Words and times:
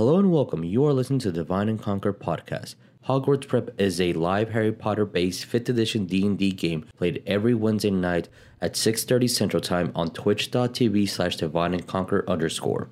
Hello 0.00 0.18
and 0.18 0.32
welcome. 0.32 0.64
You 0.64 0.86
are 0.86 0.94
listening 0.94 1.18
to 1.18 1.30
the 1.30 1.42
Divine 1.42 1.68
and 1.68 1.78
Conquer 1.78 2.14
podcast. 2.14 2.74
Hogwarts 3.06 3.46
Prep 3.46 3.78
is 3.78 4.00
a 4.00 4.14
live 4.14 4.48
Harry 4.48 4.72
Potter 4.72 5.04
based 5.04 5.46
5th 5.46 5.68
edition 5.68 6.06
D&D 6.06 6.52
game 6.52 6.86
played 6.96 7.22
every 7.26 7.52
Wednesday 7.52 7.90
night 7.90 8.30
at 8.62 8.72
6.30 8.72 9.28
Central 9.28 9.60
Time 9.60 9.92
on 9.94 10.08
twitch.tv 10.08 11.06
slash 11.06 11.36
divine 11.36 11.74
and 11.74 11.86
conquer 11.86 12.24
underscore. 12.26 12.88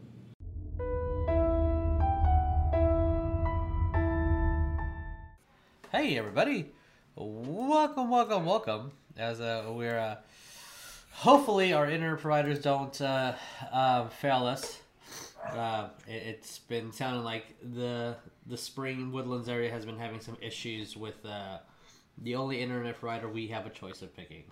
Hey 5.91 6.19
everybody, 6.19 6.73
welcome, 7.17 8.11
welcome, 8.11 8.45
welcome. 8.45 8.93
As 9.17 9.41
uh, 9.41 9.65
we're 9.71 9.99
uh, 9.99 10.17
hopefully 11.11 11.73
our 11.73 11.89
internet 11.89 12.21
providers 12.21 12.61
don't 12.61 13.01
uh, 13.01 13.33
uh, 13.73 14.09
fail 14.09 14.45
us. 14.45 14.83
Uh, 15.45 15.89
it, 16.07 16.39
has 16.41 16.59
been 16.69 16.93
sounding 16.93 17.25
like 17.25 17.57
the 17.75 18.17
the 18.47 18.57
Spring 18.57 19.13
Woodlands 19.13 19.49
area 19.49 19.71
has 19.71 19.85
been 19.85 19.99
having 19.99 20.21
some 20.21 20.37
issues 20.41 20.97
with 20.97 21.25
uh, 21.25 21.59
the 22.23 22.35
only 22.35 22.61
internet 22.61 22.99
provider 22.99 23.29
we 23.29 23.47
have 23.49 23.67
a 23.67 23.71
choice 23.71 24.03
of 24.03 24.15
picking. 24.17 24.45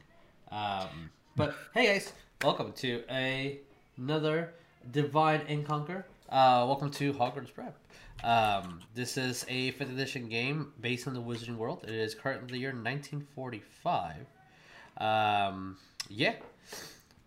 Um, 0.50 1.10
but 1.34 1.54
hey 1.74 1.86
guys, 1.86 2.12
welcome 2.42 2.72
to 2.74 3.02
a, 3.10 3.60
another 3.96 4.54
Divine 4.90 5.42
and 5.48 5.66
Conquer. 5.66 6.06
Uh, 6.28 6.64
welcome 6.66 6.90
to 6.90 7.12
Hogwarts 7.12 7.52
Prep. 7.52 7.76
Um, 8.24 8.80
this 8.94 9.16
is 9.16 9.44
a 9.48 9.72
5th 9.72 9.92
edition 9.92 10.28
game 10.28 10.72
based 10.80 11.06
on 11.06 11.14
the 11.14 11.20
Wizarding 11.20 11.56
World. 11.56 11.84
It 11.84 11.94
is 11.94 12.14
currently 12.14 12.52
the 12.52 12.58
year 12.58 12.70
1945. 12.70 14.26
Um, 14.98 15.76
yeah. 16.08 16.34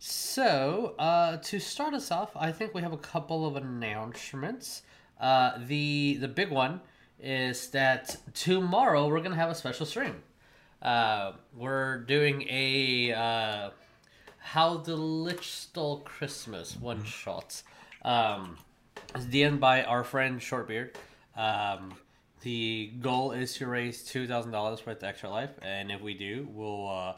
So, 0.01 0.95
uh, 0.97 1.37
to 1.37 1.59
start 1.59 1.93
us 1.93 2.09
off, 2.09 2.31
I 2.33 2.53
think 2.53 2.73
we 2.73 2.81
have 2.81 2.93
a 2.93 2.97
couple 2.97 3.45
of 3.45 3.57
announcements. 3.57 4.83
Uh, 5.19 5.57
the 5.67 6.17
the 6.21 6.29
big 6.29 6.49
one 6.51 6.79
is 7.21 7.69
that 7.71 8.15
tomorrow 8.33 9.09
we're 9.09 9.19
gonna 9.19 9.35
have 9.35 9.49
a 9.49 9.55
special 9.55 9.85
stream. 9.85 10.23
Uh, 10.81 11.33
we're 11.53 11.97
doing 11.97 12.47
a 12.49 13.11
uh, 13.11 13.69
How 14.37 14.77
the 14.77 14.95
Lich 14.95 15.49
Stole 15.51 15.99
Christmas 15.99 16.77
one 16.77 17.03
shot. 17.03 17.61
Um, 18.03 18.57
it's 19.13 19.25
DN 19.25 19.59
by 19.59 19.83
our 19.83 20.05
friend 20.05 20.39
Shortbeard. 20.39 20.95
Um, 21.35 21.95
the 22.41 22.91
goal 23.01 23.31
is 23.31 23.53
to 23.55 23.67
raise 23.67 24.03
two 24.03 24.27
thousand 24.27 24.51
dollars 24.51 24.79
for 24.79 24.93
the 24.93 25.05
extra 25.05 25.29
life, 25.29 25.51
and 25.61 25.91
if 25.91 26.01
we 26.01 26.13
do, 26.13 26.47
we'll 26.51 26.87
uh, 26.87 27.13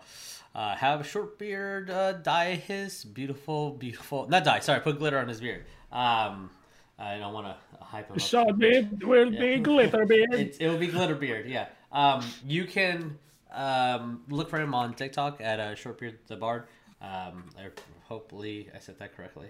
uh, 0.55 0.75
have 0.75 1.01
Shortbeard 1.01 1.89
uh, 1.89 2.13
dye 2.13 2.55
his 2.55 3.03
beautiful, 3.03 3.71
beautiful 3.71 4.27
not 4.27 4.43
dye. 4.43 4.59
Sorry, 4.59 4.79
put 4.79 4.97
glitter 4.97 5.19
on 5.19 5.27
his 5.27 5.39
beard. 5.39 5.65
Um, 5.91 6.49
I 6.97 7.17
don't 7.17 7.33
want 7.33 7.47
to 7.47 7.83
hype 7.83 8.09
him. 8.09 8.19
Short 8.19 8.57
beard 8.57 9.03
will 9.03 9.33
yeah. 9.33 9.39
be 9.39 9.59
glitter 9.59 10.05
beard. 10.05 10.33
it, 10.33 10.57
it 10.59 10.69
will 10.69 10.77
be 10.77 10.87
glitter 10.87 11.15
beard. 11.15 11.47
Yeah. 11.47 11.67
Um, 11.91 12.23
you 12.45 12.65
can 12.65 13.17
um, 13.51 14.23
look 14.29 14.49
for 14.49 14.59
him 14.59 14.73
on 14.73 14.93
TikTok 14.93 15.41
at 15.41 15.59
uh, 15.59 15.75
Shortbeard 15.75 16.17
the 16.27 16.35
Bard. 16.35 16.63
Um, 17.01 17.49
I, 17.57 17.69
hopefully 18.07 18.69
I 18.75 18.79
said 18.79 18.99
that 18.99 19.15
correctly. 19.15 19.49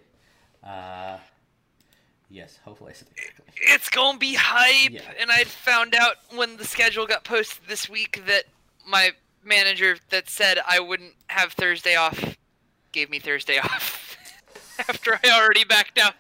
Uh, 0.64 1.18
Yes, 2.32 2.58
hopefully 2.64 2.92
I 2.92 2.94
said 2.94 3.10
correctly. 3.16 3.46
It's 3.58 3.90
gonna 3.90 4.18
be 4.18 4.36
hype, 4.36 4.92
yeah. 4.92 5.02
and 5.20 5.30
I 5.30 5.44
found 5.44 5.94
out 5.94 6.16
when 6.34 6.56
the 6.56 6.64
schedule 6.64 7.06
got 7.06 7.26
posted 7.26 7.68
this 7.68 7.90
week 7.90 8.24
that 8.26 8.46
my 8.88 9.12
manager 9.44 9.98
that 10.12 10.30
said 10.30 10.60
I 10.66 10.80
wouldn't 10.80 11.14
have 11.28 11.52
Thursday 11.52 11.96
off 11.96 12.38
gave 12.94 13.10
me 13.10 13.20
Thursday 13.20 13.58
off 13.64 14.16
after 14.80 15.20
I 15.24 15.42
already 15.42 15.66
backed 15.66 16.00
out. 16.00 16.14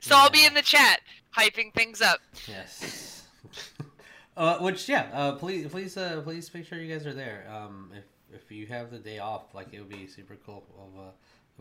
So 0.00 0.14
yeah. 0.14 0.22
I'll 0.22 0.30
be 0.30 0.46
in 0.46 0.54
the 0.54 0.62
chat 0.62 1.00
hyping 1.36 1.72
things 1.74 2.00
up. 2.00 2.20
Yes. 2.46 3.26
uh, 4.36 4.58
which 4.58 4.88
yeah, 4.88 5.08
uh, 5.12 5.32
please 5.32 5.66
please 5.66 5.98
uh, 5.98 6.22
please 6.24 6.52
make 6.54 6.66
sure 6.66 6.78
you 6.78 6.92
guys 6.92 7.06
are 7.06 7.14
there. 7.14 7.46
Um, 7.52 7.92
if 7.94 8.04
if 8.32 8.50
you 8.50 8.66
have 8.68 8.90
the 8.90 8.98
day 8.98 9.18
off, 9.18 9.54
like 9.54 9.68
it 9.72 9.80
would 9.80 9.90
be 9.90 10.06
super 10.06 10.36
cool 10.46 10.64
of 10.78 11.12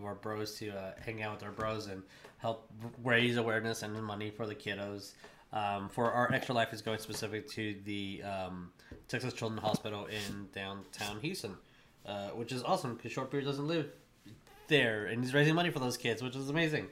our 0.05 0.15
bros 0.15 0.55
to 0.59 0.69
uh, 0.69 0.91
hang 1.03 1.21
out 1.23 1.35
with 1.35 1.43
our 1.43 1.51
bros 1.51 1.87
and 1.87 2.03
help 2.37 2.69
raise 3.03 3.37
awareness 3.37 3.83
and 3.83 4.01
money 4.03 4.29
for 4.29 4.45
the 4.45 4.55
kiddos. 4.55 5.13
Um, 5.53 5.89
for 5.89 6.11
our 6.11 6.31
extra 6.33 6.53
life 6.53 6.73
is 6.73 6.81
going 6.81 6.99
specific 6.99 7.49
to 7.51 7.75
the 7.85 8.21
um, 8.23 8.71
Texas 9.07 9.33
Children's 9.33 9.63
Hospital 9.63 10.05
in 10.05 10.49
downtown 10.53 11.19
Houston, 11.21 11.55
uh, 12.05 12.29
which 12.29 12.51
is 12.51 12.63
awesome 12.63 12.95
because 12.95 13.13
Shortbeard 13.13 13.45
doesn't 13.45 13.67
live 13.67 13.89
there 14.67 15.05
and 15.05 15.23
he's 15.23 15.33
raising 15.33 15.55
money 15.55 15.69
for 15.69 15.79
those 15.79 15.97
kids, 15.97 16.21
which 16.21 16.35
is 16.35 16.49
amazing. 16.49 16.87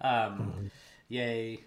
Um, 0.00 0.70
yay! 1.08 1.60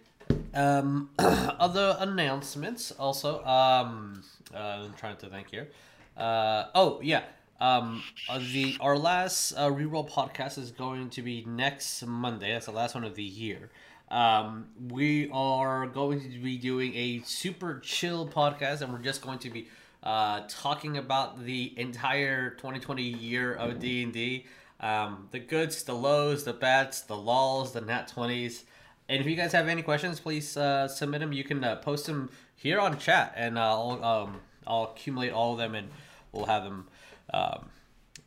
Um, 0.54 1.10
other 1.20 1.98
announcements 2.00 2.92
also. 2.92 3.44
Um, 3.44 4.24
uh, 4.54 4.58
I'm 4.58 4.94
trying 4.94 5.18
to 5.18 5.28
think 5.28 5.50
here. 5.50 5.70
Uh, 6.18 6.66
oh 6.76 7.00
yeah, 7.02 7.24
um, 7.60 8.04
uh, 8.30 8.40
the 8.40 8.78
our 8.80 8.98
last 8.98 9.54
uh, 9.54 9.70
reroll 9.70 10.10
podcast 10.10 10.58
is 10.58 10.72
going 10.72 11.10
to 11.12 11.22
be 11.22 11.44
next 11.46 12.06
Monday. 12.06 12.54
That's 12.54 12.68
the 12.68 12.72
last 12.72 12.96
one 12.96 13.04
of 13.04 13.16
the 13.16 13.24
year. 13.24 13.70
Um, 14.10 14.68
we 14.90 15.30
are 15.32 15.86
going 15.86 16.22
to 16.22 16.40
be 16.40 16.58
doing 16.58 16.96
a 16.96 17.22
super 17.26 17.80
chill 17.80 18.28
podcast, 18.28 18.82
and 18.82 18.92
we're 18.92 19.00
just 19.00 19.22
going 19.22 19.40
to 19.40 19.50
be 19.50 19.68
uh, 20.02 20.42
talking 20.48 20.98
about 20.98 21.44
the 21.44 21.74
entire 21.78 22.52
2020 22.52 23.04
year 23.04 23.54
of 23.54 23.80
D 23.80 24.04
and 24.04 24.14
D, 24.14 24.46
um, 24.80 25.28
the 25.32 25.40
goods, 25.40 25.84
the 25.84 25.94
lows, 25.94 26.46
the 26.46 26.54
bads, 26.54 27.02
the 27.04 27.18
lulls, 27.18 27.74
the 27.74 27.82
nat 27.82 28.12
20s. 28.16 28.64
And 29.10 29.20
if 29.20 29.28
you 29.28 29.36
guys 29.36 29.52
have 29.52 29.68
any 29.68 29.82
questions, 29.82 30.20
please 30.20 30.56
uh, 30.56 30.88
submit 30.88 31.20
them. 31.20 31.34
You 31.34 31.44
can 31.44 31.64
uh, 31.64 31.76
post 31.78 32.06
them 32.06 32.30
here 32.56 32.80
on 32.80 32.98
chat, 32.98 33.34
and 33.36 33.60
I'll 33.60 34.04
um, 34.04 34.40
I'll 34.66 34.94
accumulate 34.96 35.32
all 35.32 35.54
of 35.54 35.58
them, 35.60 35.76
and 35.76 35.90
we'll 36.32 36.46
have 36.46 36.64
them 36.64 36.88
um, 37.34 37.70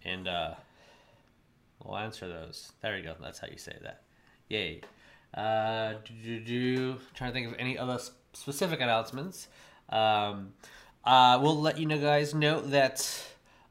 and 0.05 0.29
uh, 0.29 0.55
we'll 1.85 1.97
answer 1.97 2.29
those. 2.29 2.73
There 2.83 2.95
we 2.95 3.03
go. 3.03 3.15
That's 3.21 3.39
how 3.39 3.49
you 3.51 3.59
say 3.59 3.77
that. 3.83 4.03
Yay. 4.49 4.83
Uh, 5.35 5.95
do, 6.05 6.15
do, 6.25 6.41
do. 6.41 6.97
Trying 7.15 7.31
to 7.31 7.35
think 7.35 7.49
of 7.49 7.55
any 7.59 7.79
other 7.79 7.99
specific 8.33 8.81
announcements. 8.81 9.49
Um, 9.89 10.53
uh, 11.05 11.39
we'll 11.43 11.61
let 11.61 11.79
you 11.79 11.87
know, 11.87 11.99
guys, 11.99 12.35
know 12.35 12.61
that 12.61 13.25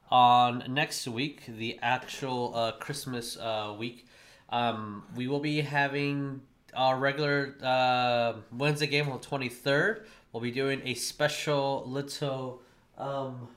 on 0.10 0.64
next 0.68 1.08
week, 1.08 1.46
the 1.48 1.80
actual 1.82 2.54
uh, 2.56 2.72
Christmas 2.74 3.38
uh, 3.38 3.74
week, 3.78 4.08
um, 4.50 5.04
we 5.16 5.28
will 5.28 5.40
be 5.40 5.62
having 5.62 6.42
our 6.74 6.98
regular 6.98 7.56
uh, 7.64 8.34
Wednesday 8.52 8.88
game 8.88 9.10
on 9.10 9.20
the 9.20 9.26
23rd. 9.26 10.04
We'll 10.32 10.44
be 10.44 10.52
doing 10.52 10.82
a 10.86 10.94
special 10.94 11.84
little 11.88 12.62
um, 12.98 13.48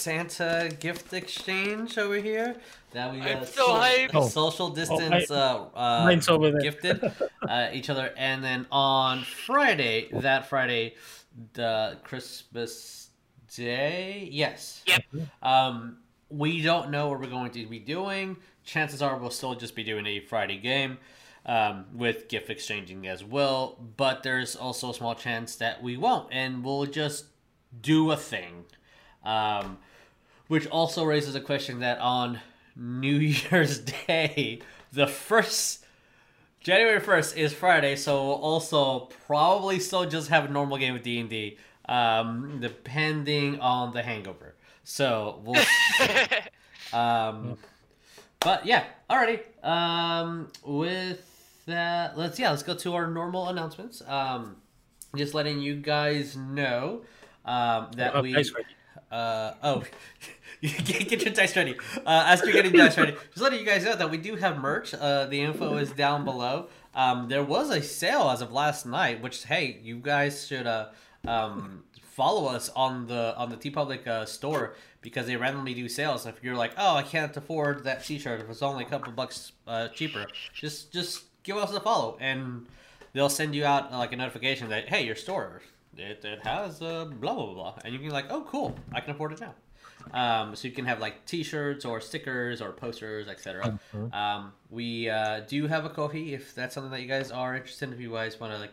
Santa 0.00 0.70
gift 0.80 1.12
exchange 1.12 1.98
over 1.98 2.16
here. 2.16 2.56
That 2.92 3.12
we 3.12 3.20
uh, 3.20 3.44
so 3.44 3.66
social, 3.66 4.28
social 4.28 4.70
distance 4.70 5.30
oh, 5.30 5.70
I, 5.74 6.06
uh, 6.06 6.16
uh, 6.16 6.20
over 6.32 6.50
there. 6.50 6.60
gifted 6.60 7.12
uh, 7.48 7.68
each 7.72 7.90
other, 7.90 8.12
and 8.16 8.42
then 8.42 8.66
on 8.72 9.22
Friday, 9.22 10.08
that 10.12 10.48
Friday, 10.48 10.94
the 11.52 11.98
Christmas 12.02 13.10
Day, 13.54 14.28
yes. 14.32 14.82
Yep. 14.86 15.04
Um, 15.42 15.98
we 16.30 16.62
don't 16.62 16.90
know 16.90 17.08
what 17.08 17.20
we're 17.20 17.26
going 17.26 17.50
to 17.52 17.66
be 17.66 17.78
doing. 17.78 18.36
Chances 18.64 19.02
are 19.02 19.16
we'll 19.18 19.30
still 19.30 19.54
just 19.54 19.74
be 19.74 19.84
doing 19.84 20.06
a 20.06 20.20
Friday 20.20 20.58
game. 20.58 20.98
Um, 21.46 21.86
with 21.94 22.28
gift 22.28 22.50
exchanging 22.50 23.06
as 23.06 23.24
well, 23.24 23.78
but 23.96 24.22
there's 24.22 24.56
also 24.56 24.90
a 24.90 24.94
small 24.94 25.14
chance 25.14 25.56
that 25.56 25.82
we 25.82 25.96
won't, 25.96 26.28
and 26.30 26.62
we'll 26.62 26.84
just 26.84 27.24
do 27.80 28.10
a 28.10 28.16
thing. 28.16 28.66
Um, 29.24 29.78
which 30.50 30.66
also 30.66 31.04
raises 31.04 31.36
a 31.36 31.40
question 31.40 31.78
that 31.78 32.00
on 32.00 32.40
New 32.74 33.14
Year's 33.18 33.78
Day, 33.78 34.60
the 34.92 35.06
first 35.06 35.86
January 36.58 36.98
first 36.98 37.36
is 37.36 37.52
Friday, 37.52 37.94
so 37.94 38.26
we'll 38.26 38.34
also 38.34 39.08
probably 39.28 39.78
still 39.78 40.04
just 40.06 40.28
have 40.28 40.46
a 40.46 40.48
normal 40.48 40.76
game 40.76 40.96
of 40.96 41.04
D 41.04 41.20
and 41.20 41.30
D, 41.30 41.56
um, 41.88 42.58
depending 42.60 43.60
on 43.60 43.92
the 43.92 44.02
hangover. 44.02 44.56
So 44.82 45.40
we'll. 45.44 45.62
um, 46.92 47.56
but 48.40 48.66
yeah, 48.66 48.86
alrighty. 49.08 49.42
Um, 49.64 50.48
with 50.64 51.62
that, 51.66 52.18
let's 52.18 52.40
yeah, 52.40 52.50
let's 52.50 52.64
go 52.64 52.74
to 52.74 52.94
our 52.96 53.06
normal 53.06 53.50
announcements. 53.50 54.02
Um, 54.04 54.56
just 55.14 55.32
letting 55.32 55.60
you 55.60 55.76
guys 55.76 56.36
know 56.36 57.02
um, 57.44 57.92
that 57.92 58.16
oh, 58.16 58.22
we. 58.22 58.34
Uh, 59.10 59.54
oh, 59.62 59.82
get, 60.60 61.08
get 61.08 61.22
your 61.24 61.34
dice 61.34 61.56
ready. 61.56 61.76
Uh, 62.06 62.24
as 62.26 62.42
you're 62.42 62.52
getting 62.52 62.72
dice 62.72 62.96
ready, 62.96 63.12
just 63.12 63.40
letting 63.42 63.58
you 63.58 63.66
guys 63.66 63.84
know 63.84 63.96
that 63.96 64.10
we 64.10 64.16
do 64.16 64.36
have 64.36 64.58
merch. 64.58 64.94
Uh, 64.94 65.26
the 65.26 65.40
info 65.40 65.76
is 65.76 65.90
down 65.92 66.24
below. 66.24 66.68
Um, 66.94 67.28
there 67.28 67.44
was 67.44 67.70
a 67.70 67.82
sale 67.82 68.30
as 68.30 68.40
of 68.40 68.52
last 68.52 68.86
night, 68.86 69.22
which 69.22 69.44
hey, 69.44 69.80
you 69.82 69.96
guys 69.96 70.46
should 70.46 70.66
uh, 70.66 70.88
um, 71.26 71.84
follow 72.02 72.46
us 72.46 72.68
on 72.76 73.06
the 73.06 73.34
on 73.36 73.50
the 73.50 73.56
TeePublic 73.56 74.06
uh, 74.06 74.26
store 74.26 74.74
because 75.00 75.26
they 75.26 75.36
randomly 75.36 75.74
do 75.74 75.88
sales. 75.88 76.26
If 76.26 76.42
you're 76.42 76.56
like, 76.56 76.72
oh, 76.76 76.96
I 76.96 77.02
can't 77.02 77.36
afford 77.36 77.84
that 77.84 78.04
T-shirt 78.04 78.40
if 78.40 78.50
it's 78.50 78.62
only 78.62 78.84
a 78.84 78.88
couple 78.88 79.12
bucks 79.12 79.52
uh, 79.66 79.88
cheaper, 79.88 80.26
just 80.52 80.92
just 80.92 81.24
give 81.42 81.56
us 81.56 81.72
a 81.72 81.80
follow 81.80 82.18
and 82.20 82.66
they'll 83.12 83.28
send 83.28 83.54
you 83.54 83.64
out 83.64 83.92
uh, 83.92 83.98
like 83.98 84.12
a 84.12 84.16
notification 84.16 84.68
that 84.68 84.88
hey, 84.88 85.04
your 85.04 85.16
store 85.16 85.62
it, 85.96 86.24
it 86.24 86.40
has 86.46 86.80
uh, 86.82 87.04
blah 87.04 87.34
blah 87.34 87.54
blah, 87.54 87.74
and 87.84 87.92
you 87.92 87.98
can 87.98 88.08
be 88.08 88.12
like, 88.12 88.26
oh 88.30 88.42
cool, 88.48 88.74
I 88.92 89.00
can 89.00 89.10
afford 89.12 89.32
it 89.32 89.40
now. 89.40 89.54
Um, 90.12 90.56
so 90.56 90.66
you 90.66 90.72
can 90.72 90.86
have 90.86 90.98
like 90.98 91.26
T-shirts 91.26 91.84
or 91.84 92.00
stickers 92.00 92.62
or 92.62 92.72
posters, 92.72 93.28
etc. 93.28 93.78
Um, 94.12 94.52
we 94.70 95.10
uh, 95.10 95.40
do 95.40 95.66
have 95.66 95.84
a 95.84 95.90
Ko-fi 95.90 96.32
if 96.32 96.54
that's 96.54 96.74
something 96.74 96.90
that 96.90 97.02
you 97.02 97.08
guys 97.08 97.30
are 97.30 97.54
interested. 97.54 97.88
in. 97.88 97.94
If 97.94 98.00
you 98.00 98.10
guys 98.12 98.40
want 98.40 98.52
to 98.52 98.58
like 98.58 98.72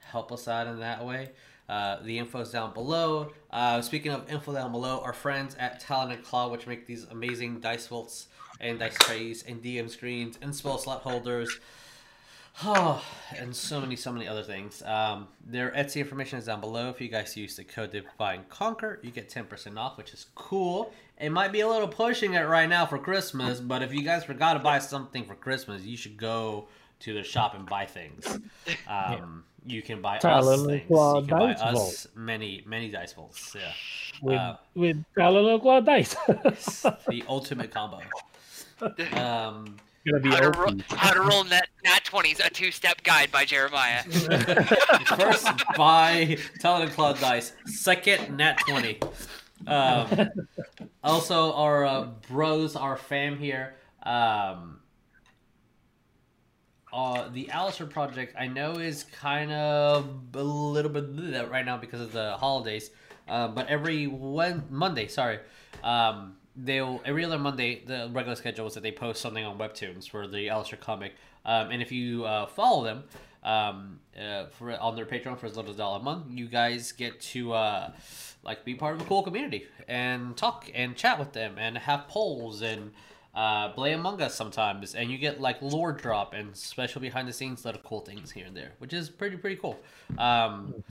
help 0.00 0.32
us 0.32 0.48
out 0.48 0.66
in 0.66 0.80
that 0.80 1.04
way. 1.04 1.30
Uh, 1.68 2.02
the 2.02 2.18
info's 2.18 2.50
down 2.50 2.72
below. 2.72 3.30
Uh, 3.50 3.82
speaking 3.82 4.10
of 4.10 4.30
info 4.30 4.54
down 4.54 4.72
below, 4.72 5.00
our 5.00 5.12
friends 5.12 5.54
at 5.58 5.80
Talon 5.80 6.10
and 6.12 6.24
Claw, 6.24 6.48
which 6.48 6.66
make 6.66 6.86
these 6.86 7.04
amazing 7.04 7.60
dice 7.60 7.86
vaults 7.86 8.28
and 8.58 8.78
dice 8.78 8.96
trays 9.00 9.42
and 9.46 9.62
DM 9.62 9.90
screens 9.90 10.38
and 10.40 10.54
spell 10.54 10.78
slot 10.78 11.02
holders. 11.02 11.60
Oh, 12.64 13.02
and 13.36 13.54
so 13.54 13.80
many, 13.80 13.96
so 13.96 14.12
many 14.12 14.26
other 14.26 14.42
things. 14.42 14.82
Um, 14.82 15.28
their 15.46 15.70
Etsy 15.70 15.96
information 16.00 16.38
is 16.38 16.46
down 16.46 16.60
below. 16.60 16.88
If 16.90 17.00
you 17.00 17.08
guys 17.08 17.36
use 17.36 17.56
the 17.56 17.64
code 17.64 17.92
Divine 17.92 18.44
Conquer, 18.48 18.98
you 19.02 19.10
get 19.10 19.28
10% 19.30 19.78
off, 19.78 19.96
which 19.96 20.12
is 20.12 20.26
cool. 20.34 20.92
It 21.20 21.30
might 21.30 21.52
be 21.52 21.60
a 21.60 21.68
little 21.68 21.88
pushing 21.88 22.34
it 22.34 22.42
right 22.42 22.68
now 22.68 22.86
for 22.86 22.98
Christmas, 22.98 23.60
but 23.60 23.82
if 23.82 23.92
you 23.92 24.02
guys 24.02 24.24
forgot 24.24 24.54
to 24.54 24.60
buy 24.60 24.78
something 24.78 25.24
for 25.24 25.34
Christmas, 25.34 25.82
you 25.82 25.96
should 25.96 26.16
go 26.16 26.68
to 27.00 27.14
the 27.14 27.22
shop 27.22 27.54
and 27.54 27.66
buy 27.66 27.86
things. 27.86 28.38
Um, 28.88 29.44
You 29.66 29.82
can 29.82 30.00
buy 30.00 30.16
us 30.16 30.22
Talented 30.22 30.66
things. 30.66 30.86
Claw 30.88 31.20
You 31.20 31.26
can 31.26 31.38
buy 31.38 31.52
Dice 31.54 31.62
us 31.62 32.06
many, 32.14 32.62
many 32.66 32.90
dice 32.90 33.12
vaults. 33.12 33.54
Yeah. 33.54 33.72
with 34.22 34.38
Uh, 34.38 34.56
with 34.74 35.04
dice. 35.14 36.14
the 37.08 37.24
ultimate 37.28 37.70
combo. 37.70 38.00
Um, 39.12 39.76
Gonna 40.06 40.20
be 40.20 40.30
How 40.30 40.40
to, 40.40 40.48
OP. 40.48 40.56
roll, 40.56 40.74
how 40.90 41.12
to 41.12 41.20
roll 41.20 41.44
net 41.44 41.68
nat 41.84 42.04
twenties, 42.04 42.40
a 42.40 42.48
two-step 42.48 43.02
guide 43.02 43.30
by 43.30 43.44
Jeremiah. 43.44 44.02
First, 45.16 45.48
buy 45.76 46.38
Talon 46.60 46.82
and 46.82 46.90
Claw 46.92 47.12
Dice. 47.14 47.52
Second, 47.66 48.36
Nat 48.36 48.58
20. 48.66 49.00
Um, 49.66 50.30
also, 51.04 51.52
our 51.52 51.84
uh, 51.84 52.08
bros, 52.30 52.74
our 52.76 52.96
fam 52.96 53.38
here. 53.38 53.74
Um, 54.02 54.78
uh, 56.92 57.28
the 57.28 57.50
Alistair 57.50 57.86
project, 57.86 58.34
I 58.38 58.46
know, 58.46 58.74
is 58.78 59.04
kind 59.04 59.52
of 59.52 60.08
a 60.34 60.42
little 60.42 60.90
bit 60.90 61.14
bleh 61.14 61.50
right 61.50 61.66
now 61.66 61.76
because 61.76 62.00
of 62.00 62.12
the 62.12 62.36
holidays. 62.38 62.90
Uh, 63.28 63.48
but 63.48 63.68
every 63.68 64.06
one 64.06 64.64
Monday, 64.70 65.06
sorry, 65.06 65.40
um, 65.84 66.36
they'll 66.64 67.00
every 67.04 67.24
other 67.24 67.38
Monday 67.38 67.82
the 67.84 68.10
regular 68.12 68.36
schedule 68.36 68.66
is 68.66 68.74
that 68.74 68.82
they 68.82 68.92
post 68.92 69.22
something 69.22 69.44
on 69.44 69.58
Webtoons 69.58 70.08
for 70.08 70.26
the 70.26 70.48
Alistair 70.48 70.78
comic. 70.78 71.14
Um, 71.44 71.70
and 71.70 71.80
if 71.80 71.92
you 71.92 72.24
uh, 72.24 72.46
follow 72.46 72.84
them 72.84 73.04
um, 73.44 74.00
uh, 74.20 74.46
for 74.46 74.72
on 74.78 74.96
their 74.96 75.06
Patreon 75.06 75.38
for 75.38 75.46
as 75.46 75.56
little 75.56 75.70
as 75.70 75.76
a 75.76 75.78
dollar 75.78 76.00
a 76.00 76.02
month, 76.02 76.26
you 76.30 76.46
guys 76.46 76.92
get 76.92 77.20
to 77.20 77.52
uh, 77.52 77.92
like 78.42 78.64
be 78.64 78.74
part 78.74 78.96
of 78.96 79.02
a 79.02 79.04
cool 79.04 79.22
community 79.22 79.66
and 79.86 80.36
talk 80.36 80.70
and 80.74 80.96
chat 80.96 81.18
with 81.18 81.32
them 81.32 81.54
and 81.58 81.78
have 81.78 82.08
polls 82.08 82.62
and 82.62 82.90
uh, 83.34 83.68
play 83.68 83.92
Among 83.92 84.20
Us 84.20 84.34
sometimes, 84.34 84.96
and 84.96 85.10
you 85.10 85.18
get 85.18 85.40
like 85.40 85.62
lore 85.62 85.92
drop 85.92 86.34
and 86.34 86.56
special 86.56 87.00
behind 87.00 87.28
the 87.28 87.32
scenes 87.32 87.64
little 87.64 87.80
cool 87.82 88.00
things 88.00 88.32
here 88.32 88.46
and 88.46 88.56
there, 88.56 88.72
which 88.78 88.92
is 88.92 89.08
pretty 89.08 89.36
pretty 89.36 89.56
cool. 89.56 89.78
Um, 90.18 90.82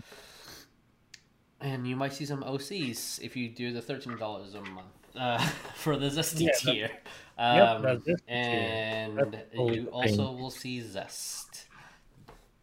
and 1.59 1.87
you 1.87 1.95
might 1.95 2.13
see 2.13 2.25
some 2.25 2.43
OCs 2.43 3.19
if 3.21 3.35
you 3.35 3.49
do 3.49 3.73
the 3.73 3.81
thirteen 3.81 4.17
dollars 4.17 4.53
a 4.53 4.61
month 4.61 4.96
uh, 5.17 5.37
for 5.75 5.97
the 5.97 6.07
Zesty 6.07 6.41
Yeah, 6.47 6.51
tier. 6.59 6.89
Um, 7.37 8.01
tier. 8.03 8.15
and 8.27 9.37
you 9.53 9.83
the 9.83 9.85
also 9.91 10.07
thing. 10.27 10.39
will 10.39 10.49
see 10.49 10.81
Zest, 10.81 11.65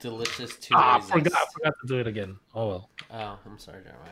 delicious 0.00 0.56
two 0.56 0.74
Ah, 0.76 0.98
zest. 1.00 1.12
forgot, 1.12 1.52
forgot 1.52 1.74
to 1.80 1.86
do 1.86 1.98
it 2.00 2.06
again. 2.06 2.36
Oh 2.54 2.68
well. 2.68 2.90
Oh, 3.12 3.38
I'm 3.46 3.58
sorry, 3.58 3.82
Jeremiah. 3.82 4.10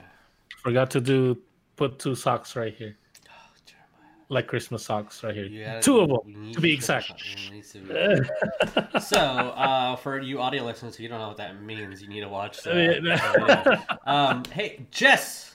Forgot 0.62 0.90
to 0.92 1.00
do 1.00 1.38
put 1.76 1.98
two 1.98 2.14
socks 2.14 2.54
right 2.54 2.72
here, 2.74 2.96
Oh, 3.28 3.32
Jeremiah. 3.66 4.14
like 4.28 4.46
Christmas 4.46 4.84
socks 4.84 5.24
right 5.24 5.34
here. 5.34 5.80
Two 5.82 5.98
of 6.00 6.08
them 6.10 6.52
to 6.52 6.60
be 6.60 6.72
exact. 6.72 7.08
to 7.08 7.78
be- 7.80 9.00
so, 9.00 9.16
uh, 9.18 9.96
for 9.96 10.20
you 10.20 10.40
audio 10.40 10.62
listeners 10.64 10.94
who 10.94 11.02
you 11.02 11.08
don't 11.08 11.18
know 11.18 11.28
what 11.28 11.38
that 11.38 11.60
means, 11.60 12.00
you 12.02 12.08
need 12.08 12.20
to 12.20 12.28
watch 12.28 12.62
the. 12.62 13.80
Um, 14.06 14.44
hey, 14.52 14.86
Jess. 14.92 15.51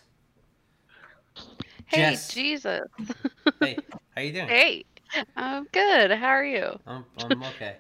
Hey, 1.88 2.12
Jess. 2.12 2.28
Jesus. 2.34 2.82
Hey, 3.62 3.78
how 4.16 4.22
you 4.22 4.34
doing? 4.34 4.48
Hey, 4.48 4.86
I'm 5.36 5.66
good. 5.72 6.12
How 6.12 6.28
are 6.28 6.46
you? 6.46 6.80
I'm, 6.86 7.06
I'm 7.18 7.44
okay. 7.56 7.78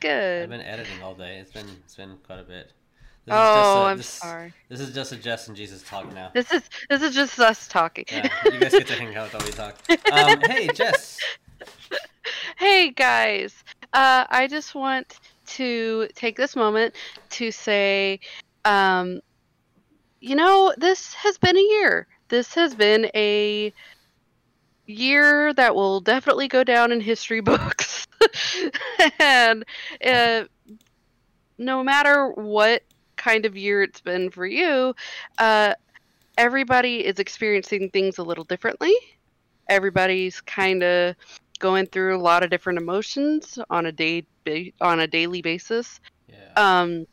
Good. 0.00 0.42
I've 0.44 0.48
been 0.48 0.60
editing 0.60 1.02
all 1.02 1.14
day. 1.14 1.38
It's 1.38 1.52
been 1.52 1.68
it's 1.84 1.96
been 1.96 2.16
quite 2.26 2.40
a 2.40 2.44
bit. 2.44 2.72
This 3.26 3.34
is 3.34 3.40
Oh, 3.40 3.54
just 3.54 3.76
a- 3.76 3.80
I'm 3.80 3.96
this- 3.98 4.18
sorry. 4.20 4.54
This 4.68 4.80
is 4.80 4.94
just 4.94 5.12
a 5.12 5.16
Jess 5.16 5.48
and 5.48 5.56
Jesus 5.56 5.82
talk 5.82 6.12
now. 6.14 6.30
This 6.34 6.50
is 6.52 6.62
this 6.88 7.02
is 7.02 7.14
just 7.14 7.38
us 7.38 7.68
talking. 7.68 8.04
Yeah, 8.10 8.28
you 8.52 8.60
guys 8.60 8.72
get 8.72 8.86
to 8.88 8.94
hang 8.96 9.14
out 9.16 9.32
while 9.32 9.44
we 9.44 9.52
talk. 9.52 9.76
Um, 10.10 10.40
hey, 10.42 10.68
Jess. 10.68 11.18
hey 12.58 12.90
guys, 12.90 13.54
uh, 13.92 14.24
I 14.28 14.46
just 14.48 14.74
want 14.74 15.18
to 15.46 16.08
take 16.14 16.36
this 16.36 16.56
moment 16.56 16.94
to 17.30 17.50
say, 17.50 18.20
um, 18.64 19.20
you 20.20 20.34
know, 20.34 20.74
this 20.78 21.12
has 21.14 21.36
been 21.38 21.56
a 21.56 21.60
year. 21.60 22.06
This 22.28 22.54
has 22.54 22.74
been 22.74 23.10
a 23.14 23.72
year 24.86 25.52
that 25.54 25.74
will 25.74 26.00
definitely 26.00 26.48
go 26.48 26.64
down 26.64 26.92
in 26.92 27.00
history 27.00 27.40
books. 27.40 28.06
and 29.20 29.64
uh, 30.04 30.44
no 31.58 31.84
matter 31.84 32.30
what 32.30 32.82
kind 33.16 33.46
of 33.46 33.56
year 33.56 33.82
it's 33.82 34.00
been 34.00 34.30
for 34.30 34.46
you, 34.46 34.94
uh, 35.38 35.74
everybody 36.36 37.04
is 37.04 37.18
experiencing 37.18 37.90
things 37.90 38.18
a 38.18 38.22
little 38.22 38.44
differently. 38.44 38.94
Everybody's 39.68 40.40
kind 40.40 40.82
of 40.82 41.14
going 41.58 41.86
through 41.86 42.16
a 42.16 42.20
lot 42.20 42.42
of 42.42 42.50
different 42.50 42.78
emotions 42.78 43.58
on 43.70 43.86
a 43.86 43.92
day 43.92 44.26
ba- 44.44 44.72
on 44.80 45.00
a 45.00 45.06
daily 45.06 45.40
basis. 45.40 46.00
Yeah. 46.28 46.52
Um, 46.56 47.06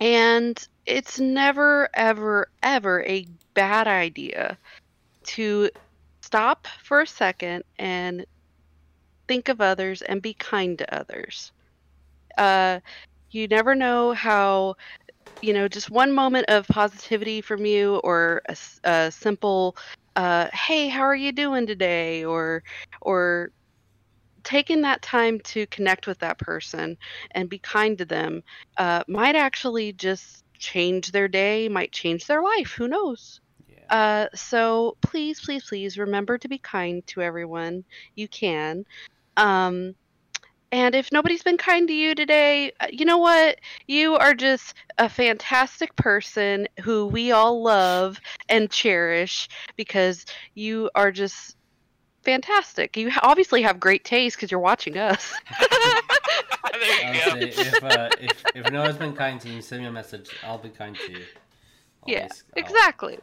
and 0.00 0.66
it's 0.86 1.18
never, 1.18 1.88
ever, 1.94 2.48
ever 2.62 3.02
a 3.04 3.26
bad 3.54 3.86
idea 3.86 4.58
to 5.24 5.70
stop 6.22 6.66
for 6.82 7.00
a 7.00 7.06
second 7.06 7.64
and 7.78 8.26
think 9.28 9.48
of 9.48 9.60
others 9.60 10.02
and 10.02 10.20
be 10.20 10.34
kind 10.34 10.78
to 10.78 10.94
others. 10.94 11.52
Uh, 12.36 12.80
you 13.30 13.48
never 13.48 13.74
know 13.74 14.12
how, 14.12 14.76
you 15.40 15.52
know, 15.52 15.68
just 15.68 15.90
one 15.90 16.12
moment 16.12 16.46
of 16.48 16.66
positivity 16.68 17.40
from 17.40 17.64
you 17.64 17.96
or 18.04 18.42
a 18.84 19.10
simple, 19.10 19.76
uh, 20.16 20.48
hey, 20.52 20.88
how 20.88 21.02
are 21.02 21.16
you 21.16 21.32
doing 21.32 21.66
today? 21.66 22.24
Or, 22.24 22.62
or 23.00 23.50
taking 24.44 24.82
that 24.82 25.02
time 25.02 25.40
to 25.40 25.66
connect 25.66 26.06
with 26.06 26.18
that 26.20 26.38
person 26.38 26.96
and 27.32 27.48
be 27.48 27.58
kind 27.58 27.98
to 27.98 28.04
them 28.04 28.42
uh, 28.76 29.02
might 29.08 29.36
actually 29.36 29.92
just 29.92 30.44
change 30.58 31.12
their 31.12 31.28
day, 31.28 31.68
might 31.68 31.92
change 31.92 32.26
their 32.26 32.42
life. 32.42 32.72
Who 32.72 32.88
knows? 32.88 33.40
yeah. 33.68 33.96
Uh, 33.96 34.28
so 34.34 34.96
please, 35.00 35.40
please, 35.40 35.64
please 35.64 35.98
remember 35.98 36.38
to 36.38 36.48
be 36.48 36.58
kind 36.58 37.06
to 37.08 37.22
everyone 37.22 37.84
you 38.14 38.28
can. 38.28 38.84
Um, 39.36 39.94
and 40.74 40.96
if 40.96 41.12
nobody's 41.12 41.44
been 41.44 41.56
kind 41.56 41.86
to 41.86 41.94
you 41.94 42.16
today, 42.16 42.72
uh, 42.80 42.88
you 42.90 43.04
know 43.04 43.18
what? 43.18 43.60
You 43.86 44.16
are 44.16 44.34
just 44.34 44.74
a 44.98 45.08
fantastic 45.08 45.94
person 45.94 46.66
who 46.80 47.06
we 47.06 47.30
all 47.30 47.62
love 47.62 48.20
and 48.48 48.68
cherish 48.68 49.48
because 49.76 50.24
you 50.54 50.90
are 50.96 51.12
just 51.12 51.56
fantastic. 52.24 52.96
You 52.96 53.10
obviously 53.22 53.62
have 53.62 53.78
great 53.80 54.04
taste 54.04 54.36
because 54.36 54.50
you're 54.50 54.60
watching 54.60 54.96
us. 54.98 55.32
there 56.72 57.14
you 57.14 57.20
go. 57.24 57.30
say 57.40 57.48
if, 57.68 57.84
uh, 57.84 58.08
if 58.20 58.44
if 58.54 58.70
no 58.72 58.82
one's 58.82 58.96
been 58.96 59.14
kind 59.14 59.40
to 59.40 59.48
you, 59.48 59.62
send 59.62 59.82
me 59.82 59.88
a 59.88 59.92
message. 59.92 60.30
I'll 60.44 60.58
be 60.58 60.68
kind 60.70 60.96
to 60.96 61.12
you. 61.12 61.24
Yeah, 62.06 62.18
Always- 62.22 62.44
I'll- 62.56 62.62
Exactly. 62.62 63.18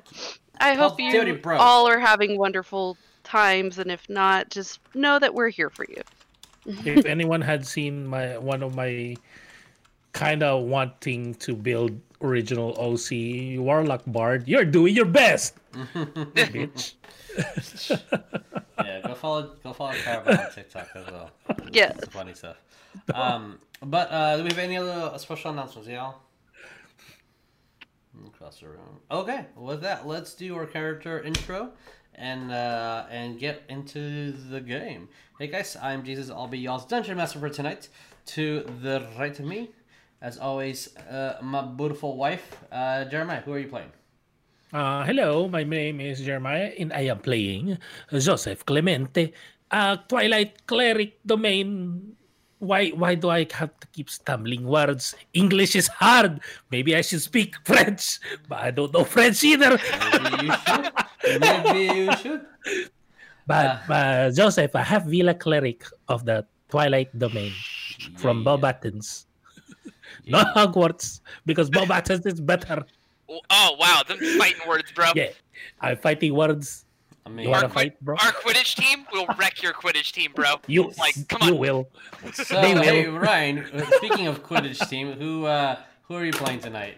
I 0.59 0.73
hope 0.75 0.97
Positivity 0.99 1.31
you 1.31 1.37
bros. 1.37 1.59
all 1.59 1.87
are 1.87 1.99
having 1.99 2.37
wonderful 2.37 2.95
times, 3.23 3.79
and 3.79 3.89
if 3.91 4.07
not, 4.09 4.49
just 4.49 4.79
know 4.93 5.17
that 5.17 5.33
we're 5.33 5.49
here 5.49 5.69
for 5.71 5.85
you. 5.89 6.01
if 6.85 7.05
anyone 7.05 7.41
had 7.41 7.65
seen 7.65 8.05
my 8.05 8.37
one 8.37 8.61
of 8.61 8.75
my 8.75 9.15
kind 10.13 10.43
of 10.43 10.63
wanting 10.65 11.33
to 11.35 11.55
build 11.55 11.99
original 12.21 12.73
OC 12.79 13.59
Warlock 13.59 14.03
Bard, 14.07 14.47
you're 14.47 14.65
doing 14.65 14.95
your 14.95 15.05
best, 15.05 15.55
bitch. 15.73 16.93
yeah, 18.83 19.01
go 19.05 19.13
follow 19.15 19.55
go 19.63 19.73
follow 19.73 19.93
Caravan 19.93 20.39
on 20.39 20.51
TikTok 20.51 20.89
as 20.95 21.05
well. 21.07 21.31
Yes. 21.71 21.97
It's 21.97 22.13
funny 22.13 22.33
stuff. 22.33 22.57
Um, 23.13 23.59
but 23.83 24.11
uh, 24.11 24.37
do 24.37 24.43
we 24.43 24.49
have 24.49 24.59
any 24.59 24.77
other 24.77 25.17
special 25.17 25.51
announcements, 25.51 25.87
y'all? 25.87 26.15
Across 28.27 28.59
the 28.59 28.67
room. 28.67 28.99
Okay, 29.09 29.45
with 29.55 29.81
that, 29.81 30.05
let's 30.05 30.33
do 30.33 30.55
our 30.55 30.65
character 30.65 31.21
intro 31.21 31.71
and 32.15 32.51
uh, 32.51 33.05
and 33.09 33.39
get 33.39 33.63
into 33.69 34.31
the 34.33 34.59
game. 34.59 35.07
Hey 35.39 35.47
guys, 35.47 35.77
I'm 35.81 36.03
Jesus. 36.03 36.29
I'll 36.29 36.47
be 36.47 36.59
y'all's 36.59 36.85
dungeon 36.85 37.17
master 37.17 37.39
for 37.39 37.49
tonight. 37.49 37.87
To 38.27 38.63
the 38.81 39.07
right 39.17 39.37
of 39.39 39.45
me, 39.45 39.71
as 40.21 40.37
always, 40.37 40.95
uh, 41.09 41.41
my 41.41 41.65
beautiful 41.65 42.15
wife, 42.15 42.45
uh, 42.71 43.05
Jeremiah. 43.05 43.41
Who 43.41 43.53
are 43.53 43.59
you 43.59 43.67
playing? 43.67 43.89
Uh, 44.71 45.03
hello, 45.03 45.49
my 45.49 45.65
name 45.65 45.99
is 45.99 46.21
Jeremiah, 46.21 46.71
and 46.77 46.93
I 46.93 47.09
am 47.11 47.19
playing 47.19 47.77
Joseph 48.13 48.63
Clemente, 48.63 49.33
uh, 49.69 49.97
Twilight 50.07 50.65
Cleric 50.69 51.19
Domain. 51.25 52.15
Why, 52.61 52.89
why 52.93 53.15
do 53.15 53.33
I 53.33 53.49
have 53.57 53.73
to 53.81 53.87
keep 53.89 54.07
stumbling 54.09 54.63
words? 54.63 55.15
English 55.33 55.75
is 55.75 55.89
hard. 55.89 56.39
Maybe 56.69 56.95
I 56.95 57.01
should 57.01 57.21
speak 57.21 57.55
French, 57.65 58.19
but 58.47 58.59
I 58.61 58.69
don't 58.69 58.93
know 58.93 59.03
French 59.03 59.43
either. 59.43 59.81
Maybe 60.21 60.45
you 60.45 60.53
should. 60.53 60.85
Maybe 61.41 61.79
you 61.99 62.15
should. 62.21 62.45
But 63.47 63.81
uh, 63.89 64.29
Joseph, 64.29 64.75
I 64.75 64.83
have 64.83 65.03
Veela 65.09 65.33
Cleric 65.37 65.83
of 66.07 66.23
the 66.23 66.45
Twilight 66.69 67.09
Domain 67.17 67.51
from 68.15 68.45
Yeah. 70.23 70.43
Beauxbatons. 70.43 70.53
Not 70.53 70.55
Hogwarts, 70.55 71.19
because 71.45 71.69
Beauxbatons 71.69 72.25
is 72.31 72.39
better. 72.41 72.85
Oh 73.49 73.75
wow, 73.79 74.01
them 74.07 74.17
fighting 74.37 74.67
words, 74.67 74.91
bro. 74.91 75.11
Yeah, 75.15 75.29
I'm 75.79 75.97
fighting 75.97 76.33
words. 76.33 76.85
I 77.25 77.29
mean, 77.29 77.45
You 77.45 77.51
wanna 77.51 77.67
Our, 77.67 77.69
fight, 77.69 78.01
bro? 78.03 78.15
our 78.15 78.31
Quidditch 78.31 78.75
team 78.75 79.05
will 79.13 79.27
wreck 79.37 79.61
your 79.61 79.73
Quidditch 79.73 80.11
team, 80.11 80.31
bro. 80.33 80.55
You 80.67 80.91
Like, 80.97 81.15
come 81.29 81.47
you 81.47 81.53
on. 81.53 81.59
will. 81.59 81.87
so 82.33 82.59
they 82.61 82.73
will. 82.73 82.81
hey, 82.83 83.05
Ryan. 83.07 83.59
uh, 83.59 83.85
Speaking 83.97 84.27
of 84.27 84.43
Quidditch 84.43 84.89
team, 84.89 85.13
who 85.13 85.45
uh, 85.45 85.77
who 86.03 86.15
are 86.15 86.25
you 86.25 86.33
playing 86.33 86.59
tonight? 86.59 86.97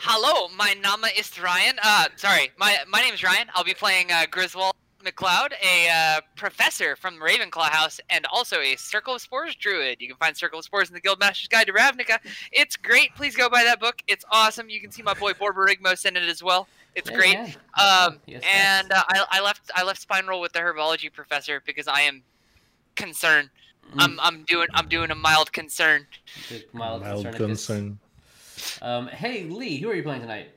Hello, 0.00 0.48
my 0.56 0.72
name 0.72 1.04
is 1.16 1.38
Ryan. 1.38 1.76
Uh, 1.82 2.06
sorry, 2.16 2.50
my 2.56 2.78
my 2.88 3.00
name 3.02 3.12
is 3.14 3.22
Ryan. 3.22 3.48
I'll 3.54 3.64
be 3.64 3.74
playing 3.74 4.10
uh, 4.10 4.24
Griswold 4.30 4.72
McLeod, 5.04 5.52
a 5.62 5.88
uh, 5.88 6.20
professor 6.36 6.96
from 6.96 7.14
Ravenclaw 7.20 7.70
House, 7.70 8.00
and 8.10 8.26
also 8.32 8.60
a 8.60 8.76
Circle 8.76 9.14
of 9.16 9.20
Spores 9.22 9.54
druid. 9.56 10.00
You 10.00 10.08
can 10.08 10.16
find 10.16 10.36
Circle 10.36 10.58
of 10.58 10.64
Spores 10.64 10.88
in 10.88 10.94
the 10.94 11.00
Guildmaster's 11.00 11.48
Guide 11.48 11.66
to 11.66 11.72
Ravnica. 11.72 12.18
It's 12.52 12.76
great. 12.76 13.14
Please 13.16 13.34
go 13.36 13.48
buy 13.48 13.64
that 13.64 13.80
book. 13.80 14.02
It's 14.06 14.24
awesome. 14.30 14.68
You 14.68 14.80
can 14.80 14.90
see 14.90 15.02
my 15.02 15.14
boy 15.14 15.32
Borborygmos 15.32 16.04
in 16.06 16.16
it 16.16 16.28
as 16.28 16.42
well. 16.42 16.68
It's 16.94 17.08
Yeah, 17.10 17.16
great. 17.16 17.32
yeah. 17.34 18.04
Um, 18.06 18.18
Yes, 18.26 18.42
and 18.52 18.92
uh, 18.92 19.02
I, 19.08 19.24
I 19.30 19.40
left 19.40 19.70
I 19.74 19.82
left 19.84 20.06
Spineroll 20.06 20.40
with 20.40 20.52
the 20.52 20.58
herbology 20.58 21.12
professor 21.12 21.62
because 21.64 21.86
I 21.88 22.00
am 22.02 22.22
concerned. 22.96 23.50
Mm. 23.94 24.02
I'm 24.02 24.20
I'm 24.20 24.42
doing 24.44 24.66
I'm 24.74 24.88
doing 24.88 25.10
a 25.10 25.14
mild 25.14 25.52
concern. 25.52 26.06
Mild, 26.72 27.02
Mild 27.02 27.24
Concernicus. 27.26 27.36
concern. 27.36 27.98
Um, 28.82 29.06
hey 29.06 29.44
Lee, 29.44 29.78
who 29.78 29.88
are 29.90 29.94
you 29.94 30.02
playing 30.02 30.20
tonight? 30.20 30.50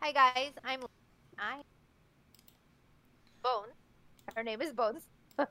Hi 0.00 0.12
guys, 0.12 0.52
I'm 0.64 0.80
I 1.38 1.62
Bones. 3.44 3.74
Her 4.34 4.42
name 4.42 4.62
is 4.62 4.72
Bones. 4.72 5.02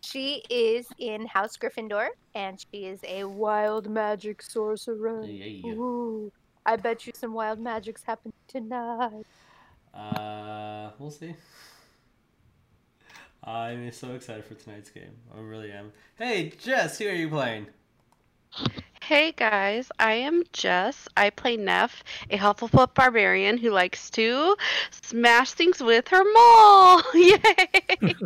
she 0.00 0.42
is 0.50 0.86
in 0.98 1.24
House 1.26 1.56
Gryffindor, 1.56 2.08
and 2.34 2.58
she 2.60 2.86
is 2.86 2.98
a 3.04 3.24
wild 3.24 3.88
magic 3.88 4.42
sorcerer. 4.42 5.24
Yeah. 5.24 5.70
Ooh, 5.70 6.32
I 6.66 6.74
bet 6.76 7.06
you 7.06 7.12
some 7.14 7.32
wild 7.32 7.60
magics 7.60 8.02
happen 8.02 8.32
tonight. 8.48 9.24
Uh, 9.94 10.90
we'll 10.98 11.12
see. 11.12 11.34
I'm 13.44 13.90
so 13.92 14.14
excited 14.14 14.44
for 14.44 14.54
tonight's 14.54 14.90
game. 14.90 15.16
I 15.34 15.40
really 15.40 15.70
am. 15.70 15.92
Hey 16.18 16.52
Jess, 16.58 16.98
who 16.98 17.06
are 17.06 17.12
you 17.12 17.28
playing? 17.28 17.68
Hey 19.08 19.32
guys, 19.32 19.90
I 19.98 20.12
am 20.12 20.42
Jess. 20.52 21.08
I 21.16 21.30
play 21.30 21.56
Nef, 21.56 22.04
a 22.28 22.36
Hufflepuff 22.36 22.92
barbarian 22.92 23.56
who 23.56 23.70
likes 23.70 24.10
to 24.10 24.54
smash 24.90 25.52
things 25.52 25.82
with 25.82 26.08
her 26.08 26.22
maul. 26.22 27.02
Yay! 27.14 27.38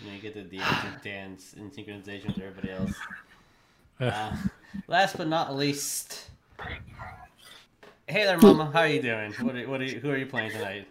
You, 0.00 0.08
know, 0.08 0.16
you 0.16 0.20
get 0.20 0.34
the 0.34 0.42
the 0.42 1.08
dance 1.08 1.54
in 1.54 1.70
synchronization 1.70 2.34
with 2.34 2.40
everybody 2.40 2.70
else. 2.72 2.96
Uh, 4.00 4.32
last 4.88 5.16
but 5.16 5.28
not 5.28 5.54
least, 5.54 6.28
hey 8.08 8.24
there, 8.24 8.38
Mama. 8.38 8.68
How 8.72 8.80
are 8.80 8.88
you 8.88 9.00
doing? 9.00 9.32
What 9.38 9.54
are, 9.54 9.68
what 9.68 9.80
are 9.80 9.84
you, 9.84 10.00
who 10.00 10.10
are 10.10 10.16
you 10.16 10.26
playing 10.26 10.50
tonight? 10.50 10.88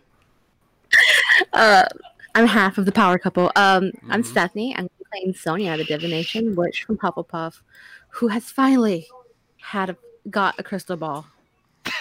Uh, 1.52 1.84
I'm 2.34 2.48
half 2.48 2.78
of 2.78 2.86
the 2.86 2.94
power 2.94 3.20
couple. 3.20 3.52
Um, 3.58 3.92
I'm 4.10 4.24
Mhm. 4.24 4.26
Stephanie. 4.26 4.74
I'm 4.78 4.88
playing 5.12 5.34
Sonya, 5.34 5.78
the 5.78 5.84
divination 5.84 6.56
witch 6.56 6.84
from 6.84 6.98
Hufflepuff, 6.98 7.62
who 8.10 8.28
has 8.28 8.52
finally 8.52 9.08
had 9.60 9.90
a, 9.90 9.98
got 10.30 10.60
a 10.60 10.64
crystal 10.64 10.98
ball. 10.98 11.26
And 11.86 11.94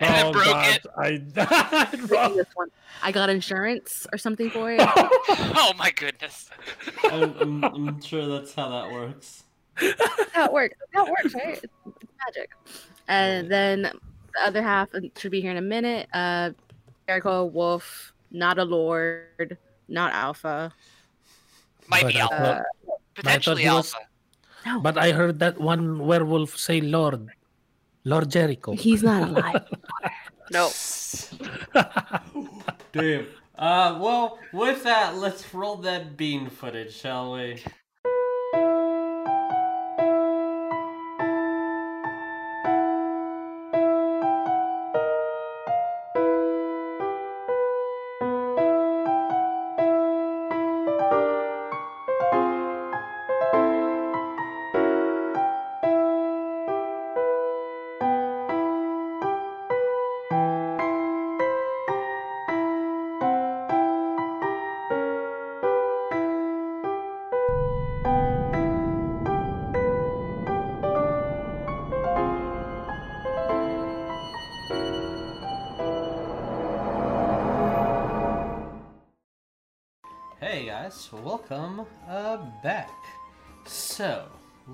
I 0.14 0.22
oh 0.22 0.32
broke 0.32 0.44
God, 0.44 0.76
it. 0.76 0.86
I 0.96 1.16
died, 1.90 2.08
bro. 2.08 2.34
This 2.36 2.46
one, 2.54 2.68
I 3.02 3.12
got 3.12 3.30
insurance 3.30 4.06
or 4.12 4.18
something 4.18 4.50
for 4.50 4.72
it. 4.72 4.80
Oh 5.54 5.72
my 5.78 5.90
goodness. 5.92 6.50
I'm, 7.04 7.34
I'm, 7.38 7.64
I'm 7.64 8.00
sure 8.00 8.26
that's 8.26 8.54
how 8.54 8.68
that 8.68 8.92
works. 8.92 9.44
That's 9.80 10.32
how 10.32 10.46
it 10.46 10.52
works. 10.52 10.74
That's 10.80 10.92
how 10.94 11.06
it 11.06 11.10
works, 11.10 11.34
right? 11.34 11.60
It's, 11.62 11.72
it's 12.00 12.12
magic. 12.26 12.50
And 13.08 13.50
then 13.50 13.82
the 13.82 14.46
other 14.46 14.62
half 14.62 14.88
should 15.16 15.30
be 15.30 15.40
here 15.40 15.50
in 15.50 15.56
a 15.56 15.62
minute. 15.62 16.08
Uh, 16.12 16.50
Jericho, 17.06 17.44
Wolf, 17.44 18.12
not 18.30 18.58
a 18.58 18.64
lord, 18.64 19.56
not 19.88 20.12
alpha. 20.12 20.72
Might 21.92 22.04
But 22.08 22.12
be 22.12 22.18
I 22.18 22.22
alpha. 22.26 22.36
thought- 22.44 22.66
Potentially 23.14 23.62
he 23.62 23.68
was- 23.68 23.94
No, 24.64 24.80
But 24.80 24.96
I 24.96 25.12
heard 25.12 25.38
that 25.44 25.60
one 25.60 25.84
werewolf 26.10 26.56
say 26.56 26.80
Lord. 26.80 27.28
Lord 28.04 28.30
Jericho. 28.30 28.72
he's 28.74 29.02
not 29.02 29.28
alive. 29.28 29.66
no. 30.50 30.70
Damn. 32.92 33.26
Uh, 33.56 33.98
well, 34.00 34.38
with 34.52 34.82
that, 34.84 35.16
let's 35.16 35.42
roll 35.54 35.76
that 35.86 36.16
bean 36.16 36.48
footage, 36.50 36.94
shall 36.96 37.32
we? 37.34 37.62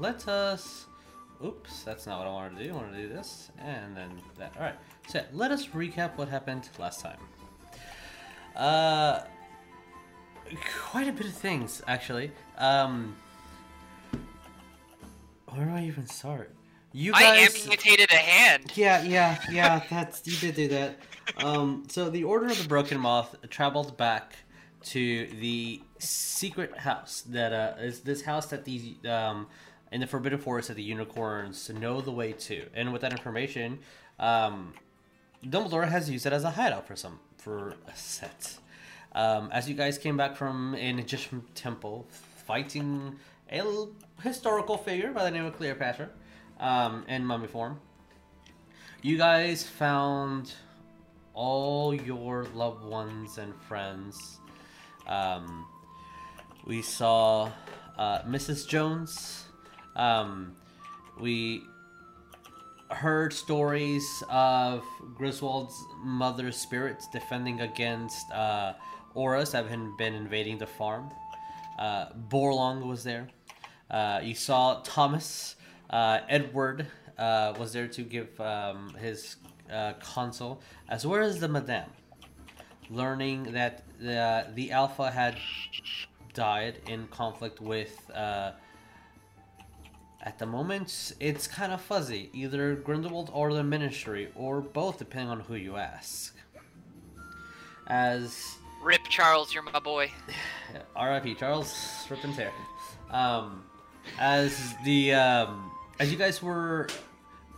Let 0.08 0.26
us. 0.26 0.86
Oops, 1.44 1.82
that's 1.82 2.06
not 2.06 2.18
what 2.18 2.26
I 2.26 2.30
wanted 2.30 2.58
to 2.58 2.64
do. 2.64 2.70
I 2.70 2.76
wanted 2.76 2.96
to 2.96 3.02
do 3.02 3.08
this 3.08 3.50
and 3.58 3.94
then 3.94 4.10
that. 4.38 4.56
Alright, 4.56 4.76
so 5.06 5.22
let 5.32 5.50
us 5.50 5.66
recap 5.66 6.16
what 6.16 6.28
happened 6.28 6.70
last 6.78 7.00
time. 7.00 7.18
Uh, 8.56 9.20
quite 10.80 11.08
a 11.08 11.12
bit 11.12 11.26
of 11.26 11.34
things, 11.34 11.82
actually. 11.86 12.32
Um, 12.56 13.14
where 15.48 15.66
do 15.66 15.72
I 15.72 15.84
even 15.84 16.06
start? 16.06 16.54
You 16.92 17.12
guys... 17.12 17.22
I 17.22 17.36
amputated 17.36 18.10
a 18.10 18.16
hand. 18.16 18.72
Yeah, 18.74 19.02
yeah, 19.02 19.38
yeah. 19.52 19.82
That's 19.90 20.26
you 20.26 20.38
did 20.38 20.54
do 20.54 20.68
that. 20.68 20.98
Um, 21.44 21.84
so 21.88 22.08
the 22.08 22.24
Order 22.24 22.46
of 22.46 22.62
the 22.62 22.66
Broken 22.66 22.98
Moth 22.98 23.36
traveled 23.50 23.98
back 23.98 24.36
to 24.84 25.26
the 25.38 25.82
secret 25.98 26.78
house 26.78 27.22
that 27.28 27.52
uh, 27.52 27.74
is 27.80 28.00
this 28.00 28.22
house 28.22 28.46
that 28.46 28.64
these 28.64 28.94
um, 29.06 29.46
in 29.92 30.00
the 30.00 30.06
Forbidden 30.06 30.38
Forest 30.38 30.68
that 30.68 30.74
the 30.74 30.82
unicorns 30.82 31.70
know 31.70 32.00
the 32.00 32.12
way 32.12 32.32
to. 32.32 32.66
And 32.74 32.92
with 32.92 33.02
that 33.02 33.12
information, 33.12 33.78
um, 34.18 34.74
Dumbledore 35.44 35.88
has 35.88 36.10
used 36.10 36.26
it 36.26 36.32
as 36.32 36.44
a 36.44 36.50
hideout 36.50 36.86
for 36.86 36.96
some 36.96 37.20
for 37.36 37.74
a 37.86 37.96
set. 37.96 38.58
Um, 39.12 39.50
as 39.52 39.68
you 39.68 39.74
guys 39.74 39.96
came 39.96 40.16
back 40.16 40.36
from 40.36 40.74
an 40.74 40.98
Egyptian 40.98 41.42
temple, 41.54 42.06
fighting 42.46 43.16
a 43.50 43.86
historical 44.22 44.76
figure 44.76 45.12
by 45.12 45.24
the 45.24 45.30
name 45.30 45.44
of 45.44 45.56
Cleopatra 45.56 46.10
um, 46.60 47.04
in 47.08 47.24
mummy 47.24 47.46
form, 47.46 47.80
you 49.02 49.16
guys 49.16 49.62
found 49.62 50.52
all 51.32 51.94
your 51.94 52.44
loved 52.54 52.84
ones 52.84 53.38
and 53.38 53.54
friends. 53.62 54.38
Um, 55.06 55.66
we 56.66 56.82
saw 56.82 57.50
uh, 57.96 58.22
Mrs. 58.22 58.66
Jones. 58.66 59.47
Um, 59.98 60.54
we 61.20 61.64
heard 62.90 63.32
stories 63.32 64.22
of 64.30 64.84
Griswold's 65.14 65.76
mother's 65.98 66.56
spirits 66.56 67.08
defending 67.08 67.60
against 67.60 68.30
uh, 68.30 68.74
Aurors 69.16 69.50
that 69.50 69.66
have 69.66 69.98
been, 69.98 70.14
invading 70.14 70.58
the 70.58 70.66
farm. 70.66 71.10
Uh, 71.78 72.06
Borlong 72.28 72.86
was 72.86 73.02
there. 73.02 73.28
Uh, 73.90 74.20
you 74.22 74.34
saw 74.34 74.80
Thomas 74.84 75.56
uh, 75.90 76.20
Edward 76.28 76.86
uh, 77.18 77.54
was 77.58 77.72
there 77.72 77.88
to 77.88 78.02
give 78.02 78.40
um, 78.40 78.94
his 79.00 79.36
uh, 79.72 79.94
console, 79.94 80.60
as 80.88 81.04
well 81.06 81.22
as 81.22 81.40
the 81.40 81.48
Madame, 81.48 81.90
learning 82.90 83.52
that 83.52 83.82
the 84.00 84.46
the 84.54 84.70
Alpha 84.70 85.10
had 85.10 85.36
died 86.32 86.80
in 86.86 87.08
conflict 87.08 87.60
with. 87.60 87.98
At 90.28 90.38
the 90.38 90.44
moment, 90.44 91.14
it's 91.20 91.46
kind 91.46 91.72
of 91.72 91.80
fuzzy. 91.80 92.28
Either 92.34 92.74
Grindelwald 92.74 93.30
or 93.32 93.54
the 93.54 93.64
Ministry, 93.64 94.28
or 94.34 94.60
both, 94.60 94.98
depending 94.98 95.30
on 95.30 95.40
who 95.40 95.54
you 95.54 95.76
ask. 95.76 96.36
As 97.86 98.58
Rip 98.82 99.00
Charles, 99.08 99.54
you're 99.54 99.62
my 99.62 99.78
boy. 99.78 100.12
R.I.P. 100.96 101.34
Charles 101.36 101.74
Rip 102.10 102.22
and 102.24 102.34
Tear. 102.34 102.52
Um, 103.10 103.64
as 104.18 104.74
the 104.84 105.14
um, 105.14 105.70
as 105.98 106.12
you 106.12 106.18
guys 106.18 106.42
were 106.42 106.88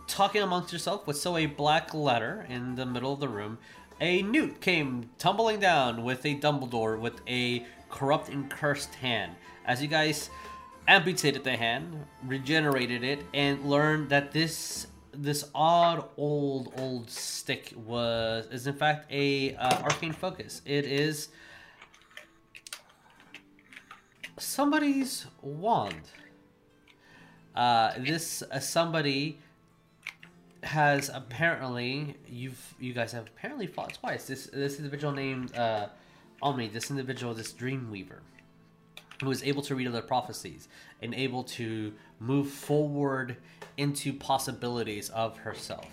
talking 0.07 0.41
amongst 0.41 0.71
yourself, 0.71 1.05
with 1.05 1.17
so 1.17 1.35
a 1.35 1.47
black 1.47 1.93
ladder 1.93 2.45
in 2.47 2.75
the 2.75 2.85
middle 2.85 3.11
of 3.11 3.19
the 3.19 3.27
room, 3.27 3.57
a 3.99 4.21
newt 4.21 4.61
came 4.61 5.09
tumbling 5.17 5.59
down 5.59 6.05
with 6.05 6.25
a 6.25 6.35
Dumbledore 6.35 6.97
with 6.97 7.19
a 7.27 7.65
corrupt 7.89 8.29
and 8.29 8.49
cursed 8.49 8.95
hand. 8.95 9.33
As 9.65 9.81
you 9.81 9.89
guys 9.89 10.29
amputated 10.87 11.43
the 11.43 11.55
hand, 11.55 12.05
regenerated 12.25 13.03
it, 13.03 13.23
and 13.33 13.65
learned 13.65 14.09
that 14.09 14.31
this 14.31 14.87
this 15.13 15.49
odd 15.53 16.07
old 16.17 16.73
old 16.77 17.09
stick 17.09 17.73
was 17.75 18.47
is 18.51 18.65
in 18.65 18.73
fact 18.73 19.11
a 19.11 19.55
uh, 19.55 19.81
arcane 19.83 20.13
focus. 20.13 20.61
It 20.65 20.85
is 20.85 21.29
somebody's 24.37 25.25
wand. 25.41 26.01
Uh, 27.55 27.93
this 27.99 28.43
uh, 28.51 28.59
somebody 28.59 29.39
has 30.63 31.09
apparently 31.13 32.15
you've 32.27 32.73
you 32.79 32.93
guys 32.93 33.11
have 33.11 33.27
apparently 33.27 33.67
fought 33.67 33.93
twice. 33.93 34.27
This 34.27 34.45
this 34.47 34.77
individual 34.77 35.13
named 35.13 35.55
uh, 35.55 35.87
Omni, 36.41 36.69
this 36.69 36.89
individual, 36.89 37.33
this 37.33 37.51
Dreamweaver, 37.53 38.19
who 39.21 39.31
is 39.31 39.43
able 39.43 39.61
to 39.61 39.75
read 39.75 39.87
other 39.87 40.01
prophecies 40.01 40.67
and 41.01 41.13
able 41.13 41.43
to 41.43 41.93
move 42.19 42.49
forward 42.49 43.37
into 43.77 44.11
possibilities 44.13 45.09
of 45.09 45.37
herself, 45.37 45.87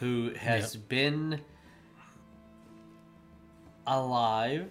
who 0.00 0.32
has 0.38 0.74
been 0.74 1.40
alive 3.86 4.66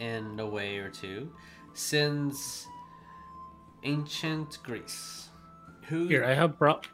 in 0.00 0.38
a 0.40 0.46
way 0.46 0.78
or 0.78 0.90
two 0.90 1.30
since 1.74 2.66
ancient 3.84 4.58
Greece. 4.62 5.28
Who 5.82 6.08
Here, 6.08 6.24
I 6.24 6.34
have 6.34 6.58
prop. 6.58 6.84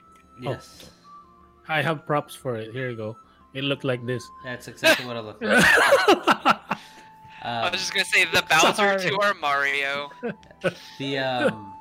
Oh, 0.45 0.53
yes, 0.53 0.91
I 1.67 1.81
have 1.81 2.07
props 2.07 2.35
for 2.35 2.57
it. 2.57 2.73
Here 2.73 2.91
you 2.91 2.97
go. 2.97 3.17
It 3.55 3.65
looked 3.65 3.85
like 3.85 4.05
this. 4.07 4.27
that's 4.45 4.69
exactly 4.69 5.07
what 5.07 5.17
I 5.17 5.21
look 5.21 5.41
like. 5.41 6.57
I 7.45 7.67
Um, 7.67 7.73
was 7.73 7.81
just 7.81 7.93
gonna 7.93 8.05
say 8.05 8.25
the 8.27 8.43
Bowser 8.49 8.75
Sorry. 8.75 9.01
to 9.11 9.21
our 9.21 9.35
Mario. 9.35 10.11
the 10.99 11.19
um 11.19 11.75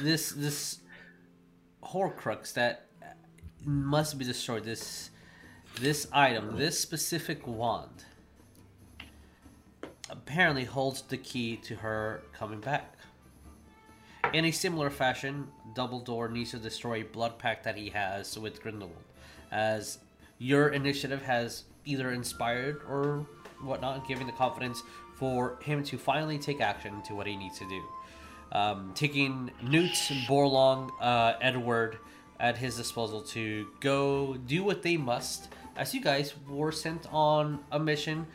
this 0.00 0.30
this 0.32 0.78
horcrux 1.84 2.54
that 2.54 2.86
must 3.64 4.18
be 4.18 4.24
destroyed 4.24 4.64
this 4.64 5.10
this 5.80 6.08
item 6.12 6.56
this 6.56 6.78
specific 6.80 7.46
wand 7.46 8.04
apparently 10.10 10.64
holds 10.64 11.02
the 11.02 11.16
key 11.16 11.56
to 11.56 11.74
her 11.76 12.22
coming 12.32 12.60
back 12.60 12.94
in 14.32 14.44
a 14.46 14.50
similar 14.50 14.90
fashion 14.90 15.46
dumbledore 15.74 16.30
needs 16.30 16.50
to 16.52 16.58
destroy 16.58 17.00
a 17.00 17.04
blood 17.04 17.38
pact 17.38 17.64
that 17.64 17.76
he 17.76 17.90
has 17.90 18.38
with 18.38 18.62
grindelwald 18.62 18.96
as 19.50 19.98
your 20.38 20.70
initiative 20.70 21.22
has 21.22 21.64
either 21.84 22.12
inspired 22.12 22.82
or 22.88 23.26
whatnot, 23.62 24.06
giving 24.06 24.26
the 24.26 24.32
confidence 24.32 24.82
for 25.16 25.58
him 25.62 25.84
to 25.84 25.96
finally 25.98 26.38
take 26.38 26.60
action 26.60 27.02
to 27.02 27.14
what 27.14 27.26
he 27.26 27.36
needs 27.36 27.58
to 27.58 27.68
do. 27.68 27.82
Um, 28.52 28.92
taking 28.94 29.50
Newt, 29.62 29.94
Borlong, 30.28 30.90
uh, 31.00 31.34
Edward 31.40 31.98
at 32.38 32.58
his 32.58 32.76
disposal 32.76 33.22
to 33.22 33.68
go 33.80 34.36
do 34.46 34.64
what 34.64 34.82
they 34.82 34.96
must, 34.96 35.48
as 35.76 35.94
you 35.94 36.00
guys 36.00 36.34
were 36.48 36.72
sent 36.72 37.06
on 37.12 37.60
a 37.70 37.78
mission 37.78 38.26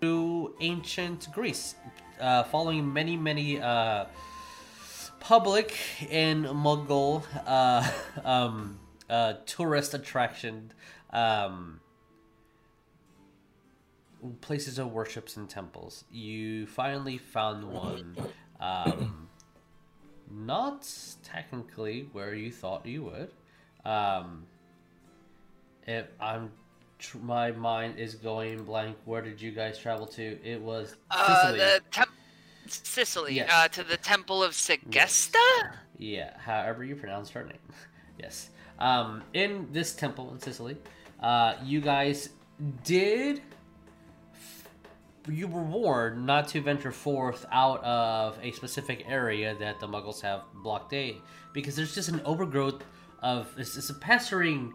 to 0.00 0.54
ancient 0.60 1.28
Greece, 1.32 1.74
uh, 2.20 2.44
following 2.44 2.92
many, 2.92 3.16
many 3.16 3.60
uh, 3.60 4.04
public 5.20 5.76
and 6.10 6.44
Muggle 6.44 7.24
uh, 7.46 7.90
um, 8.24 8.78
uh, 9.08 9.34
tourist 9.46 9.94
attraction 9.94 10.72
um, 11.10 11.80
places 14.40 14.78
of 14.78 14.92
worships 14.92 15.36
and 15.36 15.48
temples. 15.48 16.04
You 16.10 16.66
finally 16.66 17.18
found 17.18 17.70
one. 17.70 18.16
Um, 18.60 19.28
not 20.30 20.88
technically 21.22 22.08
where 22.12 22.34
you 22.34 22.50
thought 22.50 22.86
you 22.86 23.04
would. 23.04 23.30
Um, 23.84 24.44
if 25.86 26.06
I'm, 26.20 26.50
tr- 26.98 27.18
my 27.18 27.52
mind 27.52 27.98
is 27.98 28.14
going 28.14 28.64
blank. 28.64 28.96
Where 29.04 29.22
did 29.22 29.40
you 29.40 29.52
guys 29.52 29.78
travel 29.78 30.06
to? 30.08 30.38
It 30.44 30.60
was 30.60 30.96
Uh, 31.10 31.42
Sicily. 31.52 31.58
the 31.58 31.80
temp- 31.90 32.10
Sicily. 32.66 33.34
Yes. 33.34 33.50
Uh, 33.52 33.68
to 33.68 33.84
the 33.84 33.96
Temple 33.96 34.42
of 34.42 34.52
Segesta. 34.52 35.38
Yeah, 35.98 36.36
however 36.38 36.82
you 36.84 36.96
pronounce 36.96 37.30
her 37.30 37.44
name. 37.44 37.58
yes. 38.18 38.50
Um, 38.78 39.22
in 39.32 39.68
this 39.72 39.94
temple 39.94 40.30
in 40.32 40.40
Sicily, 40.40 40.76
uh, 41.20 41.54
you 41.62 41.80
guys 41.80 42.30
did. 42.84 43.40
You 45.28 45.48
were 45.48 45.62
warned 45.62 46.24
not 46.24 46.48
to 46.48 46.60
venture 46.60 46.92
forth 46.92 47.46
out 47.50 47.82
of 47.82 48.38
a 48.42 48.52
specific 48.52 49.04
area 49.08 49.56
that 49.58 49.80
the 49.80 49.88
Muggles 49.88 50.20
have 50.20 50.42
blockade 50.62 51.16
because 51.52 51.74
there's 51.74 51.94
just 51.94 52.08
an 52.08 52.20
overgrowth 52.24 52.82
of 53.22 53.48
it's, 53.58 53.76
it's 53.76 53.90
a 53.90 53.94
pestering 53.94 54.72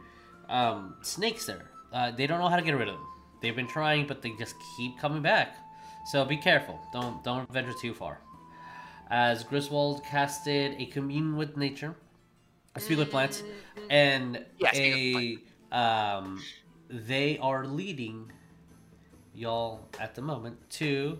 um, 0.49 0.95
snakes 1.01 1.45
there. 1.45 1.71
Uh, 1.93 2.11
they 2.11 2.27
don't 2.27 2.39
know 2.39 2.49
how 2.49 2.57
to 2.57 2.61
get 2.61 2.75
rid 2.75 2.87
of 2.87 2.95
them. 2.95 3.07
They've 3.41 3.55
been 3.55 3.67
trying, 3.67 4.07
but 4.07 4.21
they 4.21 4.31
just 4.37 4.55
keep 4.77 4.99
coming 4.99 5.21
back. 5.21 5.55
So 6.11 6.25
be 6.25 6.37
careful. 6.37 6.79
Don't 6.91 7.23
don't 7.23 7.51
venture 7.51 7.73
too 7.79 7.93
far 7.93 8.19
as 9.11 9.43
Griswold 9.43 10.03
casted 10.05 10.79
a 10.79 10.85
commune 10.85 11.35
with 11.35 11.57
nature, 11.57 11.95
a 12.75 12.79
speak 12.79 12.97
with 12.97 13.11
plants, 13.11 13.43
and 13.89 14.43
Yeah, 14.57 14.71
speak 14.71 15.45
a 15.71 15.77
um, 15.77 16.41
they 16.89 17.37
are 17.37 17.65
leading 17.65 18.31
y'all 19.33 19.87
at 19.99 20.15
the 20.15 20.21
moment 20.21 20.57
to 20.71 21.19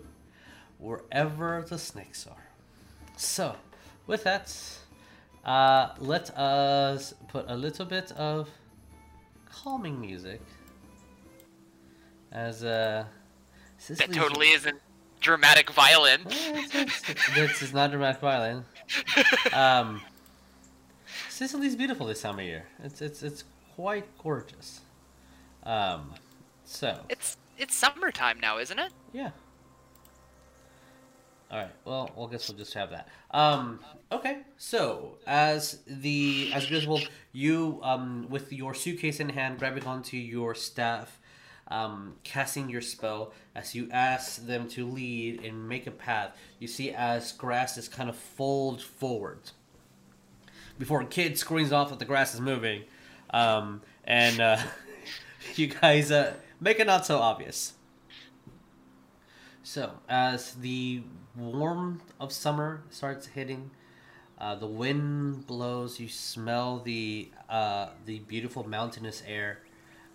wherever 0.78 1.64
the 1.68 1.78
snakes 1.78 2.26
are. 2.26 2.48
So, 3.16 3.56
with 4.06 4.24
that, 4.24 4.54
uh, 5.44 5.90
let 5.98 6.36
us 6.36 7.14
put 7.28 7.44
a 7.48 7.56
little 7.56 7.86
bit 7.86 8.12
of 8.12 8.48
calming 9.50 10.00
music 10.00 10.40
as 12.30 12.64
uh. 12.64 13.04
That 13.88 14.12
totally 14.12 14.50
isn't 14.50 14.78
dramatic 15.20 15.70
violin. 15.70 16.20
this 17.34 17.62
is 17.62 17.72
not 17.72 17.90
dramatic 17.90 18.20
violin. 18.20 18.64
Um, 19.52 20.00
Sicily's 21.28 21.74
beautiful 21.76 22.06
this 22.06 22.22
time 22.22 22.38
of 22.38 22.44
year. 22.44 22.64
It's 22.84 23.02
it's 23.02 23.22
it's 23.22 23.44
quite 23.74 24.06
gorgeous. 24.18 24.80
Um, 25.64 26.14
so 26.64 27.00
It's 27.08 27.36
it's 27.62 27.74
summertime 27.76 28.40
now, 28.40 28.58
isn't 28.58 28.78
it? 28.78 28.92
yeah. 29.12 29.30
All 31.50 31.58
right. 31.58 31.70
Well, 31.84 32.10
well, 32.16 32.28
I 32.28 32.30
guess 32.30 32.48
we'll 32.48 32.56
just 32.56 32.72
have 32.72 32.90
that. 32.90 33.08
Um, 33.30 33.78
okay. 34.10 34.38
So 34.56 35.18
as 35.26 35.80
the 35.86 36.50
as 36.54 36.66
Griswold, 36.66 37.06
you 37.32 37.78
um 37.82 38.26
with 38.30 38.54
your 38.54 38.72
suitcase 38.72 39.20
in 39.20 39.28
hand, 39.28 39.58
grabbing 39.58 39.84
onto 39.84 40.16
your 40.16 40.54
staff, 40.54 41.20
um, 41.68 42.14
casting 42.24 42.70
your 42.70 42.80
spell 42.80 43.34
as 43.54 43.74
you 43.74 43.88
ask 43.92 44.46
them 44.46 44.66
to 44.70 44.86
lead 44.86 45.44
and 45.44 45.68
make 45.68 45.86
a 45.86 45.90
path. 45.90 46.34
You 46.58 46.68
see 46.68 46.90
as 46.90 47.32
grass 47.32 47.76
is 47.76 47.86
kind 47.86 48.08
of 48.08 48.16
fold 48.16 48.80
forward 48.80 49.50
before 50.78 51.02
a 51.02 51.06
kid 51.06 51.38
screams 51.38 51.70
off 51.70 51.90
that 51.90 51.98
the 51.98 52.06
grass 52.06 52.32
is 52.32 52.40
moving, 52.40 52.84
um, 53.28 53.82
and 54.04 54.40
uh, 54.40 54.56
you 55.56 55.66
guys 55.66 56.10
uh, 56.10 56.32
make 56.62 56.78
it 56.80 56.86
not 56.86 57.04
so 57.06 57.18
obvious. 57.18 57.74
So, 59.64 59.92
as 60.08 60.54
the 60.54 61.02
warmth 61.36 62.12
of 62.20 62.32
summer 62.32 62.82
starts 62.90 63.26
hitting, 63.26 63.70
uh, 64.38 64.54
the 64.56 64.66
wind 64.66 65.46
blows. 65.46 66.00
You 66.00 66.08
smell 66.08 66.80
the 66.80 67.30
uh, 67.48 67.88
the 68.06 68.20
beautiful 68.20 68.68
mountainous 68.68 69.22
air, 69.26 69.60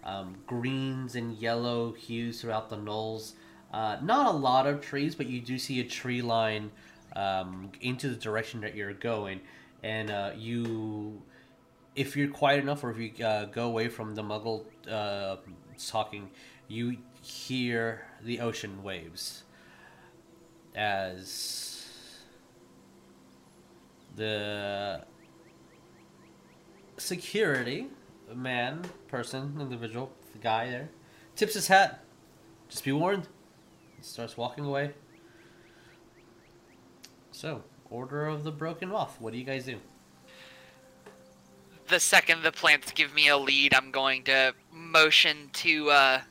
um, 0.03 0.37
greens 0.47 1.15
and 1.15 1.37
yellow 1.37 1.93
hues 1.93 2.41
throughout 2.41 2.69
the 2.69 2.77
knolls 2.77 3.35
Uh, 3.73 3.97
not 4.01 4.27
a 4.27 4.37
lot 4.37 4.65
of 4.65 4.81
trees, 4.81 5.15
but 5.15 5.27
you 5.27 5.41
do 5.41 5.57
see 5.57 5.79
a 5.81 5.83
tree 5.83 6.21
line 6.21 6.71
um, 7.15 7.71
into 7.81 8.07
the 8.09 8.15
direction 8.15 8.61
that 8.61 8.75
you're 8.75 8.93
going, 8.93 9.41
and 9.83 10.09
uh, 10.09 10.31
you, 10.37 11.21
if 11.95 12.15
you're 12.15 12.29
quiet 12.29 12.59
enough, 12.61 12.83
or 12.83 12.91
if 12.91 12.97
you 12.97 13.25
uh, 13.25 13.45
go 13.45 13.67
away 13.67 13.89
from 13.89 14.15
the 14.15 14.23
Muggle 14.23 14.65
uh, 14.89 15.35
talking, 15.77 16.29
you 16.67 16.97
hear 17.21 18.05
the 18.23 18.39
ocean 18.39 18.83
waves 18.83 19.43
as 20.75 21.85
the 24.15 25.03
security 26.97 27.87
man, 28.33 28.81
person, 29.07 29.57
individual, 29.59 30.11
the 30.33 30.39
guy 30.39 30.69
there, 30.69 30.89
tips 31.35 31.53
his 31.53 31.67
hat. 31.67 32.03
Just 32.69 32.83
be 32.83 32.91
warned. 32.91 33.27
Starts 34.01 34.37
walking 34.37 34.65
away. 34.65 34.93
So, 37.31 37.63
Order 37.89 38.25
of 38.25 38.43
the 38.43 38.51
Broken 38.51 38.89
Moth. 38.89 39.19
What 39.19 39.31
do 39.31 39.39
you 39.39 39.45
guys 39.45 39.65
do? 39.65 39.79
The 41.89 41.99
second 41.99 42.43
the 42.43 42.51
plants 42.51 42.91
give 42.91 43.13
me 43.13 43.29
a 43.29 43.37
lead, 43.37 43.73
I'm 43.73 43.91
going 43.91 44.23
to 44.23 44.53
motion 44.71 45.49
to 45.53 45.89
uh, 45.89 46.21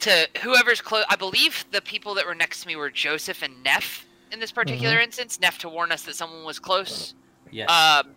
to 0.00 0.28
whoever's 0.42 0.80
close. 0.80 1.04
I 1.10 1.16
believe 1.16 1.64
the 1.70 1.82
people 1.82 2.14
that 2.14 2.24
were 2.26 2.34
next 2.34 2.62
to 2.62 2.66
me 2.68 2.76
were 2.76 2.90
Joseph 2.90 3.42
and 3.42 3.62
Nef 3.62 4.06
in 4.32 4.40
this 4.40 4.52
particular 4.52 4.98
instance. 4.98 5.38
Nef 5.40 5.58
to 5.58 5.68
warn 5.68 5.92
us 5.92 6.02
that 6.02 6.14
someone 6.14 6.44
was 6.44 6.58
close. 6.58 7.14
Yes. 7.50 7.68
Um, 7.70 8.12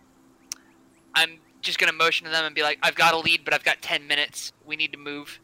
I'm 1.14 1.38
just 1.60 1.78
gonna 1.78 1.92
motion 1.92 2.24
to 2.26 2.30
them 2.30 2.44
and 2.46 2.54
be 2.54 2.62
like, 2.62 2.78
"I've 2.82 2.94
got 2.94 3.12
a 3.14 3.18
lead, 3.18 3.44
but 3.44 3.52
I've 3.52 3.64
got 3.64 3.82
ten 3.82 4.06
minutes. 4.06 4.52
We 4.64 4.76
need 4.76 4.92
to 4.92 4.98
move." 4.98 5.40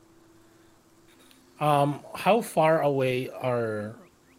Um, 1.61 2.00
how 2.14 2.40
far 2.40 2.80
away 2.80 3.28
are 3.28 3.94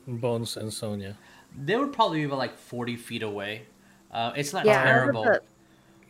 Bones 0.08 0.58
and 0.58 0.74
Sonya? 0.74 1.16
they 1.56 1.76
would 1.76 1.92
probably 1.92 2.20
be 2.20 2.24
about 2.24 2.38
like 2.40 2.58
40 2.58 2.96
feet 2.96 3.22
away. 3.24 3.64
Uh, 4.10 4.32
it's 4.38 4.54
not 4.54 4.66
Yeah, 4.66 4.72
I 4.72 4.76
was 4.76 4.80
at 4.80 4.86
terrible. 4.94 5.24
the- 5.26 5.30
I 5.30 5.40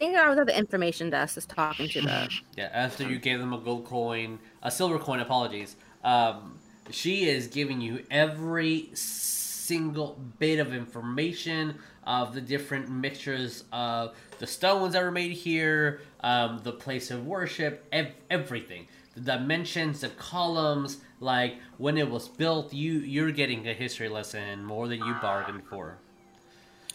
think 0.02 0.18
I 0.18 0.28
was 0.28 0.40
at 0.40 0.48
the 0.48 0.58
information 0.58 1.12
desk 1.12 1.36
just 1.36 1.50
talking 1.50 1.88
to 1.90 2.02
the. 2.02 2.30
Yeah, 2.58 2.70
after 2.74 3.08
you 3.08 3.18
gave 3.18 3.40
them 3.40 3.54
a 3.54 3.60
gold 3.60 3.86
coin, 3.86 4.40
a 4.64 4.72
silver 4.72 5.00
coin, 5.00 5.20
apologies. 5.20 5.76
Um, 6.04 6.58
she 6.90 7.30
is 7.30 7.48
giving 7.48 7.80
you 7.80 8.04
every 8.10 8.90
single 8.94 10.20
bit 10.40 10.60
of 10.60 10.74
information 10.74 11.76
of 12.06 12.34
the 12.34 12.42
different 12.42 12.90
mixtures 12.90 13.64
of 13.72 14.16
the 14.40 14.48
stones 14.48 14.94
that 14.94 15.04
were 15.04 15.12
made 15.12 15.32
here, 15.32 16.02
um, 16.22 16.60
the 16.64 16.72
place 16.72 17.12
of 17.12 17.26
worship, 17.26 17.86
ev- 17.92 18.16
everything. 18.30 18.88
The 19.14 19.22
dimensions, 19.22 20.02
the 20.02 20.10
columns, 20.10 20.98
like 21.20 21.58
when 21.78 21.98
it 21.98 22.10
was 22.10 22.28
built. 22.28 22.74
You 22.74 22.94
you're 23.00 23.32
getting 23.32 23.68
a 23.68 23.74
history 23.74 24.10
lesson 24.10 24.66
more 24.66 24.88
than 24.88 25.00
you 25.00 25.14
bargained 25.22 25.64
for. 25.70 25.98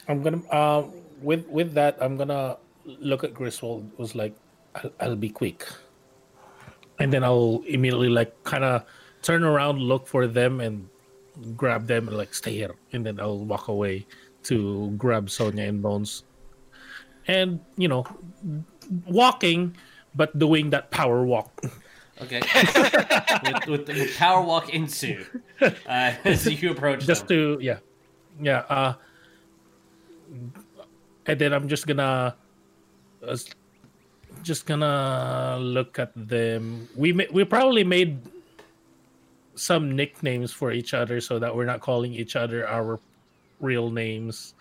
I'm 0.09 0.23
gonna 0.23 0.43
uh, 0.51 0.85
with 1.23 1.47
with 1.49 1.75
that 1.75 1.99
I'm 2.01 2.17
gonna 2.17 2.59
look 2.87 3.25
at 3.25 3.35
Griswold. 3.35 3.91
Was 3.99 4.15
like, 4.15 4.35
I'll, 4.75 4.93
I'll 5.01 5.17
be 5.17 5.29
quick, 5.29 5.67
and 6.99 7.13
then 7.13 7.25
I'll 7.25 7.63
immediately 7.67 8.09
like 8.09 8.33
kind 8.45 8.65
of 8.65 8.85
turn 9.23 9.45
around, 9.45 9.79
look 9.79 10.07
for 10.07 10.27
them, 10.27 10.61
and 10.61 10.89
grab 11.57 11.87
them 11.87 12.09
and 12.09 12.17
like 12.17 12.35
stay 12.35 12.55
here, 12.55 12.75
and 12.93 13.05
then 13.05 13.21
I'll 13.21 13.45
walk 13.45 13.69
away 13.69 14.07
to 14.45 14.91
grab 14.97 15.29
Sonya 15.29 15.65
and 15.65 15.83
Bones, 15.83 16.25
and 17.27 17.61
you 17.77 17.89
know, 17.89 18.07
walking, 19.07 19.77
but 20.15 20.39
doing 20.39 20.71
that 20.71 20.91
power 20.91 21.25
walk. 21.25 21.61
Okay. 22.23 22.41
with, 23.45 23.67
with, 23.67 23.89
with 23.89 24.17
power 24.17 24.41
walk 24.43 24.73
ensued 24.73 25.27
uh, 25.61 25.71
as 26.25 26.47
you 26.47 26.71
approach 26.71 27.05
just 27.05 27.29
them. 27.29 27.59
to 27.59 27.59
yeah 27.61 27.79
yeah 28.41 28.65
uh 28.71 28.95
and 31.27 31.39
then 31.39 31.53
i'm 31.53 31.69
just 31.69 31.87
gonna 31.87 32.35
uh, 33.29 33.33
s- 33.33 33.47
just 34.43 34.67
gonna 34.67 35.59
look 35.61 35.99
at 35.99 36.13
them. 36.15 36.89
We 36.97 37.13
ma- 37.13 37.31
we 37.33 37.45
probably 37.45 37.85
made 37.85 38.19
some 39.55 39.97
nicknames 39.97 40.53
for 40.53 40.71
each 40.73 40.93
other 40.95 41.21
so 41.21 41.39
that 41.39 41.55
we're 41.55 41.65
not 41.65 41.81
calling 41.81 42.13
each 42.13 42.37
other 42.37 42.69
our 42.69 43.01
real 43.61 43.91
names. 43.91 44.55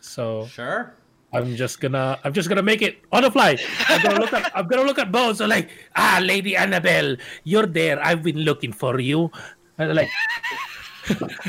So 0.00 0.46
Sure. 0.48 0.92
i'm 1.34 1.56
just 1.56 1.80
gonna 1.80 2.16
i'm 2.24 2.32
just 2.32 2.48
gonna 2.48 2.62
make 2.62 2.80
it 2.80 2.98
on 3.12 3.22
the 3.22 3.30
fly. 3.30 3.58
I'm 3.88 4.00
gonna 4.02 4.20
look 4.20 4.32
at 4.32 4.52
i'm 4.56 4.66
gonna 4.68 4.84
look 4.84 4.98
at 4.98 5.10
both 5.12 5.38
so 5.38 5.46
like 5.46 5.68
ah 5.96 6.20
lady 6.22 6.56
annabelle 6.56 7.16
you're 7.44 7.66
there. 7.66 7.98
I've 8.02 8.22
been 8.22 8.38
looking 8.48 8.72
for 8.72 9.00
you. 9.00 9.30
And 9.78 9.94
like 9.94 10.08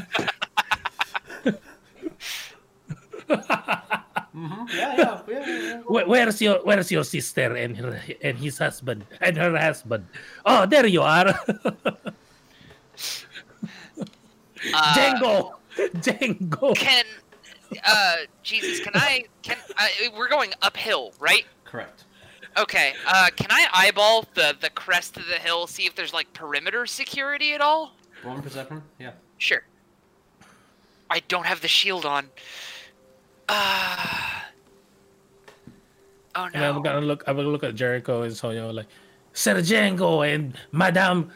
Yeah, 4.36 4.66
yeah, 4.74 4.96
yeah, 4.98 5.22
yeah, 5.28 5.46
yeah. 5.48 5.82
Where, 5.88 6.06
where's 6.08 6.42
your 6.42 6.60
Where's 6.64 6.92
your 6.92 7.04
sister 7.04 7.56
and 7.56 7.78
her 7.78 8.02
and 8.22 8.38
his 8.38 8.58
husband 8.58 9.06
and 9.22 9.38
her 9.38 9.58
husband? 9.58 10.06
Oh, 10.46 10.66
there 10.66 10.86
you 10.86 11.02
are, 11.02 11.34
Uh, 14.74 14.94
Django, 14.96 15.52
Django. 15.78 16.76
Can 16.76 17.06
uh 17.86 18.16
Jesus, 18.42 18.80
can 18.80 18.94
I 18.96 19.26
can 19.44 19.58
I, 19.78 20.10
we're 20.18 20.30
going 20.30 20.54
uphill, 20.62 21.14
right? 21.20 21.46
Correct. 21.66 22.06
Okay. 22.58 22.94
Uh 23.06 23.30
can 23.36 23.48
I 23.52 23.68
eyeball 23.74 24.26
the 24.34 24.56
the 24.60 24.70
crest 24.72 25.18
of 25.18 25.28
the 25.28 25.36
hill 25.36 25.68
see 25.68 25.86
if 25.86 25.96
there's 25.96 26.14
like 26.14 26.32
perimeter 26.34 26.86
security 26.86 27.54
at 27.54 27.62
all? 27.62 27.94
Roll 28.24 28.42
perception. 28.42 28.82
Yeah. 29.00 29.12
Sure. 29.38 29.64
I 31.10 31.20
don't 31.28 31.46
have 31.46 31.62
the 31.62 31.68
shield 31.68 32.06
on. 32.06 32.30
Uh 33.48 34.06
Oh 36.36 36.50
And 36.54 36.66
I'm 36.66 36.82
gonna 36.84 37.00
look. 37.00 37.24
I'm 37.28 37.38
gonna 37.38 37.48
look 37.48 37.64
at 37.64 37.76
Jericho 37.76 38.24
and 38.24 38.36
Sonya 38.36 38.66
like, 38.66 38.88
Sir 39.32 39.56
Django 39.56 40.28
and 40.28 40.54
Madame 40.74 41.32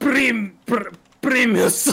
Prim 0.00 0.58
Pr- 0.66 0.90
Primus. 1.22 1.86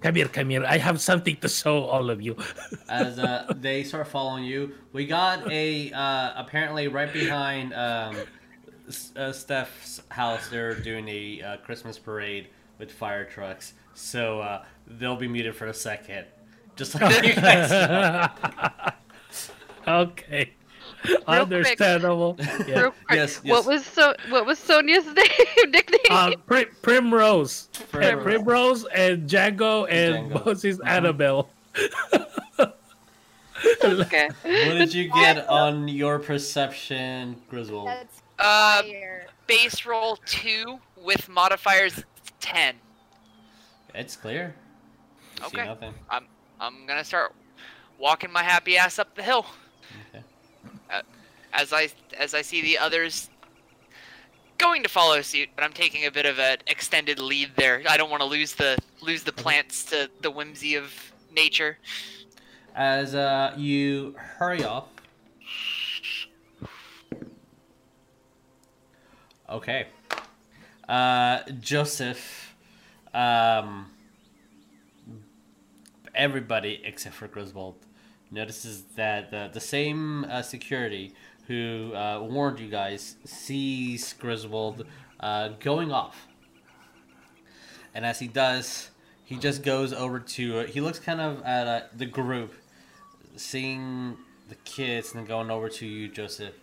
come 0.00 0.14
here, 0.14 0.28
come 0.28 0.48
here. 0.48 0.64
I 0.64 0.78
have 0.78 0.98
something 0.98 1.36
to 1.36 1.48
show 1.48 1.84
all 1.84 2.08
of 2.08 2.22
you. 2.22 2.36
As 2.88 3.18
uh, 3.18 3.52
they 3.56 3.84
start 3.84 4.08
following 4.08 4.44
you, 4.44 4.72
we 4.94 5.06
got 5.06 5.50
a 5.52 5.92
uh, 5.92 6.32
apparently 6.36 6.88
right 6.88 7.12
behind 7.12 7.74
um, 7.74 8.16
uh, 9.14 9.32
Steph's 9.32 10.00
house. 10.08 10.48
They're 10.48 10.74
doing 10.74 11.06
a 11.08 11.42
uh, 11.42 11.56
Christmas 11.58 11.98
parade 11.98 12.48
with 12.78 12.92
fire 12.92 13.24
trucks, 13.24 13.74
so 13.94 14.40
uh, 14.40 14.64
they'll 14.86 15.16
be 15.16 15.28
muted 15.28 15.54
for 15.56 15.66
a 15.66 15.74
second. 15.74 16.26
Just 16.76 16.94
like 17.00 17.24
you 17.24 17.34
guys. 17.34 17.72
okay. 19.88 20.52
quick. 21.02 21.24
Understandable. 21.26 22.36
Yeah. 22.38 22.80
Real 22.80 22.90
quick, 22.90 22.94
Yes, 23.12 23.42
What 23.44 23.66
was 23.66 23.84
so? 23.84 24.14
What 24.28 24.46
was 24.46 24.58
Sonya's 24.58 25.06
name? 25.14 25.70
Nickname? 25.70 26.00
Uh, 26.10 26.32
Pri- 26.46 26.66
Primrose. 26.82 27.68
Primrose. 27.90 28.22
Primrose 28.22 28.84
and 28.94 29.28
Django 29.28 29.86
and 29.90 30.30
Django. 30.32 30.44
Moses 30.46 30.78
Annabelle. 30.84 31.48
okay. 33.84 34.28
What 34.42 34.78
did 34.78 34.94
you 34.94 35.10
get 35.10 35.48
on 35.48 35.88
your 35.88 36.18
perception, 36.18 37.36
Griswold? 37.48 37.88
That's 37.88 38.22
Uh 38.38 38.82
base 39.46 39.86
roll 39.86 40.18
2 40.26 40.78
with 40.96 41.28
modifiers 41.28 42.02
10. 42.40 42.76
It's 43.94 44.16
clear. 44.16 44.54
You 45.36 45.48
See 45.48 45.56
Okay. 45.58 45.66
nothing. 45.66 45.94
I'm 46.10 46.26
I'm 46.60 46.86
going 46.86 46.98
to 46.98 47.04
start 47.04 47.34
walking 47.98 48.32
my 48.32 48.42
happy 48.42 48.76
ass 48.78 48.98
up 48.98 49.14
the 49.14 49.22
hill. 49.22 49.46
Okay. 50.14 50.24
Uh, 50.90 51.02
as 51.52 51.72
I 51.72 51.88
as 52.16 52.34
I 52.34 52.42
see 52.42 52.62
the 52.62 52.78
others 52.78 53.30
going 54.58 54.82
to 54.82 54.88
follow 54.88 55.20
suit, 55.20 55.48
but 55.54 55.64
I'm 55.64 55.72
taking 55.72 56.06
a 56.06 56.10
bit 56.10 56.26
of 56.26 56.38
an 56.38 56.58
extended 56.66 57.18
lead 57.18 57.50
there. 57.56 57.82
I 57.88 57.96
don't 57.96 58.10
want 58.10 58.22
to 58.22 58.26
lose 58.26 58.54
the 58.54 58.78
lose 59.00 59.22
the 59.22 59.32
plants 59.32 59.84
to 59.86 60.10
the 60.22 60.30
whimsy 60.30 60.74
of 60.74 60.92
nature. 61.32 61.78
As 62.74 63.14
uh, 63.14 63.54
you 63.56 64.14
hurry 64.18 64.64
off. 64.64 64.88
Okay. 69.48 69.86
Uh, 70.88 71.40
Joseph. 71.60 72.54
Um, 73.12 73.90
everybody 76.16 76.80
except 76.84 77.14
for 77.14 77.28
Griswold 77.28 77.76
notices 78.30 78.82
that 78.96 79.30
the, 79.30 79.50
the 79.52 79.60
same 79.60 80.24
uh, 80.24 80.42
security 80.42 81.14
who 81.46 81.92
uh, 81.94 82.20
warned 82.20 82.58
you 82.58 82.68
guys 82.68 83.16
sees 83.24 84.12
Griswold 84.14 84.86
uh, 85.20 85.50
going 85.60 85.92
off. 85.92 86.26
And 87.94 88.04
as 88.04 88.18
he 88.18 88.26
does, 88.26 88.90
he 89.24 89.36
just 89.36 89.62
goes 89.62 89.92
over 89.92 90.18
to. 90.18 90.60
Uh, 90.60 90.66
he 90.66 90.80
looks 90.80 90.98
kind 90.98 91.20
of 91.20 91.42
at 91.44 91.66
uh, 91.66 91.80
the 91.96 92.06
group, 92.06 92.52
seeing 93.36 94.16
the 94.48 94.56
kids, 94.56 95.12
and 95.12 95.20
then 95.20 95.26
going 95.26 95.50
over 95.50 95.68
to 95.68 95.86
you, 95.86 96.08
Joseph. 96.08 96.54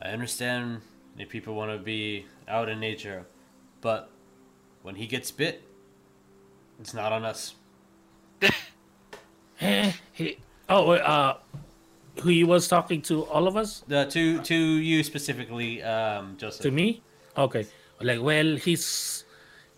I 0.00 0.08
understand 0.08 0.82
if 1.16 1.28
people 1.28 1.54
want 1.54 1.70
to 1.70 1.78
be 1.78 2.26
out 2.52 2.68
in 2.68 2.78
nature, 2.78 3.24
but 3.80 4.12
when 4.82 4.94
he 4.94 5.06
gets 5.08 5.32
bit, 5.32 5.64
it's 6.78 6.92
not 6.92 7.10
on 7.12 7.24
us. 7.24 7.56
Eh, 9.62 9.92
he, 10.12 10.38
oh, 10.68 10.90
uh, 10.90 11.38
who 12.18 12.30
he 12.30 12.42
was 12.42 12.66
talking 12.66 13.00
to 13.00 13.22
all 13.30 13.46
of 13.46 13.56
us? 13.56 13.84
The 13.86 14.10
to 14.10 14.42
to 14.42 14.56
you 14.56 15.04
specifically, 15.06 15.80
um, 15.86 16.34
Joseph. 16.36 16.62
To 16.62 16.72
me? 16.72 17.00
Okay. 17.38 17.70
Like, 18.00 18.20
well, 18.20 18.56
he's 18.56 19.22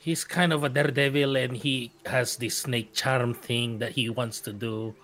he's 0.00 0.24
kind 0.24 0.52
of 0.52 0.64
a 0.64 0.70
daredevil 0.70 1.36
and 1.36 1.56
he 1.56 1.92
has 2.06 2.36
this 2.36 2.64
snake 2.64 2.94
charm 2.94 3.34
thing 3.34 3.78
that 3.78 3.92
he 3.92 4.08
wants 4.08 4.40
to 4.48 4.52
do. 4.52 4.94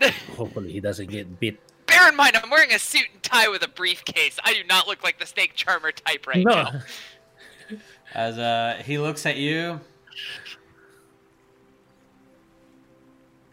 Hopefully 0.38 0.70
he 0.70 0.78
doesn't 0.78 1.10
get 1.10 1.40
bit. 1.40 1.58
Bear 1.92 2.08
in 2.08 2.16
mind, 2.16 2.36
I'm 2.36 2.48
wearing 2.48 2.72
a 2.72 2.78
suit 2.78 3.06
and 3.12 3.22
tie 3.22 3.48
with 3.48 3.62
a 3.62 3.68
briefcase. 3.68 4.38
I 4.42 4.54
do 4.54 4.64
not 4.64 4.88
look 4.88 5.04
like 5.04 5.18
the 5.18 5.26
snake 5.26 5.54
charmer 5.54 5.92
type 5.92 6.26
right 6.26 6.44
no. 6.44 6.62
now. 6.62 6.80
As 8.14 8.38
uh, 8.38 8.82
he 8.84 8.98
looks 8.98 9.26
at 9.26 9.36
you, 9.36 9.78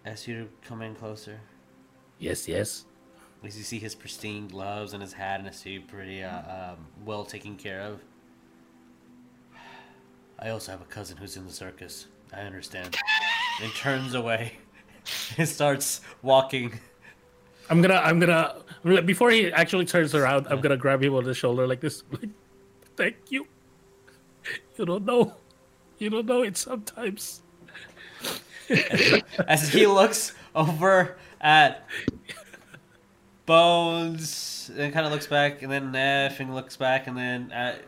asks 0.06 0.28
you 0.28 0.44
to 0.44 0.50
come 0.68 0.82
in 0.82 0.96
closer. 0.96 1.40
Yes, 2.18 2.48
yes. 2.48 2.86
As 3.44 3.58
you 3.58 3.64
see 3.64 3.80
his 3.80 3.96
pristine 3.96 4.48
gloves 4.48 4.94
and 4.94 5.02
his 5.02 5.14
hat 5.14 5.40
and 5.40 5.48
his 5.48 5.58
suit 5.58 5.88
pretty 5.88 6.24
uh, 6.24 6.72
um, 6.72 6.78
well 7.06 7.24
taken 7.24 7.56
care 7.56 7.82
of. 7.82 8.02
I 10.40 10.50
also 10.50 10.72
have 10.72 10.82
a 10.82 10.86
cousin 10.86 11.18
who's 11.18 11.36
in 11.36 11.46
the 11.46 11.52
circus. 11.52 12.08
I 12.34 12.42
understand. 12.42 12.98
and 13.62 13.74
turns 13.74 14.14
away 14.14 14.54
and 15.38 15.48
starts 15.48 16.02
walking. 16.22 16.80
I'm 17.70 17.82
gonna, 17.82 18.02
I'm 18.04 18.20
gonna, 18.20 19.02
before 19.04 19.30
he 19.32 19.52
actually 19.52 19.86
turns 19.86 20.16
around, 20.16 20.48
I'm 20.48 20.62
gonna 20.62 20.78
grab 20.78 21.04
him 21.04 21.14
on 21.16 21.24
the 21.24 21.34
shoulder 21.34 21.68
like 21.68 21.82
this. 21.82 22.04
Like, 22.12 22.30
thank 22.96 23.16
you. 23.30 23.48
You 24.78 24.86
don't 24.86 25.06
know. 25.06 25.36
You 25.98 26.10
don't 26.10 26.26
know 26.26 26.42
it 26.44 26.58
sometimes. 26.58 27.42
As 29.48 29.70
he 29.70 29.86
looks 29.86 30.34
over 30.56 31.18
at 31.42 31.88
Bones 33.46 34.70
and 34.78 34.94
kind 34.94 35.06
of 35.06 35.12
looks 35.12 35.28
back, 35.28 35.62
and 35.62 35.72
then 35.72 35.92
Nef 35.92 36.40
and 36.40 36.54
looks 36.54 36.76
back, 36.78 37.08
and 37.08 37.18
then 37.18 37.52
at 37.52 37.82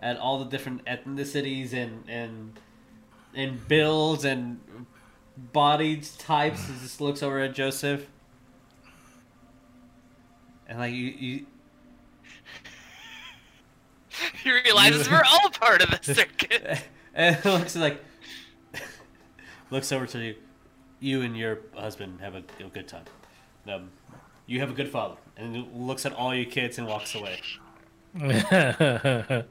at 0.00 0.16
all 0.16 0.38
the 0.38 0.44
different 0.44 0.84
ethnicities 0.84 1.72
and 1.72 2.04
and 2.08 2.58
and 3.34 3.66
builds 3.66 4.24
and 4.24 4.60
body 5.52 6.02
types. 6.18 6.66
He 6.66 6.74
just 6.80 7.00
looks 7.00 7.22
over 7.22 7.40
at 7.40 7.54
Joseph, 7.54 8.06
and 10.68 10.78
like 10.78 10.92
you, 10.92 11.06
you 11.06 11.46
He 14.42 14.50
realizes 14.50 15.10
we're 15.10 15.22
all 15.28 15.50
part 15.50 15.82
of 15.82 15.90
the 15.90 16.00
circuit. 16.14 16.82
and 17.14 17.44
looks 17.44 17.76
like 17.76 18.02
looks 19.70 19.92
over 19.92 20.06
to 20.06 20.18
you. 20.18 20.34
You 21.00 21.22
and 21.22 21.36
your 21.36 21.60
husband 21.76 22.20
have 22.20 22.34
a, 22.34 22.42
a 22.60 22.68
good 22.72 22.88
time. 22.88 23.04
Um, 23.68 23.90
you 24.46 24.60
have 24.60 24.70
a 24.70 24.74
good 24.74 24.88
father, 24.88 25.16
and 25.36 25.66
looks 25.74 26.06
at 26.06 26.12
all 26.12 26.34
your 26.34 26.46
kids 26.46 26.78
and 26.78 26.86
walks 26.88 27.14
away. 27.14 27.40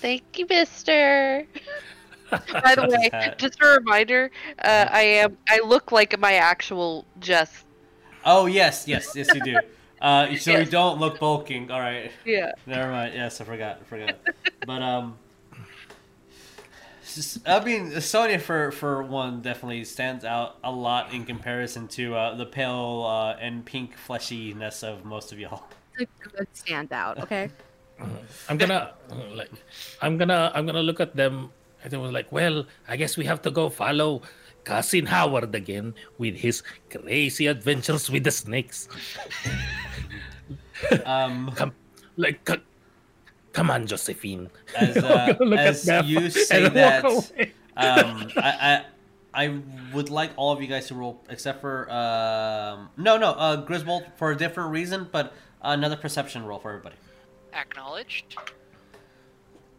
Thank 0.00 0.38
you, 0.38 0.46
Mister. 0.48 1.46
By 2.30 2.74
the 2.74 2.86
way, 2.88 3.34
just 3.38 3.60
a 3.60 3.66
reminder, 3.66 4.30
uh, 4.62 4.86
I 4.90 5.02
am 5.02 5.36
I 5.48 5.60
look 5.64 5.92
like 5.92 6.18
my 6.18 6.34
actual 6.34 7.06
Jess. 7.20 7.64
Oh 8.24 8.46
yes, 8.46 8.84
yes, 8.86 9.12
yes, 9.14 9.34
you 9.34 9.40
do. 9.42 9.56
Uh, 10.00 10.34
so 10.36 10.52
you 10.52 10.58
Yes. 10.58 10.70
don't 10.70 10.98
look 10.98 11.18
bulking. 11.20 11.70
All 11.70 11.80
right, 11.80 12.10
Yeah. 12.24 12.52
never 12.66 12.90
mind. 12.90 13.14
Yes, 13.14 13.40
I 13.40 13.44
forgot. 13.44 13.80
I 13.80 13.84
forgot. 13.84 14.16
But 14.66 14.82
um, 14.82 15.18
I 17.44 17.64
mean, 17.64 18.00
Sonya 18.00 18.38
for 18.38 18.70
for 18.70 19.02
one 19.02 19.42
definitely 19.42 19.84
stands 19.84 20.24
out 20.24 20.58
a 20.62 20.70
lot 20.70 21.12
in 21.12 21.24
comparison 21.24 21.88
to 21.98 22.14
uh, 22.14 22.34
the 22.36 22.46
pale 22.46 23.04
uh, 23.08 23.34
and 23.40 23.64
pink 23.64 23.94
fleshiness 24.06 24.82
of 24.84 25.04
most 25.04 25.32
of 25.32 25.38
y'all. 25.38 25.64
Stand 26.54 26.92
out. 26.92 27.18
okay? 27.18 27.50
I'm 28.48 28.56
gonna 28.56 28.92
like 29.34 29.50
I'm 30.00 30.16
gonna 30.16 30.52
I'm 30.54 30.64
gonna 30.66 30.82
look 30.82 31.00
at 31.00 31.16
them 31.16 31.50
and 31.82 31.90
they 31.92 31.96
was 31.96 32.12
like, 32.12 32.30
well, 32.32 32.64
I 32.88 32.96
guess 32.96 33.16
we 33.16 33.24
have 33.26 33.42
to 33.42 33.50
go 33.50 33.68
follow 33.68 34.22
cousin 34.64 35.06
Howard 35.06 35.54
again 35.54 35.94
with 36.18 36.36
his 36.36 36.62
crazy 36.90 37.46
adventures 37.46 38.10
with 38.10 38.24
the 38.24 38.30
snakes. 38.30 38.88
Um, 41.04 41.52
Come 41.56 41.72
like 42.16 42.40
c- 42.48 42.62
come 43.52 43.70
on, 43.70 43.86
Josephine. 43.86 44.48
as 44.78 44.96
uh, 45.04 45.34
gonna 45.38 45.56
at 45.56 45.66
as 45.66 45.86
you 46.08 46.30
say 46.30 46.68
that, 46.70 47.04
um, 47.04 48.32
I, 48.36 48.40
I 48.48 48.84
I 49.32 49.60
would 49.92 50.10
like 50.10 50.32
all 50.36 50.52
of 50.52 50.60
you 50.60 50.66
guys 50.66 50.88
to 50.88 50.94
roll, 50.94 51.22
except 51.28 51.60
for 51.60 51.90
um, 51.90 52.88
no, 52.96 53.16
no, 53.16 53.32
uh, 53.32 53.56
Griswold 53.56 54.04
for 54.16 54.30
a 54.32 54.36
different 54.36 54.70
reason, 54.70 55.08
but 55.10 55.34
another 55.62 55.96
perception 55.96 56.44
roll 56.44 56.58
for 56.58 56.70
everybody. 56.70 56.96
Acknowledged. 57.52 58.36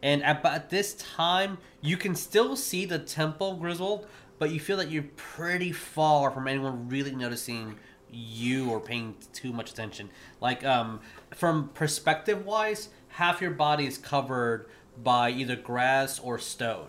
And 0.03 0.23
at, 0.23 0.41
but 0.41 0.53
at 0.53 0.69
this 0.69 0.93
time, 0.95 1.57
you 1.81 1.95
can 1.97 2.15
still 2.15 2.55
see 2.55 2.85
the 2.85 2.97
temple, 2.97 3.55
Griswold, 3.55 4.07
but 4.41 4.49
you 4.49 4.60
feel 4.60 4.77
that 4.77 4.89
you're 4.89 5.06
pretty 5.17 5.71
far 5.71 6.32
from 6.32 6.47
anyone 6.47 6.89
really 6.89 7.13
noticing 7.13 7.75
you 8.12 8.71
or 8.71 8.80
paying 8.80 9.13
too 9.34 9.54
much 9.54 9.69
attention. 9.69 10.10
Like, 10.41 10.65
um, 10.65 10.99
from 11.36 11.69
perspective 11.75 12.43
wise, 12.43 12.89
half 13.10 13.39
your 13.39 13.51
body 13.51 13.86
is 13.86 13.99
covered 13.99 14.65
by 15.04 15.30
either 15.30 15.56
grass 15.56 16.17
or 16.17 16.39
stone. 16.39 16.88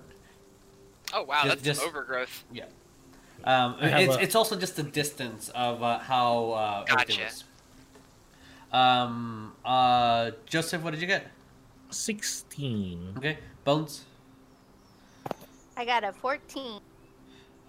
Oh 1.12 1.24
wow, 1.24 1.42
Just- 1.44 1.48
that's 1.48 1.62
just- 1.62 1.82
overgrowth. 1.82 2.42
Yeah. 2.50 2.64
Um, 3.44 3.76
it's, 3.82 4.16
a- 4.16 4.20
it's 4.22 4.34
also 4.34 4.56
just 4.58 4.76
the 4.76 4.82
distance 4.82 5.50
of 5.50 5.82
uh, 5.82 5.98
how 5.98 6.52
uh, 6.52 6.84
everything 6.88 7.18
Gotcha. 7.18 7.28
is. 7.28 7.44
Um, 8.72 9.52
uh, 9.62 10.30
Joseph, 10.46 10.82
what 10.82 10.92
did 10.92 11.02
you 11.02 11.06
get? 11.06 11.26
Sixteen. 11.90 13.12
Okay, 13.18 13.36
Bones, 13.64 14.06
I 15.76 15.84
got 15.84 16.02
a 16.02 16.14
14. 16.14 16.80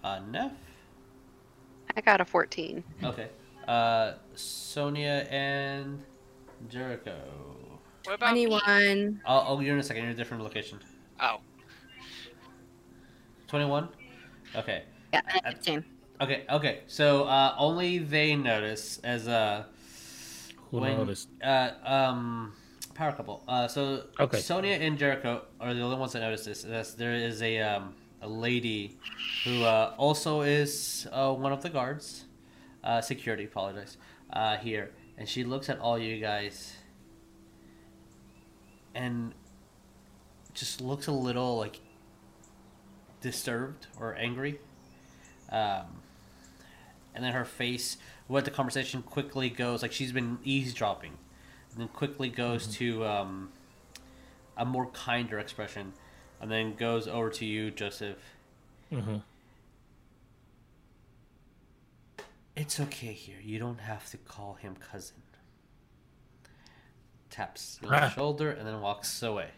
Uh, 0.04 0.20
Nef. 0.30 0.52
I 1.96 2.00
got 2.02 2.20
a 2.20 2.24
14. 2.26 2.84
Okay. 3.02 3.28
Uh, 3.66 4.12
Sonya 4.34 5.26
and 5.30 6.02
Jericho. 6.68 7.16
What 8.04 8.16
about 8.16 8.34
me? 8.34 8.44
21. 8.46 9.22
Oh, 9.26 9.44
oh, 9.48 9.60
you're 9.60 9.72
in 9.72 9.80
a 9.80 9.82
second. 9.82 10.02
You're 10.02 10.10
in 10.10 10.14
a 10.14 10.18
different 10.18 10.42
location. 10.42 10.78
Oh, 11.20 11.38
21? 13.48 13.88
Okay. 14.56 14.82
Yeah, 15.14 15.20
and 15.44 15.54
15. 15.56 15.84
Okay, 16.20 16.44
okay. 16.50 16.80
So, 16.86 17.24
uh, 17.24 17.54
only 17.58 17.98
they 17.98 18.36
notice 18.36 18.98
as, 19.04 19.26
uh, 19.26 19.64
Who 20.70 20.80
when, 20.80 20.98
noticed? 20.98 21.28
uh, 21.42 21.70
um, 21.82 22.52
power 22.94 23.12
couple. 23.12 23.42
Uh, 23.48 23.68
so, 23.68 24.04
Okay. 24.20 24.38
Sonya 24.40 24.72
and 24.72 24.98
Jericho 24.98 25.42
are 25.60 25.72
the 25.72 25.80
only 25.80 25.96
ones 25.96 26.12
that 26.12 26.20
notice 26.20 26.44
this. 26.44 26.62
That's, 26.62 26.92
there 26.94 27.14
is 27.14 27.40
a, 27.42 27.60
um, 27.60 27.94
a 28.24 28.28
lady 28.28 28.96
who, 29.44 29.62
uh, 29.62 29.94
also 29.98 30.40
is, 30.40 31.06
uh, 31.12 31.32
one 31.32 31.52
of 31.52 31.62
the 31.62 31.68
guards, 31.68 32.24
uh, 32.82 33.00
security, 33.00 33.44
apologize, 33.44 33.98
uh, 34.32 34.56
here. 34.56 34.90
And 35.18 35.28
she 35.28 35.44
looks 35.44 35.68
at 35.68 35.78
all 35.78 35.98
you 35.98 36.18
guys 36.20 36.74
and 38.94 39.34
just 40.54 40.80
looks 40.80 41.06
a 41.06 41.12
little, 41.12 41.58
like, 41.58 41.80
disturbed 43.20 43.88
or 44.00 44.16
angry. 44.16 44.58
Um, 45.52 46.00
and 47.14 47.22
then 47.22 47.34
her 47.34 47.44
face, 47.44 47.98
what 48.26 48.46
the 48.46 48.50
conversation 48.50 49.02
quickly 49.02 49.50
goes, 49.50 49.82
like 49.82 49.92
she's 49.92 50.12
been 50.12 50.38
eavesdropping, 50.44 51.12
and 51.72 51.80
then 51.80 51.88
quickly 51.88 52.30
goes 52.30 52.66
to 52.78 53.04
um, 53.04 53.50
a 54.56 54.64
more 54.64 54.86
kinder 54.86 55.38
expression, 55.38 55.92
and 56.44 56.52
then 56.52 56.74
goes 56.74 57.08
over 57.08 57.30
to 57.30 57.46
you, 57.46 57.70
Joseph. 57.70 58.18
Mhm. 58.92 59.22
It's 62.54 62.78
okay 62.78 63.14
here. 63.14 63.38
You 63.42 63.58
don't 63.58 63.80
have 63.80 64.10
to 64.10 64.18
call 64.18 64.52
him 64.60 64.76
cousin. 64.76 65.16
Taps 67.30 67.78
you 67.82 67.88
on 67.88 67.94
the 67.94 68.02
Ah. 68.02 68.08
shoulder 68.10 68.50
and 68.50 68.66
then 68.68 68.78
walks 68.82 69.22
away. 69.22 69.52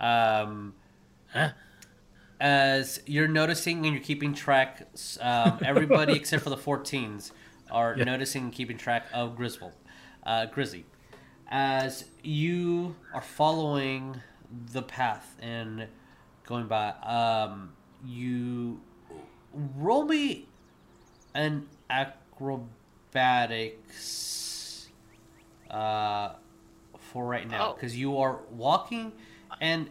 Um, 0.00 0.74
Huh? 1.32 1.50
as 2.40 3.00
you're 3.04 3.26
noticing 3.26 3.84
and 3.84 3.92
you're 3.96 4.04
keeping 4.04 4.32
track, 4.32 4.86
um, 5.20 5.58
everybody 5.64 6.12
except 6.12 6.44
for 6.44 6.50
the 6.50 6.56
14s 6.56 7.32
are 7.68 7.96
Yeah. 7.98 8.04
noticing 8.04 8.44
and 8.44 8.52
keeping 8.52 8.78
track 8.78 9.06
of 9.12 9.34
Griswold, 9.34 9.74
uh, 10.22 10.46
Grizzy. 10.46 10.86
As 11.48 12.04
you 12.22 12.94
are 13.12 13.20
following 13.22 14.22
the 14.50 14.82
path 14.82 15.36
and 15.42 15.88
going 16.48 16.66
by, 16.66 16.88
um, 17.04 17.72
you 18.06 18.80
roll 19.76 20.04
me 20.06 20.46
an 21.34 21.66
acrobatics 21.90 24.88
uh, 25.70 26.30
for 26.98 27.26
right 27.26 27.48
now 27.48 27.70
Oh. 27.70 27.74
because 27.74 27.96
you 27.96 28.16
are 28.18 28.40
walking, 28.50 29.12
and 29.60 29.90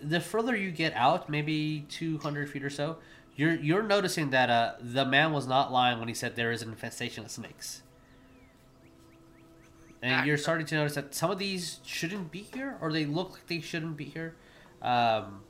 the 0.00 0.20
further 0.20 0.54
you 0.54 0.70
get 0.70 0.92
out, 0.94 1.28
maybe 1.28 1.84
two 1.88 2.18
hundred 2.18 2.48
feet 2.48 2.62
or 2.62 2.70
so, 2.70 2.98
you're 3.34 3.54
you're 3.56 3.82
noticing 3.82 4.30
that 4.30 4.48
uh, 4.48 4.74
the 4.80 5.04
man 5.04 5.32
was 5.32 5.46
not 5.48 5.72
lying 5.72 5.98
when 5.98 6.06
he 6.08 6.14
said 6.14 6.36
there 6.36 6.52
is 6.52 6.62
an 6.62 6.68
infestation 6.68 7.24
of 7.24 7.30
snakes. 7.32 7.82
And 10.02 10.24
you're 10.26 10.36
starting 10.38 10.66
to 10.66 10.74
notice 10.76 10.94
that 10.94 11.14
some 11.16 11.32
of 11.32 11.38
these 11.38 11.80
shouldn't 11.84 12.30
be 12.30 12.42
here, 12.54 12.76
or 12.80 12.92
they 12.92 13.06
look 13.06 13.32
like 13.32 13.46
they 13.48 13.60
shouldn't 13.60 13.96
be 13.96 14.04
here. 14.04 14.36
Um, 14.82 15.42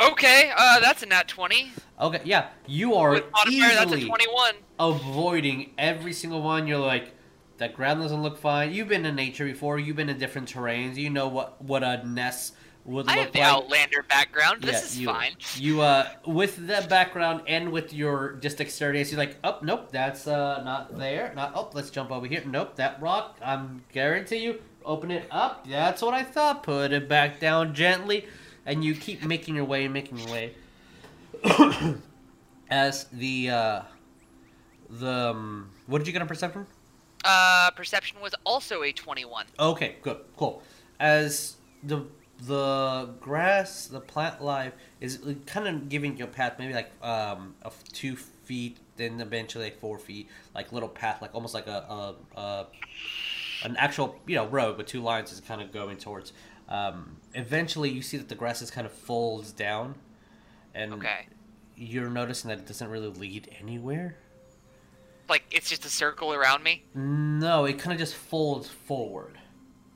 Okay, 0.00 0.50
uh, 0.56 0.80
that's 0.80 1.02
a 1.02 1.06
nat 1.06 1.28
20. 1.28 1.70
okay, 2.00 2.20
yeah, 2.24 2.48
you 2.66 2.94
are 2.94 3.10
With 3.10 3.24
modifier, 3.30 3.74
that's 3.74 3.92
a 3.92 3.96
easily 3.96 4.04
21. 4.06 4.54
avoiding 4.80 5.74
every 5.78 6.12
single 6.12 6.42
one. 6.42 6.66
You're 6.66 6.78
like, 6.78 7.14
that 7.58 7.74
ground 7.74 8.00
doesn't 8.00 8.22
look 8.22 8.38
fine. 8.38 8.72
You've 8.72 8.88
been 8.88 9.04
in 9.06 9.14
nature 9.14 9.44
before. 9.44 9.78
You've 9.78 9.96
been 9.96 10.08
in 10.08 10.18
different 10.18 10.52
terrains. 10.52 10.96
You 10.96 11.10
know 11.10 11.28
what 11.28 11.62
what 11.62 11.84
a 11.84 12.04
nest 12.08 12.54
would 12.84 13.06
I 13.06 13.14
look 13.16 13.24
have 13.26 13.32
the 13.32 13.38
like. 13.40 13.48
Outlander 13.48 14.02
background. 14.02 14.62
This 14.62 14.80
Yeah, 14.80 14.84
is 14.86 14.98
you, 14.98 15.06
fine. 15.06 15.36
You 15.54 15.80
uh, 15.82 16.08
with 16.26 16.66
that 16.66 16.88
background 16.88 17.42
and 17.46 17.70
with 17.70 17.92
your 17.92 18.38
just 18.40 18.58
dexterity, 18.58 19.02
you're 19.08 19.18
like, 19.18 19.36
oh 19.44 19.58
nope, 19.62 19.92
that's 19.92 20.26
uh 20.26 20.62
not 20.64 20.98
there. 20.98 21.32
Not 21.36 21.52
oh, 21.54 21.70
let's 21.74 21.90
jump 21.90 22.10
over 22.10 22.26
here. 22.26 22.42
Nope, 22.44 22.74
that 22.76 23.00
rock. 23.00 23.38
I'm 23.44 23.84
guarantee 23.92 24.38
you. 24.38 24.60
Open 24.84 25.10
it 25.10 25.26
up. 25.30 25.66
That's 25.68 26.02
what 26.02 26.14
I 26.14 26.22
thought. 26.22 26.62
Put 26.62 26.92
it 26.92 27.08
back 27.08 27.40
down 27.40 27.74
gently, 27.74 28.26
and 28.66 28.84
you 28.84 28.94
keep 28.94 29.24
making 29.24 29.56
your 29.56 29.64
way, 29.64 29.88
making 29.88 30.18
your 30.18 30.28
way. 30.30 30.54
As 32.70 33.04
the 33.12 33.50
uh, 33.50 33.82
the 34.88 35.30
um, 35.30 35.70
what 35.86 35.98
did 35.98 36.06
you 36.06 36.12
get 36.12 36.22
on 36.22 36.28
perception? 36.28 36.66
Uh, 37.24 37.70
perception 37.72 38.18
was 38.20 38.34
also 38.44 38.82
a 38.82 38.92
21. 38.92 39.46
Okay, 39.58 39.96
good, 40.02 40.18
cool. 40.36 40.62
As 40.98 41.56
the 41.82 42.06
the 42.46 43.10
grass, 43.20 43.86
the 43.86 44.00
plant 44.00 44.42
life 44.42 44.72
is 45.00 45.20
kind 45.46 45.68
of 45.68 45.88
giving 45.88 46.16
you 46.16 46.24
a 46.24 46.28
path, 46.28 46.54
maybe 46.58 46.74
like 46.74 46.90
um 47.02 47.54
of 47.62 47.76
two 47.92 48.16
feet, 48.16 48.78
then 48.96 49.20
eventually 49.20 49.64
like 49.64 49.78
four 49.78 49.98
feet, 49.98 50.28
like 50.54 50.72
little 50.72 50.88
path, 50.88 51.22
like 51.22 51.34
almost 51.34 51.54
like 51.54 51.66
a, 51.66 52.14
a, 52.36 52.40
a 52.40 52.66
an 53.64 53.76
actual 53.76 54.18
you 54.26 54.36
know 54.36 54.46
road 54.46 54.76
with 54.78 54.86
two 54.86 55.00
lines 55.02 55.32
is 55.32 55.40
kind 55.40 55.60
of 55.62 55.72
going 55.72 55.96
towards. 55.98 56.32
Um, 56.68 57.16
eventually, 57.34 57.90
you 57.90 58.02
see 58.02 58.16
that 58.16 58.28
the 58.28 58.34
grass 58.34 58.62
is 58.62 58.70
kind 58.70 58.86
of 58.86 58.92
folds 58.92 59.52
down, 59.52 59.96
and 60.74 60.94
Okay. 60.94 61.26
you're 61.76 62.08
noticing 62.10 62.48
that 62.48 62.58
it 62.58 62.66
doesn't 62.66 62.88
really 62.88 63.08
lead 63.08 63.54
anywhere. 63.60 64.16
Like, 65.28 65.44
it's 65.50 65.68
just 65.68 65.84
a 65.84 65.88
circle 65.88 66.32
around 66.34 66.62
me. 66.62 66.82
No, 66.94 67.64
it 67.64 67.78
kind 67.78 67.92
of 67.92 67.98
just 67.98 68.14
folds 68.14 68.68
forward, 68.68 69.38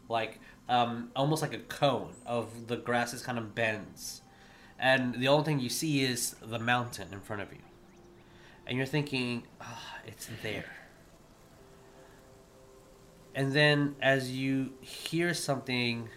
like 0.09 0.39
um, 0.69 1.11
almost 1.17 1.43
like 1.43 1.53
a 1.55 1.59
cone 1.59 2.13
of 2.27 2.67
the 2.69 2.77
grass 2.77 3.13
is 3.15 3.23
kind 3.23 3.39
of 3.39 3.55
bends, 3.55 4.23
and 4.79 5.15
the 5.15 5.29
only 5.29 5.45
thing 5.45 5.61
you 5.61 5.69
see 5.69 6.05
is 6.05 6.37
the 6.43 6.59
mountain 6.59 7.09
in 7.13 7.21
front 7.21 7.43
of 7.43 7.53
you, 7.53 7.59
and 8.67 8.77
you're 8.77 8.87
thinking, 8.87 9.45
ah, 9.61 9.97
it's 10.07 10.29
there. 10.43 10.76
And 13.37 13.53
then 13.53 13.97
as 14.03 14.33
you 14.33 14.73
hear 14.83 15.35
something 15.35 16.11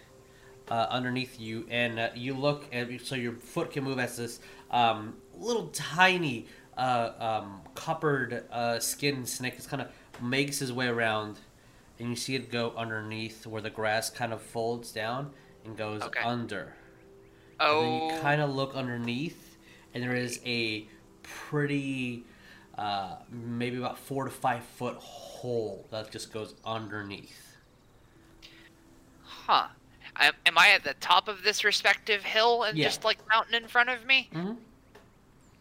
uh, 0.71 0.87
underneath 0.89 1.39
you, 1.39 1.65
and 1.69 1.99
uh, 1.99 2.09
you 2.15 2.33
look, 2.35 2.65
and 2.71 3.01
so 3.01 3.15
your 3.15 3.33
foot 3.33 3.71
can 3.71 3.83
move 3.85 3.99
as 3.99 4.17
this 4.17 4.39
um, 4.71 5.15
little 5.37 5.67
tiny 5.69 6.47
uh, 6.77 7.11
um, 7.19 7.61
coppered 7.75 8.45
uh, 8.51 8.79
skin 8.79 9.25
snake 9.25 9.59
is 9.59 9.67
kind 9.67 9.81
of 9.83 9.89
makes 10.21 10.59
his 10.59 10.73
way 10.73 10.87
around, 10.87 11.39
and 11.99 12.09
you 12.09 12.15
see 12.15 12.35
it 12.35 12.51
go 12.51 12.73
underneath 12.77 13.47
where 13.47 13.61
the 13.61 13.71
grass 13.71 14.09
kind 14.09 14.33
of 14.33 14.41
folds 14.41 14.91
down 14.91 15.31
and 15.65 15.77
goes 15.77 16.07
Okay. 16.07 16.21
under. 16.21 16.75
And 17.69 17.81
then 17.81 17.91
Oh, 17.91 17.93
you 17.93 18.01
kind 18.01 18.41
of 18.41 18.49
look 18.55 18.75
underneath, 18.75 19.57
and 19.93 20.03
there 20.03 20.15
is 20.15 20.39
a 20.45 20.87
pretty, 21.23 22.25
uh, 22.77 23.17
maybe 23.31 23.77
about 23.77 23.99
four 23.99 24.25
to 24.25 24.31
five 24.31 24.63
foot 24.63 24.95
hole 24.97 25.28
that 25.91 26.11
just 26.11 26.33
goes 26.33 26.55
underneath. 26.65 27.55
huh. 29.23 29.67
Am, 30.17 30.33
am 30.45 30.57
I 30.57 30.69
at 30.69 30.83
the 30.83 30.95
top 30.95 31.27
of 31.27 31.43
this 31.43 31.63
respective 31.63 32.23
hill 32.23 32.63
and 32.63 32.77
Yeah. 32.77 32.85
just 32.87 33.03
like 33.05 33.17
mountain 33.31 33.55
in 33.55 33.67
front 33.67 33.89
of 33.89 34.05
me? 34.05 34.29
Mhm. 34.33 34.57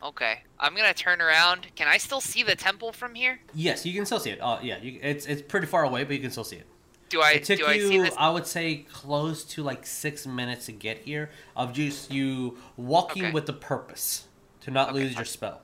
Okay. 0.03 0.43
I'm 0.59 0.75
gonna 0.75 0.95
turn 0.95 1.21
around. 1.21 1.69
Can 1.77 1.87
I 1.87 1.99
still 1.99 2.21
see 2.21 2.43
the 2.43 2.57
temple 2.57 2.93
from 2.93 3.15
here? 3.15 3.41
Yes, 3.55 3.87
you 3.87 3.93
can 3.95 4.05
still 4.07 4.21
see 4.21 4.31
it. 4.31 4.39
Oh, 4.43 4.59
yeah, 4.63 4.79
you, 4.79 4.99
it's 5.03 5.27
it's 5.27 5.43
pretty 5.43 5.67
far 5.67 5.85
away, 5.85 6.05
but 6.05 6.15
you 6.15 6.21
can 6.23 6.31
still 6.31 6.45
see 6.45 6.57
it. 6.57 6.67
Do 7.09 7.21
I 7.23 7.33
It 7.33 7.45
took 7.45 7.59
do 7.59 7.67
I 7.67 7.79
see 7.79 7.95
you, 7.95 8.03
this? 8.05 8.15
I 8.19 8.31
would 8.31 8.47
say, 8.47 8.87
close 8.93 9.45
to 9.45 9.63
like 9.63 9.87
six 9.87 10.27
minutes 10.27 10.67
to 10.67 10.73
get 10.73 10.99
here 10.99 11.31
of 11.57 11.73
just 11.73 12.11
you 12.11 12.59
walking 12.77 13.27
Okay. 13.27 13.33
with 13.33 13.47
the 13.47 13.53
purpose 13.55 14.27
to 14.63 14.71
not 14.71 14.91
Okay. 14.91 14.99
lose 15.05 15.15
your 15.15 15.25
spell. 15.25 15.63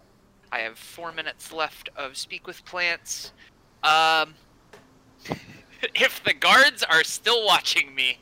I 0.52 0.60
have 0.60 0.78
four 0.78 1.10
minutes 1.12 1.52
left 1.52 1.88
of 1.96 2.16
speak 2.16 2.46
with 2.46 2.64
plants. 2.64 3.32
Um, 3.84 4.34
if 5.94 6.24
the 6.24 6.32
guards 6.32 6.82
are 6.82 7.04
still 7.04 7.44
watching 7.44 7.94
me, 7.94 8.18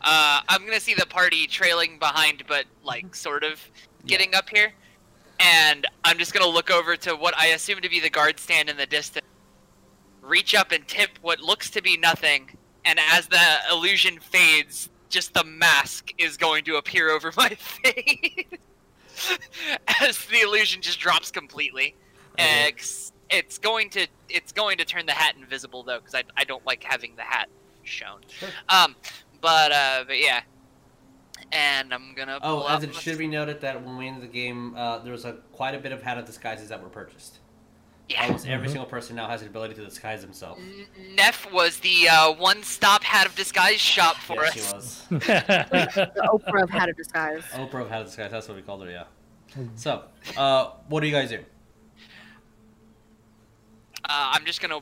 uh, 0.00 0.40
I'm 0.48 0.64
gonna 0.64 0.80
see 0.80 0.94
the 0.94 1.06
party 1.06 1.46
trailing 1.46 1.98
behind, 1.98 2.44
but 2.46 2.64
like 2.84 3.14
sort 3.14 3.44
of 3.44 3.60
getting 4.06 4.34
up 4.34 4.48
here, 4.48 4.72
and 5.40 5.86
I'm 6.04 6.16
just 6.16 6.32
gonna 6.32 6.50
look 6.50 6.70
over 6.70 6.96
to 6.96 7.16
what 7.16 7.36
I 7.36 7.48
assume 7.48 7.80
to 7.80 7.90
be 7.90 8.00
the 8.00 8.10
guard 8.10 8.38
stand 8.38 8.70
in 8.70 8.76
the 8.76 8.86
distance, 8.86 9.26
reach 10.22 10.54
up 10.54 10.72
and 10.72 10.86
tip 10.86 11.10
what 11.20 11.40
looks 11.40 11.68
to 11.70 11.82
be 11.82 11.96
nothing, 11.96 12.56
and 12.84 12.98
as 13.10 13.26
the 13.26 13.58
illusion 13.70 14.20
fades, 14.20 14.88
just 15.08 15.34
the 15.34 15.44
mask 15.44 16.12
is 16.18 16.36
going 16.36 16.64
to 16.64 16.76
appear 16.76 17.10
over 17.10 17.32
my 17.36 17.50
face. 17.50 18.44
as 20.00 20.24
the 20.26 20.40
illusion 20.40 20.80
just 20.80 21.00
drops 21.00 21.30
completely. 21.30 21.94
Okay. 22.34 22.68
Ex- 22.68 23.12
it's 23.30 23.58
going 23.58 23.90
to 23.90 24.06
it's 24.28 24.52
going 24.52 24.78
to 24.78 24.84
turn 24.84 25.06
the 25.06 25.12
hat 25.12 25.34
invisible 25.38 25.82
though 25.82 25.98
because 25.98 26.14
I, 26.14 26.24
I 26.36 26.44
don't 26.44 26.64
like 26.66 26.82
having 26.84 27.16
the 27.16 27.22
hat 27.22 27.48
shown. 27.82 28.20
Sure. 28.28 28.48
Um, 28.68 28.94
but 29.40 29.72
uh, 29.72 30.04
but 30.06 30.18
yeah, 30.20 30.42
and 31.52 31.92
I'm 31.92 32.14
gonna. 32.14 32.38
Oh, 32.42 32.58
pull 32.60 32.68
as 32.68 32.84
it 32.84 32.94
should 32.94 33.18
be 33.18 33.26
noted 33.26 33.60
that 33.62 33.84
when 33.84 33.96
we 33.96 34.06
ended 34.08 34.22
the 34.22 34.32
game, 34.32 34.74
uh, 34.76 34.98
there 34.98 35.12
was 35.12 35.24
a 35.24 35.34
quite 35.52 35.74
a 35.74 35.78
bit 35.78 35.92
of 35.92 36.02
hat 36.02 36.18
of 36.18 36.26
disguises 36.26 36.68
that 36.68 36.82
were 36.82 36.88
purchased. 36.88 37.38
Yeah. 38.08 38.24
Almost 38.24 38.48
every 38.48 38.66
Mhm. 38.66 38.70
single 38.72 38.86
person 38.88 39.14
now 39.14 39.28
has 39.28 39.40
the 39.40 39.46
ability 39.46 39.74
to 39.74 39.84
disguise 39.84 40.20
themselves. 40.20 40.60
N- 40.60 41.14
Nef 41.14 41.50
was 41.52 41.78
the 41.78 42.08
uh, 42.08 42.32
one-stop 42.32 43.04
hat 43.04 43.24
of 43.24 43.36
disguise 43.36 43.80
shop 43.80 44.16
for 44.16 44.34
yeah, 44.42 44.48
us. 44.48 44.52
she 44.54 44.74
was. 44.74 45.06
The 45.10 46.28
Oprah 46.28 46.64
of 46.64 46.70
Hat 46.70 46.88
of 46.88 46.96
Disguise. 46.96 47.44
Oprah 47.52 47.82
of 47.82 47.88
hat 47.88 48.00
of 48.00 48.06
disguise. 48.08 48.32
That's 48.32 48.48
what 48.48 48.56
we 48.56 48.62
called 48.62 48.82
her. 48.84 48.90
Yeah. 48.90 49.04
So, 49.76 50.02
uh, 50.36 50.70
what 50.88 51.00
do 51.02 51.06
you 51.06 51.12
guys 51.12 51.28
do? 51.30 51.44
Uh, 54.10 54.32
I'm 54.32 54.44
just 54.44 54.60
gonna 54.60 54.80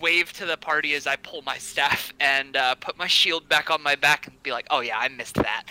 wave 0.00 0.32
to 0.32 0.46
the 0.46 0.56
party 0.56 0.94
as 0.94 1.06
I 1.06 1.14
pull 1.14 1.42
my 1.42 1.58
staff 1.58 2.12
and 2.18 2.56
uh, 2.56 2.74
put 2.74 2.98
my 2.98 3.06
shield 3.06 3.48
back 3.48 3.70
on 3.70 3.80
my 3.80 3.94
back 3.94 4.26
and 4.26 4.42
be 4.42 4.50
like, 4.50 4.66
"Oh 4.68 4.80
yeah, 4.80 4.98
I 4.98 5.06
missed 5.06 5.36
that," 5.36 5.62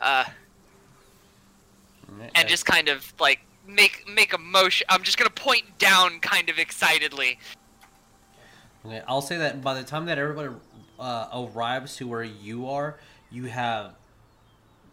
uh, 0.00 0.24
and 2.34 2.48
just 2.48 2.66
kind 2.66 2.88
of 2.88 3.14
like 3.20 3.38
make 3.64 4.08
make 4.08 4.32
a 4.32 4.38
motion. 4.38 4.88
I'm 4.90 5.04
just 5.04 5.18
gonna 5.18 5.30
point 5.30 5.78
down, 5.78 6.18
kind 6.18 6.50
of 6.50 6.58
excitedly. 6.58 7.38
Okay, 8.84 9.02
I'll 9.06 9.22
say 9.22 9.36
that 9.36 9.62
by 9.62 9.74
the 9.74 9.84
time 9.84 10.06
that 10.06 10.18
everybody 10.18 10.52
uh, 10.98 11.46
arrives 11.54 11.94
to 11.98 12.08
where 12.08 12.24
you 12.24 12.68
are, 12.68 12.98
you 13.30 13.44
have 13.44 13.94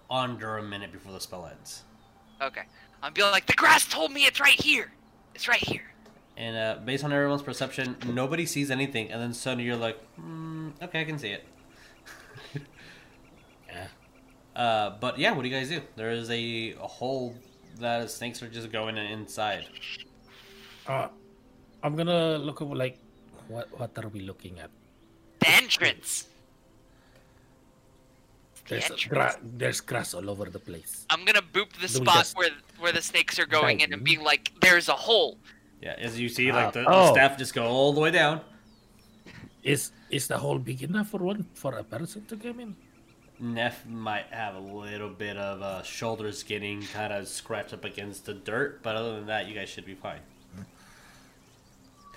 under 0.07 0.59
a 0.59 0.63
minute 0.63 0.91
before 0.91 1.13
the 1.13 1.19
spell 1.19 1.47
ends. 1.47 1.81
Okay, 2.43 2.65
I'm 3.01 3.11
being 3.11 3.31
like, 3.31 3.47
"The 3.47 3.53
grass 3.53 3.87
told 3.87 4.11
me 4.11 4.27
it's 4.27 4.39
right 4.39 4.61
here. 4.61 4.91
It's 5.33 5.47
right 5.47 5.57
here." 5.57 5.92
And 6.35 6.57
uh, 6.57 6.81
based 6.83 7.03
on 7.03 7.13
everyone's 7.13 7.43
perception, 7.43 7.95
nobody 8.07 8.45
sees 8.45 8.71
anything, 8.71 9.11
and 9.11 9.21
then 9.21 9.33
suddenly 9.33 9.65
you're 9.65 9.75
like, 9.77 9.99
mm, 10.19 10.71
"Okay, 10.81 11.01
I 11.01 11.03
can 11.05 11.19
see 11.19 11.29
it." 11.29 11.43
Yeah. 13.69 13.87
Uh, 14.55 14.89
but 14.99 15.17
yeah, 15.17 15.31
what 15.31 15.41
do 15.43 15.49
you 15.49 15.55
guys 15.55 15.69
do? 15.69 15.81
There 15.95 16.11
is 16.11 16.29
a, 16.29 16.73
a 16.79 16.87
hole 16.87 17.35
that 17.79 18.09
snakes 18.11 18.43
are 18.43 18.47
just 18.47 18.71
going 18.71 18.97
inside. 18.97 19.65
Uh, 20.87 21.07
I'm 21.81 21.95
gonna 21.95 22.37
look 22.37 22.61
over 22.61 22.75
like, 22.75 22.97
what 23.47 23.67
what 23.79 23.91
are 23.97 24.09
we 24.09 24.19
looking 24.21 24.59
at? 24.59 24.69
The 25.39 25.49
entrance. 25.49 26.27
There's 28.67 28.83
entrance. 28.83 29.05
gra- 29.05 29.37
there's 29.43 29.81
grass 29.81 30.13
all 30.13 30.29
over 30.29 30.45
the 30.45 30.59
place. 30.59 31.05
I'm 31.09 31.25
gonna 31.25 31.41
boop 31.41 31.73
the 31.73 31.87
Do 31.87 31.99
spot 32.05 32.15
just- 32.15 32.37
where 32.37 32.51
where 32.79 32.91
the 32.91 33.01
snakes 33.01 33.39
are 33.39 33.45
going 33.47 33.79
in 33.81 33.91
and 33.91 34.01
Right. 34.01 34.03
being 34.03 34.23
like, 34.23 34.51
"There's 34.61 34.87
a 34.87 34.93
hole." 34.93 35.37
Yeah, 35.83 35.95
as 35.99 36.17
you 36.19 36.29
see, 36.29 36.49
like 36.51 36.67
Uh, 36.67 36.71
the, 36.71 36.81
the 36.83 36.85
oh. 36.89 37.11
staff 37.13 37.37
just 37.37 37.53
go 37.53 37.65
all 37.65 37.91
the 37.91 37.99
way 37.99 38.11
down. 38.11 38.39
Is 39.63 39.91
is 40.09 40.27
the 40.27 40.37
hole 40.37 40.57
big 40.59 40.81
enough 40.83 41.09
for 41.09 41.17
one 41.31 41.45
for 41.53 41.73
a 41.77 41.83
person 41.83 42.23
to 42.29 42.35
come 42.37 42.59
in? 42.61 42.75
Nef 43.39 43.85
might 43.85 44.27
have 44.31 44.55
a 44.55 44.59
little 44.85 45.09
bit 45.09 45.35
of 45.37 45.61
uh, 45.61 45.83
shoulders 45.83 46.43
getting 46.43 46.81
kind 46.97 47.11
of 47.11 47.27
scratched 47.27 47.73
up 47.73 47.83
against 47.83 48.25
the 48.25 48.33
dirt, 48.33 48.81
but 48.83 48.95
other 48.95 49.15
than 49.15 49.25
that, 49.27 49.47
you 49.47 49.53
guys 49.55 49.69
should 49.69 49.85
be 49.85 49.95
fine. 49.95 50.21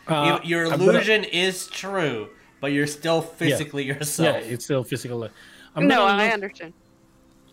Uh, 0.06 0.38
You- 0.44 0.50
your 0.50 0.64
I'm 0.72 0.78
gonna- 0.78 0.92
illusion 0.92 1.24
is 1.24 1.66
true, 1.66 2.28
but 2.60 2.68
you're 2.72 2.86
still 2.86 3.20
physically 3.22 3.84
yourself. 3.84 4.36
Yeah, 4.44 4.52
it's 4.52 4.64
still 4.64 4.84
physical. 4.84 5.24
I'm 5.74 5.88
no, 5.88 5.96
gonna 6.06 6.22
I 6.22 6.28
understand. 6.30 6.72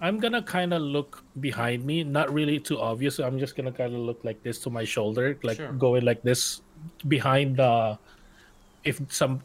I'm 0.03 0.19
gonna 0.19 0.43
kind 0.43 0.73
of 0.75 0.81
look 0.83 1.23
behind 1.39 1.85
me, 1.87 2.03
not 2.03 2.27
really 2.27 2.59
too 2.59 2.75
obvious. 2.77 3.19
I'm 3.23 3.39
just 3.39 3.55
gonna 3.55 3.71
kind 3.71 3.95
of 3.95 4.01
look 4.03 4.19
like 4.27 4.43
this 4.43 4.59
to 4.67 4.69
my 4.69 4.83
shoulder, 4.83 5.39
like 5.47 5.55
Sure. 5.55 5.71
going 5.71 6.03
like 6.03 6.21
this 6.27 6.59
behind 7.07 7.55
the. 7.55 7.97
If 8.83 8.99
some 9.07 9.39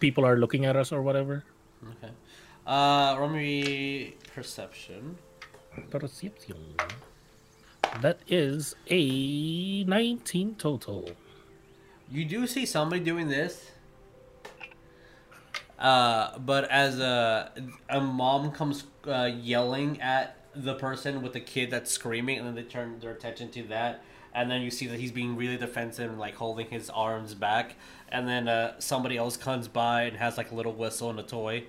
people 0.00 0.24
are 0.24 0.40
looking 0.40 0.64
at 0.64 0.76
us 0.80 0.92
or 0.96 1.02
whatever. 1.04 1.44
Okay. 1.84 2.08
Uh, 2.66 3.16
roll 3.20 3.28
me 3.28 4.16
perception. 4.32 5.18
Perception. 5.92 6.56
That 8.00 8.18
is 8.26 8.74
a 8.88 9.84
19 9.84 10.54
total. 10.56 11.12
You 12.10 12.24
do 12.24 12.46
see 12.46 12.64
somebody 12.64 13.04
doing 13.04 13.28
this. 13.28 13.72
Uh, 15.78 16.38
but 16.40 16.68
as 16.70 16.98
a 16.98 17.52
a 17.88 18.00
mom 18.00 18.50
comes 18.50 18.84
uh, 19.06 19.30
yelling 19.40 20.00
at 20.00 20.36
the 20.54 20.74
person 20.74 21.22
with 21.22 21.32
the 21.32 21.40
kid 21.40 21.70
that's 21.70 21.90
screaming, 21.90 22.38
and 22.38 22.46
then 22.46 22.54
they 22.54 22.62
turn 22.64 22.98
their 22.98 23.12
attention 23.12 23.50
to 23.52 23.62
that, 23.64 24.02
and 24.34 24.50
then 24.50 24.60
you 24.62 24.70
see 24.70 24.86
that 24.88 24.98
he's 24.98 25.12
being 25.12 25.36
really 25.36 25.56
defensive 25.56 26.10
and 26.10 26.18
like 26.18 26.34
holding 26.34 26.66
his 26.68 26.90
arms 26.90 27.34
back, 27.34 27.76
and 28.08 28.26
then 28.28 28.48
uh, 28.48 28.78
somebody 28.80 29.16
else 29.16 29.36
comes 29.36 29.68
by 29.68 30.02
and 30.02 30.16
has 30.16 30.36
like 30.36 30.50
a 30.50 30.54
little 30.54 30.72
whistle 30.74 31.10
and 31.10 31.20
a 31.20 31.22
toy. 31.22 31.64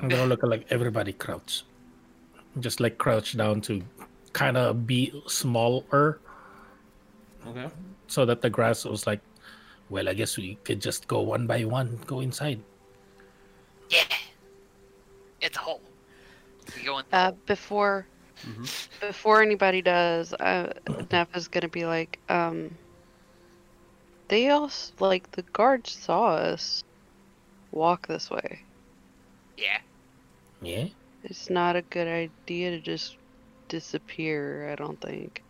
I'm 0.00 0.08
Um, 0.08 0.08
gonna 0.08 0.26
look 0.26 0.42
at 0.44 0.48
like 0.50 0.66
everybody 0.70 1.12
crouch, 1.12 1.64
just 2.60 2.80
like 2.80 2.98
crouch 2.98 3.36
down 3.36 3.60
to 3.62 3.82
kind 4.32 4.56
of 4.56 4.86
be 4.86 5.12
smaller, 5.28 6.22
okay. 7.46 7.70
so 8.06 8.24
that 8.26 8.42
the 8.42 8.50
grass 8.50 8.84
was 8.84 9.06
like, 9.06 9.22
well, 9.88 10.08
I 10.08 10.14
guess 10.14 10.36
we 10.36 10.56
could 10.64 10.80
just 10.80 11.08
go 11.08 11.22
one 11.22 11.46
by 11.46 11.64
one, 11.64 12.00
go 12.06 12.20
inside. 12.20 12.64
Yeah. 13.90 14.04
It's 15.40 15.56
a 15.56 15.60
hole. 15.60 15.80
We 16.76 16.84
go 16.84 16.98
in. 16.98 17.04
Uh, 17.12 17.32
before 17.46 18.06
before 19.00 19.42
anybody 19.42 19.82
does, 19.82 20.32
uh, 20.34 20.72
Nef 21.10 21.34
is 21.36 21.48
gonna 21.48 21.68
be 21.68 21.84
like, 21.84 22.18
um, 22.28 22.70
they 24.28 24.48
also 24.50 24.92
like 25.00 25.30
the 25.32 25.42
guards 25.42 25.90
saw 25.92 26.34
us 26.34 26.84
walk 27.72 28.06
this 28.06 28.30
way. 28.30 28.60
Yeah. 29.56 29.78
Yeah. 30.62 30.86
It's 31.24 31.50
not 31.50 31.76
a 31.76 31.82
good 31.82 32.08
idea 32.08 32.70
to 32.70 32.80
just 32.80 33.16
disappear. 33.68 34.70
I 34.70 34.74
don't 34.74 35.00
think. 35.00 35.42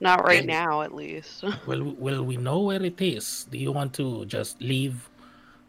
Not 0.00 0.24
right 0.26 0.44
Okay. 0.44 0.46
now, 0.46 0.82
at 0.82 0.94
least. 0.94 1.44
Well, 1.66 1.94
well, 1.98 2.22
we 2.24 2.36
know 2.36 2.60
where 2.60 2.82
it 2.82 3.00
is. 3.00 3.46
Do 3.50 3.58
you 3.58 3.72
want 3.72 3.94
to 3.94 4.24
just 4.26 4.60
leave? 4.62 5.10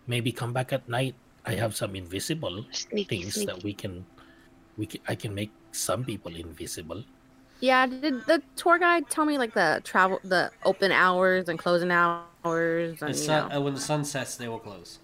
Maybe 0.07 0.31
come 0.31 0.53
back 0.53 0.73
at 0.73 0.87
night. 0.89 1.15
I 1.45 1.55
have 1.55 1.75
some 1.75 1.95
invisible 1.95 2.65
sneaky, 2.71 3.09
things 3.09 3.33
sneaky. 3.33 3.47
that 3.47 3.63
we 3.63 3.73
can, 3.73 4.05
we 4.77 4.85
can, 4.87 5.01
I 5.07 5.15
can 5.15 5.33
make 5.35 5.51
some 5.73 6.05
people 6.05 6.35
invisible. 6.35 7.03
Yeah, 7.59 7.87
did 7.87 8.25
the 8.27 8.43
tour 8.55 8.77
guide 8.77 9.09
tell 9.09 9.25
me 9.25 9.37
like 9.39 9.53
the 9.53 9.81
travel, 9.83 10.19
the 10.23 10.51
open 10.63 10.91
hours 10.91 11.49
and 11.49 11.57
closing 11.57 11.89
hours, 11.91 13.01
The 13.05 13.13
and 13.13 13.17
you 13.19 13.25
sun, 13.25 13.51
know, 13.51 13.55
uh, 13.55 13.61
when 13.61 13.73
the 13.73 13.79
sun 13.81 14.05
sets, 14.05 14.35
they 14.37 14.47
will 14.47 14.59
close. 14.59 14.99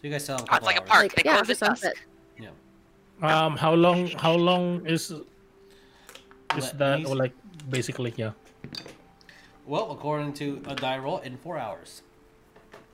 So 0.00 0.06
you 0.06 0.10
guys 0.10 0.24
still 0.24 0.36
have 0.36 0.44
a 0.46 0.48
Oh, 0.50 0.56
it's 0.56 0.66
couple 0.66 0.66
like 0.66 0.78
a 0.78 0.82
park. 0.82 1.04
like 1.04 1.14
they 1.14 1.22
yeah, 1.24 1.38
close 1.38 1.46
the 1.46 1.54
sunset. 1.54 1.94
Yeah. 2.38 2.50
Um, 3.22 3.56
how 3.56 3.74
long? 3.74 4.10
How 4.12 4.34
long 4.34 4.86
is 4.86 5.12
is 6.54 6.70
Let 6.70 6.74
that? 6.78 7.04
me 7.04 7.04
Or 7.04 7.16
like 7.16 7.34
basically, 7.68 8.14
yeah. 8.16 8.32
Well, 9.66 9.90
according 9.90 10.34
to 10.34 10.62
a 10.66 10.74
die 10.74 10.98
roll, 10.98 11.18
in 11.18 11.36
four 11.36 11.58
hours. 11.58 12.02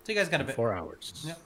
So 0.05 0.13
you 0.13 0.15
guys 0.15 0.29
got 0.29 0.41
a 0.41 0.45
bit. 0.45 0.57
Four 0.57 0.73
hours. 0.73 1.25
Yep. 1.27 1.39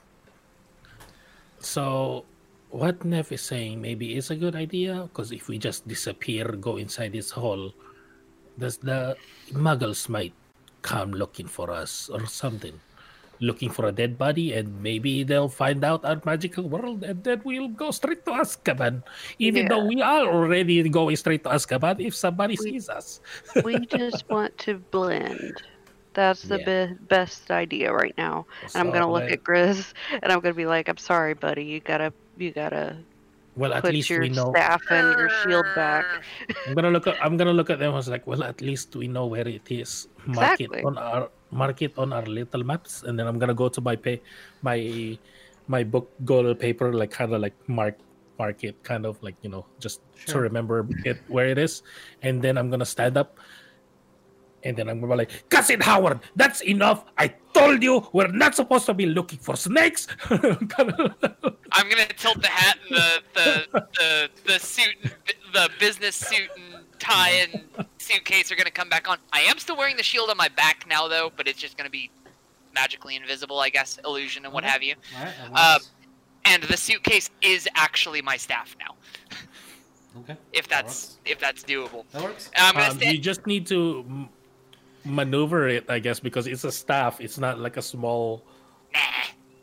So, 1.59 2.24
what 2.70 3.05
Nef 3.05 3.33
is 3.33 3.43
saying 3.43 3.81
maybe 3.81 4.16
is 4.16 4.31
a 4.31 4.37
good 4.37 4.55
idea 4.55 5.09
because 5.11 5.33
if 5.33 5.49
we 5.49 5.59
just 5.59 5.87
disappear, 5.89 6.45
go 6.53 6.77
inside 6.77 7.12
this 7.12 7.31
hole, 7.31 7.72
does 8.59 8.79
the 8.79 9.16
muggles 9.53 10.09
might 10.09 10.33
come 10.83 11.11
looking 11.11 11.47
for 11.47 11.70
us 11.70 12.09
or 12.09 12.27
something, 12.27 12.79
looking 13.41 13.68
for 13.70 13.87
a 13.87 13.93
dead 13.93 14.16
body, 14.18 14.53
and 14.55 14.80
maybe 14.82 15.22
they'll 15.22 15.49
find 15.53 15.84
out 15.84 16.05
our 16.05 16.20
magical 16.24 16.68
world, 16.68 17.03
and 17.05 17.22
then 17.24 17.41
we'll 17.45 17.68
go 17.68 17.91
straight 17.91 18.24
to 18.24 18.32
Azkaban, 18.32 19.03
even 19.39 19.68
though 19.68 19.84
we 19.84 20.01
are 20.03 20.26
already 20.28 20.80
going 20.89 21.16
straight 21.16 21.45
to 21.45 21.51
Azkaban 21.51 22.01
if 22.01 22.14
somebody 22.14 22.57
We- 22.61 22.72
sees 22.80 22.89
us. 22.89 23.20
we 23.64 23.78
just 23.87 24.24
want 24.30 24.57
to 24.68 24.78
blend. 24.91 25.61
That's 26.16 26.43
the 26.49 26.57
Yeah. 26.64 26.87
be- 26.87 26.95
best 27.12 27.51
idea 27.53 27.93
right 27.93 28.16
now. 28.16 28.47
And 28.72 28.80
I'm 28.80 28.91
gonna 28.91 29.11
look 29.11 29.28
like- 29.28 29.32
at 29.37 29.45
Grizz 29.45 29.93
and 30.22 30.32
I'm 30.32 30.41
gonna 30.41 30.57
be 30.57 30.64
like, 30.64 30.89
"I'm 30.89 30.97
sorry, 30.97 31.34
buddy. 31.37 31.64
You 31.64 31.80
gotta, 31.84 32.09
you 32.41 32.53
gotta 32.57 32.97
Well, 33.55 33.72
at 33.76 33.84
least 33.84 34.09
your 34.09 34.20
we 34.24 34.30
know. 34.32 34.49
staff 34.57 34.80
and 34.89 35.12
your 35.18 35.28
shield 35.45 35.66
back." 35.76 36.07
I'm 36.66 36.72
gonna 36.72 36.89
look 36.89 37.05
at 37.07 37.20
I'm 37.20 37.37
gonna 37.37 37.53
look 37.53 37.68
at 37.68 37.78
them 37.84 37.93
as 38.01 38.09
like, 38.09 38.24
well, 38.26 38.41
at 38.49 38.62
least 38.64 38.97
we 38.97 39.09
know 39.12 39.26
where 39.28 39.47
it 39.47 39.68
is. 39.68 40.09
Mark 40.24 40.57
Exactly. 40.59 40.80
it 40.80 40.84
on 40.89 40.97
our 40.97 41.28
mark 41.57 41.82
it 41.82 41.96
on 41.96 42.12
our 42.12 42.26
little 42.26 42.62
maps, 42.62 43.02
and 43.02 43.18
then 43.18 43.26
I'm 43.26 43.38
gonna 43.38 43.54
go 43.54 43.68
to 43.68 43.80
my 43.80 43.96
pay 43.96 44.20
my 44.62 45.18
my 45.66 45.82
book 45.82 46.12
gold 46.24 46.59
paper, 46.61 46.92
like 46.92 47.11
kind 47.11 47.32
of 47.32 47.40
like 47.40 47.57
mark 47.68 47.98
mark 48.38 48.62
it, 48.64 48.82
kind 48.84 49.07
of 49.07 49.20
like 49.22 49.36
you 49.42 49.50
know, 49.50 49.66
just 49.80 50.00
to 50.26 50.38
remember 50.38 50.86
it 51.04 51.18
where 51.28 51.48
it 51.48 51.59
is, 51.59 51.82
and 52.22 52.42
then 52.42 52.59
I'm 52.59 52.70
gonna 52.70 52.86
stand 52.86 53.16
up. 53.16 53.38
And 54.64 54.76
then 54.76 54.88
I'm 54.88 54.98
gonna 54.98 55.12
be 55.12 55.18
like, 55.18 55.48
Cousin 55.48 55.80
Howard, 55.80 56.18
that's 56.34 56.61
enough. 56.62 57.04
I 57.16 57.28
told 57.54 57.84
you 57.84 58.09
we're 58.12 58.34
not 58.34 58.57
supposed 58.57 58.86
to 58.86 58.94
be 58.94 59.07
looking 59.07 59.38
for 59.38 59.54
snakes. 59.54 60.09
I'm 60.30 61.86
gonna 61.86 62.09
tilt 62.16 62.42
the 62.42 62.48
hat 62.48 62.78
and 62.88 62.96
the 62.96 63.09
the 63.34 63.80
the, 63.94 64.30
the 64.44 64.59
suit, 64.59 64.96
the 65.52 65.70
business 65.78 66.16
suit 66.16 66.50
and 66.57 66.86
tie 66.99 67.30
and 67.30 67.64
suitcase 67.99 68.51
are 68.53 68.57
gonna 68.57 68.70
come 68.70 68.88
back 68.88 69.09
on. 69.09 69.18
I 69.32 69.40
am 69.42 69.59
still 69.59 69.76
wearing 69.76 69.97
the 69.97 70.03
shield 70.03 70.30
on 70.30 70.36
my 70.36 70.49
back 70.49 70.86
now 70.88 71.09
though, 71.09 71.30
but 71.36 71.47
it's 71.49 71.59
just 71.59 71.76
gonna 71.76 71.90
be 71.90 72.11
magically 72.74 73.16
invisible, 73.16 73.59
I 73.59 73.68
guess, 73.70 73.99
illusion 74.05 74.44
and 74.44 74.53
what 74.53 74.64
Okay. 74.64 74.72
have 74.72 74.82
you. 74.82 74.94
All 75.18 75.24
right. 75.24 75.34
that 75.53 75.74
Um. 75.76 75.80
And 76.49 76.62
the 76.62 76.76
suitcase 76.76 77.28
is 77.42 77.68
actually 77.74 78.22
my 78.22 78.36
staff 78.36 78.76
now, 78.78 78.94
okay. 80.20 80.36
if 80.53 80.68
That 80.68 80.84
that's 80.84 81.18
if 81.24 81.40
that's 81.40 81.64
doable. 81.64 82.05
That 82.12 82.22
works. 82.22 82.51
I'm 82.57 82.74
gonna 82.74 82.90
um, 82.90 82.97
stand. 82.99 83.16
you 83.16 83.18
just 83.20 83.49
need 83.49 83.66
to 83.66 84.05
m- 84.09 84.28
maneuver 85.05 85.66
it, 85.66 85.90
I 85.90 85.99
guess, 85.99 86.20
because 86.20 86.47
it's 86.47 86.62
a 86.62 86.70
staff. 86.70 87.20
It's 87.20 87.36
not 87.38 87.59
like 87.59 87.76
a 87.76 87.82
small. 87.82 88.44
Nah. 88.94 89.01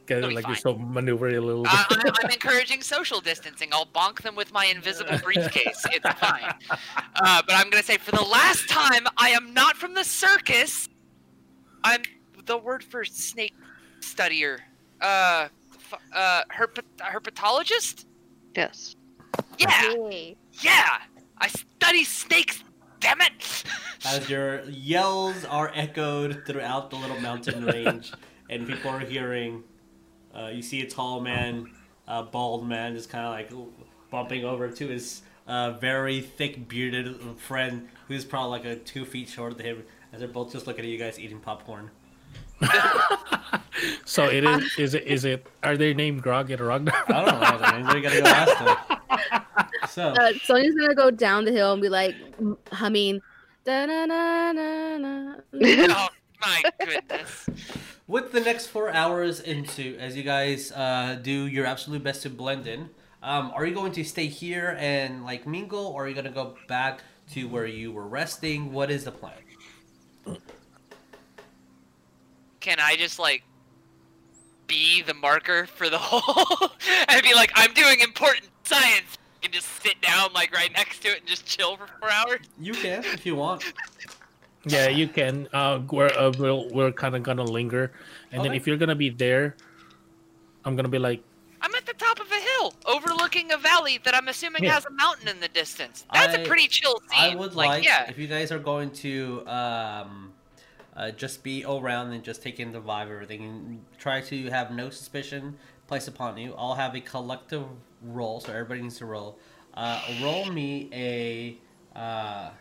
Kind 0.05 0.23
It'll 0.23 0.33
like 0.35 0.43
you 0.47 0.53
fine. 0.53 0.59
still 0.59 0.77
maneuver 0.77 1.29
a 1.29 1.39
little 1.39 1.63
bit. 1.63 1.71
I, 1.73 1.85
I, 1.89 2.11
I'm 2.23 2.29
encouraging 2.31 2.81
social 2.81 3.21
distancing. 3.21 3.69
I'll 3.71 3.85
bonk 3.85 4.21
them 4.21 4.35
with 4.35 4.51
my 4.51 4.65
invisible 4.65 5.17
briefcase. 5.23 5.81
It's 5.91 6.09
fine. 6.19 6.53
Uh, 7.15 7.41
but 7.47 7.55
I'm 7.55 7.69
gonna 7.69 7.83
say 7.83 7.97
for 7.97 8.11
the 8.11 8.21
last 8.23 8.67
time, 8.69 9.05
I 9.17 9.29
am 9.29 9.53
not 9.53 9.77
from 9.77 9.93
the 9.93 10.03
circus. 10.03 10.89
I'm 11.85 12.01
the 12.45 12.57
word 12.57 12.83
for 12.83 13.05
snake 13.05 13.53
studier. 14.01 14.59
Uh, 14.99 15.47
f- 15.73 16.01
uh, 16.13 16.41
herpet- 16.53 16.83
herpetologist. 16.99 18.05
Yes. 18.55 18.95
Yeah, 19.57 19.93
Yay. 19.93 20.35
yeah. 20.61 20.97
I 21.37 21.47
study 21.47 22.03
snakes. 22.03 22.63
Damn 22.99 23.21
it. 23.21 23.63
As 24.05 24.29
your 24.29 24.63
yells 24.69 25.43
are 25.45 25.71
echoed 25.75 26.43
throughout 26.45 26.89
the 26.89 26.95
little 26.97 27.19
mountain 27.19 27.65
range, 27.65 28.13
and 28.49 28.65
people 28.67 28.91
are 28.91 28.99
hearing, 28.99 29.63
uh, 30.36 30.47
you 30.53 30.61
see 30.61 30.81
a 30.81 30.89
tall 30.89 31.19
man, 31.19 31.69
a 32.07 32.23
bald 32.23 32.67
man, 32.67 32.95
just 32.95 33.09
kind 33.09 33.25
of 33.25 33.31
like 33.31 33.69
bumping 34.11 34.45
over 34.45 34.69
to 34.69 34.88
his 34.88 35.21
uh, 35.47 35.71
very 35.71 36.21
thick 36.21 36.67
bearded 36.67 37.19
friend, 37.38 37.88
who's 38.07 38.25
probably 38.25 38.51
like 38.51 38.65
a 38.65 38.75
two 38.77 39.05
feet 39.05 39.29
shorter 39.29 39.55
than 39.55 39.65
him, 39.65 39.84
as 40.11 40.19
they're 40.19 40.27
both 40.27 40.51
just 40.51 40.67
looking 40.67 40.86
at 40.86 40.89
you 40.91 40.97
guys 40.97 41.19
eating 41.19 41.39
popcorn. 41.39 41.89
so 44.05 44.25
it 44.25 44.43
is. 44.43 44.77
Is 44.77 44.93
it? 44.93 45.03
Is 45.05 45.25
it? 45.25 45.45
Are 45.63 45.75
they 45.75 45.93
named 45.93 46.21
Grog 46.21 46.49
and 46.51 46.61
Ragnar? 46.61 46.93
I 47.07 47.25
don't 47.25 47.39
know, 47.41 47.59
man. 47.59 47.95
You 47.95 48.01
gotta 48.01 48.21
go 48.21 48.27
ask 48.27 48.57
them. 48.63 48.99
So, 49.89 50.07
Uh, 50.09 50.31
Sonya's 50.43 50.73
gonna 50.75 50.95
go 50.95 51.11
down 51.11 51.45
the 51.45 51.51
hill 51.51 51.73
and 51.73 51.81
be 51.81 51.89
like 51.89 52.15
humming. 52.71 53.21
"Da-na-na-na-na." 53.65 55.36
oh 55.53 56.07
my 56.41 56.63
goodness. 56.79 57.49
With 58.07 58.31
the 58.31 58.39
next 58.39 58.67
four 58.67 58.91
hours 58.91 59.39
into 59.39 59.97
as 59.97 60.15
you 60.15 60.23
guys 60.23 60.71
uh, 60.73 61.17
do 61.21 61.47
your 61.47 61.65
absolute 61.65 62.03
best 62.03 62.21
to 62.23 62.29
blend 62.29 62.67
in 62.67 62.89
um, 63.23 63.53
are 63.55 63.65
you 63.65 63.73
going 63.73 63.93
to 63.93 64.03
stay 64.03 64.27
here 64.27 64.75
and 64.77 65.23
like 65.23 65.47
mingle 65.47 65.87
or 65.87 66.03
are 66.03 66.07
you 66.09 66.13
going 66.13 66.25
to 66.25 66.31
go 66.31 66.57
back 66.67 67.01
to 67.31 67.47
where 67.47 67.65
you 67.65 67.91
were 67.91 68.05
resting? 68.05 68.73
What 68.73 68.91
is 68.91 69.05
the 69.05 69.11
plan? 69.11 69.33
Can 72.59 72.79
I 72.81 72.97
just 72.97 73.19
like 73.19 73.43
be 74.67 75.01
the 75.03 75.13
marker 75.13 75.67
for 75.67 75.89
the 75.89 75.97
whole 76.01 76.71
and 77.07 77.23
be 77.23 77.33
like, 77.33 77.51
I'm 77.55 77.73
doing 77.73 78.01
important 78.01 78.49
science. 78.63 79.17
And 79.41 79.51
just 79.51 79.67
sit 79.83 80.01
down 80.01 80.31
like 80.33 80.53
right 80.53 80.71
next 80.71 81.01
to 81.01 81.09
it 81.09 81.19
and 81.19 81.27
just 81.27 81.45
chill 81.45 81.75
for 81.75 81.87
four 81.99 82.09
hours? 82.09 82.39
you 82.59 82.73
can 82.73 83.03
if 83.03 83.25
you 83.25 83.35
want 83.35 83.73
Yeah, 84.66 84.88
you 84.88 85.07
can. 85.07 85.47
Uh, 85.51 85.82
we're 85.91 86.07
uh, 86.07 86.32
we'll, 86.38 86.70
we're 86.70 86.91
kind 86.91 87.16
of 87.16 87.24
gonna 87.24 87.43
linger, 87.43 87.91
and 88.32 88.43
then 88.43 88.53
if 88.53 88.66
you're 88.66 88.78
gonna 88.78 88.95
be 88.95 89.09
there, 89.09 89.55
I'm 90.64 90.76
gonna 90.76 90.88
be 90.88 90.99
like, 90.99 91.22
I'm 91.61 91.74
at 91.76 91.86
the 91.86 91.93
top 91.93 92.20
of 92.20 92.32
a 92.32 92.36
hill 92.39 92.74
overlooking 92.86 93.51
a 93.51 93.57
valley 93.57 93.99
that 94.05 94.16
I'm 94.16 94.28
assuming 94.28 94.64
Yeah. 94.64 94.74
has 94.74 94.86
a 94.86 94.91
mountain 94.91 95.28
in 95.28 95.39
the 95.41 95.49
distance. 95.49 96.05
That's 96.14 96.34
I- 96.36 96.41
a 96.41 96.45
pretty 96.45 96.68
chill 96.68 96.95
scene. 97.09 97.34
I 97.34 97.36
would 97.36 97.55
like, 97.55 97.84
yeah. 97.84 98.09
if 98.09 98.18
you 98.18 98.28
guys 98.28 98.51
are 98.51 98.59
going 98.59 98.91
to 98.91 99.45
um, 99.47 100.32
uh, 100.95 101.11
just 101.11 101.43
be 101.43 101.66
around 101.66 102.14
and 102.14 102.24
just 102.24 102.41
take 102.41 102.59
in 102.59 102.72
the 102.72 102.80
vibe 102.82 103.05
of 103.05 103.11
everything 103.11 103.43
and 103.43 103.86
try 103.97 104.22
to 104.22 104.49
have 104.49 104.72
no 104.72 104.89
suspicion 104.89 105.57
placed 105.88 106.07
upon 106.07 106.38
you. 106.38 106.53
I'll 106.57 106.76
have 106.76 106.95
a 106.95 107.01
collective 107.01 107.66
roll, 108.01 108.39
so 108.39 108.51
everybody 108.51 108.82
needs 108.82 108.97
to 108.99 109.05
roll. 109.05 109.39
Uh, 109.74 110.01
roll 110.22 110.45
me 110.51 110.89
a. 110.93 111.57
Uh, 111.97 112.51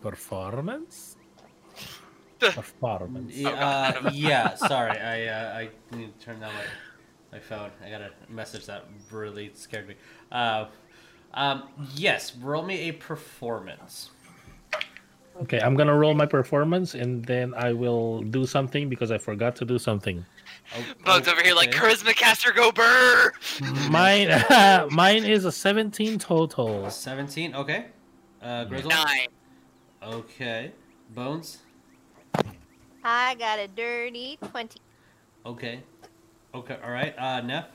performance. 0.00 1.15
performance. 2.54 3.34
yeah, 3.34 3.50
uh, 3.50 4.10
yeah, 4.12 4.54
sorry, 4.54 4.98
I 4.98 5.26
uh, 5.26 5.58
I 5.58 5.96
need 5.96 6.18
to 6.18 6.24
turn 6.24 6.40
down 6.40 6.52
my, 6.52 7.38
my 7.38 7.40
phone. 7.40 7.70
I 7.84 7.90
got 7.90 8.02
a 8.02 8.10
message 8.28 8.66
that 8.66 8.84
really 9.10 9.50
scared 9.54 9.88
me. 9.88 9.94
Uh, 10.30 10.66
um, 11.34 11.64
yes, 11.94 12.36
roll 12.36 12.62
me 12.62 12.88
a 12.88 12.92
performance. 12.92 14.10
Okay, 15.42 15.60
I'm 15.60 15.74
gonna 15.74 15.96
roll 15.96 16.14
my 16.14 16.24
performance, 16.24 16.94
and 16.94 17.24
then 17.24 17.52
I 17.54 17.72
will 17.72 18.22
do 18.22 18.46
something 18.46 18.88
because 18.88 19.10
I 19.10 19.18
forgot 19.18 19.54
to 19.56 19.64
do 19.66 19.78
something. 19.78 20.24
Oh, 20.74 20.84
Bugs 21.04 21.28
oh, 21.28 21.32
over 21.32 21.42
here 21.42 21.54
like 21.54 21.70
charisma 21.70 22.16
caster 22.16 22.52
go 22.52 22.72
burr. 22.72 23.32
Mine, 23.90 24.28
mine 24.90 25.24
is 25.24 25.44
a 25.44 25.52
17 25.52 26.18
total. 26.18 26.88
17, 26.90 27.54
okay. 27.54 27.86
Uh, 28.42 28.64
Grizzle? 28.64 28.90
Nine. 28.90 29.28
Okay. 30.02 30.72
Bones? 31.10 31.58
I 33.08 33.36
got 33.36 33.60
a 33.60 33.68
dirty 33.68 34.36
20. 34.50 34.80
Okay. 35.46 35.80
Okay, 36.52 36.76
alright. 36.84 37.14
Uh, 37.16 37.40
Nef? 37.40 37.66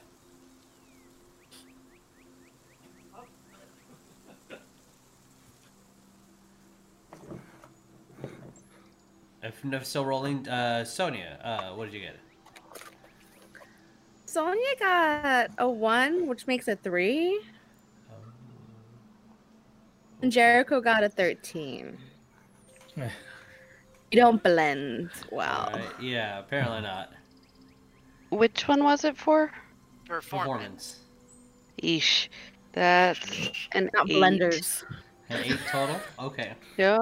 If 9.42 9.64
Nef's 9.64 9.88
still 9.88 10.04
rolling, 10.04 10.50
uh, 10.50 10.84
Sonya, 10.84 11.40
uh, 11.42 11.76
what 11.76 11.86
did 11.86 11.94
you 11.94 12.02
get? 12.02 12.18
Sonya 14.26 14.76
got 14.80 15.52
a 15.58 15.70
one, 15.70 16.28
which 16.28 16.46
makes 16.46 16.68
a 16.68 16.76
three. 16.76 17.40
And 20.22 20.30
Jericho 20.30 20.82
got 20.82 21.06
a 21.06 21.10
13. 21.10 21.98
You 24.12 24.20
don't 24.20 24.42
blend 24.44 25.10
well. 25.32 25.70
Alright, 25.74 26.02
yeah, 26.02 26.40
apparently 26.40 26.82
not. 26.82 27.12
Which 28.30 28.68
one 28.68 28.84
was 28.84 29.04
it 29.04 29.18
for? 29.18 29.52
Performance. 30.08 30.98
Performance. 30.98 31.00
Eesh. 31.82 32.28
That's 32.74 33.50
an 33.74 33.90
Not 33.94 34.10
eight. 34.10 34.16
blenders. 34.18 34.84
An 35.30 35.44
eight 35.44 35.60
total? 35.70 36.00
Okay. 36.20 36.54
Yep. 36.78 37.00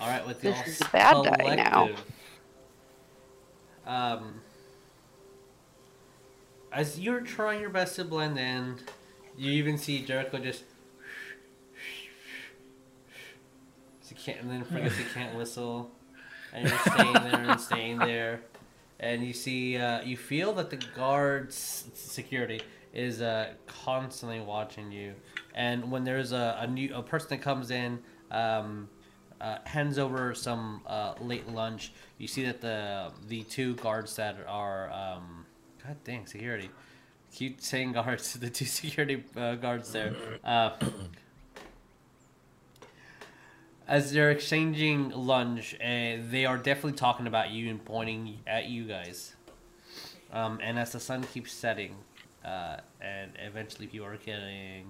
Alright, 0.00 0.26
with 0.26 0.40
This 0.40 0.56
y'all 0.56 0.66
is 0.66 0.80
a 0.80 0.84
bad 0.90 1.24
die 1.24 1.54
now. 1.56 1.70
collective, 1.86 2.04
Um, 3.86 4.40
as 6.72 6.98
you're 6.98 7.20
trying 7.20 7.60
your 7.60 7.70
best 7.70 7.96
to 7.96 8.04
blend 8.04 8.38
in, 8.38 8.76
you 9.36 9.50
even 9.52 9.76
see 9.78 10.02
Jericho 10.02 10.38
just. 10.38 10.64
Can't, 14.26 14.40
and 14.40 14.50
then 14.50 14.90
he 14.90 15.04
can't 15.14 15.34
whistle, 15.36 15.90
and 16.52 16.68
you're 16.68 16.78
staying 16.78 17.12
there 17.12 17.44
and 17.50 17.60
staying 17.60 17.98
there, 17.98 18.40
and 18.98 19.24
you 19.24 19.32
see, 19.32 19.76
uh, 19.76 20.02
you 20.02 20.16
feel 20.16 20.52
that 20.54 20.70
the 20.70 20.78
guards 20.96 21.84
security 21.94 22.60
is 22.92 23.22
uh, 23.22 23.50
constantly 23.66 24.40
watching 24.40 24.90
you, 24.90 25.14
and 25.54 25.90
when 25.90 26.02
there's 26.02 26.32
a, 26.32 26.58
a 26.60 26.66
new 26.66 26.92
a 26.94 27.02
person 27.02 27.28
that 27.30 27.42
comes 27.42 27.70
in, 27.70 28.00
um, 28.30 28.88
uh, 29.40 29.58
hands 29.64 29.98
over 29.98 30.34
some 30.34 30.80
uh, 30.86 31.14
late 31.20 31.48
lunch. 31.48 31.92
You 32.18 32.26
see 32.26 32.44
that 32.46 32.60
the 32.60 33.12
the 33.28 33.42
two 33.44 33.74
guards 33.76 34.16
that 34.16 34.36
are 34.48 34.90
um, 34.90 35.46
God 35.84 35.96
dang 36.04 36.26
security. 36.26 36.70
Keep 37.32 37.60
saying 37.60 37.92
guards. 37.92 38.34
The 38.40 38.50
two 38.50 38.64
security 38.64 39.24
uh, 39.36 39.56
guards 39.56 39.92
there. 39.92 40.14
As 43.88 44.12
they're 44.12 44.32
exchanging 44.32 45.10
lunch, 45.10 45.74
uh, 45.74 46.18
they 46.28 46.44
are 46.44 46.58
definitely 46.58 46.98
talking 46.98 47.28
about 47.28 47.50
you 47.50 47.70
and 47.70 47.84
pointing 47.84 48.40
at 48.46 48.66
you 48.66 48.84
guys. 48.84 49.36
Um, 50.32 50.58
and 50.60 50.76
as 50.76 50.90
the 50.90 50.98
sun 50.98 51.22
keeps 51.22 51.52
setting, 51.52 51.94
uh, 52.44 52.78
and 53.00 53.32
eventually 53.38 53.88
you 53.92 54.02
are 54.04 54.16
getting 54.16 54.86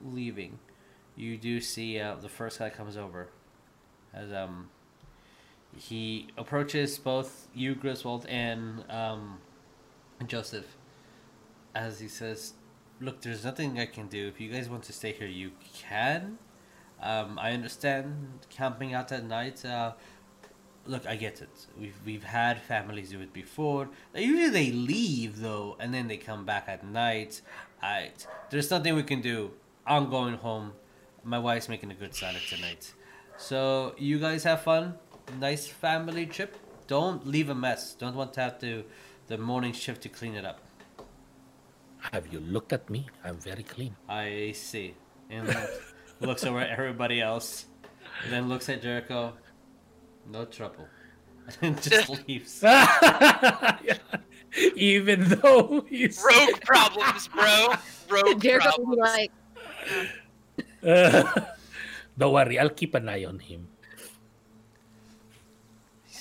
leaving, 0.00 0.58
you 1.16 1.36
do 1.36 1.60
see 1.60 2.00
uh, 2.00 2.14
the 2.14 2.30
first 2.30 2.58
guy 2.58 2.70
comes 2.70 2.96
over. 2.96 3.28
As 4.14 4.32
um 4.32 4.68
he 5.76 6.28
approaches 6.36 6.98
both 6.98 7.48
you 7.54 7.74
Griswold 7.74 8.26
and 8.26 8.84
um 8.90 9.38
Joseph. 10.26 10.76
As 11.74 12.00
he 12.00 12.08
says 12.08 12.54
look 13.00 13.22
there's 13.22 13.44
nothing 13.44 13.78
I 13.78 13.86
can 13.86 14.06
do. 14.06 14.28
If 14.28 14.40
you 14.40 14.50
guys 14.50 14.68
want 14.68 14.82
to 14.84 14.92
stay 14.92 15.12
here 15.12 15.26
you 15.26 15.52
can 15.74 16.38
um 17.02 17.38
I 17.38 17.52
understand 17.52 18.46
camping 18.50 18.94
out 18.94 19.12
at 19.12 19.24
night 19.24 19.64
uh 19.64 19.92
look 20.86 21.06
I 21.06 21.16
get 21.16 21.40
it 21.40 21.66
we've 21.78 21.98
we've 22.04 22.24
had 22.24 22.60
families 22.60 23.10
do 23.10 23.20
it 23.20 23.32
before 23.32 23.88
usually 24.14 24.50
they 24.50 24.72
leave 24.72 25.40
though 25.40 25.76
and 25.78 25.94
then 25.94 26.08
they 26.08 26.16
come 26.16 26.44
back 26.44 26.64
at 26.68 26.84
night 26.84 27.40
I 27.80 28.10
there's 28.50 28.70
nothing 28.70 28.94
we 28.94 29.02
can 29.02 29.20
do 29.20 29.52
I'm 29.86 30.10
going 30.10 30.34
home 30.34 30.72
my 31.24 31.38
wife's 31.38 31.68
making 31.68 31.90
a 31.90 31.94
good 31.94 32.14
salad 32.14 32.42
tonight. 32.48 32.92
So 33.36 33.94
you 33.98 34.18
guys 34.18 34.44
have 34.44 34.62
fun. 34.62 34.94
Nice 35.38 35.66
family 35.66 36.26
trip. 36.26 36.56
Don't 36.86 37.26
leave 37.26 37.48
a 37.48 37.54
mess. 37.54 37.94
Don't 37.94 38.16
want 38.16 38.32
to 38.34 38.40
have 38.40 38.58
to 38.60 38.84
the 39.28 39.38
morning 39.38 39.72
shift 39.72 40.02
to 40.02 40.08
clean 40.08 40.34
it 40.34 40.44
up. 40.44 40.60
Have 42.12 42.32
you 42.32 42.40
looked 42.40 42.72
at 42.72 42.90
me? 42.90 43.06
I'm 43.24 43.36
very 43.36 43.62
clean. 43.62 43.96
I 44.08 44.52
see. 44.54 44.94
And 45.30 45.48
looks 46.22 46.44
over 46.44 46.60
at 46.60 46.70
everybody 46.70 47.20
else. 47.20 47.66
Then 48.30 48.48
looks 48.48 48.68
at 48.68 48.82
Jericho. 48.82 49.32
No 50.30 50.44
trouble. 50.44 50.86
And 51.60 51.82
just 51.82 52.08
leaves. 52.28 52.62
Even 54.76 55.24
though 55.28 55.84
he's 55.88 56.22
Rogue 56.22 56.60
problems, 56.62 57.26
bro. 57.28 57.74
Rogue 58.08 58.40
Jericho 58.40 58.70
will 58.78 58.94
be 58.94 59.02
problems. 59.02 59.28
like, 60.84 61.26
don't 62.16 62.32
worry, 62.32 62.60
I'll 62.60 62.70
keep 62.70 62.94
an 62.94 63.08
eye 63.08 63.24
on 63.24 63.40
him. 63.40 63.66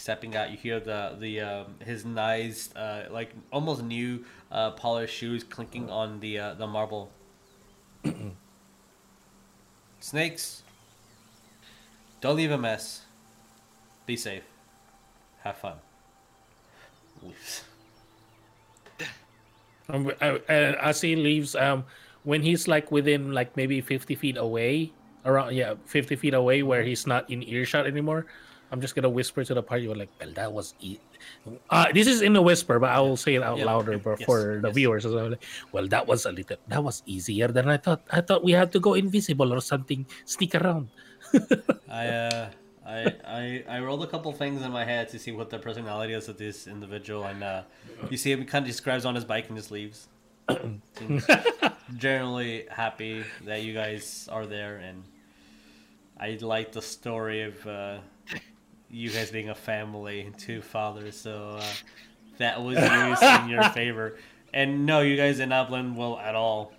stepping 0.02 0.36
out 0.36 0.50
you 0.50 0.58
hear 0.58 0.80
the 0.80 1.16
the 1.20 1.40
um, 1.42 1.76
his 1.80 2.06
nice 2.06 2.76
uh, 2.76 3.08
like 3.12 3.34
almost 3.52 3.84
new 3.84 4.26
uh, 4.52 4.72
polished 4.72 5.16
shoes 5.16 5.44
clinking 5.44 5.90
on 5.90 6.20
the 6.20 6.40
uh, 6.40 6.54
the 6.56 6.66
marble 6.66 7.12
snakes 10.02 10.64
don't 12.20 12.36
leave 12.36 12.52
a 12.52 12.58
mess 12.58 13.06
be 14.06 14.18
safe 14.18 14.44
have 15.44 15.58
fun 15.58 15.78
Leaves. 17.24 17.64
Um, 19.90 20.08
uh, 20.22 20.40
uh, 20.48 20.78
as 20.80 21.02
he 21.02 21.18
leaves, 21.18 21.54
um, 21.54 21.84
when 22.24 22.42
he's 22.42 22.66
like 22.66 22.92
within 22.94 23.34
like 23.34 23.58
maybe 23.58 23.82
fifty 23.82 24.16
feet 24.16 24.38
away, 24.38 24.94
around 25.26 25.54
yeah, 25.54 25.74
fifty 25.84 26.16
feet 26.16 26.34
away, 26.34 26.64
where 26.64 26.82
he's 26.82 27.06
not 27.06 27.30
in 27.30 27.44
earshot 27.44 27.86
anymore, 27.86 28.26
I'm 28.72 28.80
just 28.80 28.96
gonna 28.96 29.10
whisper 29.10 29.44
to 29.44 29.54
the 29.54 29.64
party, 29.64 29.88
like, 29.88 30.10
"Well, 30.20 30.32
that 30.36 30.52
was 30.52 30.74
e-. 30.80 31.00
Uh, 31.70 31.92
this 31.94 32.08
is 32.08 32.22
in 32.22 32.36
a 32.36 32.42
whisper, 32.42 32.80
but 32.80 32.90
I 32.90 33.00
will 33.00 33.18
say 33.18 33.36
it 33.36 33.44
out 33.44 33.58
Yeah, 33.58 33.66
louder 33.66 34.00
for, 34.06 34.16
yes, 34.18 34.28
the 34.28 34.62
yes. 34.64 34.76
viewers 34.76 35.06
as 35.06 35.14
well. 35.14 35.36
Well, 35.72 35.88
that 35.88 36.08
was 36.08 36.26
a 36.26 36.32
little, 36.32 36.58
that 36.68 36.84
was 36.84 37.04
easier 37.06 37.50
than 37.50 37.68
I 37.68 37.78
thought. 37.78 38.02
I 38.10 38.22
thought 38.22 38.44
we 38.44 38.54
had 38.54 38.72
to 38.72 38.80
go 38.80 38.94
invisible 38.94 39.54
or 39.54 39.62
something, 39.62 40.06
sneak 40.26 40.56
around. 40.56 40.90
I, 41.90 42.08
uh, 42.08 42.50
I 42.86 43.16
I 43.26 43.64
I 43.68 43.80
rolled 43.80 44.04
a 44.04 44.08
couple 44.08 44.32
things 44.34 44.62
in 44.62 44.72
my 44.72 44.86
head 44.86 45.10
to 45.10 45.20
see 45.20 45.32
what 45.32 45.50
the 45.50 45.60
personality 45.60 46.14
is 46.14 46.28
of 46.30 46.38
this 46.38 46.68
individual, 46.68 47.24
and 47.26 47.44
uh, 47.44 47.64
you 48.10 48.18
see 48.18 48.32
him 48.32 48.46
kind 48.46 48.68
of 48.68 48.84
grabs 48.84 49.06
on 49.06 49.16
his 49.16 49.26
bike 49.26 49.48
and 49.50 49.58
just 49.58 49.72
leaves. 49.72 50.08
Generally 51.96 52.68
happy 52.70 53.24
that 53.46 53.64
you 53.64 53.74
guys 53.74 54.28
are 54.32 54.46
there, 54.46 54.78
and 54.78 55.04
I 56.20 56.38
like 56.42 56.72
the 56.72 56.82
story 56.82 57.44
of 57.44 57.66
uh, 57.68 58.00
you 58.92 59.10
guys 59.10 59.32
being 59.32 59.50
a 59.50 59.56
family 59.56 60.22
and 60.22 60.38
two 60.38 60.62
fathers, 60.62 61.18
so 61.18 61.58
uh, 61.60 61.64
that 62.38 62.62
was 62.62 62.78
used 62.78 63.24
in 63.24 63.50
your 63.50 63.64
favor. 63.72 64.18
And 64.54 64.86
no, 64.86 65.02
you 65.02 65.16
guys 65.16 65.38
did 65.38 65.50
not 65.50 65.70
blend 65.70 65.96
well 65.96 66.20
at 66.20 66.36
all. 66.36 66.74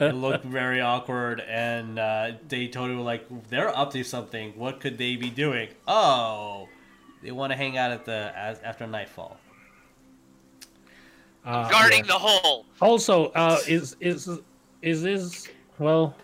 it 0.00 0.14
looked 0.14 0.44
very 0.60 0.80
awkward, 0.80 1.40
and 1.40 1.98
uh, 1.98 2.32
they 2.48 2.66
totally 2.66 2.96
were 2.96 3.04
like, 3.04 3.26
they're 3.48 3.76
up 3.76 3.92
to 3.92 4.02
something. 4.02 4.52
What 4.56 4.80
could 4.80 4.98
they 4.98 5.16
be 5.16 5.30
doing? 5.30 5.68
Oh, 5.86 6.68
they 7.22 7.30
want 7.30 7.52
to 7.52 7.56
hang 7.56 7.76
out 7.76 7.92
at 7.92 8.04
the 8.04 8.32
as, 8.36 8.58
after 8.60 8.86
nightfall. 8.86 9.38
Uh, 11.44 11.68
Guarding 11.70 12.00
yeah. 12.00 12.12
the 12.12 12.18
hole. 12.18 12.66
Also, 12.80 13.26
uh, 13.28 13.58
is 13.66 13.96
is 14.00 14.28
is 14.82 15.02
this 15.02 15.48
well? 15.78 16.14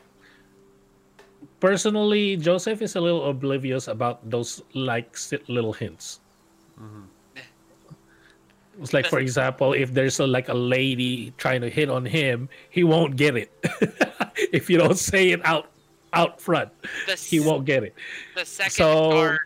Personally, 1.64 2.36
Joseph 2.36 2.82
is 2.82 2.94
a 2.94 3.00
little 3.00 3.24
oblivious 3.30 3.88
about 3.88 4.20
those 4.28 4.60
like 4.74 5.16
little 5.48 5.72
hints. 5.72 6.20
Mm-hmm. 6.78 7.40
It's 8.82 8.92
like, 8.92 9.06
for 9.06 9.18
example, 9.18 9.72
if 9.72 9.94
there's 9.94 10.20
a, 10.20 10.26
like 10.26 10.50
a 10.50 10.54
lady 10.54 11.32
trying 11.38 11.62
to 11.62 11.70
hit 11.70 11.88
on 11.88 12.04
him, 12.04 12.50
he 12.68 12.84
won't 12.84 13.16
get 13.16 13.34
it. 13.38 13.50
if 14.52 14.68
you 14.68 14.76
don't 14.76 14.98
say 14.98 15.30
it 15.30 15.40
out 15.46 15.70
out 16.12 16.38
front, 16.38 16.68
he 17.16 17.40
won't 17.40 17.64
get 17.64 17.82
it. 17.82 17.94
the 18.36 18.44
second 18.44 18.72
So, 18.72 19.10
guard 19.10 19.38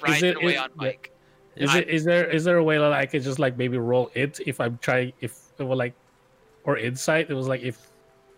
rides 0.00 0.22
it- 0.22 0.36
away 0.40 0.54
is- 0.54 0.60
on. 0.60 0.70
Mike. 0.76 1.12
Is 1.56 1.74
it 1.74 1.88
is 1.88 2.04
there 2.04 2.24
is 2.30 2.44
there 2.44 2.56
a 2.56 2.64
way 2.64 2.78
that 2.78 2.92
I 2.92 3.04
could 3.04 3.22
just 3.22 3.38
like 3.38 3.56
maybe 3.58 3.76
roll 3.76 4.10
it 4.14 4.40
if 4.46 4.60
I'm 4.60 4.78
trying 4.80 5.12
if 5.20 5.40
it 5.58 5.64
were 5.64 5.76
like 5.76 5.92
or 6.64 6.78
insight? 6.78 7.28
It 7.28 7.34
was 7.34 7.48
like 7.48 7.60
if 7.60 7.90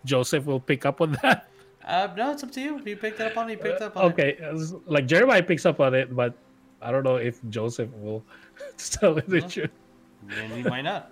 Joseph 0.03 0.45
will 0.45 0.59
pick 0.59 0.85
up 0.85 0.99
on 0.99 1.11
that. 1.23 1.47
Uh, 1.85 2.07
no, 2.15 2.31
it's 2.31 2.43
up 2.43 2.51
to 2.51 2.61
you. 2.61 2.77
If 2.77 2.85
you 2.87 2.95
picked 2.97 3.19
it 3.19 3.31
up 3.31 3.37
on 3.37 3.49
it, 3.49 3.53
you 3.53 3.57
picked 3.57 3.77
it 3.77 3.83
up 3.83 3.97
on 3.97 4.05
it. 4.05 4.13
Okay, 4.13 4.79
like 4.85 5.07
Jeremiah 5.07 5.41
picks 5.43 5.65
up 5.65 5.79
on 5.79 5.93
it, 5.93 6.15
but 6.15 6.33
I 6.81 6.91
don't 6.91 7.03
know 7.03 7.15
if 7.15 7.39
Joseph 7.49 7.89
will 7.95 8.23
tell 8.77 9.15
me 9.15 9.21
the 9.27 9.41
truth. 9.41 9.71
Then 10.27 10.51
he 10.51 10.63
might 10.63 10.81
not. 10.81 11.11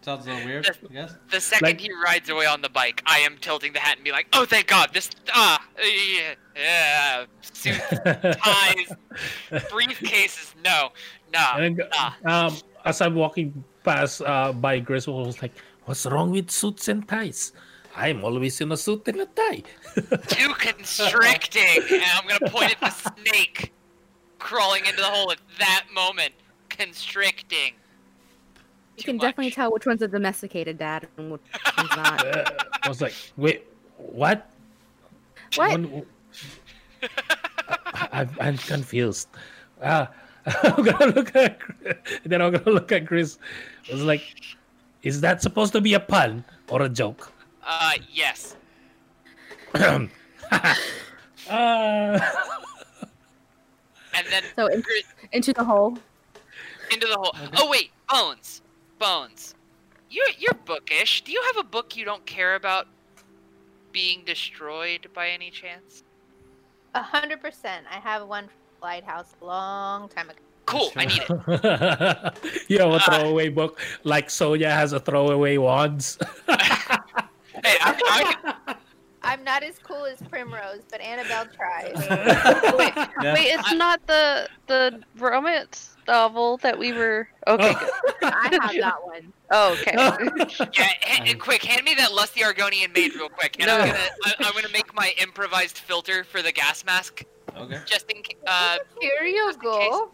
Sounds 0.00 0.26
a 0.26 0.30
little 0.30 0.46
weird, 0.46 0.66
I 0.88 0.92
guess. 0.92 1.16
The 1.30 1.40
second 1.40 1.66
Like- 1.66 1.80
he 1.80 1.90
rides 1.92 2.30
away 2.30 2.46
on 2.46 2.62
the 2.62 2.68
bike, 2.70 3.02
I 3.04 3.18
am 3.18 3.36
tilting 3.40 3.72
the 3.72 3.80
hat 3.80 3.96
and 3.96 4.04
be 4.04 4.12
like, 4.12 4.28
"Oh, 4.32 4.46
thank 4.46 4.68
God! 4.68 4.90
This 4.94 5.10
ah, 5.34 5.58
yeah, 5.82 6.34
yeah, 6.56 7.24
suit 7.42 7.74
ties, 8.40 8.92
briefcases. 9.50 10.54
No, 10.64 10.90
no, 11.32 11.44
And 11.56 11.76
then, 11.76 11.88
nah. 12.24 12.46
um, 12.46 12.56
as 12.84 13.00
I'm 13.00 13.16
walking 13.16 13.64
past 13.84 14.22
uh, 14.22 14.52
by 14.52 14.78
Griswold, 14.78 15.24
I 15.24 15.26
was 15.26 15.42
like, 15.42 15.52
"What's 15.84 16.06
wrong 16.06 16.30
with 16.30 16.50
suits 16.50 16.86
and 16.88 17.06
ties? 17.06 17.52
I'm 17.98 18.24
always 18.24 18.60
in 18.60 18.70
a 18.72 18.76
suit 18.76 19.08
and 19.08 19.20
a 19.20 19.26
tie." 19.26 19.62
too 20.28 20.54
constricting." 20.58 21.82
and 21.90 22.02
I'm 22.14 22.26
gonna 22.28 22.50
point 22.50 22.70
at 22.72 22.80
the 22.80 22.90
snake 22.90 23.72
crawling 24.38 24.84
into 24.86 24.96
the 24.98 25.04
hole 25.04 25.32
at 25.32 25.38
that 25.58 25.86
moment. 25.92 26.32
Constricting. 26.68 27.72
You 28.96 29.02
Too 29.02 29.12
can 29.12 29.18
definitely 29.18 29.50
tell 29.50 29.72
which 29.72 29.86
one's 29.86 30.02
a 30.02 30.08
domesticated 30.08 30.78
dad 30.78 31.08
and 31.16 31.32
which 31.32 31.42
one's 31.76 31.90
not. 31.90 32.26
Uh, 32.26 32.44
I 32.82 32.88
was 32.88 33.00
like, 33.00 33.14
"Wait, 33.36 33.64
what? 33.96 34.50
What? 35.56 35.70
One- 35.70 36.06
I, 37.94 38.08
I'm, 38.12 38.30
I'm 38.40 38.58
confused. 38.58 39.28
Uh, 39.80 40.06
I'm 40.62 40.82
gonna 40.84 41.06
look 41.12 41.34
at 41.36 41.58
then 42.24 42.42
I'm 42.42 42.52
gonna 42.52 42.70
look 42.70 42.90
at 42.92 43.06
Chris. 43.06 43.38
I 43.88 43.92
was 43.92 44.02
like, 44.02 44.22
is 45.02 45.20
that 45.20 45.42
supposed 45.42 45.72
to 45.74 45.80
be 45.80 45.94
a 45.94 46.00
pun 46.00 46.44
or 46.68 46.82
a 46.82 46.88
joke? 46.88 47.32
Uh, 47.68 47.92
yes. 48.12 48.56
Uh, 51.50 52.18
And 54.14 54.26
then 54.30 54.42
So 54.56 54.66
in, 54.66 54.82
into 55.32 55.52
the 55.54 55.64
hole. 55.64 55.96
into 56.90 57.06
the 57.06 57.14
hole. 57.14 57.34
Oh 57.56 57.70
wait, 57.70 57.90
Bones, 58.10 58.60
Bones. 58.98 59.54
You're 60.10 60.26
you're 60.38 60.52
bookish. 60.66 61.22
Do 61.24 61.32
you 61.32 61.42
have 61.46 61.56
a 61.58 61.62
book 61.68 61.96
you 61.96 62.04
don't 62.04 62.24
care 62.26 62.54
about 62.56 62.86
being 63.92 64.24
destroyed 64.26 65.08
by 65.14 65.28
any 65.28 65.50
chance? 65.50 66.02
A 66.94 67.02
hundred 67.02 67.40
percent. 67.40 67.86
I 67.90 67.98
have 68.00 68.26
one 68.28 68.44
from 68.44 68.54
Lighthouse 68.82 69.34
a 69.40 69.44
long 69.46 70.08
time 70.10 70.28
ago. 70.30 70.38
Cool. 70.66 70.90
I 70.96 71.04
need 71.06 71.22
it. 71.28 72.64
you 72.68 72.78
have 72.80 72.92
a 72.92 73.00
throwaway 73.00 73.48
book 73.48 73.80
like 74.04 74.28
Sonya 74.28 74.70
has 74.70 74.92
a 74.92 75.00
throwaway 75.00 75.56
wands. 75.56 76.18
Hey, 77.64 77.76
I, 77.80 78.34
I, 78.66 78.74
I'm 79.22 79.42
not 79.44 79.62
as 79.62 79.78
cool 79.80 80.04
as 80.06 80.20
Primrose, 80.28 80.82
but 80.90 81.00
Annabelle 81.00 81.46
tries. 81.46 81.94
Wait, 82.78 82.92
Yeah. 83.20 83.34
wait, 83.34 83.46
it's 83.48 83.72
not 83.74 84.06
the 84.06 84.48
the 84.68 85.00
romance 85.16 85.96
novel 86.06 86.56
that 86.58 86.78
we 86.78 86.92
were. 86.92 87.28
Okay. 87.46 87.74
Oh. 87.76 88.00
good. 88.20 88.32
I 88.32 88.48
have 88.62 88.72
that 88.80 89.04
one. 89.04 89.32
Oh, 89.50 89.72
okay. 89.80 89.92
yeah, 89.96 90.88
ha- 91.02 91.34
quick, 91.38 91.64
hand 91.64 91.84
me 91.84 91.94
that 91.94 92.12
lusty 92.12 92.40
Argonian 92.42 92.94
maid 92.94 93.14
real 93.14 93.28
quick, 93.28 93.56
and 93.58 93.70
I'm 93.70 93.88
gonna 93.88 93.98
I, 94.24 94.34
I'm 94.40 94.52
gonna 94.54 94.68
make 94.72 94.94
my 94.94 95.12
improvised 95.20 95.78
filter 95.78 96.22
for 96.22 96.40
the 96.40 96.52
gas 96.52 96.84
mask, 96.84 97.24
Okay. 97.56 97.80
just 97.86 98.10
in 98.12 98.22
ca- 98.22 98.36
uh. 98.46 98.78
Here 99.00 99.24
you 99.24 99.52
go. 99.60 100.10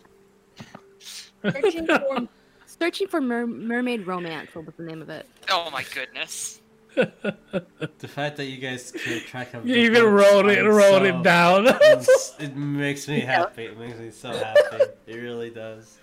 Searching 1.42 1.86
for, 1.86 2.28
searching 2.66 3.06
for 3.08 3.20
mer- 3.20 3.46
mermaid 3.46 4.06
romance. 4.06 4.54
What 4.54 4.64
was 4.66 4.74
the 4.76 4.84
name 4.84 5.02
of 5.02 5.10
it? 5.10 5.28
Oh 5.50 5.70
my 5.70 5.84
goodness. 5.94 6.62
The 6.94 8.08
fact 8.08 8.36
that 8.36 8.46
you 8.46 8.58
guys 8.58 8.92
keep 8.92 9.26
track 9.26 9.54
of 9.54 9.66
you 9.68 9.76
even 9.76 10.02
books, 10.02 10.32
wrote 10.32 10.46
it, 10.50 10.62
wrote 10.62 11.00
so- 11.00 11.04
it 11.04 11.22
down. 11.22 11.66
it 12.38 12.56
makes 12.56 13.08
me 13.08 13.20
happy. 13.34 13.64
It 13.66 13.78
makes 13.78 13.98
me 13.98 14.10
so 14.10 14.30
happy. 14.32 14.84
It 15.06 15.16
really 15.16 15.50
does. 15.50 15.98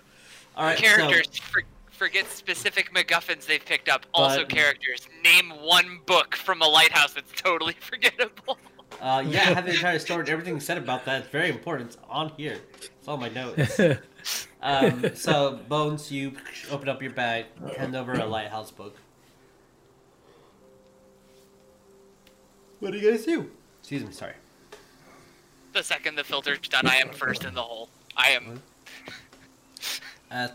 All 0.56 0.64
right, 0.64 0.76
characters. 0.76 1.38
For, 1.38 1.62
forget 1.90 2.28
specific 2.30 2.92
MacGuffins 2.92 3.46
they've 3.46 3.64
picked 3.64 3.88
up. 3.88 4.06
Also 4.12 4.44
characters. 4.44 5.08
Name 5.24 5.50
one 5.62 6.00
book 6.06 6.34
from 6.36 6.60
a 6.62 6.68
lighthouse 6.68 7.14
that's 7.14 7.32
totally 7.32 7.76
forgettable. 7.80 8.58
Uh, 9.00 9.24
yeah, 9.26 9.40
I 9.40 9.44
have 9.54 9.64
the 9.64 9.72
entire 9.72 9.98
story. 9.98 10.24
Everything 10.28 10.60
said 10.60 10.76
about 10.78 11.06
that 11.06 11.22
is 11.22 11.28
very 11.28 11.48
important. 11.48 11.90
It's 11.90 11.98
on 12.10 12.28
here. 12.36 12.58
It's 12.74 13.08
on 13.08 13.20
my 13.20 13.30
notes. 13.30 13.80
Um, 14.60 15.16
so, 15.16 15.58
Bones, 15.68 16.12
you 16.12 16.32
open 16.70 16.88
up 16.88 17.02
your 17.02 17.10
bag, 17.10 17.46
hand 17.76 17.96
over 17.96 18.12
a 18.12 18.26
lighthouse 18.26 18.70
book. 18.70 18.96
What 22.82 22.90
do 22.90 22.98
you 22.98 23.12
guys 23.12 23.24
do? 23.24 23.48
Excuse 23.78 24.02
me, 24.02 24.10
sorry. 24.10 24.32
The 25.72 25.84
second 25.84 26.16
the 26.16 26.24
filter's 26.24 26.58
done, 26.68 26.84
I 26.84 26.96
am 26.96 27.10
first 27.10 27.44
in 27.44 27.54
the 27.54 27.62
hole. 27.62 27.88
I 28.16 28.30
am. 28.30 28.60
Uh, 30.28 30.48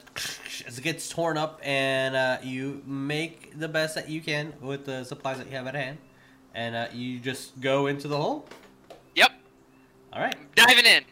as 0.65 0.77
it 0.77 0.83
gets 0.83 1.07
torn 1.07 1.37
up, 1.37 1.61
and 1.63 2.17
uh, 2.17 2.39
you 2.43 2.83
make 2.85 3.57
the 3.57 3.69
best 3.69 3.95
that 3.95 4.09
you 4.09 4.19
can 4.19 4.51
with 4.59 4.83
the 4.83 5.05
supplies 5.05 5.37
that 5.37 5.47
you 5.47 5.53
have 5.55 5.67
at 5.67 5.75
hand, 5.75 5.99
and 6.53 6.75
uh, 6.75 6.87
you 6.91 7.17
just 7.17 7.61
go 7.61 7.87
into 7.87 8.09
the 8.09 8.17
hole. 8.17 8.45
Yep. 9.15 9.31
All 10.11 10.21
right. 10.21 10.35
Diving 10.53 10.85
in. 10.85 11.05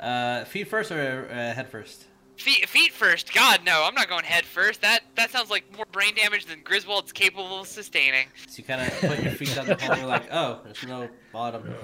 Uh, 0.00 0.46
feet 0.46 0.68
first 0.68 0.90
or 0.90 1.28
uh, 1.30 1.52
head 1.52 1.68
first? 1.68 2.06
Feet, 2.38 2.68
feet 2.68 2.92
first. 2.92 3.32
God 3.34 3.64
no, 3.64 3.84
I'm 3.84 3.94
not 3.94 4.08
going 4.08 4.24
head 4.24 4.44
first. 4.44 4.82
That 4.82 5.00
that 5.16 5.30
sounds 5.30 5.50
like 5.50 5.64
more 5.74 5.86
brain 5.90 6.14
damage 6.14 6.46
than 6.46 6.60
Griswold's 6.62 7.12
capable 7.12 7.60
of 7.60 7.66
sustaining. 7.66 8.28
So 8.46 8.58
you 8.58 8.64
kind 8.64 8.82
of 8.82 9.00
put 9.00 9.22
your 9.22 9.32
feet 9.32 9.54
down 9.54 9.66
the 9.66 9.74
hole. 9.74 9.90
and 9.90 10.00
You're 10.00 10.08
like, 10.08 10.28
oh, 10.30 10.60
there's 10.64 10.82
no 10.86 11.08
bottom. 11.32 11.74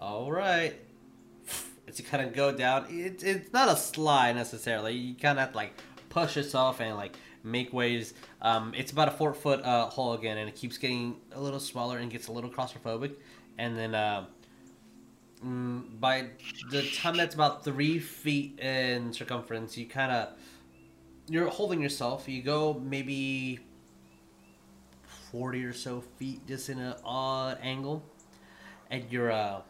All 0.00 0.30
right. 0.30 0.74
As 1.88 1.98
you 1.98 2.04
kind 2.04 2.26
of 2.26 2.34
go 2.34 2.52
down, 2.52 2.86
it, 2.90 3.22
it's 3.24 3.52
not 3.52 3.68
a 3.68 3.76
slide 3.76 4.36
necessarily. 4.36 4.92
You 4.94 5.14
kind 5.14 5.38
of 5.38 5.44
have 5.44 5.50
to 5.52 5.56
like 5.56 5.74
push 6.10 6.36
yourself 6.36 6.80
and 6.80 6.96
like 6.96 7.16
make 7.42 7.72
waves. 7.72 8.14
Um, 8.40 8.72
it's 8.76 8.92
about 8.92 9.08
a 9.08 9.12
four 9.12 9.34
foot 9.34 9.62
uh, 9.64 9.86
hole 9.86 10.12
again, 10.12 10.38
and 10.38 10.48
it 10.48 10.54
keeps 10.54 10.78
getting 10.78 11.16
a 11.32 11.40
little 11.40 11.60
smaller 11.60 11.98
and 11.98 12.10
gets 12.10 12.28
a 12.28 12.32
little 12.32 12.50
claustrophobic. 12.50 13.14
And 13.58 13.76
then 13.76 13.94
uh, 13.94 14.26
mm, 15.44 16.00
by 16.00 16.28
the 16.70 16.82
time 16.84 17.16
that's 17.16 17.34
about 17.34 17.64
three 17.64 17.98
feet 17.98 18.58
in 18.60 19.12
circumference, 19.12 19.76
you 19.76 19.86
kind 19.86 20.12
of 20.12 20.28
you're 21.28 21.48
holding 21.48 21.82
yourself. 21.82 22.28
You 22.28 22.42
go 22.42 22.74
maybe 22.74 23.60
40 25.30 25.64
or 25.64 25.72
so 25.72 26.00
feet 26.00 26.46
just 26.46 26.68
in 26.68 26.78
an 26.78 26.94
odd 27.04 27.58
angle 27.62 28.02
and 28.90 29.10
your 29.12 29.30
uh 29.32 29.62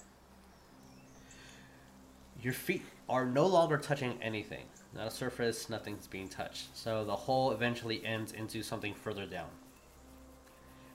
your 2.42 2.52
feet 2.52 2.82
are 3.08 3.24
no 3.24 3.46
longer 3.46 3.78
touching 3.78 4.18
anything 4.22 4.66
not 4.94 5.06
a 5.06 5.10
surface 5.10 5.70
nothing's 5.70 6.06
being 6.06 6.28
touched 6.28 6.66
so 6.76 7.04
the 7.04 7.16
hole 7.16 7.52
eventually 7.52 8.04
ends 8.04 8.32
into 8.32 8.62
something 8.62 8.94
further 8.94 9.24
down 9.26 9.48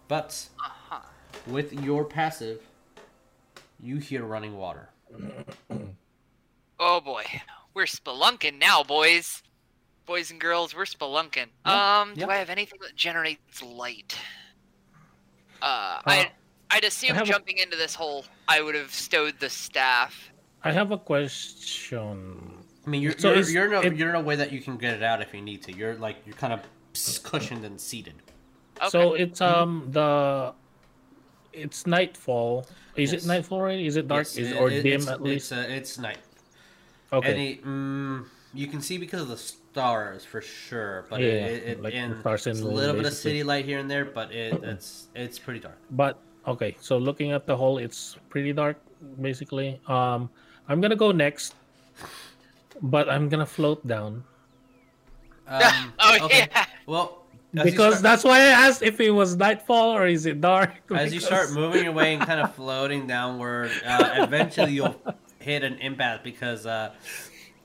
but 0.07 0.47
Uh-huh. 0.59 0.99
with 1.45 1.73
your 1.73 2.05
passive 2.05 2.61
you 3.79 3.97
hear 3.97 4.23
running 4.25 4.57
water 4.57 4.89
Oh 6.79 6.99
boy, 7.01 7.23
we're 7.73 7.85
spelunking 7.85 8.59
now, 8.59 8.83
boys. 8.83 9.41
Boys 10.05 10.29
and 10.31 10.39
girls, 10.39 10.75
we're 10.75 10.83
spelunking. 10.85 11.47
Yeah, 11.65 12.01
Um, 12.01 12.13
yeah. 12.15 12.25
do 12.25 12.31
I 12.31 12.35
have 12.37 12.49
anything 12.51 12.79
that 12.81 12.95
generates 12.95 13.61
light? 13.63 14.15
Uh, 15.61 15.65
Uh, 15.65 16.01
I'd, 16.05 16.31
I'd 16.69 16.83
assume 16.83 17.15
have 17.15 17.27
a- 17.27 17.31
jumping 17.31 17.57
into 17.57 17.75
this 17.77 17.95
hole, 17.95 18.25
I 18.47 18.61
would 18.61 18.75
have 18.75 18.93
stowed 18.93 19.39
the 19.39 19.49
staff. 19.49 20.31
I 20.63 20.71
have 20.71 20.91
a 20.91 20.97
question. 20.97 22.63
i 22.85 22.89
mean 22.89 23.01
you're 23.01 23.17
So 23.17 23.29
you're, 23.31 23.39
is 23.39 23.53
you're, 23.53 23.65
in 23.65 23.73
a, 23.73 23.81
it- 23.81 23.95
you're 23.95 24.09
in 24.09 24.15
a 24.15 24.21
way 24.21 24.35
that 24.35 24.51
you 24.51 24.61
can 24.61 24.77
get 24.77 24.93
it 24.93 25.03
out 25.03 25.21
if 25.21 25.33
you 25.33 25.41
need 25.41 25.61
to 25.63 25.73
you're 25.73 25.95
like 25.95 26.17
you're 26.25 26.35
kind 26.35 26.53
of 26.53 26.61
cushioned 27.23 27.65
and 27.65 27.79
seated 27.81 28.15
Okay. 28.79 28.89
So 28.89 29.13
it's 29.15 29.41
um 29.41 29.87
the 29.91 30.53
it's 31.57 31.85
nightfall. 31.87 32.65
Is 32.95 33.11
Yes. 33.13 33.23
it 33.23 33.27
nightfall 33.27 33.59
already? 33.59 33.85
Is 33.87 33.95
it 33.95 34.07
dark? 34.07 34.25
Yes, 34.25 34.37
Is 34.37 34.51
it- 34.51 34.57
or 34.57 34.69
it- 34.69 34.83
dim 34.83 35.01
it's, 35.01 35.07
at 35.07 35.21
least? 35.21 35.51
It's, 35.51 35.59
uh, 35.59 35.65
it's 35.73 35.97
night. 35.97 36.17
okay. 37.13 37.31
And 37.31 37.41
it, 37.41 37.65
mm, 37.65 38.25
you 38.53 38.67
can 38.67 38.81
see 38.81 38.97
because 38.97 39.21
of 39.21 39.27
the 39.27 39.37
stars 39.37 40.23
for 40.25 40.41
sure, 40.41 41.05
but 41.09 41.19
Yeah, 41.19 41.27
it, 41.51 41.63
it, 41.63 41.83
like 41.83 41.93
the 41.93 41.99
and 41.99 42.19
stars 42.21 42.47
it's 42.47 42.59
a 42.59 42.67
in 42.67 42.73
little 42.73 42.95
bit 42.95 43.05
of 43.05 43.13
city 43.13 43.43
light 43.43 43.65
here 43.65 43.79
and 43.79 43.89
there, 43.89 44.05
but 44.05 44.31
it, 44.31 44.53
it's 44.63 45.07
it's 45.15 45.37
pretty 45.37 45.59
dark. 45.59 45.77
But 45.91 46.17
okay, 46.47 46.75
so 46.81 46.97
looking 46.97 47.31
at 47.31 47.45
the 47.45 47.55
whole, 47.55 47.77
it's 47.77 48.17
pretty 48.29 48.53
dark, 48.53 48.77
basically. 49.21 49.79
Um, 49.87 50.29
I'm 50.67 50.81
gonna 50.81 50.95
go 50.95 51.11
next, 51.11 51.53
but 52.81 53.09
I'm 53.09 53.29
gonna 53.29 53.45
float 53.45 53.85
down 53.85 54.23
Um, 55.47 55.93
Oh, 55.99 56.25
okay. 56.25 56.47
yeah. 56.51 56.65
Well, 56.85 57.07
as 57.07 57.26
you 57.26 57.26
because 57.53 57.99
start- 57.99 58.03
that's 58.03 58.23
why 58.23 58.39
I 58.39 58.67
asked 58.67 58.81
if 58.81 58.99
it 58.99 59.11
was 59.11 59.35
nightfall 59.35 59.91
or 59.95 60.07
is 60.07 60.25
it 60.25 60.41
dark. 60.41 60.71
As 60.91 61.13
you 61.13 61.19
start 61.19 61.51
moving 61.53 61.87
away 61.87 62.13
and 62.13 62.23
kind 62.23 62.39
of 62.39 62.53
floating 62.55 63.07
downward, 63.07 63.71
uh, 63.85 64.15
eventually 64.17 64.73
you'll 64.73 64.99
hit 65.39 65.63
an 65.63 65.75
impasse 65.75 66.19
because 66.23 66.65
uh, 66.65 66.93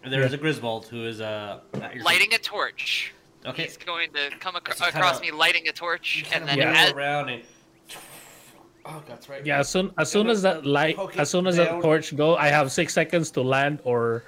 there 0.09 0.23
is 0.23 0.33
a 0.33 0.37
Griswold 0.39 0.87
who 0.87 1.05
is 1.05 1.21
uh, 1.21 1.61
at 1.75 1.95
your. 1.95 2.05
Lighting 2.05 2.33
a 2.35 2.39
torch. 2.39 3.13
Okay, 3.45 3.65
He's 3.65 3.77
going 3.77 4.13
to 4.13 4.31
come 4.39 4.55
ac- 4.55 4.77
So 4.77 4.85
kinda- 4.85 4.99
across 5.01 5.21
me 5.21 5.33
lighting 5.33 5.67
a 5.67 5.73
torch, 5.73 6.25
and 6.33 6.47
then 6.47 6.59
move 6.59 6.67
as, 6.69 6.93
around 6.93 7.29
and 7.29 7.43
oh, 8.87 9.03
that's 9.09 9.29
right. 9.29 9.45
Yeah, 9.45 9.59
as 9.59 9.69
soon 9.69 9.91
as 9.99 10.11
soon 10.13 10.29
as 10.29 10.43
that 10.43 10.65
light, 10.65 10.97
Poke 10.97 11.17
as 11.19 11.29
soon 11.29 11.49
as 11.49 11.57
that 11.57 11.83
torch 11.83 12.15
go, 12.17 12.37
I 12.37 12.49
have 12.49 12.71
six 12.71 12.95
seconds 12.95 13.31
to 13.33 13.43
land 13.43 13.81
or. 13.85 14.23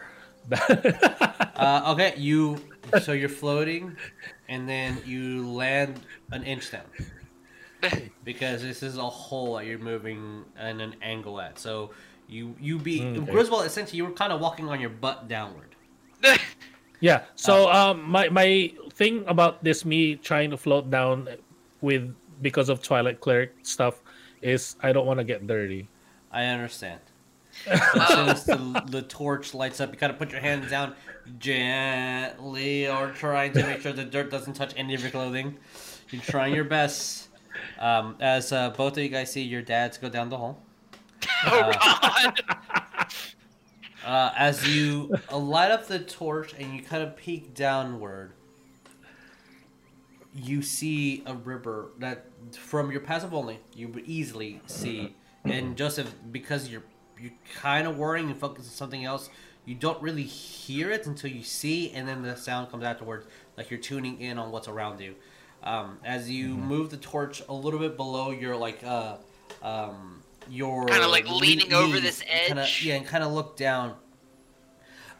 Uh, 1.57 1.93
okay, 1.95 2.13
you 2.19 2.59
so 3.01 3.13
you're 3.13 3.29
floating, 3.29 3.97
and 4.49 4.69
then 4.69 5.01
you 5.05 5.49
land 5.49 6.01
an 6.33 6.43
inch 6.45 6.71
down 6.71 6.87
because 8.25 8.63
this 8.63 8.83
is 8.83 8.97
a 8.97 9.09
hole 9.09 9.57
that 9.57 9.67
you're 9.67 9.79
moving 9.79 10.45
in 10.61 10.81
an 10.81 10.97
angle 11.03 11.41
at. 11.41 11.59
So 11.59 11.91
you 12.29 12.55
you 12.61 12.79
be 12.79 13.01
Mm, 13.01 13.23
okay. 13.23 13.33
Griswold 13.33 13.67
essentially 13.67 13.99
you 13.99 14.05
were 14.05 14.13
kind 14.13 14.33
of 14.33 14.41
walking 14.41 14.69
on 14.69 14.81
your 14.81 14.91
butt 14.91 15.29
downward. 15.29 15.75
Yeah. 17.01 17.25
So 17.35 17.71
um, 17.71 18.03
my 18.09 18.31
my 18.31 18.73
thing 18.95 19.25
about 19.27 19.63
this 19.63 19.85
me 19.85 20.17
trying 20.17 20.51
to 20.51 20.57
float 20.57 20.91
down 20.91 21.29
with 21.83 22.15
because 22.41 22.71
of 22.71 22.81
Twilight 22.83 23.21
Cleric 23.21 23.53
stuff 23.63 24.01
is 24.41 24.77
I 24.81 24.93
don't 24.93 25.05
want 25.05 25.21
to 25.21 25.25
get 25.25 25.47
dirty. 25.47 25.87
I 26.33 26.47
understand. 26.47 27.01
So 27.67 27.73
as 27.73 28.09
soon 28.09 28.29
as 28.29 28.45
the, 28.47 28.83
the 28.89 29.03
torch 29.03 29.53
lights 29.53 29.81
up, 29.81 29.93
you 29.93 29.99
kind 29.99 30.13
of 30.13 30.19
put 30.19 30.33
your 30.33 30.41
hands 30.41 30.71
down 30.71 30.95
gently, 31.39 32.89
or 32.89 33.11
trying 33.11 33.53
to 33.55 33.65
make 33.67 33.81
sure 33.81 33.93
the 33.93 34.05
dirt 34.05 34.31
doesn't 34.31 34.55
touch 34.55 34.73
any 34.77 34.95
of 34.95 35.01
your 35.03 35.11
clothing. 35.11 35.57
You're 36.11 36.23
trying 36.23 36.55
your 36.55 36.65
best. 36.65 37.29
Um, 37.79 38.17
as 38.21 38.53
uh, 38.53 38.71
both 38.71 38.97
of 38.97 39.03
you 39.03 39.09
guys 39.09 39.33
see 39.33 39.43
your 39.43 39.63
dads 39.63 39.99
go 39.99 40.09
down 40.09 40.29
the 40.29 40.37
hole. 40.39 40.59
oh 41.47 41.73
god, 41.73 42.43
Uh, 44.05 44.33
as 44.37 44.69
you 44.69 45.15
uh, 45.33 45.39
light 45.39 45.71
up 45.71 45.87
the 45.87 45.99
torch 45.99 46.53
and 46.59 46.75
you 46.75 46.83
kind 46.83 47.03
of 47.03 47.17
peek 47.17 47.55
downward, 47.55 48.33
you 50.35 50.63
see 50.63 51.23
a 51.27 51.35
river 51.35 51.91
that, 51.99 52.27
from 52.53 52.91
your 52.91 53.01
passive 53.01 53.33
only, 53.33 53.61
you 53.75 53.89
would 53.89 54.05
easily 54.07 54.61
see. 54.67 55.15
And 55.45 55.77
Joseph, 55.77 56.13
because 56.33 56.69
you're 56.69 56.83
you're 57.21 57.33
kind 57.61 57.87
of 57.87 57.97
worrying 57.97 58.29
and 58.29 58.37
focusing 58.37 58.69
on 58.69 58.75
something 58.75 59.05
else, 59.05 59.31
you 59.65 59.75
don't 59.75 60.01
really 60.03 60.23
hear 60.25 60.91
it 60.91 61.07
until 61.07 61.31
you 61.31 61.43
see, 61.43 61.91
and 61.93 62.07
then 62.07 62.23
the 62.23 62.37
sound 62.37 62.71
comes 62.71 62.85
afterwards, 62.85 63.27
like 63.57 63.71
you're 63.71 63.81
tuning 63.81 64.21
in 64.21 64.39
on 64.39 64.51
what's 64.51 64.69
around 64.69 65.01
you. 65.01 65.15
Um, 65.63 65.99
as 66.05 66.31
you 66.31 66.49
move 66.57 66.91
the 66.91 66.99
torch 66.99 67.43
a 67.49 67.55
little 67.55 67.81
bit 67.81 67.97
below 67.97 68.31
your 68.31 68.55
like 68.57 68.85
uh, 68.85 69.17
um, 69.63 70.23
your 70.51 70.85
Kinda 70.87 71.09
like 71.09 71.27
le- 71.27 71.35
leaning 71.37 71.73
over 71.73 71.99
this 72.01 72.21
and 72.21 72.47
kinda- 72.49 72.63
edge. 72.63 72.85
yeah, 72.85 72.97
and 72.97 73.07
kind 73.07 73.25
of 73.25 73.33
look 73.33 73.57
down. 73.57 73.95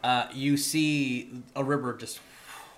Uh, 0.03 0.27
you 0.33 0.55
see 0.55 1.31
a 1.55 1.63
river 1.63 1.93
just 1.95 2.19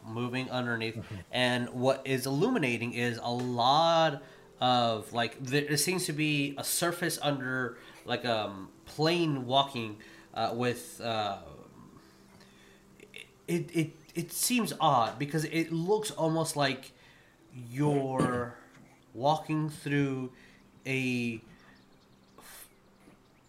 moving 0.07 0.49
underneath, 0.49 0.97
and 1.32 1.68
what 1.72 2.01
is 2.05 2.26
illuminating 2.26 2.93
is 2.93 3.20
a 3.22 3.30
lot 3.32 4.24
of 4.61 5.11
like 5.11 5.38
there, 5.43 5.65
there 5.68 5.76
seems 5.78 6.05
to 6.05 6.13
be 6.13 6.55
a 6.57 6.63
surface 6.63 7.20
under 7.22 7.78
like 8.05 8.24
um 8.26 8.70
plane 8.86 9.45
walking 9.45 9.97
uh, 10.34 10.51
with 10.53 11.01
uh, 11.01 11.39
it, 13.48 13.70
it 13.74 13.91
it 14.16 14.32
seems 14.32 14.74
odd 14.80 15.18
because 15.20 15.45
it 15.45 15.72
looks 15.72 16.12
almost 16.12 16.56
like 16.56 16.91
you're 17.72 18.56
walking 19.14 19.70
through 19.70 20.32
a 20.86 21.41
f- 22.39 22.68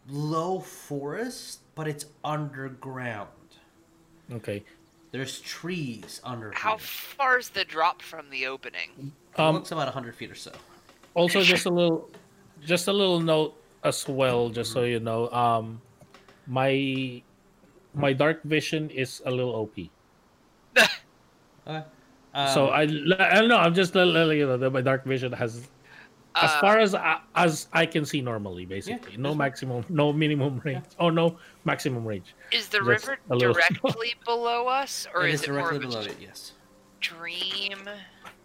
low 0.09 0.61
forest, 0.61 1.61
but 1.75 1.89
it's 1.89 2.07
underground. 2.25 3.29
Okay. 4.33 4.63
There's 5.11 5.41
trees 5.41 6.21
under 6.23 6.53
how 6.53 6.73
here. 6.73 6.79
far 6.79 7.39
is 7.39 7.49
the 7.51 7.65
drop 7.65 8.03
from 8.03 8.29
the 8.31 8.47
opening? 8.47 9.13
It 9.35 9.41
Um, 9.41 9.55
looks 9.55 9.73
about 9.73 9.89
hundred 9.93 10.15
feet 10.15 10.31
or 10.31 10.35
so. 10.35 10.53
also 11.15 11.43
just 11.43 11.65
a 11.67 11.71
little 11.81 12.11
just 12.65 12.89
a 12.89 12.93
little 12.93 13.21
note 13.21 13.55
as 13.85 14.07
well 14.09 14.51
just 14.51 14.73
so 14.73 14.83
you 14.83 14.99
know 15.01 15.31
um 15.31 15.81
my 16.47 17.23
my 17.99 18.13
dark 18.13 18.43
vision 18.45 18.89
is 18.91 19.21
a 19.27 19.31
little 19.31 19.55
op 19.55 19.77
Okay. 20.77 20.89
so 22.55 22.69
Um, 22.69 22.73
I, 22.73 22.83
I 22.83 23.35
don't 23.35 23.49
know 23.49 23.57
i'm 23.59 23.75
just 23.75 23.95
letting 23.95 24.39
you 24.39 24.47
know 24.47 24.57
that 24.57 24.71
my 24.71 24.81
dark 24.81 25.05
vision 25.05 25.33
has 25.33 25.69
as 26.37 26.51
Uh, 26.53 26.61
far 26.61 26.79
as 26.79 26.95
I, 26.95 27.19
as 27.35 27.67
i 27.73 27.85
can 27.85 28.05
see 28.05 28.21
normally 28.21 28.65
basically 28.65 29.17
no 29.17 29.35
maximum 29.35 29.85
no 29.89 30.13
minimum 30.13 30.61
range 30.65 30.85
oh 31.01 31.11
no 31.11 31.37
maximum 31.65 32.05
range 32.07 32.35
is 32.53 32.69
the 32.69 32.79
just 32.79 33.09
river 33.09 33.19
directly 33.39 34.15
below 34.25 34.69
us, 34.69 35.07
or 35.15 35.27
it 35.27 35.35
is, 35.35 35.43
is 35.43 35.49
it 35.49 35.53
more 35.53 35.71
directly 35.73 35.87
below 35.89 36.01
it. 36.03 36.17
Yes. 36.21 36.53
dream? 37.01 37.81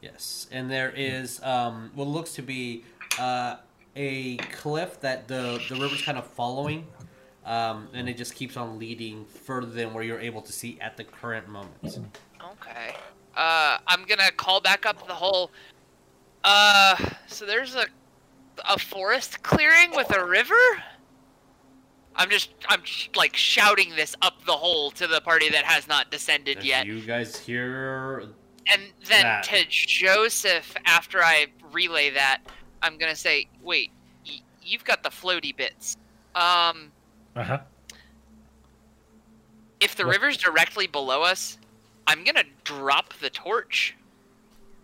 Yes, 0.02 0.48
and 0.52 0.70
there 0.70 0.92
is 0.96 1.42
um, 1.44 1.92
what 1.96 2.08
looks 2.08 2.34
to 2.34 2.42
be 2.42 2.84
uh, 3.20 3.58
a 3.96 4.38
cliff 4.60 5.00
that 5.02 5.28
the 5.28 5.62
the 5.70 5.76
river's 5.76 6.02
kind 6.02 6.18
of 6.18 6.26
following, 6.28 6.86
um, 7.46 7.88
and 7.94 8.08
it 8.10 8.18
just 8.18 8.36
keeps 8.36 8.58
on 8.58 8.80
leading 8.80 9.26
further 9.26 9.68
than 9.72 9.94
where 9.94 10.04
you're 10.04 10.20
able 10.20 10.42
to 10.42 10.52
see 10.52 10.78
at 10.82 10.98
the 10.98 11.04
current 11.04 11.48
moment. 11.48 11.74
Okay. 11.86 12.96
Uh, 13.36 13.78
I'm 13.88 14.06
gonna 14.06 14.32
call 14.32 14.62
back 14.62 14.86
up 14.86 15.08
the 15.08 15.14
whole. 15.14 15.52
Uh, 16.44 16.96
so 17.28 17.46
there's 17.46 17.76
a 17.76 17.86
a 18.70 18.78
forest 18.78 19.42
clearing 19.44 19.92
with 19.96 20.16
a 20.16 20.24
river. 20.24 20.54
I'm 22.16 22.30
just 22.30 22.52
I'm 22.70 22.84
sh- 22.84 23.10
like 23.16 23.36
shouting 23.36 23.96
this 23.96 24.16
up 24.22 24.46
the 24.46 24.52
hole 24.54 24.92
to 24.92 25.08
the 25.08 25.20
party 25.22 25.50
that 25.50 25.66
has 25.66 25.88
not 25.88 26.12
descended 26.12 26.64
yet, 26.64 26.86
you 26.86 27.02
guys 27.02 27.36
hear, 27.40 28.20
and 28.72 28.84
then 29.10 29.24
that. 29.24 29.44
to 29.46 29.66
Joseph 29.68 30.76
after 30.86 31.24
I 31.24 31.48
relay 31.72 32.12
that, 32.12 32.42
I'm 32.84 33.00
gonna 33.00 33.16
say, 33.16 33.48
wait, 33.64 33.92
y- 34.28 34.42
you've 34.62 34.84
got 34.86 35.02
the 35.02 35.10
floaty 35.10 35.58
bits. 35.58 35.98
Um, 36.36 36.92
uh-huh 37.36 37.60
if 39.80 39.96
the 39.96 40.06
What? 40.06 40.12
river's 40.14 40.38
directly 40.38 40.88
below 40.88 41.24
us, 41.24 41.58
I'm 42.08 42.24
gonna 42.24 42.46
drop 42.64 43.14
the 43.16 43.30
torch 43.30 43.96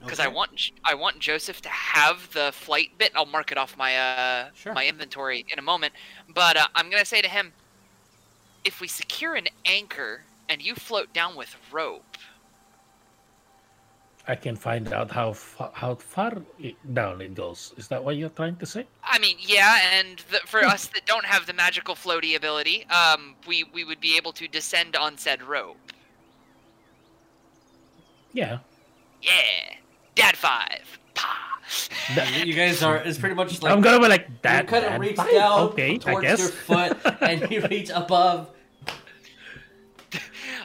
because 0.02 0.20
I 0.20 0.28
want 0.28 0.72
I 0.84 0.94
want 0.94 1.20
Joseph 1.20 1.62
to 1.62 1.70
have 1.70 2.32
the 2.34 2.52
flight 2.54 2.90
bit. 2.98 3.12
I'll 3.16 3.26
mark 3.26 3.52
it 3.52 3.58
off 3.58 3.78
my 3.78 3.98
uh 3.98 4.50
Sure. 4.54 4.74
my 4.74 4.86
inventory 4.86 5.46
in 5.52 5.58
a 5.60 5.62
moment. 5.62 5.94
But 6.34 6.58
uh, 6.58 6.68
I'm 6.76 6.90
gonna 6.90 7.06
say 7.06 7.22
to 7.22 7.30
him, 7.30 7.54
if 8.66 8.82
we 8.82 8.88
secure 8.90 9.36
an 9.36 9.48
anchor 9.66 10.24
and 10.50 10.62
you 10.62 10.76
float 10.76 11.14
down 11.14 11.36
with 11.38 11.56
rope, 11.72 12.18
i 14.30 14.36
can 14.36 14.56
find 14.56 14.94
out 14.94 15.10
how 15.12 15.34
fa- 15.34 15.72
how 15.74 15.96
far 15.96 16.34
it, 16.60 16.76
down 16.94 17.20
it 17.22 17.34
goes 17.36 17.74
is 17.78 17.88
that 17.88 18.04
what 18.04 18.16
you're 18.16 18.36
trying 18.42 18.56
to 18.64 18.66
say 18.66 18.86
I 19.04 19.18
mean, 19.20 19.38
yeah, 19.40 19.74
and 20.00 20.24
the, 20.32 20.40
for 20.46 20.62
us 20.64 20.86
that 20.94 21.06
don't 21.06 21.26
have 21.26 21.46
the 21.48 21.54
magical 21.54 21.96
floaty 21.96 22.36
ability, 22.36 22.86
um, 23.00 23.36
we 23.48 23.58
we 23.76 23.84
would 23.84 24.00
be 24.00 24.16
able 24.18 24.32
to 24.34 24.48
descend 24.48 24.96
on 24.96 25.18
said 25.18 25.42
rope. 25.42 25.78
yeah 28.34 28.60
Yeah, 29.22 29.76
Dad 30.16 30.38
five. 30.38 30.86
Pa. 31.16 31.60
you 32.46 32.54
guys 32.54 32.82
are. 32.84 32.98
It's 32.98 33.18
pretty 33.18 33.36
much 33.36 33.62
like 33.62 33.72
i'm 33.74 33.82
gonna 33.82 34.00
be 34.00 34.08
like 34.16 34.28
you 34.30 34.36
that 34.44 34.68
kind 34.68 34.86
of 34.86 34.92
that, 34.92 35.00
reach 35.00 35.16
fine, 35.16 35.34
down 35.34 35.60
okay 35.70 35.92
i 35.94 35.98
towards 35.98 36.22
guess 36.28 36.40
your 36.40 36.50
foot, 36.50 36.98
and 37.22 37.38
you 37.52 37.60
reach 37.74 37.90
above. 37.90 38.50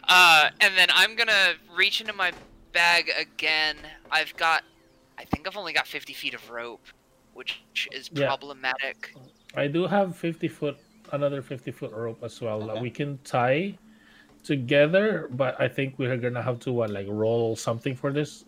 Uh, 0.06 0.50
and 0.60 0.76
then 0.76 0.88
I'm 0.92 1.16
gonna 1.16 1.54
reach 1.74 2.00
into 2.02 2.12
my 2.12 2.30
bag 2.74 3.10
again. 3.18 3.76
I've 4.10 4.36
got, 4.36 4.62
I 5.16 5.24
think 5.24 5.48
I've 5.48 5.56
only 5.56 5.72
got 5.72 5.86
50 5.86 6.12
feet 6.12 6.34
of 6.34 6.50
rope, 6.50 6.84
which 7.32 7.62
is 7.92 8.10
Yeah. 8.12 8.26
problematic. 8.26 9.14
I 9.54 9.68
do 9.68 9.86
have 9.86 10.16
50 10.16 10.48
foot, 10.48 10.76
another 11.12 11.40
50 11.40 11.70
foot 11.70 11.92
rope 11.92 12.22
as 12.22 12.40
well 12.40 12.60
that 12.66 12.78
we 12.80 12.90
can 12.90 13.18
tie 13.24 13.78
together, 14.42 15.28
but 15.30 15.58
I 15.58 15.68
think 15.68 15.98
we're 15.98 16.18
gonna 16.18 16.42
have 16.42 16.58
to 16.60 16.72
what, 16.72 16.90
like 16.90 17.06
roll 17.08 17.56
something 17.56 17.96
for 17.96 18.12
this 18.12 18.44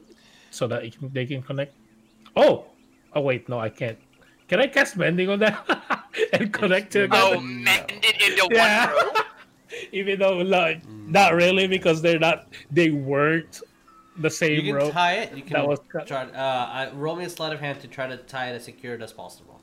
so 0.51 0.67
that 0.67 0.85
it 0.85 0.99
can, 0.99 1.11
they 1.13 1.25
can 1.25 1.41
connect. 1.41 1.75
Oh, 2.35 2.67
oh 3.15 3.23
wait, 3.23 3.49
no, 3.49 3.59
I 3.59 3.71
can't. 3.71 3.99
Can 4.49 4.61
I 4.61 4.67
cast 4.67 4.97
mending 4.97 5.31
on 5.31 5.39
that 5.41 5.57
and 6.33 6.53
connect 6.53 6.93
to 6.93 7.09
No. 7.09 7.35
Oh, 7.35 7.41
mend 7.41 7.93
it 8.03 8.21
into 8.21 8.49
Yeah. 8.51 8.93
one 8.93 9.07
rope. 9.07 9.17
Even 9.93 10.19
though 10.19 10.39
like 10.39 10.87
not 10.89 11.35
really 11.35 11.67
mm. 11.67 11.71
because 11.71 12.01
they're 12.01 12.21
not 12.21 12.47
they 12.71 12.91
weren't 12.91 13.61
the 14.19 14.25
You 14.25 14.31
same 14.31 14.65
can 14.65 14.75
rope. 14.75 14.93
tie 14.93 15.15
it. 15.15 15.37
You 15.37 15.43
can 15.43 15.53
that 15.55 15.67
was 15.69 15.81
cut. 15.91 16.07
try. 16.07 16.25
Uh, 16.25 16.31
I- 16.71 16.91
roll 16.93 17.17
me 17.17 17.25
a 17.25 17.31
sleight 17.31 17.53
of 17.53 17.61
hand 17.61 17.81
to 17.81 17.89
try 17.89 18.07
to 18.07 18.17
tie 18.17 18.51
it 18.51 18.55
as 18.57 18.65
secure 18.65 19.01
as 19.03 19.13
possible. 19.13 19.61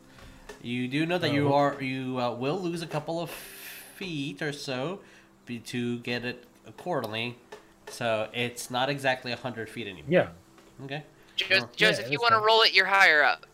You 0.61 0.87
do 0.87 1.05
know 1.05 1.17
that 1.17 1.31
you 1.33 1.49
Oh. 1.49 1.55
are 1.55 1.81
you 1.81 2.19
uh, 2.19 2.31
will 2.33 2.59
lose 2.59 2.81
a 2.81 2.87
couple 2.87 3.19
of 3.19 3.29
feet 3.29 4.41
or 4.41 4.51
so 4.53 4.99
to 5.65 5.99
get 5.99 6.23
it 6.25 6.45
accordingly. 6.67 7.37
So 7.87 8.29
it's 8.33 8.71
not 8.71 8.89
exactly 8.89 9.31
hundred 9.33 9.69
feet 9.69 9.87
anymore. 9.87 10.05
Yeah. 10.07 10.29
Okay. 10.85 11.03
Jo- 11.35 11.45
Oh. 11.63 11.69
Joseph, 11.75 12.05
Yeah, 12.05 12.11
you 12.13 12.19
want 12.21 12.33
to 12.33 12.39
roll 12.39 12.61
it? 12.61 12.73
You're 12.73 12.85
higher 12.85 13.23
up. 13.23 13.45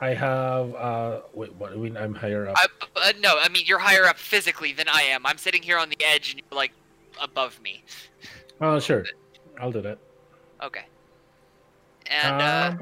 I 0.00 0.14
have 0.14 0.74
uh 0.74 1.20
wait 1.32 1.52
what 1.54 1.72
I 1.72 1.76
mean 1.76 1.96
I'm 1.96 2.14
higher 2.14 2.48
up. 2.48 2.56
I, 2.56 2.66
uh, 2.96 3.12
no, 3.20 3.38
I 3.38 3.48
mean 3.50 3.64
you're 3.66 3.78
higher 3.78 4.04
up 4.06 4.18
physically 4.18 4.72
than 4.72 4.88
I 4.88 5.02
am. 5.02 5.24
I'm 5.26 5.38
sitting 5.38 5.62
here 5.62 5.78
on 5.78 5.90
the 5.90 5.98
edge, 6.04 6.32
and 6.32 6.40
you're 6.50 6.56
like 6.56 6.72
above 7.20 7.60
me. 7.62 7.84
Oh 8.60 8.80
sure. 8.80 9.04
I'll 9.60 9.70
do 9.70 9.82
that. 9.82 9.98
Okay. 10.62 10.84
And 12.10 12.42
uh, 12.42 12.76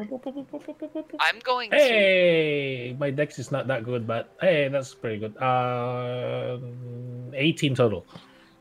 I'm 1.20 1.39
going 1.45 1.70
to. 1.70 1.76
Hey, 1.76 2.97
my 2.99 3.11
dex 3.11 3.39
is 3.39 3.53
not 3.53 3.66
that 3.68 3.85
good, 3.85 4.07
but 4.07 4.35
hey, 4.41 4.68
that's 4.68 4.95
pretty 4.95 5.18
good. 5.18 5.37
Uh, 5.37 6.59
18 7.35 7.74
total. 7.74 8.07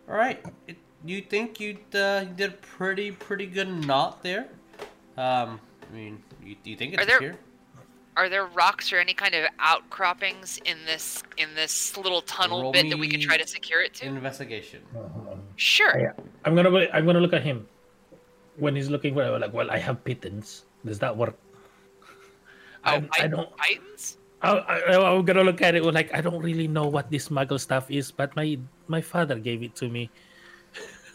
All 0.07 0.15
right. 0.15 0.43
It, 0.67 0.77
you 1.05 1.21
think 1.21 1.59
you 1.59 1.77
uh, 1.93 2.25
did 2.25 2.49
a 2.51 2.53
pretty 2.55 3.11
pretty 3.11 3.45
good 3.45 3.87
knot 3.87 4.21
there? 4.21 4.49
Um, 5.17 5.59
I 5.89 5.95
mean, 5.95 6.23
you, 6.43 6.55
you 6.63 6.75
think 6.75 6.93
it's 6.93 7.03
Are 7.03 7.05
there- 7.05 7.15
secure? 7.15 7.35
Are 8.17 8.27
there 8.27 8.47
rocks 8.47 8.91
or 8.91 8.97
any 8.99 9.13
kind 9.13 9.33
of 9.33 9.45
outcroppings 9.59 10.59
in 10.65 10.77
this 10.85 11.23
in 11.37 11.55
this 11.55 11.95
little 11.95 12.21
tunnel 12.23 12.63
Roll 12.63 12.71
bit 12.73 12.89
that 12.89 12.99
we 12.99 13.07
could 13.07 13.21
try 13.21 13.37
to 13.37 13.47
secure 13.47 13.81
it 13.81 13.93
to? 13.93 14.07
Investigation. 14.07 14.81
Sure. 15.55 15.97
Yeah. 15.97 16.11
I'm 16.43 16.53
gonna 16.53 16.87
I'm 16.91 17.05
gonna 17.05 17.21
look 17.21 17.31
at 17.31 17.43
him 17.43 17.65
when 18.59 18.75
he's 18.75 18.89
looking 18.89 19.13
for 19.13 19.39
like. 19.39 19.53
Well, 19.53 19.71
I 19.71 19.77
have 19.77 20.03
pitons. 20.03 20.65
Does 20.85 20.99
that 20.99 21.15
work? 21.15 21.37
Oh, 22.85 22.91
I, 22.91 22.95
I, 22.95 23.23
I 23.23 23.27
don't. 23.27 23.49
Titans? 23.57 24.17
I, 24.41 24.51
I, 24.51 24.95
I'm 24.95 25.25
gonna 25.25 25.43
look 25.43 25.61
at 25.61 25.75
it 25.75 25.83
like 25.83 26.13
I 26.13 26.21
don't 26.21 26.41
really 26.41 26.67
know 26.67 26.87
what 26.87 27.11
this 27.11 27.27
muggle 27.27 27.59
stuff 27.59 27.91
is, 27.91 28.11
but 28.11 28.35
my 28.35 28.57
my 28.87 29.01
father 29.01 29.37
gave 29.37 29.63
it 29.63 29.75
to 29.75 29.89
me. 29.89 30.09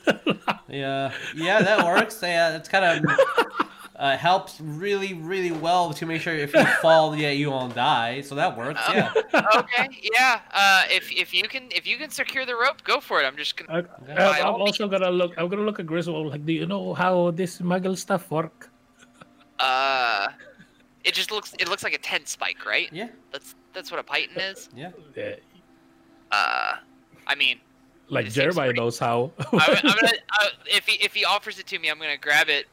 Yeah, 0.69 1.13
yeah, 1.37 1.63
that 1.63 1.85
works. 1.85 2.19
Yeah, 2.23 2.57
it's 2.57 2.69
kind 2.69 3.07
of 3.07 3.19
uh, 3.97 4.17
helps 4.17 4.61
really, 4.61 5.15
really 5.15 5.53
well 5.53 5.93
to 5.93 6.05
make 6.07 6.21
sure 6.21 6.35
if 6.35 6.53
you 6.53 6.65
fall, 6.83 7.15
yeah, 7.17 7.31
you 7.31 7.51
won't 7.51 7.75
die. 7.75 8.21
So 8.23 8.35
that 8.35 8.57
works. 8.59 8.81
Yeah. 8.93 9.13
okay, 9.57 9.89
yeah. 10.13 10.41
Uh, 10.53 10.83
if 10.91 11.13
if 11.13 11.33
you 11.33 11.45
can 11.45 11.69
if 11.71 11.87
you 11.87 11.97
can 11.97 12.11
secure 12.11 12.45
the 12.45 12.57
rope, 12.57 12.83
go 12.85 12.99
for 13.01 13.21
it. 13.23 13.25
I'm 13.25 13.37
just 13.37 13.57
gonna. 13.57 13.73
I, 13.73 13.79
Okay. 13.79 14.13
I, 14.13 14.15
By 14.17 14.41
I'm 14.41 14.55
all 14.55 14.63
also 14.63 14.89
gonna 14.89 15.11
look. 15.11 15.35
I'm 15.39 15.49
gonna 15.49 15.63
look 15.63 15.79
at 15.79 15.87
Griswold. 15.87 16.33
Like, 16.33 16.45
do 16.45 16.53
you 16.53 16.67
know 16.67 16.95
how 16.95 17.31
this 17.31 17.61
muggle 17.61 17.97
stuff 17.97 18.31
work? 18.31 18.71
Uh, 19.61 20.29
it 21.05 21.15
just 21.15 21.31
looks 21.31 21.55
it 21.61 21.69
looks 21.69 21.85
like 21.85 21.95
a 21.95 21.99
tent 21.99 22.29
spike, 22.29 22.67
right? 22.67 22.89
Yeah. 22.93 23.09
That's 23.31 23.55
that's 23.73 23.91
what 23.91 24.01
a 24.01 24.03
piton 24.03 24.37
is. 24.53 24.69
Yeah. 24.75 24.91
Yeah, 25.17 25.35
Uh, 26.33 26.77
I 27.27 27.35
mean, 27.37 27.61
like 28.09 28.27
It 28.27 28.33
seems 28.33 28.35
Jeremiah 28.35 28.69
pretty- 28.69 28.81
knows 28.81 28.99
how. 28.99 29.31
I, 29.53 29.81
I'm 29.85 29.95
gonna 29.95 30.13
uh, 30.41 30.49
if 30.67 30.87
he 30.87 31.03
if 31.05 31.15
he 31.15 31.25
offers 31.25 31.59
it 31.61 31.67
to 31.69 31.79
me, 31.79 31.89
I'm 31.91 31.99
gonna 31.99 32.17
grab 32.19 32.49
it 32.49 32.67
and 32.67 32.71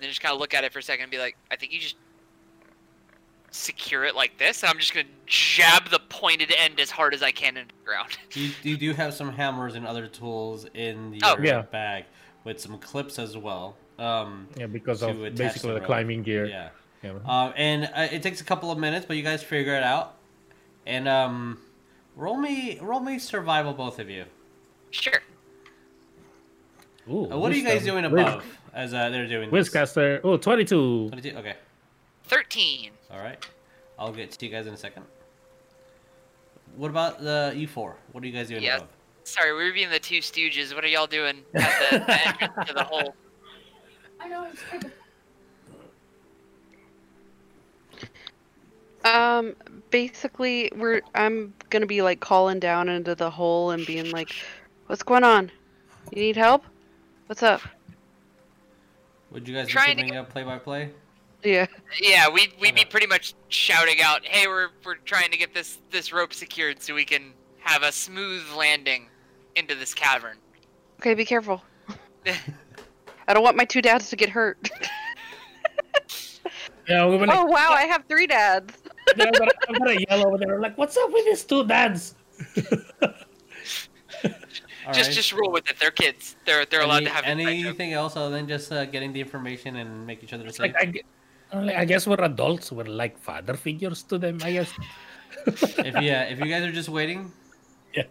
then 0.00 0.08
just 0.08 0.20
kind 0.20 0.32
of 0.34 0.40
look 0.40 0.54
at 0.54 0.64
it 0.64 0.72
for 0.72 0.78
a 0.78 0.82
second 0.82 1.04
and 1.04 1.10
be 1.10 1.18
like, 1.18 1.36
I 1.50 1.56
think 1.56 1.72
you 1.72 1.78
just 1.80 1.96
secure 3.50 4.04
it 4.04 4.14
like 4.14 4.36
this. 4.38 4.62
And 4.62 4.70
I'm 4.70 4.78
just 4.78 4.94
gonna 4.94 5.06
jab 5.26 5.88
the 5.90 5.98
pointed 6.08 6.52
end 6.58 6.78
as 6.80 6.90
hard 6.90 7.14
as 7.14 7.22
I 7.22 7.30
can 7.30 7.56
into 7.56 7.74
the 7.74 7.84
ground. 7.84 8.16
You, 8.34 8.50
you 8.62 8.76
do 8.76 8.92
have 8.92 9.14
some 9.14 9.32
hammers 9.32 9.74
and 9.74 9.86
other 9.86 10.06
tools 10.06 10.66
in 10.74 11.14
your 11.14 11.20
Oh. 11.24 11.36
Yeah. 11.42 11.62
bag 11.62 12.04
with 12.44 12.60
some 12.60 12.78
clips 12.78 13.18
as 13.18 13.36
well. 13.36 13.76
Um, 13.98 14.46
yeah, 14.56 14.66
because 14.66 15.00
To 15.00 15.08
of 15.08 15.34
basically 15.34 15.74
the 15.74 15.80
the 15.80 15.86
climbing 15.86 16.22
gear. 16.22 16.46
yeah. 16.46 16.68
Yeah. 17.02 17.12
Um, 17.26 17.52
and 17.56 17.84
uh, 17.94 18.08
it 18.10 18.22
takes 18.22 18.40
a 18.40 18.44
couple 18.44 18.70
of 18.72 18.78
minutes, 18.78 19.06
but 19.06 19.16
you 19.16 19.22
guys 19.22 19.42
figure 19.42 19.74
it 19.74 19.82
out. 19.84 20.16
And 20.86 21.06
um, 21.08 21.58
roll 22.16 22.36
me, 22.36 22.78
roll 22.80 23.00
me 23.00 23.18
survival, 23.18 23.72
both 23.72 23.98
of 23.98 24.08
you. 24.10 24.24
Sure. 24.90 25.20
Ooh, 27.10 27.30
Uh, 27.32 27.38
what 27.38 27.52
are 27.52 27.56
you 27.56 27.64
guys 27.64 27.84
doing 27.84 28.02
Wiz- 28.10 28.20
above 28.22 28.44
as 28.74 28.94
uh, 28.94 29.08
they're 29.10 29.26
doing 29.26 29.50
this? 29.50 29.68
Wizcaster. 29.70 30.20
Oh, 30.24 30.36
22. 30.36 31.08
22? 31.10 31.36
Okay. 31.38 31.54
Thirteen. 32.24 32.90
All 33.10 33.20
right. 33.20 33.44
I'll 33.98 34.12
get 34.12 34.30
to 34.32 34.46
you 34.46 34.52
guys 34.52 34.66
in 34.66 34.74
a 34.74 34.76
second. 34.76 35.04
What 36.76 36.90
about 36.90 37.20
the 37.22 37.52
you 37.56 37.66
four? 37.66 37.96
What 38.12 38.22
are 38.22 38.26
you 38.26 38.32
guys 38.32 38.48
doing 38.48 38.62
Yeah. 38.62 38.76
above? 38.76 38.88
Sorry, 39.24 39.52
we 39.56 39.64
were 39.64 39.72
being 39.72 39.90
the 39.90 39.98
two 39.98 40.18
stooges. 40.18 40.74
What 40.74 40.84
are 40.84 40.88
y'all 40.88 41.06
doing 41.06 41.42
at 41.54 41.90
the, 41.90 41.98
the 41.98 42.28
entrance 42.28 42.68
to 42.68 42.74
the 42.74 42.84
hole? 42.84 43.14
Um, 49.04 49.54
basically, 49.90 50.70
we're 50.76 51.02
I'm 51.14 51.54
gonna 51.70 51.86
be 51.86 52.02
like 52.02 52.20
calling 52.20 52.58
down 52.58 52.88
into 52.88 53.14
the 53.14 53.30
hole 53.30 53.70
and 53.70 53.86
being 53.86 54.10
like, 54.10 54.34
"What's 54.86 55.02
going 55.02 55.24
on? 55.24 55.50
You 56.12 56.20
need 56.22 56.36
help? 56.36 56.64
What's 57.26 57.42
up?" 57.42 57.60
Would 59.30 59.46
you 59.46 59.54
guys 59.54 59.68
Trying 59.68 59.96
be 59.96 60.02
to 60.02 60.08
giving 60.08 60.18
a 60.18 60.24
play-by-play? 60.24 60.90
Yeah. 61.44 61.66
Yeah, 62.00 62.28
we'd 62.28 62.52
we'd 62.60 62.74
be 62.74 62.84
pretty 62.84 63.06
much 63.06 63.34
shouting 63.48 64.00
out, 64.02 64.24
"Hey, 64.24 64.48
we're 64.48 64.70
we're 64.84 64.96
trying 64.96 65.30
to 65.30 65.36
get 65.36 65.54
this 65.54 65.78
this 65.90 66.12
rope 66.12 66.34
secured 66.34 66.82
so 66.82 66.94
we 66.94 67.04
can 67.04 67.32
have 67.58 67.82
a 67.82 67.92
smooth 67.92 68.42
landing 68.56 69.06
into 69.54 69.74
this 69.76 69.94
cavern." 69.94 70.38
Okay, 70.98 71.14
be 71.14 71.24
careful. 71.24 71.62
I 73.28 73.34
don't 73.34 73.44
want 73.44 73.56
my 73.56 73.64
two 73.64 73.82
dads 73.82 74.10
to 74.10 74.16
get 74.16 74.30
hurt. 74.30 74.68
Yeah, 76.88 77.06
we're 77.06 77.18
gonna, 77.18 77.34
oh 77.34 77.44
wow, 77.44 77.68
I 77.72 77.82
have 77.82 78.04
three 78.08 78.26
dads. 78.26 78.72
yeah, 79.14 79.26
I'm, 79.26 79.48
I'm 79.68 79.74
gonna 79.74 80.00
yell 80.08 80.26
over 80.26 80.38
there. 80.38 80.58
Like, 80.58 80.78
what's 80.78 80.96
up 80.96 81.12
with 81.12 81.26
these 81.26 81.44
two 81.44 81.66
dads? 81.66 82.14
All 84.88 84.94
just 84.94 85.10
right. 85.10 85.16
just 85.16 85.32
roll 85.34 85.52
with 85.52 85.68
it. 85.68 85.76
They're 85.78 85.90
kids. 85.90 86.34
They're 86.46 86.64
they're 86.64 86.80
allowed 86.80 87.04
to 87.04 87.10
have 87.10 87.24
anything 87.24 87.92
else 87.92 88.16
other 88.16 88.30
than 88.30 88.48
just 88.48 88.72
uh, 88.72 88.86
getting 88.86 89.12
the 89.12 89.20
information 89.20 89.76
and 89.76 90.06
make 90.06 90.24
each 90.24 90.32
other 90.32 90.48
safe? 90.48 90.72
Like, 90.74 91.04
I, 91.52 91.74
I 91.80 91.84
guess 91.84 92.06
we're 92.06 92.24
adults. 92.24 92.72
We're 92.72 92.84
like 92.84 93.18
father 93.18 93.52
figures 93.54 94.02
to 94.04 94.16
them, 94.16 94.38
I 94.42 94.52
guess. 94.52 94.72
if 95.46 95.94
yeah, 96.00 96.22
if 96.24 96.40
you 96.40 96.46
guys 96.46 96.64
are 96.64 96.72
just 96.72 96.88
waiting, 96.88 97.30
Yeah. 97.94 98.04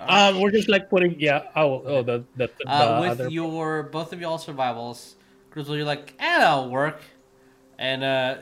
all 0.00 0.06
right. 0.06 0.28
Um, 0.30 0.40
we're 0.40 0.50
just 0.50 0.68
like 0.68 0.90
putting, 0.90 1.18
yeah. 1.20 1.44
Oh, 1.54 1.82
oh, 1.86 2.02
the 2.02 2.24
the, 2.36 2.50
the 2.58 2.68
uh, 2.68 3.00
with 3.00 3.10
other. 3.12 3.28
your 3.28 3.84
both 3.84 4.12
of 4.12 4.20
y'all 4.20 4.38
survivals, 4.38 5.14
Grizzle, 5.50 5.76
you're 5.76 5.84
like, 5.86 6.14
eh, 6.18 6.38
that'll 6.38 6.68
work, 6.70 7.00
and 7.78 8.02
uh, 8.02 8.36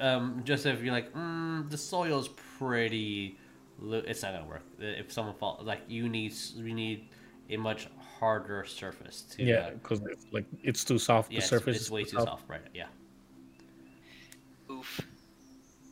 um, 0.00 0.40
Joseph, 0.44 0.82
you're 0.82 0.92
like, 0.92 1.12
mm, 1.12 1.68
the 1.70 1.76
soil's 1.76 2.28
pretty, 2.58 3.38
lo- 3.78 4.02
it's 4.06 4.22
not 4.22 4.32
gonna 4.32 4.46
work. 4.48 4.64
If 4.78 5.12
someone 5.12 5.34
falls, 5.36 5.64
like 5.66 5.82
you 5.88 6.08
need 6.08 6.32
we 6.56 6.72
need 6.72 7.08
a 7.50 7.56
much 7.56 7.88
harder 8.18 8.64
surface 8.64 9.22
to. 9.22 9.42
yeah, 9.42 9.54
uh, 9.54 9.70
because 9.78 10.00
it's 10.10 10.26
like 10.32 10.46
it's 10.62 10.84
too 10.84 10.98
soft. 10.98 11.30
yeah, 11.30 11.40
the 11.40 11.46
surface 11.46 11.76
it's, 11.76 11.84
is 11.86 11.90
way 11.90 12.04
too 12.04 12.18
soft, 12.18 12.48
right? 12.48 12.64
Yeah. 12.74 12.88
Oof. 14.70 15.00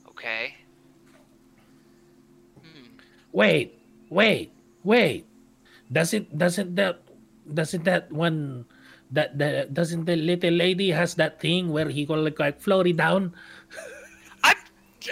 Okay. 0.08 0.56
Hmm. 2.62 2.88
Wait, 3.32 3.78
wait, 4.10 4.52
wait. 4.82 5.26
Does 5.92 6.14
it 6.14 6.32
doesn't 6.36 6.74
that 6.76 7.02
doesn't 7.52 7.84
that 7.84 8.10
one 8.10 8.64
that 9.12 9.38
the 9.38 9.68
doesn't 9.72 10.06
the 10.06 10.16
little 10.16 10.54
lady 10.54 10.90
has 10.90 11.14
that 11.16 11.40
thing 11.40 11.70
where 11.70 11.88
he 11.88 12.04
go 12.04 12.14
like, 12.14 12.38
like 12.38 12.60
float 12.60 12.86
it 12.86 12.96
down? 12.96 13.34
I, 14.42 14.54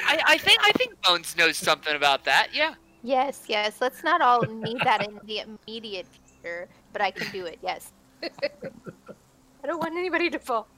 I 0.00 0.14
I 0.26 0.38
think 0.38 0.58
I 0.64 0.72
think 0.72 1.00
Bones 1.02 1.36
knows 1.36 1.56
something 1.56 1.94
about 1.94 2.24
that. 2.24 2.48
Yeah. 2.52 2.74
Yes, 3.02 3.46
yes. 3.48 3.80
Let's 3.80 4.04
not 4.04 4.22
all 4.22 4.42
need 4.42 4.78
that 4.84 5.02
in 5.02 5.18
the 5.26 5.42
immediate 5.42 6.06
future, 6.42 6.68
but 6.92 7.02
I 7.02 7.10
can 7.10 7.30
do 7.32 7.46
it. 7.46 7.58
Yes. 7.62 7.92
I 8.22 9.66
don't 9.66 9.78
want 9.78 9.94
anybody 9.96 10.30
to 10.30 10.38
fall. 10.38 10.68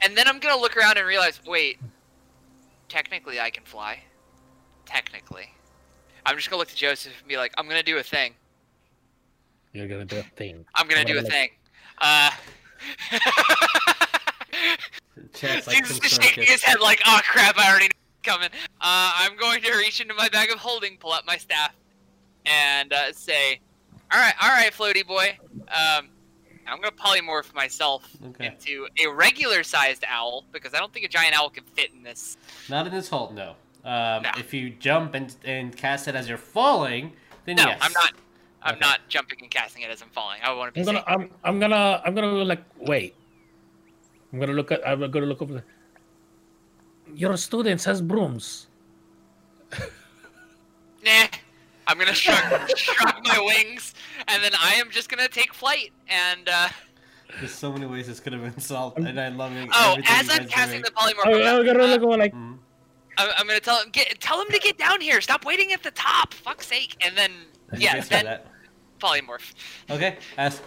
And 0.00 0.16
then 0.16 0.26
I'm 0.28 0.38
gonna 0.38 0.60
look 0.60 0.76
around 0.76 0.96
and 0.98 1.06
realize, 1.06 1.40
wait, 1.46 1.78
technically 2.88 3.40
I 3.40 3.50
can 3.50 3.64
fly. 3.64 4.00
Technically. 4.86 5.50
I'm 6.26 6.36
just 6.36 6.50
gonna 6.50 6.58
look 6.58 6.68
to 6.68 6.76
Joseph 6.76 7.12
and 7.18 7.28
be 7.28 7.36
like, 7.36 7.52
I'm 7.58 7.66
gonna 7.68 7.82
do 7.82 7.98
a 7.98 8.02
thing. 8.02 8.34
You're 9.72 9.88
gonna 9.88 10.04
do 10.04 10.18
a 10.18 10.22
thing. 10.22 10.64
I'm 10.74 10.88
gonna 10.88 11.00
I'm 11.02 11.06
do 11.06 11.12
a 11.18 11.22
gonna, 11.22 11.28
like- 11.28 11.32
thing. 11.32 11.50
Uh. 12.00 12.30
Chance 15.34 15.66
like 15.66 15.76
He's 15.76 15.88
some 15.88 16.00
shaking 16.22 16.44
his 16.44 16.62
head 16.62 16.80
like, 16.80 17.00
oh 17.06 17.20
crap, 17.24 17.56
I 17.58 17.68
already 17.70 17.86
know 17.86 17.90
it's 18.18 18.28
coming. 18.28 18.48
Uh, 18.80 19.12
I'm 19.16 19.36
going 19.36 19.60
to 19.62 19.72
reach 19.76 20.00
into 20.00 20.14
my 20.14 20.28
bag 20.30 20.50
of 20.50 20.58
holding, 20.58 20.96
pull 20.96 21.12
out 21.12 21.26
my 21.26 21.36
staff, 21.36 21.74
and 22.46 22.92
uh, 22.92 23.12
say, 23.12 23.60
all 24.12 24.20
right, 24.20 24.34
all 24.42 24.48
right, 24.48 24.72
floaty 24.72 25.06
boy. 25.06 25.36
Um, 25.68 26.08
I'm 26.66 26.80
gonna 26.80 26.92
polymorph 26.92 27.52
myself 27.54 28.08
Okay. 28.24 28.46
into 28.46 28.86
a 29.02 29.08
regular-sized 29.12 30.04
owl 30.08 30.44
because 30.52 30.72
I 30.74 30.78
don't 30.78 30.92
think 30.92 31.04
a 31.04 31.08
giant 31.08 31.36
owl 31.38 31.50
can 31.50 31.64
fit 31.64 31.90
in 31.92 32.02
this. 32.02 32.36
Not 32.68 32.86
in 32.86 32.92
this 32.92 33.08
hole, 33.08 33.32
no. 33.34 33.50
Um, 33.84 34.22
No. 34.22 34.30
If 34.38 34.52
you 34.54 34.70
jump 34.70 35.14
and, 35.14 35.34
and 35.44 35.76
cast 35.76 36.06
it 36.06 36.14
as 36.14 36.28
you're 36.28 36.38
falling, 36.38 37.12
then 37.44 37.56
No, 37.56 37.64
yes. 37.64 37.78
I'm 37.80 37.92
not. 37.92 38.12
I'm 38.62 38.74
Okay. 38.74 38.80
not 38.80 39.00
jumping 39.08 39.38
and 39.40 39.50
casting 39.50 39.82
it 39.82 39.90
as 39.90 40.02
I'm 40.02 40.10
falling. 40.10 40.38
I 40.44 40.52
want 40.52 40.74
to 40.74 40.80
I'm 40.80 40.84
be 40.84 40.92
gonna, 40.92 40.98
safe. 40.98 41.08
I'm, 41.08 41.30
I'm 41.42 41.58
gonna, 41.58 42.02
I'm 42.04 42.14
gonna 42.14 42.44
like 42.44 42.62
wait. 42.78 43.14
I'm 44.32 44.38
gonna 44.38 44.52
look 44.52 44.70
at, 44.70 44.86
I'm 44.86 45.00
gonna 45.10 45.24
look 45.26 45.40
over. 45.42 45.54
The, 45.54 45.62
your 47.14 47.36
students 47.38 47.84
has 47.86 48.00
brooms. 48.02 48.66
Nah. 51.02 51.26
I'm 51.90 51.98
gonna 51.98 52.14
shrug, 52.14 52.68
shrug 52.76 53.14
my 53.24 53.38
wings, 53.40 53.94
and 54.28 54.42
then 54.44 54.52
I 54.58 54.74
am 54.74 54.90
just 54.90 55.08
gonna 55.08 55.26
take 55.28 55.52
flight. 55.52 55.92
And 56.08 56.48
uh, 56.48 56.68
There's 57.40 57.52
so 57.52 57.72
many 57.72 57.86
ways 57.86 58.06
this 58.06 58.20
could 58.20 58.32
have 58.32 58.42
been 58.42 58.60
solved, 58.60 58.98
and 58.98 59.18
I 59.20 59.28
love 59.28 59.52
it. 59.56 59.68
oh, 59.72 59.96
as 60.08 60.30
I'm 60.30 60.46
casting 60.46 60.82
doing. 60.82 60.82
the 60.84 60.90
polymorph, 60.92 61.26
I'm, 61.26 61.58
I'm 61.58 61.66
gonna 61.66 61.82
uh, 61.84 61.86
look 61.88 62.02
over 62.02 62.16
like, 62.16 62.32
Mhm. 62.32 62.58
I'm, 63.18 63.28
I'm 63.38 63.46
gonna 63.48 63.58
tell 63.60 63.82
him 63.82 63.90
get 63.90 64.20
tell 64.20 64.40
him 64.40 64.48
to 64.52 64.58
get 64.60 64.78
down 64.78 65.00
here. 65.00 65.20
Stop 65.20 65.44
waiting 65.44 65.72
at 65.72 65.82
the 65.82 65.90
top. 65.90 66.32
Fuck's 66.32 66.68
sake. 66.68 66.96
And 67.04 67.16
then 67.18 67.32
yeah, 67.76 67.94
guys 67.94 68.08
do 68.08 68.14
then 68.14 68.24
that. 68.26 68.46
polymorph. 69.00 69.52
Okay, 69.90 70.16
as 70.38 70.62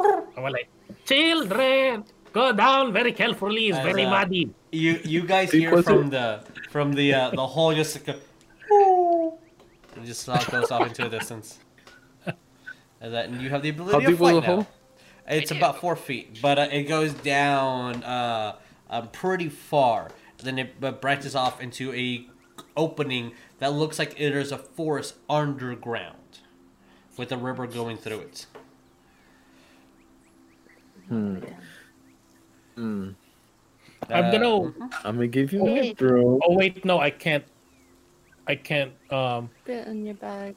I'm 0.00 0.44
like, 0.44 0.68
children, 1.04 2.04
go 2.32 2.52
down 2.52 2.92
very 2.92 3.12
carefully. 3.12 3.68
It's 3.68 3.78
As, 3.78 3.84
very 3.84 4.04
uh, 4.04 4.10
muddy. 4.10 4.50
you 4.72 5.00
you 5.04 5.22
guys 5.26 5.50
hear 5.50 5.82
from 5.82 6.08
the 6.10 6.44
from 6.70 6.92
the 6.92 7.12
uh, 7.14 7.30
the 7.30 7.46
hole 7.46 7.74
just 7.74 7.96
like 7.96 8.16
a, 8.16 8.20
it 9.96 10.04
just 10.04 10.28
uh, 10.28 10.42
goes 10.50 10.70
off 10.70 10.86
into 10.86 11.02
the 11.08 11.18
distance. 11.18 11.58
And 13.02 13.14
that 13.14 13.26
and 13.30 13.40
you 13.40 13.48
have 13.50 13.62
the 13.62 13.70
ability 13.70 13.92
How 13.94 14.00
to 14.00 14.06
deep 14.06 14.18
was 14.18 14.18
fly 14.18 14.32
the 14.32 14.40
now. 14.40 14.46
hole? 14.46 14.66
It's 15.26 15.50
about 15.50 15.80
four 15.80 15.96
feet, 15.96 16.38
but 16.42 16.58
uh, 16.58 16.68
it 16.70 16.84
goes 16.84 17.14
down 17.14 18.02
uh, 18.04 18.56
uh, 18.90 19.02
pretty 19.06 19.48
far. 19.48 20.08
Then 20.42 20.58
it 20.58 20.74
uh, 20.82 20.90
branches 20.92 21.34
off 21.34 21.60
into 21.62 21.92
a 21.94 22.26
opening 22.76 23.32
that 23.58 23.72
looks 23.72 23.98
like 23.98 24.18
there's 24.18 24.52
a 24.52 24.58
forest 24.58 25.14
underground, 25.30 26.40
with 27.16 27.32
a 27.32 27.36
river 27.38 27.66
going 27.66 27.96
through 27.96 28.20
it. 28.20 28.46
Hmm. 31.08 31.38
Hmm. 32.76 33.10
I'm 34.10 34.24
Uh, 34.26 34.30
gonna. 34.32 34.72
I'm 35.04 35.16
gonna 35.16 35.26
give 35.28 35.52
you 35.52 35.64
Hey. 35.64 35.88
my 35.88 35.94
bro. 35.94 36.38
Oh 36.46 36.56
wait, 36.56 36.84
no, 36.84 36.98
I 37.00 37.10
can't. 37.10 37.44
I 38.46 38.54
can't. 38.56 38.92
Um, 39.12 39.50
Put 39.64 39.74
it 39.74 39.86
in 39.88 40.04
your 40.06 40.14
bag. 40.14 40.56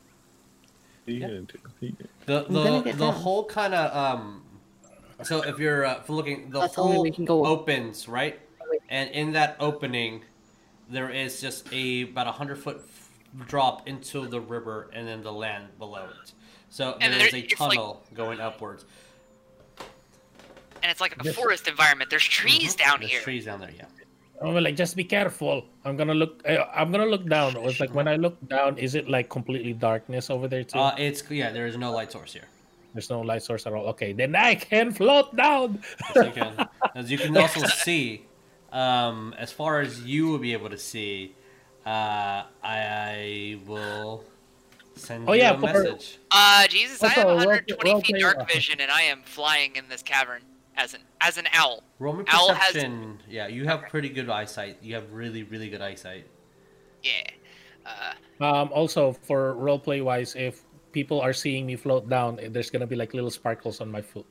What 1.06 1.10
are 1.10 1.12
you 1.12 1.20
gonna 1.20 1.42
do? 1.42 1.58
What 1.62 1.72
are 1.82 1.86
you 1.86 1.92
gonna- 2.28 2.44
The 2.48 2.50
the 2.50 2.82
the 2.94 2.98
down. 2.98 3.14
whole 3.14 3.46
kind 3.46 3.74
of 3.74 3.96
um. 3.96 4.44
So 5.24 5.42
if 5.44 5.60
you're 5.60 5.86
uh, 5.86 6.00
if 6.00 6.10
looking, 6.10 6.50
the 6.50 6.62
That's 6.62 6.78
way 6.78 6.84
hole 6.94 7.02
we 7.04 7.12
can 7.12 7.26
go 7.26 7.44
up. 7.46 7.50
opens 7.62 8.08
right, 8.08 8.40
and 8.90 9.10
in 9.12 9.34
that 9.34 9.56
opening, 9.60 10.24
there 10.90 11.10
is 11.10 11.40
just 11.42 11.72
a 11.74 12.04
about 12.04 12.28
a 12.28 12.32
hundred 12.32 12.58
foot 12.58 12.82
f- 12.84 13.48
drop 13.48 13.88
into 13.88 14.28
the 14.28 14.40
river 14.42 14.90
and 14.94 15.08
then 15.08 15.22
the 15.24 15.32
land 15.32 15.68
below 15.78 16.06
it. 16.24 16.32
So 16.70 16.98
And 17.00 17.14
there 17.14 17.20
there- 17.20 17.28
is 17.28 17.34
a 17.34 17.38
it's 17.40 17.60
like- 17.60 17.78
tunnel 17.78 18.04
going 18.14 18.40
upwards. 18.40 18.86
And 20.82 20.92
it's 20.92 21.00
like 21.00 21.14
a 21.14 21.24
Yes. 21.24 21.36
forest 21.36 21.68
environment. 21.70 22.10
There's 22.10 22.26
trees 22.26 22.76
down 22.76 23.00
here. 23.00 23.08
There's 23.08 23.12
here. 23.12 23.22
trees 23.22 23.46
down 23.46 23.62
there. 23.62 23.72
Yeah. 23.72 23.86
I'm 24.42 24.56
like, 24.56 24.76
just 24.76 24.96
be 24.96 25.04
careful. 25.04 25.66
I'm 25.86 25.96
gonna 25.96 26.14
look. 26.14 26.42
Uh, 26.48 26.66
I'm 26.74 26.92
gonna 26.92 27.06
look 27.06 27.28
down. 27.28 27.56
It 27.56 27.62
was 27.62 27.80
like 27.80 27.94
when 27.94 28.08
I 28.08 28.16
look 28.16 28.36
down, 28.50 28.78
is 28.78 28.96
it 28.96 29.08
like 29.10 29.30
completely 29.30 29.74
darkness 29.74 30.30
over 30.30 30.48
there 30.48 30.64
too? 30.64 30.80
Uh, 30.80 30.96
it's 30.98 31.24
yeah. 31.30 31.52
There 31.52 31.66
is 31.68 31.78
no 31.78 31.92
light 31.92 32.12
source 32.12 32.34
here. 32.34 32.48
There's 32.94 33.10
no 33.10 33.22
light 33.22 33.42
source 33.44 33.66
at 33.66 33.74
all. 33.74 33.88
Okay, 33.88 34.12
then 34.14 34.36
I 34.36 34.56
can 34.56 34.92
float 34.92 35.36
down. 35.36 35.82
As 36.16 36.26
you 36.26 36.32
can, 36.32 36.70
as 36.96 37.12
you 37.12 37.18
can 37.18 37.38
also 37.38 37.66
see, 37.68 38.26
um, 38.72 39.34
as 39.38 39.52
far 39.52 39.80
as 39.82 40.02
you 40.04 40.28
will 40.28 40.40
be 40.40 40.54
able 40.54 40.70
to 40.70 40.78
see, 40.78 41.34
uh, 41.86 42.44
I 42.64 43.60
will 43.66 44.24
send 44.96 45.28
Oh, 45.28 45.34
you 45.34 45.42
yeah, 45.42 45.52
a 45.52 45.56
for- 45.56 45.62
message. 45.62 46.18
Uh, 46.32 46.68
Jesus, 46.68 47.02
I 47.02 47.08
have 47.10 47.26
roll- 47.28 47.38
120 47.38 48.02
feet 48.02 48.20
dark 48.20 48.48
vision, 48.52 48.80
and 48.80 48.92
I 48.92 49.04
am 49.04 49.22
flying 49.24 49.76
in 49.76 49.86
this 49.90 50.04
cavern 50.04 50.42
as 50.78 50.94
an 50.94 51.02
as 51.22 51.38
an 51.38 51.48
owl. 51.54 51.84
Roll 52.00 52.14
me 52.14 52.26
Owl 52.28 52.54
has- 52.54 52.76
Yeah, 53.30 53.48
you 53.48 53.66
have 53.66 53.84
pretty 53.90 54.10
good 54.10 54.30
eyesight. 54.30 54.78
You 54.82 54.96
have 54.96 55.12
really, 55.12 55.44
really 55.44 55.70
good 55.70 55.82
eyesight. 55.82 56.28
Yeah. 57.02 57.24
Uh, 57.86 58.14
Um, 58.44 58.70
also 58.74 59.14
for 59.14 59.56
roleplay 59.56 60.04
wise, 60.04 60.36
if 60.36 60.64
people 60.92 61.20
are 61.22 61.34
seeing 61.34 61.66
me 61.66 61.76
float 61.76 62.10
down, 62.10 62.40
eh, 62.40 62.48
there's 62.50 62.70
gonna 62.70 62.88
be 62.88 62.96
like 62.96 63.14
little 63.14 63.32
sparkles 63.32 63.82
on 63.82 63.92
my 63.92 64.02
foot, 64.02 64.26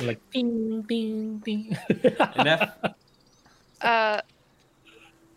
like 0.00 0.20
ding 0.30 0.82
ding 0.82 1.38
ding. 1.38 1.76
Enough. 2.36 2.70
Uh, 3.80 4.20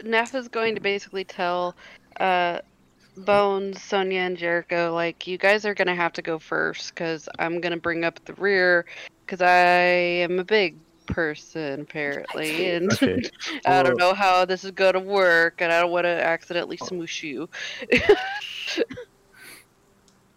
Nef 0.03 0.35
is 0.35 0.47
going 0.47 0.75
to 0.75 0.81
basically 0.81 1.23
tell 1.23 1.75
uh, 2.19 2.59
Bones, 3.17 3.81
Sonya, 3.81 4.19
and 4.21 4.37
Jericho, 4.37 4.93
like, 4.93 5.25
you 5.25 5.37
guys 5.37 5.65
are 5.65 5.73
going 5.73 5.87
to 5.87 5.95
have 5.95 6.11
to 6.13 6.21
go 6.21 6.37
first 6.37 6.93
because 6.93 7.29
I'm 7.39 7.61
going 7.61 7.71
to 7.71 7.79
bring 7.79 8.03
up 8.03 8.23
the 8.25 8.33
rear 8.33 8.85
because 9.25 9.41
I 9.41 9.51
am 10.23 10.39
a 10.39 10.43
big 10.43 10.79
person, 11.07 11.81
apparently. 11.81 12.69
And 12.75 12.91
Okay. 12.93 13.21
I 13.65 13.83
don't 13.83 13.97
know 13.97 14.13
how 14.13 14.45
this 14.45 14.63
is 14.63 14.71
going 14.71 14.93
to 14.93 14.99
work, 14.99 15.55
and 15.59 15.71
I 15.71 15.81
don't 15.81 15.91
want 15.91 16.05
to 16.05 16.09
accidentally 16.23 16.77
smoosh 16.77 17.23
you. 17.23 17.49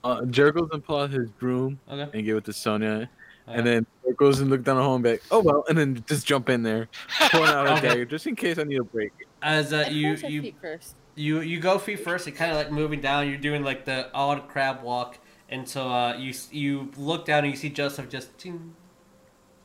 Uh, 0.05 0.25
Jericho's 0.27 0.69
gonna 0.71 0.81
pull 0.83 1.01
out 1.01 1.11
his 1.11 1.31
broom 1.33 1.81
Okay. 1.89 2.09
and 2.17 2.25
give 2.25 2.37
it 2.37 2.45
to 2.45 2.53
Sonya, 2.53 3.11
Okay. 3.49 3.59
and 3.59 3.67
then 3.67 3.87
goes 4.17 4.41
and 4.41 4.49
look 4.51 4.63
down 4.63 4.77
the 4.77 4.83
hole 4.83 4.95
and 4.95 5.05
be 5.05 5.19
"Oh 5.31 5.41
well," 5.43 5.65
and 5.69 5.77
then 5.77 6.03
just 6.09 6.27
jump 6.27 6.49
in 6.49 6.63
there, 6.63 6.89
pulling 7.31 7.51
out 7.51 7.67
his 7.67 7.79
Okay. 7.79 7.89
dagger 7.89 8.05
just 8.05 8.27
in 8.27 8.37
case 8.37 8.59
I 8.59 8.65
need 8.65 8.79
a 8.79 8.85
break. 8.85 9.11
As 9.43 9.73
uh, 9.73 9.87
you 9.91 10.11
you 10.11 10.43
feet 10.43 10.57
first. 10.61 10.95
you 11.17 11.41
you 11.41 11.61
go 11.61 11.79
feet 11.79 12.01
first. 12.01 12.27
It 12.29 12.33
kind 12.33 12.51
of 12.53 12.57
like 12.57 12.71
moving 12.71 13.01
down. 13.01 13.29
You're 13.29 13.39
doing 13.39 13.63
like 13.65 13.85
the 13.85 14.11
odd 14.15 14.49
crab 14.49 14.83
walk, 14.83 15.19
and 15.49 15.69
so 15.69 15.89
uh, 15.91 16.17
you 16.17 16.35
you 16.51 16.91
look 16.97 17.25
down 17.25 17.45
and 17.45 17.53
you 17.53 17.57
see 17.57 17.71
Joseph 17.71 18.09
just 18.09 18.37
ting, 18.39 18.75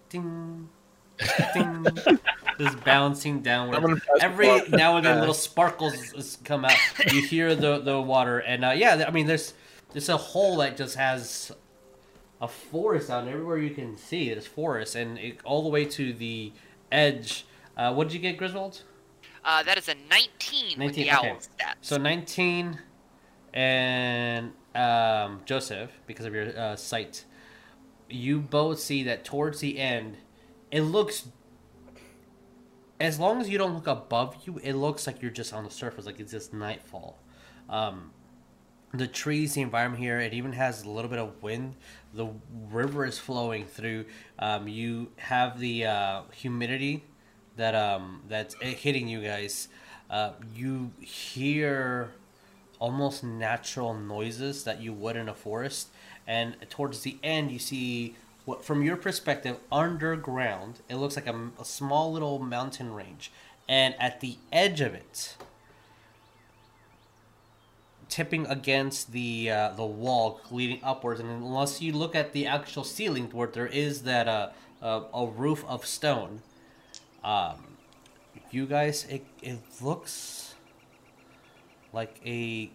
ting, 0.09 0.69
ting, 1.53 1.86
just 2.59 2.84
bouncing 2.84 3.38
I'm 3.38 3.41
downward. 3.41 4.01
Every 4.21 4.47
the 4.47 4.77
now 4.77 4.97
and 4.97 5.05
then, 5.05 5.19
little 5.19 5.34
sparkles 5.34 6.38
come 6.43 6.65
out. 6.65 6.77
You 7.11 7.21
hear 7.21 7.55
the 7.55 7.79
the 7.79 8.01
water, 8.01 8.39
and 8.39 8.65
uh, 8.65 8.71
yeah, 8.71 9.05
I 9.07 9.11
mean, 9.11 9.27
there's 9.27 9.53
there's 9.91 10.09
a 10.09 10.17
hole 10.17 10.57
that 10.57 10.77
just 10.77 10.95
has 10.95 11.51
a 12.41 12.47
forest 12.47 13.07
down 13.07 13.27
everywhere 13.27 13.57
you 13.57 13.71
can 13.71 13.97
see. 13.97 14.29
There's 14.29 14.47
forest, 14.47 14.95
and 14.95 15.17
it, 15.17 15.39
all 15.43 15.63
the 15.63 15.69
way 15.69 15.86
to 15.86 16.13
the 16.13 16.51
edge. 16.91 17.45
Uh, 17.75 17.93
what 17.93 18.07
did 18.07 18.13
you 18.13 18.19
get, 18.19 18.38
Griswold? 18.38 18.84
uh, 19.45 19.63
that 19.63 19.77
is 19.77 19.89
a 19.89 19.95
19, 20.09 20.69
with 20.69 20.77
19, 20.77 21.03
the 21.03 21.11
owl 21.11 21.19
okay. 21.25 21.31
stats. 21.31 21.75
So 21.81 21.97
19 21.97 22.79
and 23.53 24.51
um, 24.76 25.41
Joseph, 25.45 25.91
because 26.07 26.26
of 26.26 26.34
your 26.34 26.57
uh, 26.57 26.76
sight, 26.76 27.26
you 28.09 28.39
both 28.39 28.80
see 28.80 29.03
that 29.03 29.24
towards 29.24 29.59
the 29.59 29.80
end, 29.80 30.17
it 30.71 30.82
looks. 30.82 31.28
As 32.99 33.19
long 33.19 33.41
as 33.41 33.49
you 33.49 33.57
don't 33.57 33.74
look 33.74 33.88
above 33.88 34.38
you, 34.45 34.59
it 34.63 34.74
looks 34.74 35.07
like 35.07 35.21
you're 35.21 35.32
just 35.32 35.53
on 35.53 35.63
the 35.63 35.69
surface, 35.69 36.05
like 36.05 36.19
it's 36.19 36.32
just 36.32 36.53
nightfall. 36.53 37.17
Um, 37.69 38.11
the 38.93 39.07
trees, 39.07 39.55
the 39.55 39.61
environment 39.61 40.01
here, 40.01 40.19
it 40.19 40.34
even 40.34 40.53
has 40.53 40.84
a 40.84 40.89
little 40.89 41.09
bit 41.09 41.19
of 41.19 41.41
wind. 41.41 41.76
The 42.13 42.28
river 42.69 43.05
is 43.05 43.17
flowing 43.17 43.65
through. 43.65 44.05
Um, 44.38 44.67
you 44.67 45.11
have 45.17 45.59
the 45.59 45.86
uh, 45.86 46.21
humidity 46.32 47.03
that 47.57 47.76
um, 47.76 48.21
that's 48.28 48.55
hitting 48.61 49.07
you 49.07 49.21
guys. 49.21 49.67
Uh, 50.09 50.34
you 50.55 50.91
hear 50.99 52.11
almost 52.84 53.23
natural 53.23 53.93
noises 53.93 54.65
that 54.65 54.81
you 54.81 54.91
would 54.91 55.15
in 55.15 55.29
a 55.29 55.34
forest, 55.34 55.88
and 56.27 56.53
towards 56.69 56.99
the 57.01 57.15
end, 57.23 57.49
you 57.49 57.57
see 57.57 58.13
what, 58.43 58.65
from 58.65 58.84
your 58.84 58.97
perspective, 58.97 59.55
underground. 59.71 60.81
It 60.89 60.95
looks 60.95 61.15
like 61.15 61.27
a, 61.27 61.51
a 61.57 61.63
small 61.63 62.11
little 62.11 62.39
mountain 62.39 62.93
range, 62.93 63.31
and 63.69 63.95
at 63.99 64.19
the 64.19 64.36
edge 64.51 64.81
of 64.81 64.93
it, 64.93 65.38
tipping 68.09 68.45
against 68.47 69.13
the 69.13 69.49
uh, 69.49 69.69
the 69.69 69.86
wall 69.86 70.41
leading 70.51 70.81
upwards, 70.84 71.21
and 71.21 71.29
unless 71.29 71.81
you 71.81 71.93
look 71.93 72.15
at 72.15 72.34
the 72.34 72.45
actual 72.45 72.84
ceiling 72.84 73.29
where 73.31 73.47
there 73.47 73.71
is 73.86 74.03
that 74.03 74.27
uh, 74.27 74.49
uh, 74.81 75.03
a 75.13 75.25
roof 75.25 75.63
of 75.69 75.86
stone, 75.86 76.41
um, 77.23 77.77
you 78.51 78.65
guys, 78.65 79.05
it 79.09 79.23
it 79.41 79.59
looks 79.81 80.43
like 81.94 82.20
a 82.26 82.72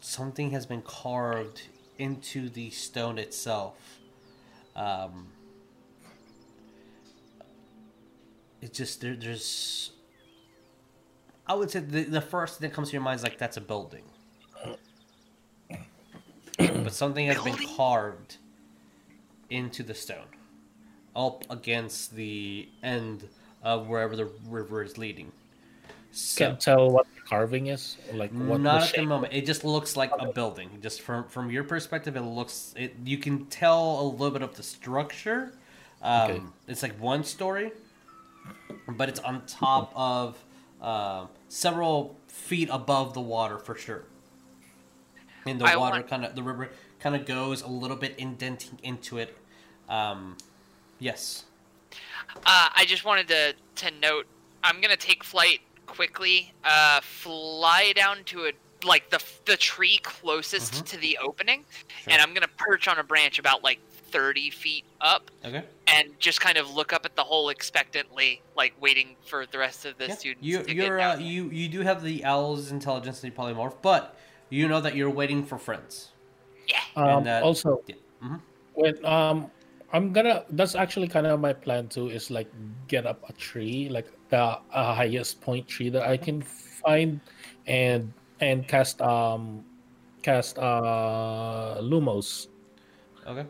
something 0.00 0.50
has 0.50 0.66
been 0.66 0.82
carved 0.82 1.62
into 1.96 2.48
the 2.48 2.70
stone 2.70 3.18
itself. 3.18 4.00
Um, 4.76 5.28
it 8.60 8.74
just 8.74 9.00
there, 9.00 9.16
there's. 9.16 9.92
I 11.46 11.54
would 11.54 11.70
say 11.70 11.80
the, 11.80 12.04
the 12.04 12.20
first 12.20 12.58
thing 12.58 12.68
that 12.68 12.74
comes 12.74 12.88
to 12.88 12.92
your 12.92 13.02
mind 13.02 13.16
is 13.16 13.22
like 13.22 13.38
that's 13.38 13.56
a 13.56 13.60
building. 13.60 14.04
but 16.58 16.92
something 16.92 17.26
has 17.26 17.42
been 17.42 17.56
carved 17.76 18.36
into 19.48 19.82
the 19.82 19.94
stone, 19.94 20.26
up 21.16 21.44
against 21.50 22.14
the 22.14 22.68
end 22.82 23.28
of 23.62 23.88
wherever 23.88 24.14
the 24.14 24.28
river 24.48 24.82
is 24.82 24.98
leading. 24.98 25.32
So, 26.18 26.46
Can't 26.46 26.60
tell 26.60 26.90
what 26.90 27.06
the 27.14 27.20
carving 27.20 27.68
is, 27.68 27.96
like 28.12 28.32
what 28.32 28.60
not 28.60 28.80
the 28.80 28.86
at 28.88 28.94
the 28.96 29.02
moment. 29.06 29.32
It 29.32 29.46
just 29.46 29.62
looks 29.64 29.96
like 29.96 30.10
a 30.18 30.32
building. 30.32 30.68
Just 30.82 31.00
from 31.02 31.24
from 31.28 31.48
your 31.50 31.62
perspective, 31.62 32.16
it 32.16 32.22
looks. 32.22 32.74
It 32.76 32.96
you 33.04 33.18
can 33.18 33.46
tell 33.46 34.00
a 34.00 34.02
little 34.02 34.30
bit 34.32 34.42
of 34.42 34.56
the 34.56 34.62
structure. 34.64 35.52
Um, 36.02 36.30
Okay. 36.30 36.40
It's 36.66 36.82
like 36.82 37.00
one 37.00 37.22
story, 37.22 37.70
but 38.88 39.08
it's 39.08 39.20
on 39.20 39.46
top 39.46 39.92
of 39.94 40.36
uh, 40.82 41.26
several 41.48 42.16
feet 42.26 42.68
above 42.72 43.14
the 43.14 43.20
water 43.20 43.58
for 43.58 43.74
sure. 43.76 44.02
And 45.46 45.60
the 45.60 45.66
I 45.66 45.76
water 45.76 45.96
want- 45.98 46.08
kind 46.08 46.24
of 46.24 46.34
the 46.34 46.42
river 46.42 46.70
kind 46.98 47.14
of 47.14 47.26
goes 47.26 47.62
a 47.62 47.68
little 47.68 47.96
bit 47.96 48.14
indenting 48.18 48.78
into 48.82 49.18
it. 49.18 49.36
Um, 49.88 50.36
yes. 50.98 51.44
Uh, 52.44 52.68
I 52.74 52.84
just 52.88 53.04
wanted 53.04 53.28
to 53.28 53.54
to 53.86 53.90
note 54.00 54.26
I'm 54.64 54.80
gonna 54.80 54.96
take 54.96 55.22
flight 55.22 55.60
quickly. 55.88 56.52
Uh, 56.64 57.00
fly 57.00 57.92
down 57.96 58.22
to 58.24 58.46
a 58.46 58.52
like 58.84 59.10
the 59.10 59.20
the 59.46 59.56
tree 59.56 59.98
closest 60.04 60.72
Mhm. 60.74 60.86
to 60.86 60.96
the 60.98 61.18
opening, 61.18 61.64
Sure. 62.04 62.12
and 62.12 62.22
I'm 62.22 62.32
gonna 62.32 62.46
perch 62.56 62.86
on 62.86 62.98
a 62.98 63.02
branch 63.02 63.40
about 63.40 63.64
like 63.64 63.80
30 64.12 64.50
feet 64.50 64.84
up, 65.00 65.30
Okay. 65.44 65.64
and 65.88 66.18
just 66.20 66.40
kind 66.40 66.56
of 66.56 66.70
look 66.70 66.92
up 66.92 67.04
at 67.04 67.16
the 67.16 67.24
hole 67.24 67.48
expectantly, 67.48 68.40
like 68.54 68.72
waiting 68.80 69.16
for 69.26 69.46
the 69.46 69.58
rest 69.58 69.84
of 69.84 69.98
the 69.98 70.06
Yeah. 70.06 70.14
students 70.14 70.46
You 70.46 70.62
to 70.62 70.74
you're 70.74 70.96
get 70.98 71.16
uh, 71.16 71.18
you 71.18 71.50
you 71.50 71.68
do 71.68 71.80
have 71.80 72.04
the 72.04 72.24
owl's 72.24 72.70
intelligence 72.70 73.24
and 73.24 73.34
polymorph, 73.34 73.82
but 73.82 74.16
you 74.48 74.68
know 74.68 74.80
that 74.80 74.94
you're 74.94 75.10
waiting 75.10 75.44
for 75.44 75.58
friends. 75.58 76.10
yeah. 76.68 76.80
Um, 76.94 77.08
And, 77.18 77.28
uh, 77.28 77.40
also, 77.42 77.82
yeah. 77.88 77.96
Mhm. 78.22 78.40
when 78.74 79.04
um, 79.04 79.50
I'm 79.92 80.12
gonna. 80.12 80.44
That's 80.50 80.74
actually 80.74 81.08
kind 81.08 81.26
of 81.26 81.40
my 81.40 81.52
plan 81.52 81.88
too. 81.88 82.08
Is 82.08 82.30
like 82.30 82.50
get 82.86 83.06
up 83.06 83.22
a 83.28 83.32
tree, 83.32 83.88
like 83.90 84.08
the 84.28 84.38
uh, 84.38 84.94
highest 84.94 85.40
point 85.40 85.66
tree 85.68 85.88
that 85.90 86.02
I 86.02 86.16
can 86.18 86.42
find, 86.42 87.20
and 87.66 88.12
and 88.40 88.68
cast 88.68 89.00
um, 89.00 89.64
cast 90.22 90.58
uh 90.58 91.78
lumos 91.80 92.48
Okay. 93.26 93.46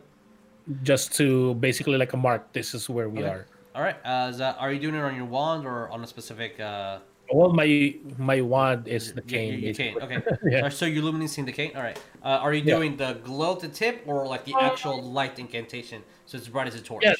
just 0.83 1.15
to 1.17 1.55
basically 1.55 1.97
like 1.97 2.13
a 2.13 2.17
mark. 2.17 2.53
This 2.53 2.73
is 2.73 2.89
where 2.89 3.09
we 3.09 3.21
Okay. 3.21 3.27
are. 3.27 3.47
All 3.75 3.81
right. 3.81 3.97
Uh, 4.03 4.31
that, 4.31 4.57
are 4.59 4.71
you 4.71 4.79
doing 4.79 4.95
it 4.95 5.01
on 5.01 5.15
your 5.15 5.25
wand 5.25 5.65
or 5.65 5.89
on 5.89 6.03
a 6.03 6.07
specific? 6.07 6.59
Uh, 6.59 6.99
Well, 7.33 7.53
my 7.53 7.95
my 8.17 8.41
wand 8.41 8.87
is 8.87 9.13
the 9.13 9.21
cane. 9.21 9.59
your 9.59 9.73
cane. 9.73 9.95
Okay. 10.01 10.21
Yeah. 10.43 10.69
So 10.69 10.85
you're 10.85 11.03
illuminating 11.03 11.45
the 11.45 11.51
cane. 11.51 11.71
All 11.75 11.83
right. 11.83 11.99
Uh, 12.23 12.39
are 12.43 12.53
you 12.53 12.63
Yeah. 12.63 12.75
doing 12.75 12.97
the 12.97 13.13
glow 13.23 13.55
to 13.55 13.67
tip 13.69 14.03
or 14.07 14.25
like 14.27 14.45
the 14.45 14.55
actual 14.59 15.01
light 15.03 15.37
incantation? 15.39 16.03
So 16.25 16.37
it's 16.37 16.47
bright 16.47 16.67
as 16.67 16.75
a 16.75 16.81
torch. 16.81 17.03
Yeah. 17.03 17.13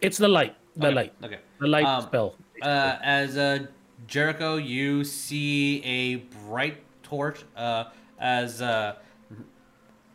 It's 0.00 0.18
the 0.18 0.28
light. 0.28 0.56
The 0.76 0.86
Okay, 0.88 0.94
light. 0.94 1.12
Okay. 1.24 1.38
The 1.60 1.68
light 1.68 1.84
Um, 1.86 2.02
spell. 2.02 2.34
Uh, 2.60 2.96
as 3.02 3.36
uh, 3.36 3.66
Jericho, 4.06 4.56
you 4.56 5.04
see 5.04 5.82
a 5.84 6.16
bright 6.46 6.78
torch. 7.02 7.44
Uh, 7.56 7.84
as 8.18 8.60
uh, 8.62 8.96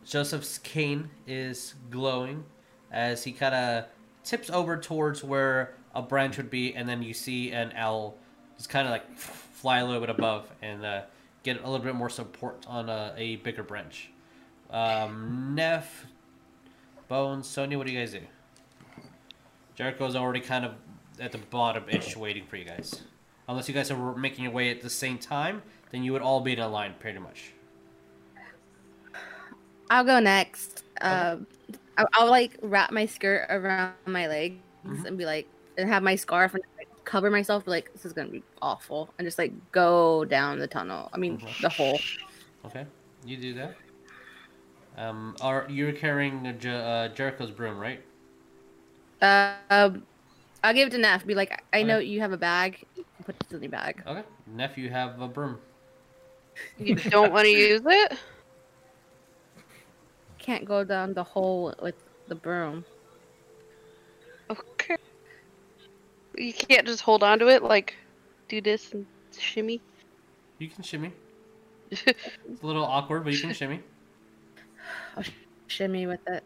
Joseph's 0.04 0.58
cane 0.58 1.10
is 1.26 1.74
glowing, 1.90 2.44
as 2.90 3.24
he 3.24 3.32
kind 3.32 3.54
of 3.54 3.84
tips 4.24 4.50
over 4.50 4.76
towards 4.76 5.22
where 5.24 5.74
a 5.94 6.02
branch 6.02 6.36
would 6.36 6.50
be, 6.50 6.74
and 6.74 6.88
then 6.88 7.02
you 7.02 7.12
see 7.14 7.52
an 7.52 7.72
owl 7.76 8.16
just 8.58 8.68
kind 8.68 8.86
of 8.86 8.92
like 8.92 9.10
fly 9.16 9.78
a 9.78 9.84
little 9.86 10.00
bit 10.00 10.10
above 10.10 10.50
and 10.60 10.84
uh, 10.84 11.02
get 11.42 11.62
a 11.62 11.70
little 11.70 11.84
bit 11.84 11.94
more 11.94 12.10
support 12.10 12.66
on 12.68 12.90
a, 12.90 13.14
a 13.16 13.36
bigger 13.36 13.62
branch. 13.62 14.10
Um, 14.70 15.54
Nef, 15.54 16.06
Bones, 17.08 17.46
Sonya, 17.46 17.78
what 17.78 17.86
do 17.86 17.92
you 17.92 17.98
guys 17.98 18.12
do? 18.12 18.20
Jericho's 19.74 20.14
already 20.16 20.40
kind 20.40 20.64
of 20.64 20.72
at 21.20 21.32
the 21.32 21.38
bottom 21.38 21.84
ish 21.88 22.16
waiting 22.16 22.44
for 22.44 22.56
you 22.56 22.64
guys. 22.64 23.02
Unless 23.48 23.68
you 23.68 23.74
guys 23.74 23.90
are 23.90 24.14
making 24.14 24.44
your 24.44 24.52
way 24.52 24.70
at 24.70 24.82
the 24.82 24.90
same 24.90 25.18
time, 25.18 25.62
then 25.90 26.02
you 26.04 26.12
would 26.12 26.20
all 26.20 26.40
be 26.40 26.52
in 26.52 26.58
a 26.58 26.68
line 26.68 26.94
pretty 27.00 27.18
much. 27.18 27.52
I'll 29.90 30.04
go 30.04 30.20
next. 30.20 30.84
Um, 31.00 31.46
I'll, 31.96 32.08
I'll 32.12 32.30
like 32.30 32.58
wrap 32.60 32.90
my 32.90 33.06
skirt 33.06 33.46
around 33.48 33.94
my 34.06 34.26
legs 34.26 34.56
Mhm. 34.84 35.04
and 35.06 35.18
be 35.18 35.24
like, 35.24 35.48
and 35.76 35.88
have 35.88 36.02
my 36.02 36.14
scarf 36.14 36.54
and 36.54 36.62
cover 37.08 37.30
myself. 37.30 37.64
Like, 37.66 37.90
this 37.92 38.04
is 38.04 38.12
gonna 38.12 38.28
be 38.28 38.42
awful, 38.60 39.08
and 39.18 39.26
just 39.26 39.38
like 39.38 39.52
go 39.72 40.24
down 40.24 40.58
the 40.58 40.68
tunnel. 40.68 41.08
I 41.12 41.18
mean, 41.18 41.38
Mhm. 41.38 41.62
the 41.62 41.68
hole. 41.70 42.00
Okay, 42.66 42.86
you 43.24 43.36
do 43.36 43.54
that. 43.54 43.76
Um, 44.96 45.36
are 45.40 45.66
you're 45.70 45.92
carrying 45.92 46.46
uh, 46.46 46.52
Je- 46.52 46.68
uh, 46.70 47.08
Jericho's 47.14 47.50
broom, 47.50 47.78
right? 47.78 48.02
Uh, 49.22 49.54
um, 49.70 50.06
I'll 50.62 50.74
give 50.74 50.88
it 50.88 50.90
to 50.90 50.98
Nef. 50.98 51.26
Be 51.26 51.34
like, 51.34 51.50
I 51.72 51.78
Okay. 51.78 51.88
know 51.88 51.98
you 51.98 52.20
have 52.20 52.32
a 52.32 52.36
bag. 52.36 52.84
Put 53.24 53.38
this 53.40 53.52
in 53.52 53.62
your 53.62 53.70
bag. 53.70 54.02
Okay, 54.06 54.24
nephew, 54.46 54.90
have 54.90 55.20
a 55.20 55.28
broom. 55.28 55.58
You 56.78 56.94
don't 57.10 57.32
want 57.32 57.46
to 57.46 57.50
use 57.50 57.82
it? 57.84 58.18
Can't 60.38 60.64
go 60.64 60.84
down 60.84 61.14
the 61.14 61.24
hole 61.24 61.74
with 61.82 61.96
the 62.28 62.34
broom. 62.34 62.84
Okay. 64.50 64.96
You 66.38 66.52
can't 66.52 66.86
just 66.86 67.00
hold 67.02 67.22
on 67.22 67.38
to 67.40 67.48
it, 67.48 67.62
like 67.62 67.94
do 68.48 68.60
this 68.60 68.92
and 68.92 69.06
shimmy. 69.38 69.80
You 70.58 70.68
can 70.68 70.82
shimmy. 70.82 71.12
It's 71.90 72.62
a 72.62 72.66
little 72.66 72.84
awkward, 72.84 73.24
but 73.24 73.32
you 73.32 73.40
can 73.40 73.54
shimmy. 73.54 73.80
Shimmy 75.68 76.06
with 76.06 76.20
it. 76.26 76.44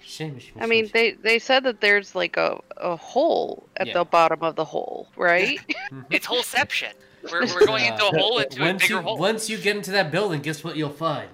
Shimmy, 0.00 0.38
shimmy, 0.38 0.60
I 0.62 0.66
mean, 0.66 0.88
they 0.92 1.10
they 1.12 1.40
said 1.40 1.64
that 1.64 1.80
there's 1.80 2.14
like 2.14 2.36
a, 2.36 2.60
a 2.76 2.94
hole 2.96 3.64
at 3.78 3.88
Yeah. 3.88 3.94
the 3.94 4.04
bottom 4.04 4.42
of 4.42 4.54
the 4.54 4.64
hole, 4.64 5.08
right? 5.16 5.58
Mm-hmm. 5.90 6.00
It's 6.10 6.26
holeception. 6.26 6.92
We're, 7.30 7.46
we're 7.46 7.66
going 7.66 7.84
into 7.86 8.06
a 8.06 8.16
hole 8.18 8.38
into 8.38 8.62
a 8.62 8.66
once 8.66 8.82
bigger 8.82 8.94
you, 8.94 9.00
hole. 9.02 9.18
Once 9.18 9.50
you 9.50 9.58
get 9.58 9.76
into 9.76 9.90
that 9.92 10.10
building, 10.12 10.40
guess 10.40 10.62
what 10.64 10.76
you'll 10.76 10.88
find? 10.90 11.28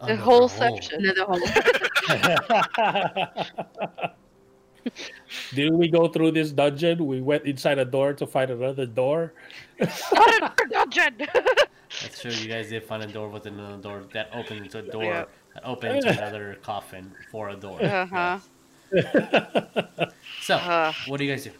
the 0.00 0.06
Another 0.06 0.22
hole. 0.22 0.48
holeception. 0.48 0.98
Another 0.98 1.24
hole. 1.28 1.40
Did 5.54 5.72
we 5.74 5.88
go 5.88 6.08
through 6.08 6.32
this 6.32 6.50
dungeon? 6.52 7.06
We 7.06 7.20
went 7.20 7.44
inside 7.44 7.78
a 7.78 7.84
door 7.84 8.12
to 8.14 8.26
find 8.26 8.50
another 8.50 8.86
door. 8.86 9.32
Not 9.80 10.36
Another 10.38 10.66
dungeon. 10.70 11.14
That's 12.02 12.20
true. 12.20 12.30
You 12.32 12.48
guys 12.48 12.70
did 12.70 12.84
find 12.84 13.02
a 13.02 13.06
door 13.06 13.28
within 13.28 13.58
another 13.58 13.82
door 13.82 14.04
that 14.14 14.30
opened 14.32 14.64
into 14.66 14.78
a 14.78 14.82
door 14.82 15.04
Yeah. 15.04 15.24
that 15.54 15.64
opened 15.64 15.96
into 15.98 16.10
another 16.10 16.56
coffin 16.62 17.12
for 17.30 17.50
a 17.50 17.56
door. 17.56 17.82
Uh 17.84 18.06
huh. 18.06 18.38
So, 20.40 20.54
Uh. 20.56 20.92
what 21.06 21.18
do 21.18 21.24
you 21.24 21.30
guys 21.32 21.44
do? 21.44 21.50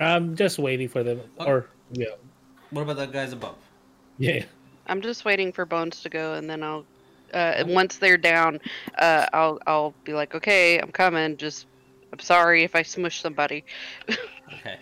I'm 0.00 0.34
just 0.36 0.58
waiting 0.58 0.88
for 0.88 1.02
them. 1.02 1.20
Okay. 1.38 1.50
Or 1.50 1.66
yeah, 1.92 2.06
What 2.70 2.82
about 2.82 2.96
the 2.96 3.06
guys 3.06 3.32
above? 3.32 3.56
yeah. 4.18 4.44
I'm 4.86 5.00
just 5.00 5.24
waiting 5.24 5.50
for 5.52 5.64
Bones 5.64 6.02
to 6.02 6.08
go, 6.10 6.34
and 6.34 6.48
then 6.50 6.62
I'll. 6.62 6.84
Uh, 7.34 7.64
once 7.66 7.98
they're 7.98 8.16
down, 8.16 8.60
uh, 8.98 9.26
I'll 9.32 9.58
I'll 9.66 9.94
be 10.04 10.14
like, 10.14 10.34
okay, 10.34 10.78
I'm 10.78 10.92
coming. 10.92 11.36
Just, 11.36 11.66
I'm 12.12 12.20
sorry 12.20 12.62
if 12.62 12.74
I 12.74 12.82
smush 12.82 13.20
somebody. 13.20 13.64
Okay. 14.60 14.78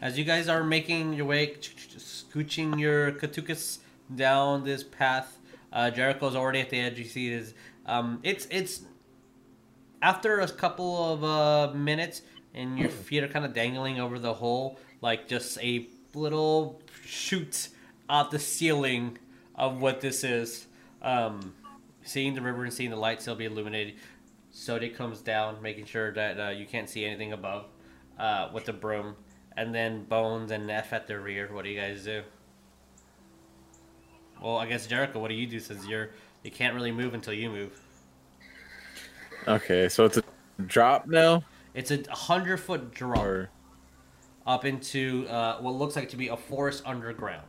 As 0.00 0.16
you 0.16 0.24
guys 0.24 0.48
are 0.48 0.62
making 0.64 1.14
your 1.14 1.26
way, 1.26 1.54
scooching 1.56 2.78
your 2.78 3.12
Katukas 3.12 3.78
down 4.14 4.64
this 4.64 4.82
path, 4.82 5.38
uh, 5.72 5.90
Jericho's 5.90 6.36
already 6.36 6.60
at 6.60 6.70
the 6.70 6.78
edge. 6.78 6.98
You 6.98 7.04
see 7.04 7.32
is 7.32 7.54
um, 7.86 8.20
it's 8.22 8.46
it's 8.50 8.82
after 10.00 10.40
a 10.40 10.48
couple 10.48 11.12
of 11.12 11.24
uh, 11.24 11.74
minutes, 11.74 12.22
and 12.54 12.78
your 12.78 12.88
feet 12.88 13.22
are 13.22 13.28
kind 13.28 13.44
of 13.44 13.52
dangling 13.52 14.00
over 14.00 14.18
the 14.18 14.34
hole, 14.34 14.78
like 15.00 15.28
just 15.28 15.58
a 15.58 15.88
little 16.14 16.80
shoot 17.04 17.68
out 18.08 18.30
the 18.30 18.38
ceiling 18.38 19.18
of 19.54 19.80
what 19.80 20.00
this 20.00 20.24
is. 20.24 20.66
Um, 21.02 21.54
seeing 22.04 22.34
the 22.34 22.40
river 22.40 22.64
and 22.64 22.72
seeing 22.72 22.90
the 22.90 22.96
lights, 22.96 23.26
it'll 23.26 23.36
be 23.36 23.44
illuminated. 23.44 23.94
Sodi 24.54 24.94
comes 24.94 25.20
down, 25.20 25.60
making 25.62 25.86
sure 25.86 26.12
that 26.12 26.40
uh, 26.40 26.50
you 26.50 26.66
can't 26.66 26.88
see 26.88 27.04
anything 27.04 27.32
above 27.32 27.66
uh, 28.18 28.48
with 28.52 28.66
the 28.66 28.72
broom, 28.72 29.16
and 29.56 29.74
then 29.74 30.04
Bones 30.04 30.50
and 30.50 30.66
Nef 30.66 30.92
at 30.92 31.06
the 31.06 31.18
rear. 31.18 31.48
What 31.52 31.64
do 31.64 31.70
you 31.70 31.80
guys 31.80 32.04
do? 32.04 32.22
Well, 34.42 34.58
I 34.58 34.66
guess 34.66 34.86
Jericho. 34.86 35.20
What 35.20 35.28
do 35.28 35.34
you 35.34 35.46
do? 35.46 35.60
Since 35.60 35.86
you're 35.86 36.10
you 36.42 36.50
can't 36.50 36.74
really 36.74 36.92
move 36.92 37.14
until 37.14 37.32
you 37.32 37.48
move. 37.48 37.80
Okay, 39.46 39.88
so 39.88 40.04
it's 40.04 40.18
a 40.18 40.22
drop 40.66 41.06
now, 41.06 41.42
It's 41.74 41.90
a 41.90 42.02
hundred 42.10 42.58
foot 42.58 42.92
drop 42.92 43.24
or 43.24 43.50
up 44.46 44.64
into 44.64 45.26
uh, 45.28 45.58
what 45.60 45.74
looks 45.74 45.96
like 45.96 46.08
to 46.10 46.16
be 46.16 46.28
a 46.28 46.36
forest 46.36 46.82
underground. 46.84 47.46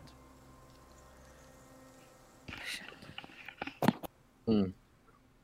Hmm. 4.45 4.65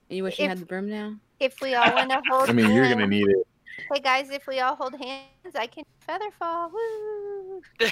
You 0.10 0.24
wish 0.24 0.40
you 0.40 0.48
had 0.48 0.58
the 0.58 0.66
broom 0.66 0.90
now? 0.90 1.16
If 1.40 1.62
we 1.62 1.76
all 1.76 1.94
want 1.94 2.10
to 2.10 2.22
hold 2.30 2.50
I 2.50 2.54
mean, 2.54 2.72
you're 2.72 2.90
gonna 2.90 3.08
need 3.08 3.28
it. 3.28 3.48
Hey 3.94 4.00
guys, 4.02 4.30
if 4.30 4.48
we 4.48 4.60
all 4.60 4.76
hold 4.76 4.96
hands, 4.96 5.56
I 5.56 5.68
can 5.68 5.86
feather 6.00 6.32
fall. 6.38 6.70
Woo! 6.70 7.62
You 7.80 7.88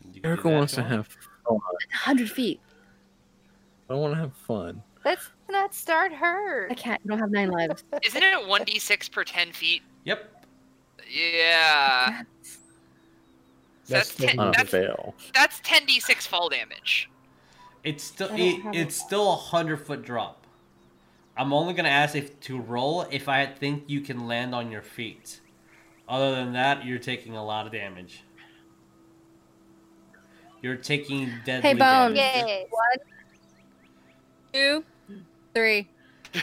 can 0.00 0.12
do 0.12 0.20
Erica 0.24 0.48
wants 0.48 0.72
if 0.72 0.84
to 0.84 0.88
have 0.88 1.06
fun. 1.06 1.58
100 1.58 2.30
feet. 2.30 2.60
I 3.90 3.94
want 3.94 4.14
to 4.14 4.20
have 4.20 4.32
fun. 4.34 4.82
Let's 5.04 5.30
not 5.50 5.74
start 5.74 6.12
her. 6.12 6.68
I 6.70 6.74
can't. 6.74 7.00
I 7.04 7.08
don't 7.08 7.18
have 7.18 7.30
nine 7.30 7.50
lives. 7.50 7.84
Isn't 8.02 8.22
it 8.22 8.38
1d6 8.48 9.10
per 9.10 9.24
10 9.24 9.52
feet? 9.52 9.82
Yep. 10.04 10.46
Yeah. 11.10 12.22
That's 13.88 14.14
That's 14.14 14.32
ten, 14.32 14.36
that's 14.36 14.70
fail. 14.70 15.14
that's 15.34 15.60
ten 15.64 15.84
d 15.84 15.98
six 16.00 16.26
fall 16.26 16.48
damage. 16.48 17.10
It's 17.84 18.04
still 18.04 18.30
I 18.32 18.36
don't 18.36 18.74
it, 18.74 18.80
it's 18.80 18.96
still 18.96 19.32
a 19.32 19.36
hundred 19.36 19.78
foot 19.78 20.04
drop. 20.04 20.46
I'm 21.36 21.52
only 21.52 21.74
gonna 21.74 21.88
ask 21.88 22.14
if 22.14 22.38
to 22.40 22.60
roll 22.60 23.02
if 23.10 23.28
I 23.28 23.46
think 23.46 23.84
you 23.86 24.00
can 24.00 24.26
land 24.26 24.54
on 24.54 24.70
your 24.70 24.82
feet. 24.82 25.40
Other 26.08 26.34
than 26.34 26.52
that, 26.52 26.84
you're 26.84 26.98
taking 26.98 27.36
a 27.36 27.44
lot 27.44 27.66
of 27.66 27.72
damage. 27.72 28.24
You're 30.60 30.76
taking 30.76 31.30
deadly 31.44 31.70
Hey, 31.70 31.74
Bone. 31.74 32.14
damage. 32.14 32.48
Yay. 32.48 32.66
Two, 34.52 34.84
three. 35.54 35.88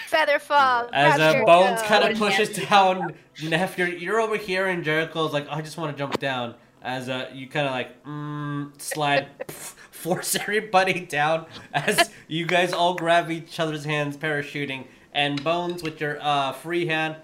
Feather 0.07 0.39
fall. 0.39 0.89
As 0.93 1.19
uh, 1.19 1.43
Bones 1.45 1.81
kind 1.83 2.11
of 2.11 2.17
pushes 2.17 2.49
down, 2.67 3.13
Nef, 3.43 3.77
you're, 3.77 3.87
you're 3.87 4.19
over 4.19 4.37
here, 4.37 4.67
and 4.67 4.83
Jericho's 4.83 5.33
like, 5.33 5.47
I 5.49 5.61
just 5.61 5.77
want 5.77 5.95
to 5.95 5.97
jump 5.97 6.19
down. 6.19 6.55
As 6.81 7.09
uh, 7.09 7.29
you 7.33 7.47
kind 7.47 7.65
of 7.65 7.73
like 7.73 8.03
mm, 8.03 8.79
slide, 8.79 9.27
force 9.99 10.35
everybody 10.35 11.01
down 11.01 11.45
as 11.73 12.09
you 12.27 12.45
guys 12.45 12.71
all 12.71 12.95
grab 12.95 13.29
each 13.29 13.59
other's 13.59 13.83
hands, 13.83 14.15
parachuting, 14.17 14.85
and 15.13 15.43
Bones 15.43 15.83
with 15.83 15.99
your 15.99 16.17
uh, 16.21 16.53
free 16.53 16.85
hand, 16.85 17.17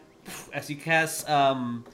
as 0.54 0.70
you 0.70 0.76
cast. 0.76 1.30
Um, 1.30 1.86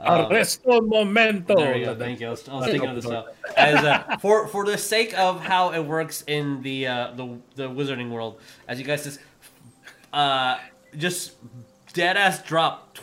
um, 0.00 0.26
Arresto 0.26 0.86
Momentum. 0.86 1.56
there 1.56 1.76
you 1.76 1.86
go. 1.86 1.96
Thank 1.96 2.20
you. 2.20 2.28
I 2.28 2.30
was, 2.30 2.48
I 2.48 2.54
was 2.54 2.66
thinking 2.66 2.88
of 2.88 2.94
this 2.94 3.04
stuff. 3.04 3.26
As 3.56 3.84
uh, 3.84 4.16
for 4.20 4.46
for 4.46 4.64
the 4.64 4.78
sake 4.78 5.18
of 5.18 5.40
how 5.40 5.72
it 5.72 5.80
works 5.80 6.22
in 6.28 6.62
the 6.62 6.86
uh, 6.86 7.12
the 7.16 7.38
the 7.56 7.68
wizarding 7.68 8.10
world, 8.10 8.40
as 8.68 8.78
you 8.78 8.84
guys 8.84 9.02
just 9.04 9.18
uh 10.12 10.58
just 10.96 11.32
dead 11.94 12.16
ass 12.16 12.42
drop, 12.44 12.96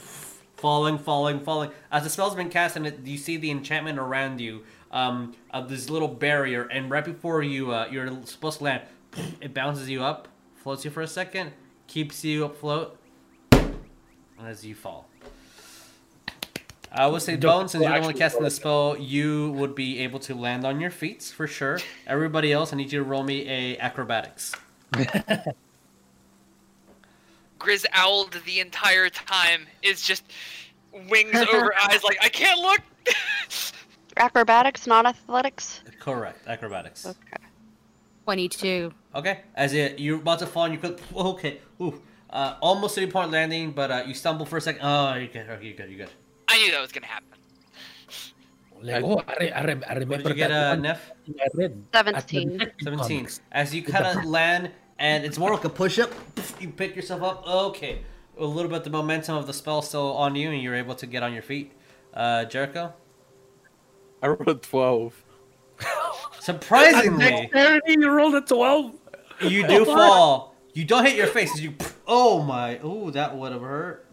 falling, 0.55 0.97
falling, 0.97 1.41
falling. 1.41 1.71
As 1.91 2.03
the 2.03 2.09
spell's 2.09 2.35
been 2.35 2.49
cast, 2.49 2.77
and 2.77 2.87
it, 2.87 2.99
you 3.03 3.17
see 3.17 3.35
the 3.35 3.51
enchantment 3.51 3.99
around 3.99 4.39
you 4.39 4.63
um 4.91 5.35
of 5.51 5.69
this 5.69 5.89
little 5.89 6.07
barrier, 6.07 6.63
and 6.63 6.89
right 6.89 7.05
before 7.05 7.43
you 7.43 7.71
uh, 7.71 7.87
you're 7.91 8.07
supposed 8.25 8.59
to 8.59 8.63
land, 8.63 8.83
it 9.41 9.53
bounces 9.53 9.89
you 9.89 10.03
up, 10.03 10.27
floats 10.55 10.85
you 10.85 10.91
for 10.91 11.01
a 11.01 11.07
second, 11.07 11.51
keeps 11.87 12.23
you 12.23 12.45
afloat, 12.45 12.97
as 14.41 14.65
you 14.65 14.75
fall. 14.75 15.07
I 16.97 17.07
would 17.07 17.21
say, 17.21 17.35
Don't 17.35 17.59
Bones, 17.59 17.71
since 17.71 17.83
you're 17.83 17.93
the 17.93 18.05
one 18.05 18.13
casting 18.13 18.43
the 18.43 18.49
spell, 18.49 18.95
you 18.97 19.51
would 19.51 19.75
be 19.75 19.99
able 19.99 20.19
to 20.19 20.33
land 20.33 20.65
on 20.65 20.79
your 20.79 20.91
feet 20.91 21.23
for 21.23 21.45
sure. 21.45 21.79
Everybody 22.07 22.53
else, 22.53 22.71
I 22.71 22.77
need 22.77 22.93
you 22.93 22.99
to 22.99 23.05
roll 23.05 23.23
me 23.23 23.45
a 23.49 23.77
acrobatics. 23.79 24.53
Grizz 27.59 27.85
owled 27.95 28.39
the 28.45 28.61
entire 28.61 29.09
time 29.09 29.65
is 29.81 30.01
just 30.01 30.23
wings 31.09 31.35
over 31.35 31.73
eyes 31.89 32.03
like 32.03 32.17
I 32.21 32.29
can't 32.29 32.59
look. 32.59 32.79
Acrobatics, 34.17 34.87
not 34.87 35.05
athletics. 35.05 35.81
Correct, 35.99 36.47
acrobatics. 36.47 37.05
Okay. 37.05 37.43
22. 38.23 38.91
Okay, 39.13 39.41
as 39.53 39.73
it 39.73 39.99
you're 39.99 40.17
about 40.17 40.39
to 40.39 40.47
fall, 40.47 40.65
and 40.65 40.73
you 40.73 40.79
could 40.79 40.99
okay, 41.15 41.59
ooh, 41.81 42.01
uh, 42.29 42.55
almost 42.61 42.95
three 42.95 43.07
point 43.09 43.31
landing, 43.31 43.71
but 43.71 43.91
uh, 43.91 44.03
you 44.07 44.13
stumble 44.13 44.45
for 44.45 44.57
a 44.57 44.61
second. 44.61 44.81
Oh, 44.83 45.13
you're 45.15 45.27
good. 45.27 45.49
Okay, 45.49 45.67
you're 45.67 45.75
good. 45.75 45.89
You're 45.89 46.05
good. 46.05 46.13
I 46.47 46.57
knew 46.57 46.71
that 46.71 46.81
was 46.81 46.91
gonna 46.91 47.05
happen. 47.05 47.27
Like, 48.81 49.03
oh, 49.03 49.23
I, 49.27 49.35
re- 49.39 49.51
I, 49.51 49.63
rem- 49.63 49.83
I 49.87 49.93
What 49.93 49.99
remember 49.99 50.17
did 50.17 50.29
you 50.29 50.35
get, 50.35 50.49
that 50.49 50.67
uh, 50.67 50.69
one 50.71 50.81
Nef? 50.81 51.11
I 51.39 51.47
read 51.53 51.83
at 51.93 52.05
the 52.05 52.21
17. 52.21 52.71
17. 52.83 53.27
As 53.51 53.73
you 53.73 53.83
kind 53.83 54.05
of 54.05 54.25
land, 54.25 54.71
and 54.99 55.23
it's 55.25 55.37
more 55.37 55.51
like 55.53 55.63
a 55.63 55.69
push 55.69 55.97
up. 55.97 56.11
You 56.59 56.69
pick 56.69 56.95
yourself 56.95 57.21
up. 57.23 57.47
Okay, 57.47 58.01
a 58.37 58.45
little 58.45 58.69
bit 58.69 58.83
the 58.83 58.89
momentum 58.89 59.35
of 59.37 59.47
the 59.47 59.53
spell 59.53 59.81
still 59.81 60.13
on 60.17 60.35
you, 60.35 60.51
and 60.51 60.61
you're 60.61 60.75
able 60.75 60.95
to 60.95 61.07
get 61.07 61.23
on 61.23 61.33
your 61.33 61.41
feet. 61.41 61.71
Uh, 62.13 62.45
Jericho. 62.45 62.93
I 64.21 64.27
rolled 64.27 64.47
a 64.47 64.55
12. 64.55 65.23
Surprisingly, 66.39 67.25
Dexterity, 67.25 67.93
you 67.99 68.09
rolled 68.09 68.35
a 68.35 68.41
12. 68.41 68.95
you 69.41 69.67
do 69.67 69.85
fall. 69.85 70.55
You 70.73 70.83
don't 70.83 71.05
hit 71.05 71.15
your 71.15 71.27
face. 71.27 71.53
as 71.53 71.61
You 71.61 71.73
oh 72.07 72.43
my, 72.43 72.79
oh 72.79 73.09
that 73.11 73.35
would 73.35 73.51
have 73.51 73.61
hurt. 73.61 74.07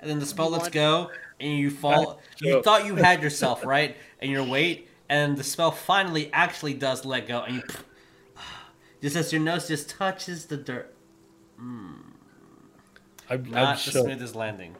And 0.00 0.10
then 0.10 0.18
the 0.18 0.26
spell 0.26 0.50
lets 0.50 0.68
go, 0.68 1.10
and 1.38 1.58
you 1.58 1.70
fall. 1.70 2.20
You 2.40 2.62
thought 2.62 2.86
you 2.86 2.96
had 2.96 3.22
yourself 3.24 3.64
right, 3.64 3.96
and 4.20 4.30
your 4.30 4.44
weight, 4.44 4.88
and 5.08 5.36
the 5.36 5.44
spell 5.44 5.70
finally 5.70 6.30
actually 6.32 6.74
does 6.74 7.04
let 7.04 7.28
go, 7.28 7.42
and 7.42 7.56
you 7.56 7.62
just 9.02 9.16
as 9.16 9.32
your 9.32 9.42
nose 9.42 9.68
just 9.68 9.90
touches 9.90 10.46
the 10.46 10.56
dirt. 10.56 10.94
Hmm. 11.58 11.92
I'm, 13.28 13.44
I'm 13.44 13.50
Not 13.50 13.76
the 13.84 13.90
sure. 13.92 14.02
smoothest 14.04 14.34
landing. 14.34 14.74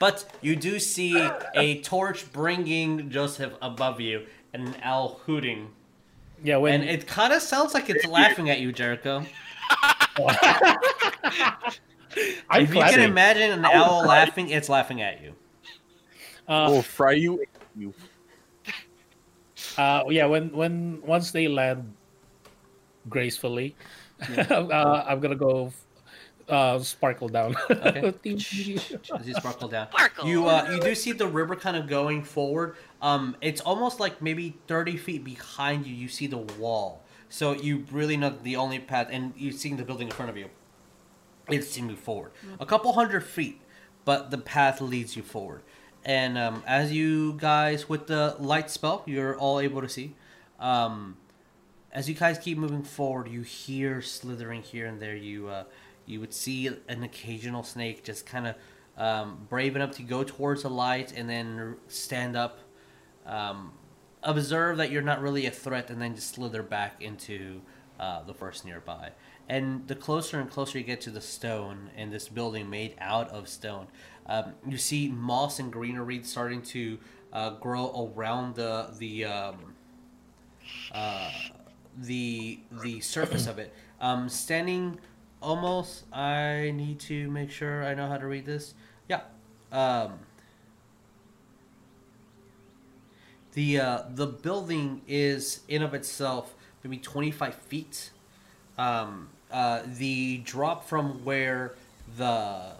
But 0.00 0.24
you 0.40 0.56
do 0.56 0.80
see 0.80 1.28
a 1.54 1.80
torch 1.82 2.32
bringing 2.32 3.10
Joseph 3.10 3.52
above 3.60 4.00
you, 4.00 4.26
and 4.52 4.68
an 4.68 4.76
owl 4.82 5.20
hooting, 5.26 5.68
Yeah, 6.42 6.56
when 6.56 6.80
and 6.80 6.90
it 6.90 7.06
kind 7.06 7.34
of 7.34 7.42
sounds 7.42 7.74
like 7.74 7.90
it's 7.90 8.06
laughing 8.06 8.48
at 8.48 8.60
you, 8.60 8.72
Jericho. 8.72 9.26
I'm 12.48 12.62
if 12.62 12.74
you 12.74 12.80
can 12.80 13.00
imagine 13.00 13.52
an 13.52 13.64
owl 13.66 14.06
laughing, 14.06 14.48
it's 14.48 14.70
laughing 14.70 15.02
at 15.02 15.22
you. 15.22 15.34
Uh, 16.48 16.68
Will 16.70 16.82
fry 16.82 17.12
you. 17.12 17.44
you. 17.76 17.94
uh, 19.76 20.04
yeah, 20.08 20.24
when 20.24 20.50
when 20.50 21.02
once 21.02 21.30
they 21.30 21.46
land 21.46 21.94
gracefully, 23.10 23.76
uh, 24.50 25.04
I'm 25.06 25.20
gonna 25.20 25.36
go 25.36 25.72
uh, 26.50 26.78
sparkle 26.80 27.28
down. 27.28 27.56
Okay. 27.70 28.14
As 28.34 29.26
you 29.26 29.34
sparkle 29.34 29.68
down, 29.68 29.88
Sparkle. 29.88 30.28
you 30.28 30.46
uh, 30.46 30.68
you 30.72 30.80
do 30.80 30.94
see 30.94 31.12
the 31.12 31.26
river 31.26 31.56
kind 31.56 31.76
of 31.76 31.86
going 31.88 32.22
forward. 32.24 32.76
Um, 33.00 33.36
it's 33.40 33.60
almost 33.60 34.00
like 34.00 34.20
maybe 34.20 34.56
thirty 34.66 34.96
feet 34.96 35.24
behind 35.24 35.86
you. 35.86 35.94
You 35.94 36.08
see 36.08 36.26
the 36.26 36.38
wall, 36.38 37.02
so 37.28 37.52
you 37.52 37.86
really 37.90 38.16
know 38.16 38.30
the 38.42 38.56
only 38.56 38.78
path, 38.78 39.08
and 39.10 39.32
you 39.36 39.52
see 39.52 39.72
the 39.74 39.84
building 39.84 40.08
in 40.08 40.12
front 40.14 40.30
of 40.30 40.36
you. 40.36 40.48
It's 41.48 41.74
to 41.74 41.82
move 41.82 41.98
forward 41.98 42.30
a 42.60 42.66
couple 42.66 42.92
hundred 42.92 43.22
feet, 43.24 43.60
but 44.04 44.30
the 44.30 44.38
path 44.38 44.80
leads 44.80 45.16
you 45.16 45.22
forward. 45.22 45.62
And 46.04 46.38
um, 46.38 46.62
as 46.66 46.92
you 46.92 47.34
guys 47.34 47.88
with 47.88 48.06
the 48.06 48.36
light 48.38 48.70
spell, 48.70 49.02
you're 49.06 49.36
all 49.36 49.60
able 49.60 49.80
to 49.82 49.88
see. 49.88 50.14
Um, 50.58 51.16
as 51.92 52.08
you 52.08 52.14
guys 52.14 52.38
keep 52.38 52.56
moving 52.56 52.82
forward, 52.84 53.28
you 53.28 53.42
hear 53.42 54.00
slithering 54.00 54.62
here 54.62 54.86
and 54.86 55.00
there. 55.02 55.16
You 55.16 55.48
uh, 55.48 55.64
you 56.06 56.20
would 56.20 56.34
see 56.34 56.68
an 56.88 57.02
occasional 57.02 57.62
snake 57.62 58.04
just 58.04 58.26
kind 58.26 58.46
of 58.46 58.54
um, 58.96 59.46
brave 59.48 59.76
enough 59.76 59.92
to 59.92 60.02
go 60.02 60.22
towards 60.24 60.62
the 60.62 60.70
light 60.70 61.12
and 61.12 61.28
then 61.28 61.76
stand 61.88 62.36
up, 62.36 62.58
um, 63.26 63.72
observe 64.22 64.76
that 64.76 64.90
you're 64.90 65.02
not 65.02 65.22
really 65.22 65.46
a 65.46 65.50
threat, 65.50 65.90
and 65.90 66.00
then 66.00 66.14
just 66.14 66.34
slither 66.34 66.62
back 66.62 67.00
into 67.00 67.62
uh, 67.98 68.22
the 68.22 68.34
forest 68.34 68.64
nearby. 68.64 69.10
And 69.48 69.86
the 69.88 69.94
closer 69.94 70.38
and 70.38 70.50
closer 70.50 70.78
you 70.78 70.84
get 70.84 71.00
to 71.02 71.10
the 71.10 71.20
stone 71.20 71.90
and 71.96 72.12
this 72.12 72.28
building 72.28 72.70
made 72.70 72.94
out 72.98 73.30
of 73.30 73.48
stone, 73.48 73.88
um, 74.26 74.54
you 74.66 74.78
see 74.78 75.08
moss 75.08 75.58
and 75.58 75.72
greenery 75.72 76.22
starting 76.22 76.62
to 76.62 76.98
uh, 77.32 77.50
grow 77.50 78.12
around 78.14 78.54
the 78.54 78.94
the 78.98 79.24
um, 79.24 79.74
uh, 80.92 81.30
the 81.96 82.60
the 82.82 83.00
surface 83.00 83.46
of 83.46 83.58
it. 83.58 83.74
Um, 84.00 84.28
standing 84.28 84.98
almost. 85.42 86.04
I 86.12 86.72
need 86.74 87.00
to 87.00 87.30
make 87.30 87.50
sure 87.50 87.84
I 87.84 87.94
know 87.94 88.08
how 88.08 88.18
to 88.18 88.26
read 88.26 88.46
this. 88.46 88.74
Yeah. 89.08 89.20
Um, 89.72 90.20
the 93.52 93.80
uh, 93.80 94.02
the 94.14 94.26
building 94.26 95.02
is 95.08 95.60
in 95.68 95.82
of 95.82 95.94
itself 95.94 96.54
maybe 96.82 96.98
25 96.98 97.54
feet. 97.54 98.10
Um, 98.78 99.28
uh, 99.50 99.82
the 99.86 100.38
drop 100.38 100.88
from 100.88 101.24
where 101.24 101.74
the 102.16 102.72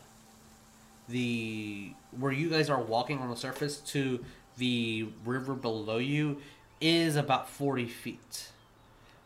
the 1.08 1.92
where 2.18 2.32
you 2.32 2.48
guys 2.48 2.70
are 2.70 2.80
walking 2.80 3.18
on 3.18 3.28
the 3.28 3.36
surface 3.36 3.78
to 3.78 4.24
the 4.58 5.08
river 5.24 5.54
below 5.54 5.98
you 5.98 6.38
is 6.80 7.16
about 7.16 7.48
40 7.48 7.86
feet. 7.86 8.48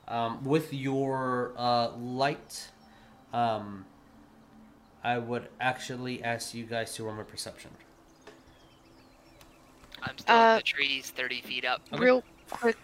Um, 0.07 0.45
with 0.45 0.75
your 0.75 1.53
uh, 1.57 1.91
light, 1.97 2.69
um, 3.35 3.85
I 5.03 5.19
would 5.19 5.49
actually 5.61 6.23
ask 6.23 6.55
you 6.55 6.65
guys 6.65 6.95
to 6.95 7.05
roll 7.05 7.15
my 7.15 7.25
perception. 7.25 7.71
I'm 10.03 10.17
still 10.19 10.35
Uh, 10.37 10.51
in 10.53 10.57
the 10.57 10.63
trees, 10.63 11.11
thirty 11.11 11.41
feet 11.43 11.65
up. 11.65 11.83
Okay. 11.93 12.03
Real 12.03 12.25
quick. 12.51 12.77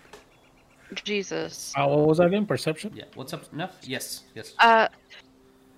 Jesus. 1.04 1.72
Uh, 1.76 1.86
what 1.86 2.06
was 2.08 2.18
that 2.18 2.26
again? 2.26 2.46
Perception? 2.46 2.92
Yeah. 2.94 3.04
What's 3.14 3.32
up, 3.32 3.52
Nef? 3.52 3.70
Yes. 3.82 4.24
Yes. 4.34 4.54
Uh, 4.58 4.88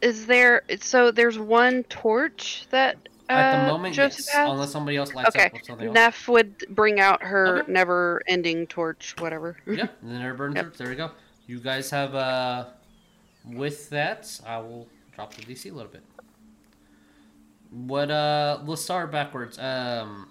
is 0.01 0.27
there 0.27 0.62
so 0.81 1.11
there's 1.11 1.39
one 1.39 1.82
torch 1.85 2.66
that 2.70 2.97
uh, 3.28 3.32
At 3.32 3.66
the 3.66 3.73
moment, 3.73 3.94
Joseph 3.94 4.24
yes. 4.27 4.35
has? 4.35 4.51
Unless 4.51 4.70
somebody 4.73 4.97
else 4.97 5.15
lights 5.15 5.28
okay. 5.36 5.47
up 5.47 5.53
with 5.53 5.65
something 5.66 5.89
else. 5.89 5.94
Nef 5.94 6.28
would 6.28 6.59
bring 6.70 6.99
out 6.99 7.23
her 7.23 7.61
Okay. 7.62 7.73
never-ending 7.73 8.66
torch, 8.69 9.15
whatever. 9.19 9.57
yeah. 9.66 9.86
Then 10.03 10.19
there 10.19 10.35
burns 10.35 10.57
Yep. 10.57 10.66
it. 10.66 10.74
There 10.78 10.89
we 10.89 10.97
go. 10.97 11.11
You 11.47 11.61
guys 11.61 11.90
have 11.90 12.15
uh, 12.15 12.66
with 13.44 13.90
that, 13.90 14.40
I 14.47 14.59
will 14.59 14.89
drop 15.14 15.35
the 15.35 15.43
DC 15.43 15.70
a 15.70 15.74
little 15.74 15.90
bit. 15.90 16.02
What 17.70 18.10
uh, 18.10 18.60
let's 18.64 18.82
start 18.82 19.10
backwards. 19.10 19.59
Um. 19.59 20.28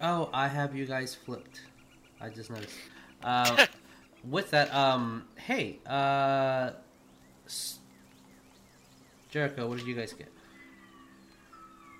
Oh, 0.00 0.30
I 0.32 0.48
have 0.48 0.74
you 0.74 0.84
guys 0.86 1.14
flipped. 1.14 1.60
I 2.20 2.28
just 2.28 2.50
noticed. 2.50 2.74
Uh, 3.22 3.66
with 4.28 4.50
that, 4.50 4.74
um, 4.74 5.24
hey, 5.36 5.78
uh, 5.86 6.70
Jericho, 9.30 9.68
what 9.68 9.78
did 9.78 9.86
you 9.86 9.94
guys 9.94 10.12
get? 10.12 10.28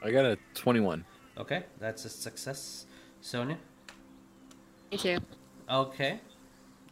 I 0.04 0.10
got 0.10 0.24
a 0.24 0.36
21. 0.54 1.04
Okay, 1.38 1.62
that's 1.78 2.04
a 2.04 2.08
success. 2.08 2.86
Sonya, 3.20 3.56
Me 4.90 4.98
too. 4.98 5.18
okay. 5.70 6.20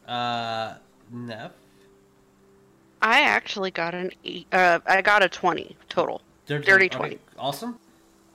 Uh, 0.06 0.74
Nef, 1.12 1.52
I 3.02 3.20
actually 3.22 3.70
got 3.70 3.94
an 3.94 4.10
eight, 4.24 4.46
uh, 4.52 4.80
I 4.86 5.02
got 5.02 5.22
a 5.22 5.28
twenty 5.28 5.76
total. 5.88 6.20
Dirty, 6.46 6.64
Dirty 6.66 6.86
okay, 6.86 6.96
20. 6.96 7.18
Awesome. 7.38 7.78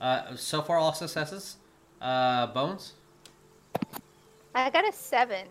Uh, 0.00 0.34
so 0.36 0.62
far 0.62 0.78
all 0.78 0.92
successes. 0.94 1.56
Uh, 2.00 2.46
Bones. 2.48 2.94
I 4.54 4.70
got 4.70 4.88
a 4.88 4.92
seven. 4.92 5.46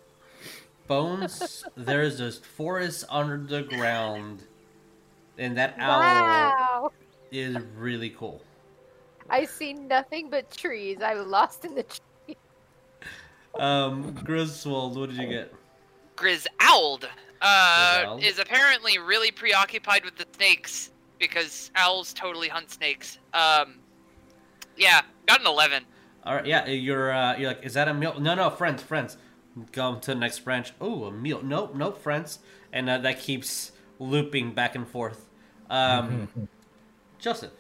Bones, 0.88 1.64
there's 1.78 2.18
this 2.18 2.38
forest 2.40 3.06
under 3.10 3.38
the 3.38 3.64
ground, 3.64 4.44
and 5.38 5.56
that 5.58 5.76
owl 5.80 6.00
Wow. 6.00 6.92
is 7.32 7.56
really 7.78 8.10
cool. 8.12 8.42
I 9.30 9.46
see 9.46 9.74
nothing 9.74 10.30
but 10.30 10.50
trees. 10.52 11.02
I 11.02 11.16
was 11.16 11.26
lost 11.28 11.66
in 11.66 11.74
the 11.76 11.84
tree. 11.84 12.38
Um, 13.60 14.12
Griswold, 14.24 14.98
what 14.98 15.10
did 15.10 15.18
you 15.18 15.28
get? 15.28 15.54
Grizz 16.16 16.48
Owled 16.62 17.08
uh, 17.42 17.98
Grizzowled. 17.98 18.24
is 18.24 18.40
apparently 18.40 18.98
really 18.98 19.32
preoccupied 19.32 20.06
with 20.06 20.16
the 20.18 20.26
snakes 20.36 20.92
because 21.20 21.72
owls 21.76 22.14
totally 22.14 22.48
hunt 22.48 22.72
snakes. 22.72 23.20
Um, 23.34 23.76
yeah, 24.78 25.02
got 25.28 25.42
an 25.42 25.48
11. 25.48 25.84
All 26.24 26.36
right, 26.36 26.46
yeah, 26.46 26.66
you're 26.68 27.12
uh, 27.12 27.38
you're 27.38 27.50
like, 27.50 27.64
is 27.64 27.76
that 27.76 27.88
a 27.88 27.94
meal? 27.94 28.20
No, 28.20 28.34
no, 28.34 28.50
friends, 28.50 28.82
friends. 28.82 29.18
Go 29.72 29.96
to 29.96 30.08
the 30.08 30.16
next 30.16 30.40
branch. 30.40 30.74
Oh, 30.82 31.06
a 31.06 31.12
meal. 31.12 31.42
Nope, 31.44 31.76
nope, 31.76 32.02
friends. 32.02 32.40
And 32.74 32.90
uh, 32.90 32.98
that 33.00 33.20
keeps 33.20 33.72
looping 34.00 34.54
back 34.54 34.76
and 34.76 34.88
forth. 34.88 35.30
Um, 35.70 36.28
Joseph. 37.20 37.52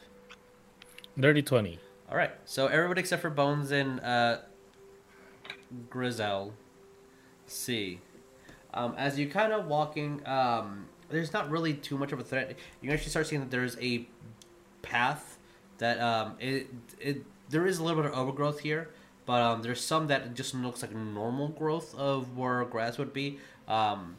Dirty 1.17 1.41
20. 1.41 1.79
All 2.09 2.17
right, 2.17 2.31
so 2.43 2.67
everybody 2.67 2.99
except 2.99 3.21
for 3.21 3.29
Bones 3.29 3.71
and 3.71 3.99
uh, 4.01 4.39
Grizel 5.89 6.53
see. 7.45 8.01
Um, 8.75 8.93
as 8.97 9.17
you're 9.17 9.29
kind 9.29 9.53
of 9.53 9.67
walking, 9.67 10.21
um, 10.27 10.85
there's 11.09 11.33
not 11.33 11.49
really 11.49 11.73
too 11.73 11.97
much 11.97 12.11
of 12.11 12.19
a 12.19 12.23
threat. 12.23 12.57
You 12.81 12.91
actually 12.91 13.09
start 13.09 13.27
seeing 13.27 13.41
that 13.41 13.49
there's 13.49 13.77
a 13.79 14.07
path 14.81 15.39
that 15.77 15.99
um, 15.99 16.35
it 16.39 16.67
it 16.99 17.23
there 17.49 17.65
is 17.65 17.79
a 17.79 17.83
little 17.83 18.01
bit 18.01 18.11
of 18.11 18.17
overgrowth 18.17 18.59
here, 18.59 18.89
but 19.25 19.41
um, 19.41 19.61
there's 19.61 19.81
some 19.81 20.07
that 20.07 20.33
just 20.33 20.53
looks 20.53 20.81
like 20.81 20.93
normal 20.93 21.49
growth 21.49 21.95
of 21.95 22.37
where 22.37 22.63
grass 22.65 22.97
would 22.97 23.13
be, 23.13 23.39
um, 23.67 24.17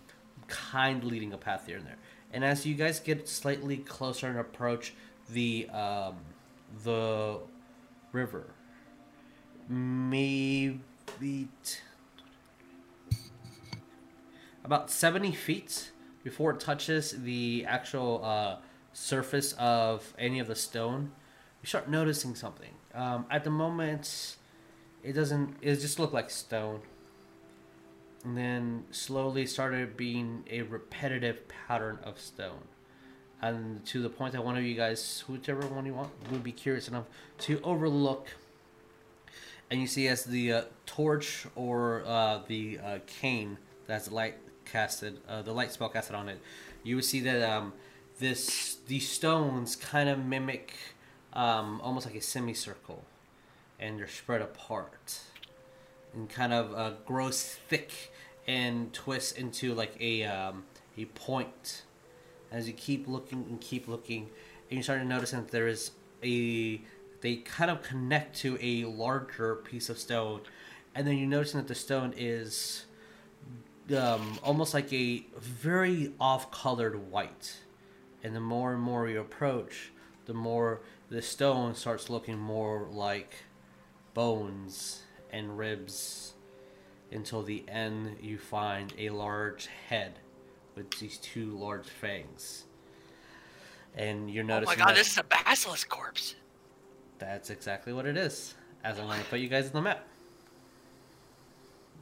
kind 0.48 1.04
leading 1.04 1.32
a 1.32 1.38
path 1.38 1.66
here 1.66 1.76
and 1.76 1.86
there. 1.86 1.98
And 2.32 2.44
as 2.44 2.66
you 2.66 2.74
guys 2.74 3.00
get 3.00 3.28
slightly 3.28 3.78
closer 3.78 4.28
and 4.28 4.38
approach 4.38 4.94
the 5.30 5.68
um, 5.70 6.16
the 6.84 7.38
river, 8.12 8.44
maybe 9.68 10.80
t- 11.18 11.80
about 14.66 14.90
70 14.90 15.30
feet 15.30 15.92
before 16.24 16.50
it 16.50 16.58
touches 16.58 17.12
the 17.12 17.64
actual 17.68 18.20
uh, 18.24 18.56
surface 18.92 19.54
of 19.60 20.12
any 20.18 20.40
of 20.40 20.48
the 20.48 20.56
stone, 20.56 21.12
you 21.62 21.68
start 21.68 21.88
noticing 21.88 22.34
something. 22.34 22.72
Um, 22.92 23.26
at 23.30 23.44
the 23.44 23.50
moment, 23.50 24.36
it 25.04 25.12
doesn't. 25.12 25.56
It 25.62 25.76
just 25.76 26.00
looked 26.00 26.12
like 26.12 26.30
stone, 26.30 26.80
and 28.24 28.36
then 28.36 28.84
slowly 28.90 29.46
started 29.46 29.96
being 29.96 30.42
a 30.50 30.62
repetitive 30.62 31.46
pattern 31.48 32.00
of 32.02 32.18
stone, 32.18 32.66
and 33.40 33.86
to 33.86 34.02
the 34.02 34.10
point 34.10 34.32
that 34.32 34.44
one 34.44 34.56
of 34.56 34.64
you 34.64 34.74
guys, 34.74 35.22
whichever 35.28 35.64
one 35.68 35.86
you 35.86 35.94
want, 35.94 36.10
would 36.32 36.42
be 36.42 36.52
curious 36.52 36.88
enough 36.88 37.04
to 37.38 37.60
overlook. 37.62 38.26
And 39.70 39.80
you 39.80 39.86
see 39.86 40.08
as 40.08 40.24
the 40.24 40.52
uh, 40.52 40.62
torch 40.86 41.46
or 41.54 42.02
uh, 42.04 42.40
the 42.48 42.78
uh, 42.78 42.98
cane 43.06 43.58
that's 43.86 44.10
light 44.10 44.36
casted, 44.66 45.18
uh, 45.28 45.42
the 45.42 45.52
light 45.52 45.72
spell 45.72 45.88
casted 45.88 46.14
on 46.14 46.28
it, 46.28 46.40
you 46.82 46.96
would 46.96 47.04
see 47.04 47.20
that 47.20 47.42
um, 47.42 47.72
this 48.18 48.76
these 48.86 49.08
stones 49.08 49.76
kind 49.76 50.08
of 50.08 50.24
mimic 50.24 50.74
um, 51.32 51.80
almost 51.82 52.06
like 52.06 52.14
a 52.14 52.20
semicircle, 52.20 53.04
and 53.78 53.98
they're 53.98 54.08
spread 54.08 54.42
apart, 54.42 55.20
and 56.14 56.28
kind 56.28 56.52
of 56.52 56.74
uh, 56.74 56.92
grows 57.04 57.42
thick 57.42 58.12
and 58.46 58.92
twists 58.92 59.32
into 59.32 59.74
like 59.74 59.94
a 60.00 60.24
um, 60.24 60.64
a 60.96 61.04
point. 61.06 61.82
As 62.52 62.68
you 62.68 62.74
keep 62.74 63.08
looking 63.08 63.44
and 63.50 63.60
keep 63.60 63.88
looking, 63.88 64.30
and 64.70 64.76
you 64.76 64.82
start 64.82 65.00
to 65.00 65.04
notice 65.04 65.32
that 65.32 65.48
there 65.50 65.66
is 65.66 65.90
a 66.22 66.80
they 67.20 67.36
kind 67.36 67.70
of 67.70 67.82
connect 67.82 68.36
to 68.38 68.58
a 68.60 68.84
larger 68.84 69.56
piece 69.56 69.90
of 69.90 69.98
stone, 69.98 70.40
and 70.94 71.06
then 71.06 71.18
you 71.18 71.26
notice 71.26 71.52
that 71.52 71.68
the 71.68 71.74
stone 71.74 72.14
is 72.16 72.86
um, 73.94 74.38
almost 74.42 74.74
like 74.74 74.92
a 74.92 75.24
very 75.38 76.12
off-colored 76.20 77.10
white. 77.10 77.56
And 78.22 78.34
the 78.34 78.40
more 78.40 78.72
and 78.72 78.82
more 78.82 79.08
you 79.08 79.20
approach, 79.20 79.92
the 80.24 80.34
more 80.34 80.80
the 81.10 81.22
stone 81.22 81.74
starts 81.74 82.10
looking 82.10 82.38
more 82.38 82.88
like 82.90 83.34
bones 84.14 85.02
and 85.30 85.56
ribs, 85.58 86.32
until 87.12 87.42
the 87.42 87.64
end 87.68 88.16
you 88.20 88.38
find 88.38 88.92
a 88.98 89.10
large 89.10 89.66
head 89.88 90.18
with 90.74 90.90
these 90.98 91.18
two 91.18 91.50
large 91.56 91.86
fangs. 91.86 92.64
And 93.94 94.30
you're 94.30 94.44
Oh 94.44 94.46
my 94.48 94.54
noticing 94.54 94.78
god, 94.78 94.88
that- 94.88 94.96
this 94.96 95.12
is 95.12 95.18
a 95.18 95.24
basilisk 95.24 95.88
corpse. 95.88 96.34
that's 97.18 97.50
exactly 97.50 97.92
what 97.92 98.06
it 98.06 98.16
is. 98.16 98.54
As 98.84 98.98
I'm 98.98 99.06
going 99.06 99.20
to 99.20 99.26
put 99.26 99.40
you 99.40 99.48
guys 99.48 99.66
on 99.66 99.72
the 99.72 99.82
map. 99.82 100.06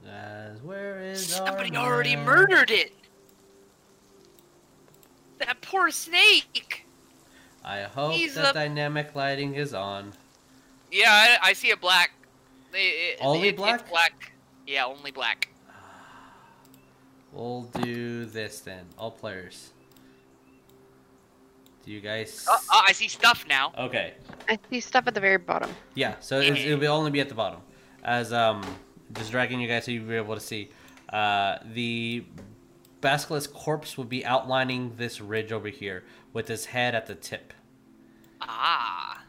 As 0.08 0.60
where 0.62 1.00
is 1.00 1.38
our 1.40 1.46
Somebody 1.46 1.76
already 1.76 2.16
map? 2.16 2.26
murdered 2.26 2.70
it. 2.70 2.92
That 5.38 5.60
poor 5.62 5.90
snake. 5.90 6.86
I 7.64 7.82
hope 7.82 8.12
He's 8.12 8.34
that 8.34 8.50
a- 8.50 8.52
dynamic 8.54 9.14
lighting 9.14 9.54
is 9.54 9.72
on. 9.74 10.12
Yeah, 10.92 11.06
I, 11.10 11.50
I 11.50 11.52
see 11.54 11.70
a 11.70 11.76
black. 11.76 12.12
It, 12.72 12.76
it- 12.76 13.18
Only 13.20 13.48
it- 13.48 13.56
black? 13.56 13.80
It's 13.80 13.90
black. 13.90 14.32
Yeah, 14.66 14.84
only 14.86 15.10
black. 15.10 15.48
We'll 17.32 17.62
do 17.82 18.26
this 18.26 18.60
then. 18.60 18.84
All 18.96 19.10
players. 19.10 19.70
Do 21.84 21.90
you 21.90 22.00
guys? 22.00 22.46
Oh, 22.48 22.56
oh, 22.72 22.82
I 22.88 22.92
see 22.92 23.08
stuff 23.08 23.44
now. 23.48 23.72
Okay. 23.76 24.14
I 24.48 24.58
see 24.70 24.80
stuff 24.80 25.06
at 25.06 25.14
the 25.14 25.20
very 25.20 25.36
bottom. 25.36 25.70
Yeah. 25.94 26.14
So 26.20 26.40
it's, 26.40 26.60
it'll 26.60 26.78
be 26.78 26.86
only 26.86 27.10
be 27.10 27.20
at 27.20 27.28
the 27.28 27.34
bottom, 27.34 27.60
as 28.04 28.32
um, 28.32 28.62
just 29.14 29.30
dragging 29.30 29.60
you 29.60 29.68
guys 29.68 29.84
so 29.84 29.90
you'll 29.90 30.06
be 30.06 30.14
able 30.14 30.34
to 30.34 30.40
see. 30.40 30.70
Uh, 31.08 31.58
the 31.72 32.24
basilisk 33.00 33.52
corpse 33.52 33.96
will 33.96 34.04
be 34.04 34.24
outlining 34.24 34.94
this 34.96 35.20
ridge 35.20 35.52
over 35.52 35.68
here 35.68 36.04
with 36.32 36.48
his 36.48 36.66
head 36.66 36.94
at 36.94 37.06
the 37.06 37.14
tip. 37.14 37.52
Ah. 38.40 39.22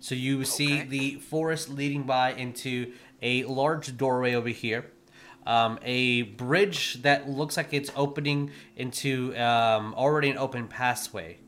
So 0.00 0.14
you 0.14 0.44
see 0.44 0.82
the 0.82 1.16
forest 1.16 1.68
leading 1.68 2.04
by 2.04 2.32
into 2.32 2.92
a 3.22 3.44
large 3.44 3.96
doorway 3.96 4.34
over 4.34 4.48
here. 4.48 4.90
Um, 5.46 5.78
a 5.82 6.22
bridge 6.22 7.02
that 7.02 7.28
looks 7.28 7.56
like 7.56 7.72
it's 7.72 7.90
opening 7.96 8.50
into 8.76 9.36
um, 9.36 9.94
already 9.94 10.30
an 10.30 10.38
open 10.38 10.68
passway. 10.68 11.38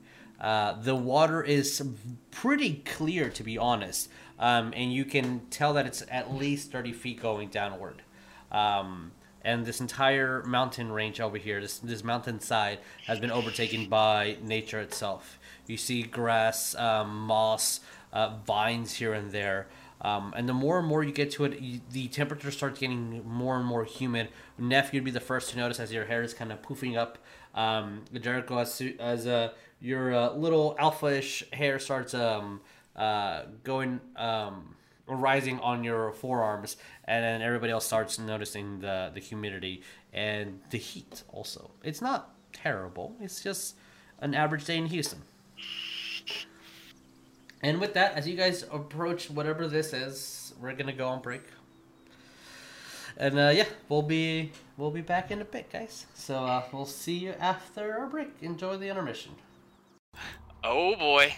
Uh, 0.41 0.75
the 0.81 0.95
water 0.95 1.43
is 1.43 1.83
pretty 2.31 2.83
clear, 2.85 3.31
to 3.31 3.43
be 3.43 3.57
honest, 3.57 4.09
um, 4.43 4.73
and 4.75 4.93
you 4.93 5.05
can 5.05 5.41
tell 5.51 5.73
that 5.75 5.87
it's 5.87 6.03
at 6.11 6.35
least 6.35 6.73
30 6.73 6.93
feet 6.93 7.23
going 7.23 7.49
downward. 7.49 8.03
Um, 8.51 9.13
and 9.45 9.65
this 9.65 9.81
entire 9.81 10.43
mountain 10.43 10.91
range 10.91 11.21
over 11.21 11.37
here, 11.39 11.61
this 11.61 11.79
this 11.79 12.03
mountainside, 12.03 12.81
has 13.07 13.21
been 13.21 13.31
overtaken 13.31 13.89
by 13.89 14.37
nature 14.43 14.81
itself. 14.81 15.39
You 15.69 15.77
see 15.77 16.03
grass, 16.03 16.75
um, 16.75 17.21
moss, 17.21 17.81
uh, 18.13 18.37
vines 18.45 18.95
here 18.95 19.15
and 19.15 19.31
there. 19.31 19.69
Um, 20.01 20.35
and 20.37 20.49
the 20.49 20.55
more 20.55 20.81
and 20.81 20.89
more 20.89 21.05
you 21.05 21.13
get 21.13 21.31
to 21.33 21.45
it, 21.45 21.61
you, 21.61 21.81
the 21.93 22.09
temperature 22.09 22.51
starts 22.51 22.81
getting 22.81 23.23
more 23.25 23.57
and 23.57 23.65
more 23.65 23.85
humid. 23.85 24.29
Nef, 24.59 24.93
you'd 24.93 25.05
be 25.05 25.13
the 25.13 25.21
first 25.21 25.51
to 25.51 25.57
notice 25.57 25.79
as 25.79 25.93
your 25.93 26.07
hair 26.07 26.25
is 26.25 26.35
kind 26.35 26.51
of 26.51 26.61
poofing 26.63 26.97
up. 26.97 27.19
Um, 27.55 28.03
Jericho, 28.13 28.59
as, 28.59 28.83
as 28.99 29.29
uh, 29.29 29.51
your 29.81 30.13
uh, 30.13 30.33
little 30.33 30.75
alpha-ish 30.81 31.45
hair 31.53 31.79
starts 31.79 32.15
um, 32.15 32.61
uh, 32.97 33.43
going 33.65 34.01
um, 34.17 34.77
or 35.07 35.17
rising 35.17 35.59
on 35.61 35.85
your 35.85 36.13
forearms, 36.13 36.77
and 37.05 37.25
then 37.25 37.43
everybody 37.43 37.73
else 37.73 37.87
starts 37.87 38.19
noticing 38.19 38.81
the 38.81 39.11
the 39.13 39.21
humidity 39.21 39.83
and 40.13 40.61
the 40.71 40.79
heat. 40.79 41.23
Also, 41.33 41.71
it's 41.83 42.01
not 42.01 42.35
terrible. 42.53 43.17
It's 43.21 43.43
just 43.43 43.77
an 44.21 44.35
average 44.35 44.65
day 44.65 44.77
in 44.77 44.87
Houston. 44.87 45.23
And 47.63 47.81
with 47.81 47.95
that, 47.95 48.15
as 48.15 48.27
you 48.27 48.37
guys 48.37 48.65
approach 48.73 49.31
whatever 49.31 49.69
this 49.69 49.93
is, 49.93 50.53
we're 50.61 50.75
gonna 50.75 50.93
go 50.93 51.09
on 51.09 51.23
break. 51.23 51.43
And 53.17 53.39
uh, 53.39 53.53
yeah, 53.55 53.67
we'll 53.89 54.03
be 54.03 54.53
we'll 54.77 54.91
be 54.91 55.01
back 55.01 55.31
in 55.31 55.41
a 55.41 55.45
bit, 55.45 55.71
guys. 55.71 56.07
So 56.15 56.45
uh, 56.45 56.63
we'll 56.73 56.87
see 56.87 57.19
you 57.19 57.35
after 57.39 57.99
our 57.99 58.07
break. 58.07 58.31
Enjoy 58.41 58.77
the 58.77 58.89
intermission. 58.89 59.33
Oh 60.65 60.97
boy. 60.97 61.35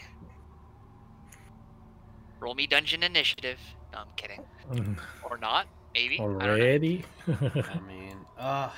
Roll 2.44 2.54
me 2.54 2.66
dungeon 2.66 3.02
initiative. 3.02 3.58
No, 3.90 4.00
I'm 4.00 4.08
kidding. 4.16 4.42
Mm, 4.70 4.98
Or 5.30 5.38
not? 5.38 5.66
Maybe. 5.94 6.20
I. 6.20 6.22
Already? 6.22 7.02
I 7.26 7.80
mean, 7.88 8.18
uh, 8.38 8.68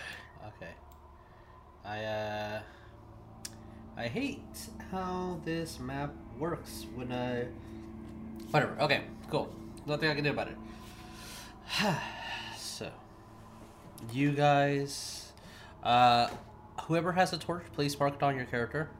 okay. 0.47 0.71
I 1.85 2.05
uh, 2.05 2.61
I 3.97 4.07
hate 4.07 4.39
how 4.93 5.41
this 5.45 5.81
map 5.81 6.15
works 6.39 6.87
when 6.95 7.11
I. 7.11 7.47
Whatever. 8.53 8.77
Okay, 8.83 9.03
cool. 9.31 9.53
Nothing 9.85 10.11
I 10.11 10.15
can 10.15 10.23
do 10.23 10.31
about 10.31 10.47
it. 10.47 10.57
so, 12.57 12.89
you 14.13 14.31
guys, 14.31 15.33
uh, 15.83 16.29
whoever 16.83 17.11
has 17.11 17.33
a 17.33 17.39
torch, 17.39 17.65
please 17.73 17.99
mark 17.99 18.15
it 18.15 18.23
on 18.23 18.37
your 18.37 18.45
character. 18.47 18.91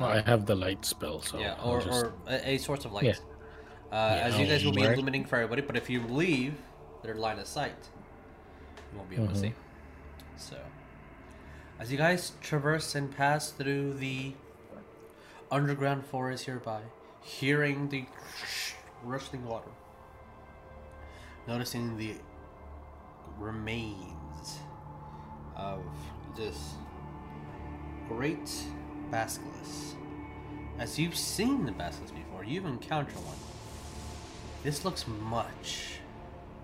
Uh, 0.00 0.04
I 0.06 0.20
have 0.20 0.46
the 0.46 0.54
light 0.54 0.84
spell, 0.84 1.20
so 1.22 1.38
yeah, 1.38 1.54
or, 1.64 1.80
just- 1.80 2.04
or 2.04 2.12
a, 2.26 2.50
a 2.54 2.58
source 2.58 2.84
of 2.84 2.92
light. 2.92 3.04
Yeah. 3.04 3.14
Uh, 3.90 4.18
as 4.22 4.38
you 4.38 4.46
guys 4.46 4.64
will 4.64 4.72
be 4.72 4.82
illuminating 4.82 5.24
for 5.24 5.36
everybody, 5.36 5.62
but 5.62 5.76
if 5.76 5.88
you 5.88 6.02
leave 6.02 6.54
their 7.02 7.14
line 7.14 7.38
of 7.38 7.46
sight, 7.46 7.88
you 8.92 8.98
won't 8.98 9.08
be 9.08 9.16
able 9.16 9.28
to 9.28 9.32
Mhm. 9.34 9.40
see. 9.40 9.54
So, 10.36 10.56
as 11.80 11.90
you 11.90 11.96
guys 11.96 12.32
traverse 12.42 12.94
and 12.94 13.10
pass 13.16 13.50
through 13.50 13.94
the 13.94 14.34
underground 15.50 16.04
forest 16.04 16.44
hereby, 16.44 16.82
hearing 17.22 17.88
the 17.88 18.04
rushing 19.02 19.44
water, 19.46 19.70
noticing 21.46 21.96
the 21.96 22.14
remains 23.38 24.58
of 25.56 25.80
this 26.36 26.74
great 28.06 28.50
basilisk. 29.10 29.96
As 30.78 30.98
you've 30.98 31.16
seen 31.16 31.66
the 31.66 31.72
basilisk 31.72 32.14
before, 32.14 32.44
you've 32.44 32.66
encountered 32.66 33.16
one. 33.16 33.36
This 34.62 34.84
looks 34.84 35.06
much 35.06 35.98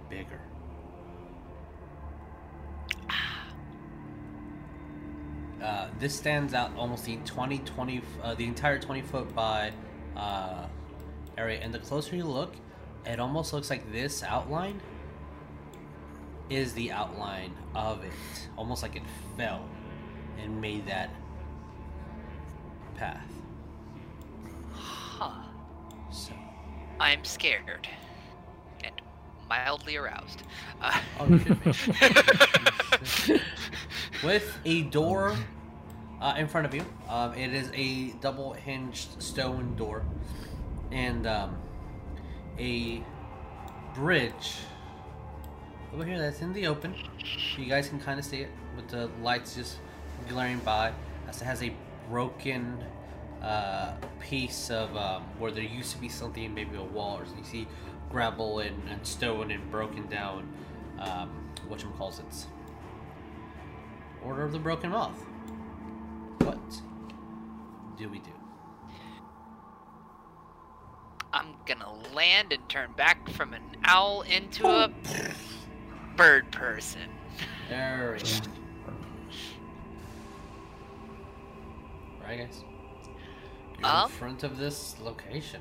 bigger. 0.09 0.41
Uh, 5.63 5.89
this 5.99 6.15
stands 6.15 6.53
out 6.53 6.71
almost 6.77 7.07
the 7.07 7.17
20, 7.25 7.59
20 7.61 8.03
uh, 8.23 8.35
the 8.35 8.45
entire 8.45 8.79
20 8.79 9.01
foot 9.01 9.35
by 9.35 9.73
uh, 10.15 10.67
area. 11.39 11.59
And 11.61 11.73
the 11.73 11.79
closer 11.79 12.15
you 12.15 12.25
look, 12.25 12.55
it 13.07 13.19
almost 13.19 13.55
looks 13.55 13.71
like 13.71 13.91
this 13.91 14.23
outline 14.23 14.81
is 16.51 16.75
the 16.75 16.93
outline 16.93 17.55
of 17.75 18.05
it. 18.05 18.13
Almost 18.59 18.83
like 18.83 18.97
it 18.97 19.03
fell 19.39 19.67
and 20.39 20.61
made 20.61 20.87
that 20.87 21.11
path. 23.05 23.23
Huh. 24.73 25.31
So, 26.11 26.33
I'm 26.99 27.23
scared. 27.25 27.87
And 28.83 28.95
mildly 29.49 29.97
aroused. 29.97 30.43
Uh, 30.81 30.99
oh, 31.21 31.27
with 34.25 34.59
a 34.65 34.83
door 34.83 35.37
uh, 36.21 36.35
in 36.39 36.49
front 36.49 36.67
of 36.67 36.75
you. 36.75 36.85
Um, 37.09 37.35
it 37.35 37.53
is 37.53 37.71
a 37.75 38.11
double 38.21 38.55
hinged 38.55 39.23
stone 39.23 39.77
door 39.77 40.05
and 40.91 41.27
um, 41.27 41.57
a 42.59 43.03
bridge 43.95 44.55
over 45.93 46.05
here 46.05 46.19
that's 46.19 46.41
in 46.41 46.53
the 46.53 46.67
open. 46.67 46.95
You 47.57 47.67
guys 47.67 47.89
can 47.89 48.01
kind 48.01 48.19
of 48.19 48.25
see 48.25 48.39
it 48.39 48.51
with 48.77 48.89
the 48.89 49.11
lights 49.23 49.55
just 49.57 49.79
glaring 50.29 50.59
by. 50.61 50.93
As 51.29 51.41
it 51.41 51.45
has 51.45 51.63
a 51.63 51.73
broken 52.09 52.85
uh, 53.43 53.95
piece 54.21 54.71
of 54.71 54.97
um, 54.97 55.23
where 55.39 55.51
there 55.51 55.63
used 55.63 55.93
to 55.93 55.99
be 55.99 56.09
something, 56.09 56.55
maybe 56.55 56.77
a 56.77 56.83
wall 56.83 57.19
or 57.19 57.27
something. 57.27 57.45
You 57.45 57.51
see 57.51 57.69
gravel 58.11 58.61
and, 58.61 58.81
and 58.89 59.07
stone 59.07 59.51
and 59.51 59.71
broken 59.71 60.07
down, 60.07 60.49
um, 60.99 61.31
whatchamacallits. 61.69 62.47
Order 64.25 64.45
of 64.45 64.53
the 64.53 64.59
Broken 64.59 64.91
Moth. 64.91 65.21
What 66.39 66.59
do 67.99 68.09
we 68.09 68.19
do? 68.21 68.31
I'm 71.33 71.55
gonna 71.67 71.93
land 72.15 72.53
and 72.53 72.67
turn 72.69 72.93
back 72.97 73.29
from 73.31 73.53
an 73.55 73.63
owl 73.85 74.23
into 74.23 74.67
a 74.67 74.91
bird 76.17 76.51
person. 76.53 77.11
There 77.69 78.17
we 78.17 78.23
go. 78.23 78.64
Right, 82.25 82.39
guys? 82.39 82.65
You're 83.79 83.87
Um? 83.89 84.11
in 84.11 84.17
front 84.17 84.43
of 84.45 84.57
this 84.57 84.99
location. 85.01 85.61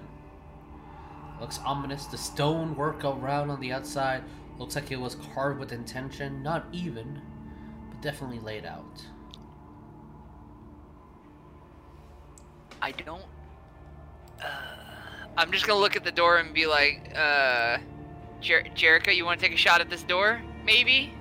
Looks 1.40 1.60
ominous. 1.66 2.06
The 2.06 2.18
stonework 2.18 3.04
around 3.04 3.50
on 3.50 3.60
the 3.60 3.74
outside 3.74 4.24
looks 4.58 4.76
like 4.76 4.92
it 4.92 5.00
was 5.00 5.16
carved 5.34 5.60
with 5.60 5.72
intention. 5.74 6.42
Not 6.42 6.66
even, 6.72 7.22
but 7.90 8.02
definitely 8.02 8.40
laid 8.40 8.66
out. 8.66 9.06
I 12.82 12.92
don't. 12.92 13.24
Uh, 14.42 14.48
I'm 15.38 15.52
just 15.52 15.66
gonna 15.68 15.80
look 15.80 15.96
at 15.96 16.04
the 16.04 16.12
door 16.12 16.38
and 16.38 16.54
be 16.54 16.66
like, 16.66 17.12
uh, 17.16 17.78
Jer- 18.42 18.68
Jericho, 18.76 19.12
you 19.12 19.26
want 19.26 19.40
to 19.40 19.46
take 19.46 19.56
a 19.56 19.58
shot 19.60 19.82
at 19.82 19.90
this 19.90 20.04
door? 20.04 20.42
Maybe. 20.64 21.14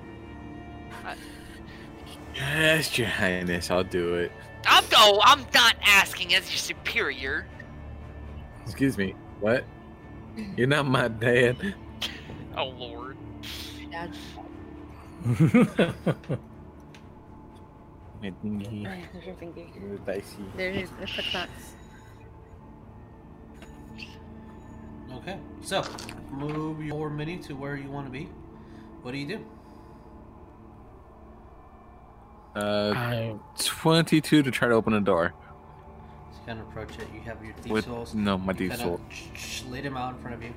Yes, 2.35 2.97
Your 2.97 3.07
Highness, 3.07 3.69
I'll 3.69 3.83
do 3.83 4.15
it. 4.15 4.31
I'm 4.65 4.83
no, 4.91 5.19
I'm 5.23 5.45
not 5.53 5.75
asking 5.83 6.33
as 6.35 6.49
your 6.49 6.57
superior. 6.57 7.45
Excuse 8.65 8.97
me. 8.97 9.15
What? 9.39 9.65
You're 10.57 10.67
not 10.67 10.85
my 10.85 11.07
dad. 11.07 11.75
Oh 12.55 12.67
lord. 12.67 13.17
Dad. 13.89 14.13
My 18.21 18.29
dingy. 18.43 18.83
There's 18.83 19.25
your 19.25 19.35
finger. 19.35 19.63
Dicey. 20.05 20.37
There's 20.55 20.89
the 20.91 21.07
quick. 21.07 21.49
Okay, 25.13 25.39
so 25.61 25.83
move 26.31 26.83
your 26.83 27.09
mini 27.09 27.37
to 27.39 27.53
where 27.55 27.75
you 27.75 27.89
want 27.89 28.05
to 28.05 28.11
be. 28.11 28.29
What 29.01 29.13
do 29.13 29.17
you 29.17 29.27
do? 29.27 29.45
Uh, 32.55 32.93
I 32.95 33.35
22 33.57 34.43
to 34.43 34.51
try 34.51 34.67
to 34.67 34.73
open 34.75 34.93
a 34.93 35.01
door. 35.01 35.33
So 36.31 36.39
you 36.39 36.45
kind 36.45 36.59
of 36.59 36.67
approach 36.67 36.97
it. 36.99 37.07
You 37.13 37.21
have 37.21 37.43
your 37.43 37.53
With 37.67 37.85
diesels. 37.85 38.13
no, 38.13 38.37
my 38.37 38.53
You 38.53 38.69
diesel. 38.69 38.99
Kinda 39.09 39.71
laid 39.71 39.85
him 39.85 39.97
out 39.97 40.15
in 40.15 40.21
front 40.21 40.35
of 40.35 40.43
you. 40.43 40.53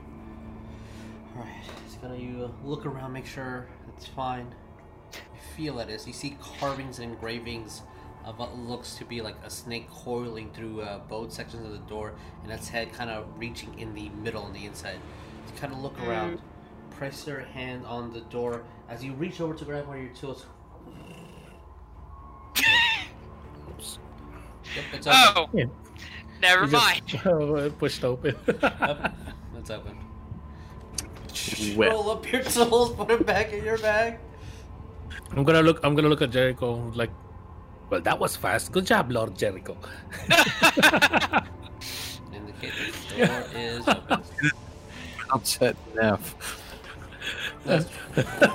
Alright, 1.36 1.55
just 1.86 2.01
gonna 2.02 2.16
you 2.16 2.44
uh, 2.44 2.66
look 2.66 2.86
around, 2.86 3.12
make 3.12 3.27
sure 3.27 3.66
it's 3.97 4.06
fine. 4.06 4.55
You 5.12 5.20
feel 5.56 5.78
it 5.81 5.89
is. 5.89 6.06
You 6.06 6.12
see 6.12 6.36
carvings 6.59 6.98
and 6.98 7.12
engravings 7.12 7.82
of 8.24 8.39
what 8.39 8.59
looks 8.59 8.97
to 8.97 9.05
be 9.05 9.20
like 9.23 9.36
a 9.44 9.51
snake 9.51 9.89
coiling 9.89 10.51
through 10.52 10.81
uh, 10.82 10.98
both 11.09 11.32
sections 11.32 11.64
of 11.64 11.73
the 11.73 11.78
door, 11.89 12.12
and 12.43 12.51
its 12.52 12.68
head 12.68 12.93
kind 12.93 13.09
of 13.09 13.27
reaching 13.39 13.78
in 13.78 13.94
the 13.94 14.09
middle 14.10 14.43
on 14.43 14.52
the 14.52 14.64
inside. 14.66 14.97
You 15.47 15.60
kind 15.60 15.73
of 15.73 15.78
look 15.78 15.97
around, 16.02 16.40
press 16.90 17.27
your 17.27 17.40
hand 17.40 17.86
on 17.86 18.12
the 18.12 18.23
door 18.23 18.64
as 18.89 19.05
you 19.05 19.12
reach 19.14 19.40
over 19.40 19.55
to 19.55 19.64
grab 19.64 19.86
one 19.86 19.98
of 19.98 20.02
your 20.02 20.12
tools. 20.12 20.47
Yep, 23.78 24.85
it's 24.94 25.07
open. 25.07 25.19
Oh, 25.36 25.48
Yeah. 25.53 25.65
never 26.43 26.65
You 26.65 26.70
just- 26.70 27.24
mind. 27.24 27.78
pushed 27.78 28.05
open. 28.05 28.35
Yep, 28.47 29.15
it's 29.59 29.70
open. 29.70 29.97
Well, 31.77 31.90
Roll 31.90 32.11
up 32.11 32.32
your 32.32 32.43
tools, 32.55 32.93
put 32.94 33.11
it 33.11 33.27
back 33.27 33.53
in 33.53 33.65
your 33.65 33.78
bag. 33.78 34.19
I'm 35.32 35.44
gonna 35.44 35.62
look. 35.62 35.81
I'm 35.85 35.94
gonna 35.94 36.09
look 36.09 36.23
at 36.23 36.31
Jericho 36.31 36.90
like. 36.94 37.11
Well, 37.90 38.01
that 38.01 38.19
was 38.19 38.36
fast. 38.36 38.73
Good 38.73 38.86
job, 38.86 39.12
Lord 39.12 39.36
Jericho. 39.39 39.77
Indicate 42.32 42.73
the 42.74 42.93
kitchen 42.93 43.28
door 43.28 43.44
is 43.55 43.86
open. 43.89 44.23
upset 45.31 45.77
enough. 45.93 46.62
As, 47.65 47.89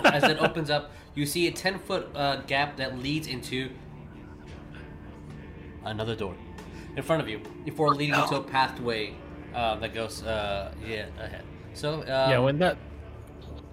as 0.05 0.23
it 0.23 0.37
opens 0.41 0.69
up, 0.69 0.91
you 1.15 1.25
see 1.25 1.47
a 1.47 1.51
10 1.51 1.79
foot 1.79 2.07
uh, 2.15 2.37
gap 2.47 2.77
that 2.77 2.99
leads 2.99 3.27
into 3.27 3.69
another 5.85 6.15
door 6.15 6.35
in 6.95 7.03
front 7.03 7.21
of 7.21 7.29
you 7.29 7.39
before 7.65 7.95
leading 7.95 8.15
into 8.15 8.35
a 8.35 8.43
pathway 8.43 9.13
uh, 9.55 9.75
that 9.77 9.93
goes 9.93 10.23
uh, 10.23 10.71
yeah 10.85 11.07
ahead. 11.19 11.43
So 11.73 12.01
um, 12.01 12.05
yeah, 12.07 12.39
when 12.39 12.59
that. 12.59 12.77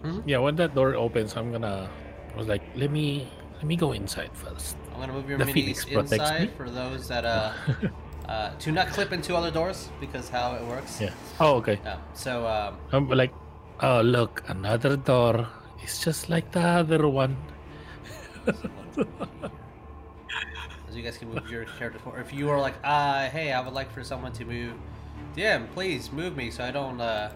Mhm. 0.03 0.23
Yeah, 0.27 0.39
when 0.39 0.55
that 0.57 0.75
door 0.75 0.95
opens, 0.95 1.37
I'm 1.37 1.51
gonna. 1.51 1.91
I 2.35 2.37
was 2.39 2.47
like, 2.47 2.63
let 2.77 2.91
me 2.91 3.27
let 3.59 3.65
me 3.67 3.75
go 3.77 3.93
inside 3.93 4.31
first. 4.35 4.77
I'm 4.95 5.01
gonna 5.01 5.13
move 5.13 5.29
your 5.29 5.39
the 5.39 5.45
minis 5.45 5.87
inside 5.87 6.41
me. 6.43 6.51
for 6.57 6.71
those 6.71 7.09
that 7.09 7.25
uh, 7.25 7.53
uh, 8.29 8.51
to 8.59 8.71
not 8.71 8.89
clip 8.95 9.13
into 9.13 9.35
other 9.35 9.51
doors 9.51 9.91
because 10.01 10.29
how 10.29 10.55
it 10.55 10.63
works. 10.63 11.01
Yeah. 11.01 11.11
Oh, 11.41 11.57
okay. 11.59 11.79
Yeah, 11.85 11.99
so 12.15 12.47
um, 12.47 12.79
I'm 12.93 13.09
like, 13.11 13.35
oh 13.83 14.01
look, 14.03 14.43
another 14.49 14.97
door 14.97 15.49
It's 15.83 15.99
just 16.05 16.29
like 16.31 16.53
the 16.53 16.63
other 16.63 17.09
one. 17.09 17.37
As 20.99 21.05
you 21.05 21.11
guys 21.13 21.19
can 21.19 21.29
move 21.33 21.49
your 21.49 21.65
character 21.79 22.01
forward. 22.01 22.21
If 22.27 22.33
you 22.35 22.51
are 22.51 22.59
like, 22.61 22.75
uh, 22.83 23.29
hey, 23.31 23.53
I 23.53 23.61
would 23.61 23.73
like 23.73 23.89
for 23.93 24.03
someone 24.03 24.33
to 24.33 24.45
move, 24.45 24.73
DM, 25.37 25.71
please 25.73 26.11
move 26.11 26.37
me 26.37 26.51
so 26.51 26.65
I 26.65 26.73
don't 26.73 27.01
uh, 27.01 27.31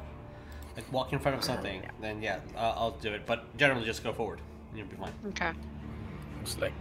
like 0.75 0.93
walk 0.93 1.13
in 1.13 1.21
front 1.21 1.39
of 1.39 1.45
something. 1.45 1.81
Then 2.01 2.21
yeah, 2.21 2.41
uh, 2.57 2.75
I'll 2.75 2.91
do 3.01 3.13
it. 3.13 3.25
But 3.25 3.57
generally, 3.57 3.85
just 3.85 4.03
go 4.03 4.13
forward. 4.13 4.41
and 4.71 4.79
You'll 4.79 4.89
be 4.89 4.97
fine. 4.97 5.13
Okay. 5.29 5.53
It's 6.41 6.59
like, 6.59 6.73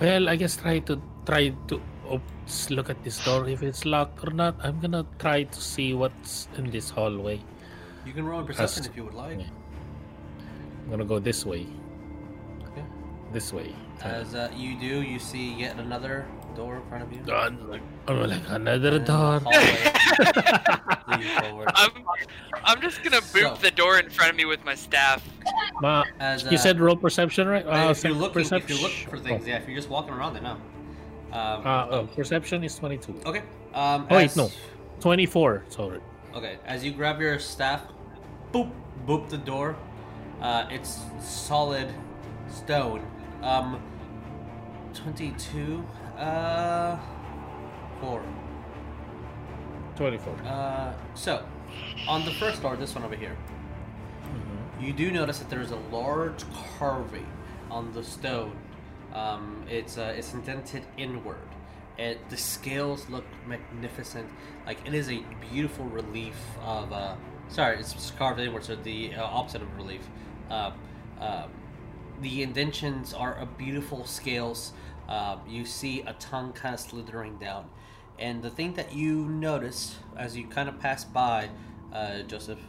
well, 0.00 0.28
I 0.28 0.36
guess 0.36 0.58
try 0.58 0.80
to 0.80 1.00
try 1.24 1.48
to 1.68 1.80
op- 2.10 2.68
look 2.68 2.90
at 2.90 3.02
this 3.02 3.24
door 3.24 3.48
if 3.48 3.62
it's 3.62 3.86
locked 3.86 4.22
or 4.22 4.32
not. 4.32 4.56
I'm 4.62 4.80
gonna 4.80 5.06
try 5.18 5.44
to 5.44 5.60
see 5.62 5.94
what's 5.94 6.46
in 6.58 6.70
this 6.70 6.90
hallway. 6.90 7.40
You 8.04 8.12
can 8.12 8.26
roll 8.26 8.40
in 8.40 8.46
perception 8.46 8.82
That's- 8.82 8.86
if 8.90 8.96
you 8.98 9.04
would 9.04 9.14
like. 9.14 9.38
yeah. 9.38 9.46
I'm 10.84 10.90
gonna 10.90 11.06
go 11.06 11.18
this 11.18 11.46
way. 11.46 11.66
Okay. 12.68 12.84
This 13.32 13.50
way. 13.50 13.74
As 14.02 14.34
uh, 14.34 14.50
you 14.56 14.78
do, 14.78 15.02
you 15.02 15.18
see 15.18 15.54
yet 15.54 15.78
another 15.78 16.26
door 16.56 16.76
in 16.76 16.82
front 16.88 17.04
of 17.04 17.12
you. 17.12 17.20
Done. 17.22 17.68
Like, 17.68 17.82
oh, 18.08 18.14
like 18.14 18.40
another 18.48 18.96
And 18.96 19.04
door. 19.06 19.40
hallway. 19.40 19.92
Lean 21.08 21.42
forward. 21.42 21.68
I'm, 21.74 21.90
I'm 22.64 22.80
just 22.80 23.02
gonna 23.02 23.20
boop 23.20 23.56
So- 23.56 23.62
the 23.62 23.70
door 23.70 23.98
in 23.98 24.08
front 24.10 24.30
of 24.30 24.36
me 24.36 24.44
with 24.46 24.64
my 24.64 24.74
staff. 24.74 25.22
Ma, 25.82 26.04
As, 26.18 26.44
you 26.44 26.50
uh, 26.50 26.56
said 26.56 26.80
roll 26.80 26.96
perception, 26.96 27.46
right? 27.48 27.64
Uh, 27.66 27.90
if 27.90 28.02
you're 28.02 28.12
so 28.14 28.18
looking, 28.18 28.40
if 28.42 28.50
you're 28.50 28.60
perception- 28.60 28.82
looking 28.82 29.08
for 29.08 29.18
things, 29.18 29.46
yeah. 29.46 29.56
If 29.56 29.66
you're 29.68 29.76
just 29.76 29.90
walking 29.90 30.14
around, 30.14 30.34
then 30.34 30.44
no. 30.44 30.52
Um, 31.32 31.66
Uh, 31.66 31.86
oh, 31.90 32.06
perception 32.16 32.64
is 32.64 32.74
22. 32.76 33.20
Okay. 33.26 33.42
Um, 33.74 34.06
Oh, 34.10 34.16
wait, 34.16 34.34
no. 34.36 34.50
24. 35.00 35.64
Sorry. 35.68 36.00
Okay. 36.34 36.58
As 36.66 36.84
you 36.84 36.92
grab 36.92 37.20
your 37.20 37.38
staff, 37.38 37.82
boop, 38.52 38.70
boop 39.06 39.28
the 39.28 39.38
door. 39.38 39.76
Uh, 40.40 40.66
it's 40.70 41.00
solid 41.20 41.88
stone. 42.50 43.06
Um, 43.42 43.80
twenty-two. 44.94 45.84
Uh, 46.16 46.98
four. 48.00 48.22
24. 49.96 50.32
Uh, 50.46 50.94
so 51.14 51.44
on 52.08 52.24
the 52.24 52.30
first 52.32 52.62
door, 52.62 52.74
this 52.76 52.94
one 52.94 53.04
over 53.04 53.16
here, 53.16 53.36
you 54.80 54.94
do 54.94 55.10
notice 55.10 55.38
that 55.38 55.50
there's 55.50 55.72
a 55.72 55.80
large 55.92 56.42
carving 56.78 57.26
on 57.70 57.92
the 57.92 58.02
stone. 58.02 58.56
Um, 59.12 59.64
it's 59.68 59.98
uh, 59.98 60.14
it's 60.16 60.32
indented 60.32 60.84
inward. 60.96 61.36
And 61.98 62.18
the 62.30 62.36
scales 62.36 63.10
look 63.10 63.24
magnificent. 63.46 64.26
Like 64.64 64.78
it 64.86 64.94
is 64.94 65.10
a 65.10 65.22
beautiful 65.52 65.84
relief 65.86 66.36
of. 66.62 66.92
Uh, 66.92 67.16
sorry, 67.48 67.78
it's 67.78 68.10
carved 68.12 68.40
inward, 68.40 68.64
so 68.64 68.76
the 68.76 69.14
uh, 69.14 69.22
opposite 69.22 69.60
of 69.60 69.76
relief. 69.76 70.08
Uh, 70.50 70.70
um, 71.20 71.50
the 72.20 72.42
indentions 72.42 73.12
are 73.14 73.38
a 73.38 73.46
beautiful 73.46 74.04
scales. 74.04 74.72
Um, 75.08 75.40
you 75.48 75.64
see 75.64 76.02
a 76.02 76.12
tongue 76.14 76.52
kind 76.52 76.74
of 76.74 76.80
slithering 76.80 77.36
down, 77.38 77.68
and 78.18 78.42
the 78.42 78.50
thing 78.50 78.74
that 78.74 78.94
you 78.94 79.24
notice 79.26 79.96
as 80.16 80.36
you 80.36 80.46
kind 80.46 80.68
of 80.68 80.78
pass 80.78 81.04
by, 81.04 81.50
uh, 81.92 82.22
Joseph, 82.22 82.60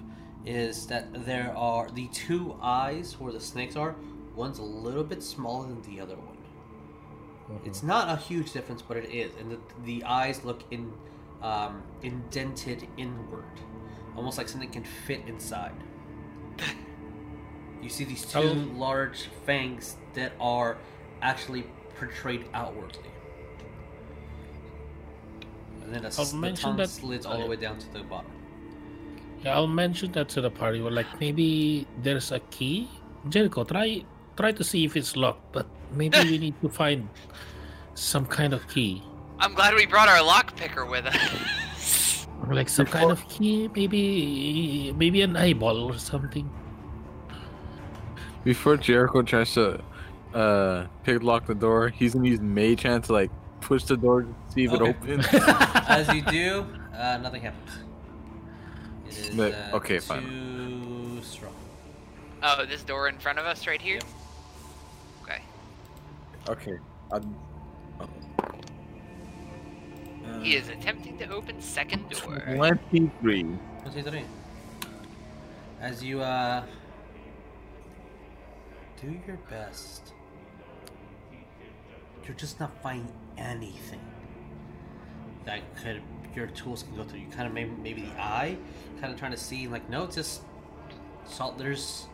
is 0.46 0.88
that 0.88 1.26
there 1.26 1.56
are 1.56 1.90
the 1.92 2.08
two 2.08 2.58
eyes 2.62 3.20
where 3.20 3.32
the 3.32 3.40
snakes 3.40 3.76
are. 3.76 3.96
One's 4.36 4.60
a 4.60 4.64
little 4.64 5.04
bit 5.04 5.22
smaller 5.22 5.68
than 5.68 5.82
the 5.84 6.02
other 6.02 6.16
one. 6.16 6.38
It's 7.66 7.84
not 7.84 8.10
a 8.10 8.16
huge 8.20 8.54
difference, 8.54 8.82
but 8.82 8.98
it 8.98 9.12
is, 9.12 9.32
and 9.40 9.52
the, 9.52 9.60
the 9.84 10.04
eyes 10.06 10.44
look 10.46 10.64
in 10.72 10.94
um, 11.42 11.84
indented 12.02 12.88
inward, 12.98 13.44
almost 14.16 14.38
like 14.38 14.48
something 14.48 14.70
can 14.70 14.84
fit 14.84 15.22
inside. 15.28 15.76
You 17.82 17.90
see 17.90 18.04
these 18.04 18.26
two 18.26 18.40
Oh. 18.40 18.78
large 18.78 19.30
fangs 19.46 19.98
that 20.14 20.34
are 20.40 20.78
actually 21.22 21.66
portrayed 21.98 22.46
outwardly. 22.54 23.10
And 25.84 25.94
then 25.94 26.06
a, 26.06 26.12
I'll 26.18 26.26
the 26.26 26.36
mention 26.38 26.70
tongue 26.70 26.78
that- 26.78 26.90
slits 26.90 27.26
all 27.26 27.38
the 27.38 27.46
oh, 27.46 27.50
way 27.50 27.56
down 27.56 27.80
to 27.80 27.94
the 27.94 28.04
bottom. 28.04 28.32
Yeah, 29.44 29.56
I'll 29.56 29.68
mention 29.68 30.12
that 30.14 30.30
to 30.30 30.42
the 30.42 30.52
party. 30.52 30.82
Well, 30.82 30.94
like 30.94 31.20
maybe 31.20 31.88
there's 32.04 32.32
a 32.32 32.40
key. 32.54 32.88
Jericho, 33.30 33.64
try 33.64 34.06
try 34.38 34.52
to 34.52 34.64
see 34.64 34.86
if 34.86 34.96
it's 34.96 35.16
locked, 35.18 35.52
but 35.52 35.66
maybe 35.94 36.18
we 36.30 36.38
need 36.38 36.62
to 36.62 36.70
find 36.70 37.10
some 37.96 38.26
kind 38.26 38.54
of 38.54 38.68
key. 38.70 39.02
I'm 39.40 39.56
glad 39.56 39.74
we 39.74 39.88
brought 39.88 40.08
our 40.10 40.22
lock 40.22 40.56
picker 40.56 40.86
with 40.86 41.06
us. 41.06 42.28
Like 42.48 42.70
some 42.70 42.86
kind 42.86 43.12
of 43.12 43.28
key, 43.30 43.70
maybe 43.76 44.94
maybe 44.98 45.22
an 45.22 45.36
eyeball 45.38 45.90
or 45.90 45.98
something. 45.98 46.50
Before 48.44 48.78
Jericho 48.78 49.22
tries 49.22 49.54
to 49.54 49.82
uh 50.34 50.88
pick 51.04 51.22
lock 51.24 51.46
the 51.46 51.56
door, 51.56 51.90
he's 51.90 52.14
gonna 52.14 52.28
use 52.28 52.40
Mage 52.42 52.84
Hand 52.84 53.04
to 53.06 53.14
like 53.14 53.30
push 53.60 53.84
the 53.84 53.98
door 53.98 54.24
to 54.24 54.34
see 54.50 54.64
if 54.66 54.72
Okay. 54.72 54.86
it 54.86 54.90
opens. 54.90 55.28
As 55.88 56.08
you 56.14 56.22
do, 56.24 56.66
uh, 56.96 57.18
nothing 57.22 57.42
happens. 57.44 57.70
It 59.08 59.18
is 59.18 59.36
But- 59.36 59.54
uh, 59.54 59.76
okay, 59.78 59.96
too 59.96 60.02
fine. 60.02 61.20
strong. 61.24 61.54
Oh, 62.44 62.66
this 62.66 62.82
door 62.84 63.08
in 63.08 63.18
front 63.20 63.38
of 63.38 63.46
us 63.46 63.68
right 63.68 63.82
here? 63.82 64.00
Okay. 65.24 65.42
okay. 66.50 66.78
I- 67.12 67.20
He 70.42 70.56
is 70.56 70.70
attempting 70.70 71.20
to 71.20 71.30
open 71.30 71.62
second 71.62 72.10
door. 72.10 72.40
Twenty-three. 72.56 73.46
Twenty-three. 73.84 74.24
As 75.80 76.04
you 76.04 76.22
uh 76.22 76.64
do 79.02 79.20
your 79.26 79.38
best, 79.50 80.14
you're 82.26 82.36
just 82.36 82.60
not 82.60 82.72
finding 82.84 83.12
anything 83.38 84.00
that 85.46 85.62
could 85.76 86.02
your 86.36 86.48
tools 86.48 86.84
can 86.84 86.96
go 86.96 87.04
through. 87.04 87.20
You 87.20 87.28
kind 87.28 87.48
of 87.48 87.54
maybe 87.54 87.72
maybe 87.82 88.02
the 88.04 88.22
eye, 88.22 88.58
kind 89.00 89.12
of 89.12 89.20
trying 89.20 89.32
to 89.32 89.38
see 89.38 89.68
like 89.68 89.90
no, 89.90 90.04
it's 90.04 90.16
just 90.16 90.44
salt. 91.26 91.58
There's 91.58 92.08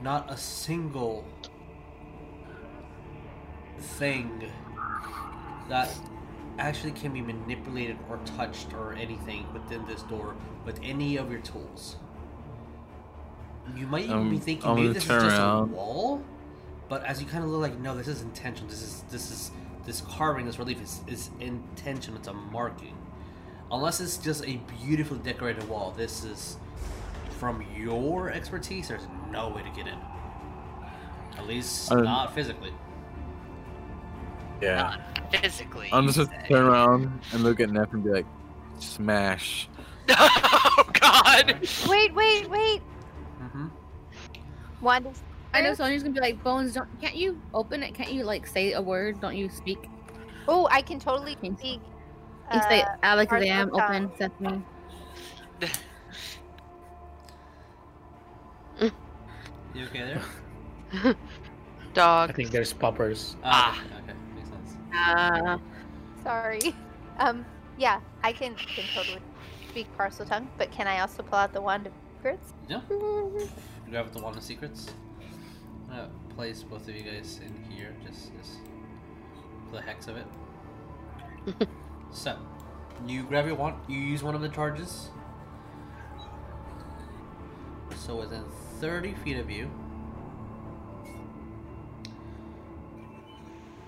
not 0.00 0.30
a 0.30 0.36
single 0.36 1.24
thing 3.78 4.50
that 5.68 5.90
actually 6.58 6.92
can 6.92 7.12
be 7.12 7.20
manipulated 7.20 7.96
or 8.08 8.18
touched 8.36 8.74
or 8.74 8.92
anything 8.92 9.50
within 9.52 9.84
this 9.86 10.02
door 10.02 10.36
with 10.64 10.78
any 10.82 11.16
of 11.16 11.30
your 11.30 11.40
tools. 11.40 11.96
You 13.76 13.86
might 13.86 14.04
even 14.04 14.28
be 14.30 14.36
Um, 14.36 14.40
thinking 14.40 14.68
I'm 14.68 14.74
maybe 14.76 14.88
gonna 14.88 14.94
this 14.94 15.02
is 15.04 15.08
just 15.08 15.26
around. 15.26 15.62
a 15.62 15.66
wall, 15.72 16.22
but 16.88 17.04
as 17.04 17.20
you 17.20 17.26
kind 17.28 17.44
of 17.44 17.50
look 17.50 17.60
like, 17.60 17.78
no, 17.78 17.96
this 17.96 18.08
is 18.08 18.22
intentional. 18.22 18.68
This 18.68 18.82
is 18.82 19.04
this 19.10 19.30
is 19.30 19.50
this 19.86 20.00
carving, 20.02 20.46
this 20.46 20.58
relief 20.58 20.80
is 20.82 21.00
is 21.06 21.30
intentional. 21.40 22.18
It's 22.18 22.28
a 22.28 22.32
marking. 22.32 22.96
Unless 23.70 24.00
it's 24.00 24.18
just 24.18 24.44
a 24.46 24.60
beautifully 24.84 25.18
decorated 25.20 25.66
wall, 25.68 25.92
this 25.96 26.24
is 26.24 26.58
from 27.38 27.64
your 27.76 28.30
expertise. 28.30 28.88
There's 28.88 29.06
no 29.30 29.48
way 29.48 29.62
to 29.62 29.70
get 29.70 29.86
in. 29.86 29.98
At 31.38 31.46
least 31.46 31.90
not 31.90 32.34
physically. 32.34 32.72
Yeah. 34.60 34.96
Physically. 35.30 35.88
I'm 35.92 36.06
just 36.06 36.18
gonna 36.18 36.48
turn 36.48 36.66
around 36.66 37.20
and 37.32 37.42
look 37.42 37.60
at 37.60 37.70
Nef 37.70 37.92
and 37.92 38.04
be 38.04 38.10
like, 38.10 38.26
smash. 38.78 39.68
oh 40.10 40.84
God! 40.92 41.66
Wait, 41.88 42.14
wait, 42.14 42.50
wait. 42.50 42.82
Mm-hmm. 43.42 43.66
Wanda. 44.80 45.10
I 45.54 45.60
know 45.60 45.74
Sonya's 45.74 46.02
gonna 46.02 46.14
be 46.14 46.20
like, 46.20 46.42
Bones, 46.42 46.74
don't 46.74 46.88
can't 47.00 47.14
you 47.14 47.40
open 47.52 47.82
it? 47.82 47.94
Can't 47.94 48.12
you 48.12 48.24
like 48.24 48.46
say 48.46 48.72
a 48.72 48.80
word? 48.80 49.20
Don't 49.20 49.36
you 49.36 49.48
speak? 49.50 49.88
Oh, 50.48 50.66
I 50.70 50.80
can 50.82 50.98
totally 50.98 51.34
Can- 51.36 51.56
speak. 51.58 51.80
You 52.52 52.60
say 52.62 52.82
uh, 52.82 52.96
Alakazam, 53.02 53.72
Arthur 53.72 53.84
open, 53.84 54.10
tongue. 54.18 54.64
sesame. 55.60 55.70
You 59.74 59.84
okay 59.86 60.20
there? 60.92 61.14
Dog. 61.94 62.30
I 62.30 62.32
think 62.34 62.50
there's 62.50 62.72
poppers. 62.74 63.36
Ah, 63.42 63.80
okay, 63.80 63.94
okay, 64.04 64.18
makes 64.36 64.48
sense. 64.50 64.76
Uh, 64.94 65.58
Sorry. 66.22 66.60
Um, 67.18 67.44
yeah, 67.78 68.00
I 68.24 68.32
can, 68.32 68.54
can 68.54 68.84
totally 68.94 69.20
speak 69.68 69.86
Parseltongue, 69.98 70.46
but 70.56 70.72
can 70.72 70.86
I 70.86 71.00
also 71.00 71.22
pull 71.22 71.38
out 71.38 71.52
the 71.52 71.60
wand 71.60 71.86
of 71.86 71.92
secrets? 72.22 72.52
Yeah. 72.68 72.80
You 73.84 73.90
grab 73.98 74.12
the 74.12 74.20
wand 74.22 74.36
of 74.36 74.42
secrets. 74.42 74.90
I'm 75.90 75.96
gonna 75.96 76.10
place 76.34 76.62
both 76.62 76.88
of 76.88 76.94
you 76.96 77.02
guys 77.02 77.40
in 77.44 77.70
here, 77.70 77.94
just, 78.06 78.30
just 78.38 78.52
for 79.68 79.76
the 79.76 79.82
hex 79.82 80.06
of 80.08 80.16
it. 80.16 80.26
so, 82.10 82.36
you 83.06 83.24
grab 83.24 83.44
your 83.46 83.56
wand. 83.56 83.76
You 83.88 83.98
use 83.98 84.22
one 84.22 84.34
of 84.34 84.40
the 84.40 84.48
charges. 84.48 85.10
So 87.96 88.16
within 88.16 88.44
30 88.80 89.12
feet 89.14 89.36
of 89.38 89.50
you, 89.50 89.70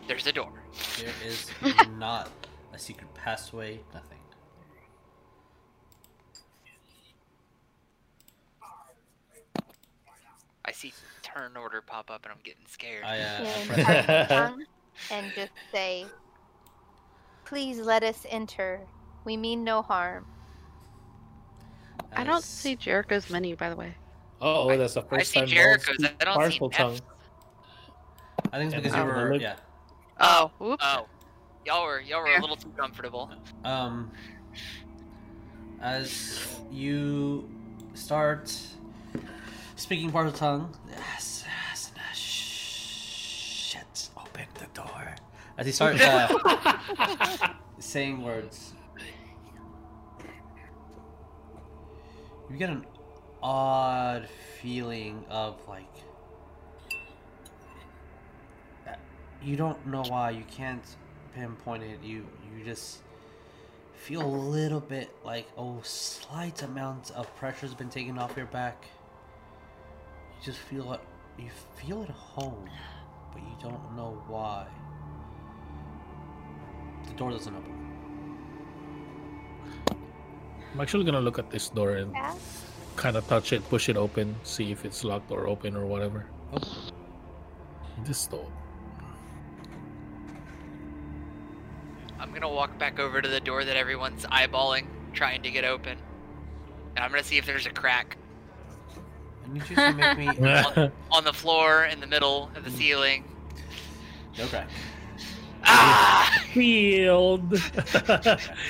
There's 0.06 0.27
a 0.27 0.32
door. 0.32 0.52
there 0.98 1.15
is 1.27 1.51
not 1.98 2.28
a 2.74 2.78
secret 2.78 3.09
passway. 3.15 3.81
Nothing. 3.94 4.14
I 10.65 10.73
see 10.73 10.91
see 10.91 10.95
turn 11.23 11.57
order 11.57 11.81
pop 11.82 12.11
up 12.11 12.24
and 12.24 12.32
I'm 12.32 12.39
getting 12.43 12.65
scared. 12.66 13.05
I, 13.05 13.19
uh, 13.19 13.23
And 13.23 13.69
press- 13.69 13.86
bite 13.86 14.09
my 14.09 14.27
tongue 14.36 14.65
and 15.11 15.32
just 15.35 15.53
say, 15.73 16.07
"Please 17.45 17.78
let 17.81 18.03
us 18.03 18.24
enter. 18.28 18.81
We 19.24 19.36
mean 19.36 19.62
no 19.65 19.82
harm." 19.82 20.27
I 22.16 22.24
don't 22.24 22.45
see 22.45 22.77
Jericho's 22.77 23.28
menu, 23.31 23.57
by 23.57 23.69
the 23.70 23.77
way. 23.77 23.95
Oh, 24.41 24.69
I- 24.70 24.77
that's 24.77 24.95
the 24.95 25.03
I 25.03 25.09
first 25.09 25.32
see 25.32 25.41
time. 25.41 25.49
Jericho's. 25.49 25.97
I 26.20 26.24
don't 26.24 26.51
see 26.53 26.59
Parseltongue. 26.61 27.01
I 28.53 28.59
think 28.59 28.66
it's 28.69 28.74
and 28.74 28.82
because 28.82 28.97
you 28.97 29.05
were 29.05 29.32
look- 29.32 29.43
yeah. 29.43 29.57
Oh, 30.20 30.51
Whoops. 30.59 30.85
oh, 30.86 31.07
y'all 31.66 31.85
were 31.85 32.01
y'all 32.01 32.20
were 32.23 32.28
Yeah. 32.28 32.39
a 32.39 32.43
little 32.43 32.57
too 32.57 32.70
comfortable. 32.77 33.31
Um, 33.65 34.12
as 35.81 36.61
you 36.70 37.51
start 37.95 38.57
speaking 39.76 40.10
part 40.10 40.26
of 40.26 40.32
the 40.32 40.38
tongue, 40.38 40.74
yes, 40.88 41.44
yes, 41.46 41.92
yes, 41.96 42.16
shit, 42.16 44.09
open 44.16 44.46
the 44.59 44.66
door. 44.74 45.14
As 45.56 45.66
he 45.66 45.72
starts 45.72 46.01
uh, 46.01 47.48
saying 47.78 48.22
words, 48.22 48.72
you 52.51 52.56
get 52.56 52.70
an 52.70 52.84
odd 53.42 54.28
feeling 54.60 55.24
of 55.28 55.56
like 55.68 55.84
you 59.42 59.56
don't 59.56 59.86
know 59.86 60.02
why 60.09 60.30
you 60.30 60.44
can't 60.51 60.84
pinpoint 61.34 61.82
it. 61.82 62.01
You 62.02 62.26
you 62.56 62.64
just 62.64 62.98
feel 63.94 64.22
a 64.22 64.26
little 64.26 64.80
bit 64.80 65.10
like 65.24 65.46
oh 65.56 65.80
slight 65.82 66.62
amount 66.62 67.10
of 67.12 67.34
pressure 67.36 67.66
has 67.66 67.74
been 67.74 67.90
taken 67.90 68.18
off 68.18 68.36
your 68.36 68.46
back. 68.46 68.86
You 70.44 70.52
just 70.52 70.62
feel 70.64 70.92
it. 70.92 71.00
You 71.38 71.48
feel 71.76 72.02
at 72.02 72.10
home, 72.10 72.68
but 73.32 73.40
you 73.40 73.56
don't 73.62 73.96
know 73.96 74.22
why. 74.28 74.66
The 77.08 77.14
door 77.14 77.30
doesn't 77.30 77.54
open. 77.54 77.72
I'm 80.74 80.80
actually 80.82 81.04
gonna 81.04 81.22
look 81.22 81.38
at 81.38 81.48
this 81.48 81.70
door 81.70 81.92
and 81.92 82.12
Yeah. 82.12 82.34
kind 82.94 83.16
of 83.16 83.26
touch 83.26 83.54
it, 83.54 83.66
push 83.70 83.88
it 83.88 83.96
open, 83.96 84.36
see 84.42 84.70
if 84.70 84.84
it's 84.84 85.02
locked 85.02 85.30
or 85.30 85.46
open 85.46 85.76
or 85.76 85.86
whatever. 85.86 86.26
Oh, 86.52 86.60
This 88.04 88.26
door. 88.26 88.46
I'm 92.20 92.34
gonna 92.34 92.50
walk 92.50 92.76
back 92.76 92.98
over 92.98 93.22
to 93.22 93.28
the 93.28 93.40
door 93.40 93.64
that 93.64 93.78
everyone's 93.78 94.26
eyeballing, 94.26 94.88
trying 95.14 95.42
to 95.42 95.50
get 95.50 95.64
open, 95.64 95.96
and 96.96 97.02
I'm 97.02 97.10
gonna 97.10 97.24
see 97.24 97.38
if 97.38 97.46
there's 97.46 97.64
a 97.64 97.70
crack 97.70 98.18
I 99.44 99.52
need 99.52 99.68
you 99.70 99.76
to 99.76 99.92
make 99.92 100.18
me 100.18 100.30
yeah, 100.40 100.88
on 101.10 101.24
the 101.24 101.32
floor, 101.32 101.84
in 101.84 102.00
the 102.00 102.06
middle, 102.06 102.50
of 102.56 102.64
the 102.64 102.70
ceiling. 102.70 103.24
no 104.38 104.46
crack. 104.46 104.68
Ah! 105.66 106.42
Field. 106.52 107.50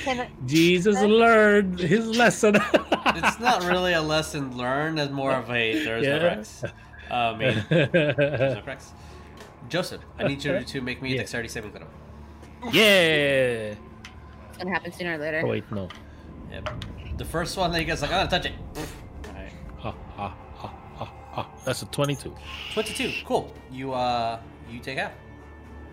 Can 0.04 0.28
Jesus 0.46 1.00
learned 1.00 1.78
his 1.80 2.06
lesson. 2.06 2.56
It's 3.16 3.38
not 3.38 3.62
really 3.64 3.92
a 3.92 4.00
lesson 4.02 4.56
learned. 4.56 4.98
It's 4.98 5.12
more 5.12 5.32
of 5.32 5.48
a 5.50 5.84
there's 5.84 6.02
no 6.06 6.14
Yeah. 6.14 6.18
cracks. 6.34 6.64
Uh, 6.64 7.14
I 7.14 7.36
mean, 7.36 7.64
there's 7.68 8.54
no 8.56 8.62
cracks. 8.62 8.92
Joseph, 9.68 10.00
I 10.18 10.26
need 10.26 10.42
you 10.42 10.58
to 10.64 10.80
make 10.80 11.02
me 11.02 11.10
a 11.10 11.12
Yeah. 11.12 11.18
dexterity 11.18 11.48
saving 11.48 11.72
throw. 11.72 11.86
yeah. 12.72 13.74
It's 14.48 14.58
gonna 14.58 14.70
happen 14.72 14.90
sooner 14.92 15.14
or 15.14 15.18
later. 15.18 15.42
Oh 15.44 15.48
wait, 15.48 15.70
no. 15.70 15.88
Yep. 16.50 16.84
The 17.18 17.24
first 17.24 17.56
one 17.58 17.70
that 17.72 17.80
you 17.80 17.86
guys 17.86 18.00
like, 18.02 18.10
I'm 18.10 18.26
gonna 18.26 18.30
touch 18.30 18.46
it. 18.46 18.54
Alright. 19.28 19.52
Ha 19.78 19.94
ha 20.16 20.34
ha 21.34 21.42
ha 21.42 21.48
ha. 21.48 21.48
That's 21.64 21.82
a 21.82 21.86
22. 21.86 22.34
22. 22.74 23.12
Cool. 23.24 23.52
You 23.70 23.92
uh 23.92 24.38
you 24.70 24.80
take 24.80 24.98
out. 24.98 25.12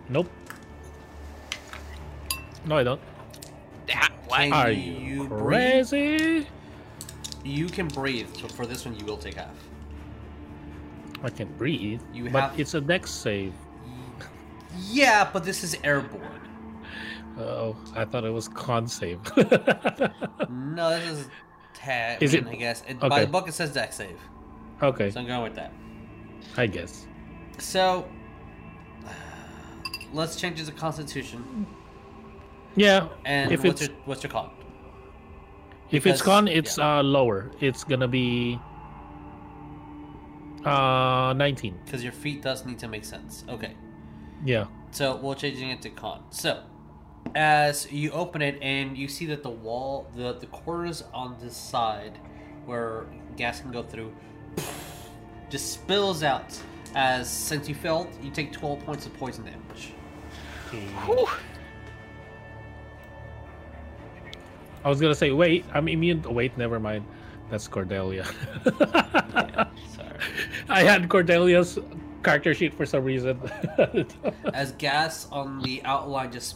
Nope. 0.09 0.29
No, 2.65 2.77
I 2.77 2.83
don't. 2.83 3.01
Ah, 3.93 4.09
what? 4.27 4.37
Can 4.39 4.53
Are 4.53 4.71
you, 4.71 4.91
you 4.93 5.27
breathe? 5.27 5.89
crazy? 5.89 6.47
You 7.43 7.67
can 7.67 7.87
breathe, 7.87 8.27
so 8.35 8.47
for 8.47 8.65
this 8.65 8.85
one 8.85 8.97
you 8.99 9.05
will 9.05 9.17
take 9.17 9.33
half. 9.35 9.49
I 11.23 11.29
can 11.29 11.47
breathe, 11.57 12.01
You 12.13 12.29
but 12.29 12.41
have- 12.51 12.59
it's 12.59 12.73
a 12.75 12.81
dex 12.81 13.09
save. 13.11 13.53
Yeah, 14.89 15.29
but 15.31 15.43
this 15.43 15.63
is 15.63 15.75
airborne. 15.83 16.39
Oh, 17.37 17.75
I 17.95 18.05
thought 18.05 18.23
it 18.25 18.29
was 18.31 18.47
con 18.47 18.87
save. 18.87 19.19
No, 20.49 20.89
this 20.99 21.19
is 21.19 21.27
tag. 21.73 22.21
Is 22.23 22.33
I 22.33 22.37
it- 22.39 22.47
I 22.47 22.55
guess 22.55 22.83
it, 22.87 22.99
by 22.99 23.21
the 23.25 23.27
book 23.27 23.47
it 23.47 23.53
says 23.53 23.73
dex 23.73 23.95
save, 23.97 24.19
okay, 24.81 25.11
so 25.11 25.19
I'm 25.19 25.27
going 25.27 25.43
with 25.43 25.55
that. 25.55 25.71
I 26.57 26.67
guess. 26.67 27.07
So 27.59 28.07
let's 30.13 30.35
change 30.35 30.59
it 30.59 30.65
to 30.65 30.71
Constitution. 30.71 31.65
Yeah, 32.75 33.09
And 33.25 33.51
if 33.51 33.63
what's 33.63 33.81
it's 33.81 33.89
your 33.89 33.99
what's 34.05 34.23
your 34.23 34.31
con? 34.31 34.49
if 35.91 36.05
it's 36.07 36.21
because- 36.21 36.21
con, 36.21 36.47
it's 36.47 36.77
uh 36.79 37.01
lower. 37.03 37.51
It's 37.59 37.83
gonna 37.83 38.07
be 38.07 38.59
uh 40.65 41.33
19. 41.35 41.79
Because 41.85 42.03
your 42.03 42.13
feet 42.13 42.41
does 42.41 42.65
need 42.65 42.79
to 42.79 42.87
make 42.87 43.03
sense. 43.03 43.43
Okay. 43.49 43.75
Yeah. 44.45 44.65
So 44.91 45.15
we're 45.17 45.35
changing 45.35 45.69
it 45.69 45.81
to 45.83 45.89
con. 45.89 46.23
So 46.29 46.63
as 47.35 47.91
you 47.91 48.11
open 48.11 48.41
it 48.41 48.57
and 48.61 48.97
you 48.97 49.07
see 49.07 49.25
that 49.27 49.43
the 49.43 49.49
wall, 49.49 50.07
the 50.15 50.33
the 50.33 50.47
corners 50.47 51.03
on 51.13 51.35
this 51.41 51.55
side 51.57 52.17
where 52.65 53.05
gas 53.37 53.59
can 53.61 53.71
go 53.71 53.83
through, 53.83 54.13
just 55.49 55.73
spills 55.73 56.23
out. 56.23 56.57
As 56.93 57.29
since 57.29 57.69
you 57.69 57.75
failed, 57.75 58.09
you 58.21 58.31
take 58.31 58.51
12 58.51 58.85
points 58.85 59.05
of 59.05 59.13
poison 59.13 59.45
damage. 59.45 59.93
Whew. 61.05 61.27
I 64.83 64.89
was 64.89 64.99
gonna 64.99 65.15
say 65.15 65.31
wait, 65.31 65.63
I'm 65.73 65.87
immune. 65.87 66.23
oh, 66.27 66.31
Wait, 66.33 66.57
never 66.57 66.79
mind. 66.79 67.05
That's 67.49 67.67
Cordelia. 67.67 68.25
Sorry. 68.25 68.77
I 70.69 70.83
had 70.83 71.07
Cordelia's 71.09 71.77
character 72.23 72.53
sheet 72.53 72.73
for 72.73 72.85
some 72.85 73.03
reason. 73.03 73.39
As 74.53 74.71
gas 74.73 75.27
on 75.31 75.61
the 75.61 75.81
outline 75.83 76.31
just 76.31 76.55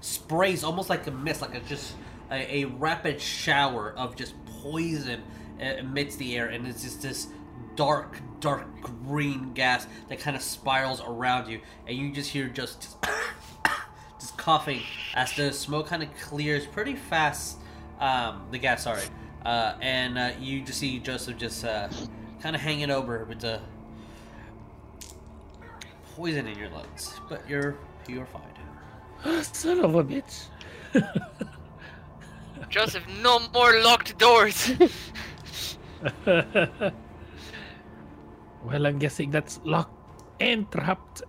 sprays 0.00 0.64
almost 0.64 0.90
like 0.90 1.06
a 1.06 1.10
mist, 1.10 1.40
like 1.40 1.54
a 1.54 1.60
just 1.60 1.94
a, 2.30 2.62
a 2.62 2.64
rapid 2.66 3.20
shower 3.20 3.94
of 3.96 4.16
just 4.16 4.34
poison 4.46 5.22
uh, 5.62 5.74
amidst 5.78 6.18
the 6.18 6.36
air, 6.36 6.48
and 6.48 6.66
it's 6.66 6.82
just 6.82 7.02
this 7.02 7.28
dark, 7.76 8.18
dark 8.40 8.66
green 9.06 9.52
gas 9.54 9.86
that 10.08 10.18
kind 10.18 10.36
of 10.36 10.42
spirals 10.42 11.00
around 11.00 11.48
you, 11.48 11.60
and 11.86 11.96
you 11.96 12.12
just 12.12 12.30
hear 12.30 12.48
just 12.48 12.96
just 14.20 14.36
coughing 14.36 14.82
as 15.14 15.34
the 15.36 15.52
smoke 15.52 15.86
kind 15.86 16.02
of 16.02 16.14
clears 16.16 16.66
pretty 16.66 16.96
fast. 16.96 17.58
Um, 18.00 18.46
the 18.50 18.58
gas, 18.58 18.82
sorry, 18.82 19.02
uh, 19.44 19.74
and 19.80 20.18
uh, 20.18 20.30
you 20.40 20.62
just 20.62 20.78
see 20.78 20.98
Joseph 20.98 21.36
just 21.36 21.64
uh, 21.64 21.88
kind 22.40 22.56
of 22.56 22.62
hanging 22.62 22.90
over 22.90 23.24
with 23.24 23.40
the 23.40 23.60
poison 26.16 26.46
in 26.46 26.58
your 26.58 26.68
lungs, 26.70 27.20
but 27.28 27.48
you're 27.48 27.76
you're 28.08 28.26
fine. 28.26 29.42
Son 29.42 29.78
of 29.80 29.94
a 29.94 30.04
bitch. 30.04 30.46
Joseph, 32.68 33.04
no 33.22 33.38
more 33.52 33.80
locked 33.82 34.18
doors. 34.18 34.72
well, 36.26 36.92
I'm 38.86 38.98
guessing 38.98 39.30
that's 39.30 39.60
locked 39.64 40.24
and 40.40 40.70
trapped. 40.70 41.22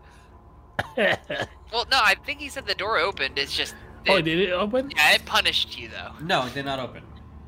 well, 0.98 1.86
no, 1.92 2.00
I 2.02 2.16
think 2.26 2.40
he 2.40 2.50
said 2.50 2.66
the 2.66 2.76
door 2.76 2.98
opened. 2.98 3.38
It's 3.38 3.56
just. 3.56 3.76
oh, 4.08 4.22
did 4.22 4.40
it 4.40 4.52
open? 4.52 4.92
yeah, 4.96 5.14
it 5.14 5.26
punished 5.26 5.78
you 5.78 5.90
though. 5.90 6.12
No, 6.22 6.46
it 6.46 6.54
did 6.54 6.66
not 6.66 6.80
open. 6.80 7.04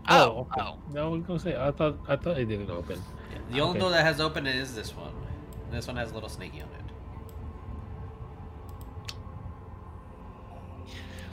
Oh, 0.07 0.17
oh, 0.17 0.39
okay. 0.41 0.61
oh. 0.61 0.77
No, 0.93 1.05
I 1.05 1.09
was 1.09 1.23
gonna 1.23 1.39
say 1.39 1.55
I 1.55 1.71
thought 1.71 1.97
I 2.07 2.15
thought 2.15 2.37
it 2.37 2.45
didn't 2.45 2.69
open. 2.69 3.01
Yeah, 3.31 3.39
the 3.51 3.61
only 3.61 3.79
door 3.79 3.89
that 3.89 4.05
has 4.05 4.21
opened 4.21 4.47
is 4.47 4.75
this 4.75 4.95
one. 4.95 5.13
This 5.71 5.87
one 5.87 5.97
has 5.97 6.11
a 6.11 6.13
little 6.13 6.29
snaky 6.29 6.61
on 6.61 6.67
it. 6.67 6.85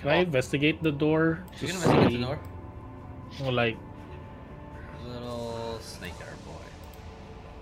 Can 0.01 0.11
I 0.11 0.17
oh. 0.19 0.23
investigate 0.23 0.83
the 0.83 0.91
door? 0.91 1.45
You 1.61 1.69
to 1.69 1.73
can 1.73 1.77
investigate 1.77 2.11
see- 2.11 2.17
the 2.17 2.25
door. 2.25 2.41
Or 3.45 3.53
like, 3.53 3.79
Little 5.07 5.62
snake 6.03 6.19
hair 6.19 6.35
boy. 6.45 6.67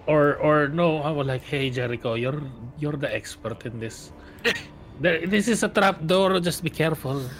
or 0.07 0.37
or 0.39 0.69
no, 0.69 0.99
I 1.03 1.11
was 1.11 1.27
like, 1.27 1.43
hey 1.45 1.71
Jericho, 1.71 2.15
you're 2.15 2.41
you're 2.79 2.97
the 2.97 3.13
expert 3.15 3.65
in 3.67 3.79
this. 3.81 4.13
there, 5.01 5.27
this 5.27 5.49
is 5.49 5.63
a 5.63 5.69
trap 5.69 6.05
door. 6.07 6.41
Just 6.41 6.63
be 6.65 6.71
careful. 6.71 7.31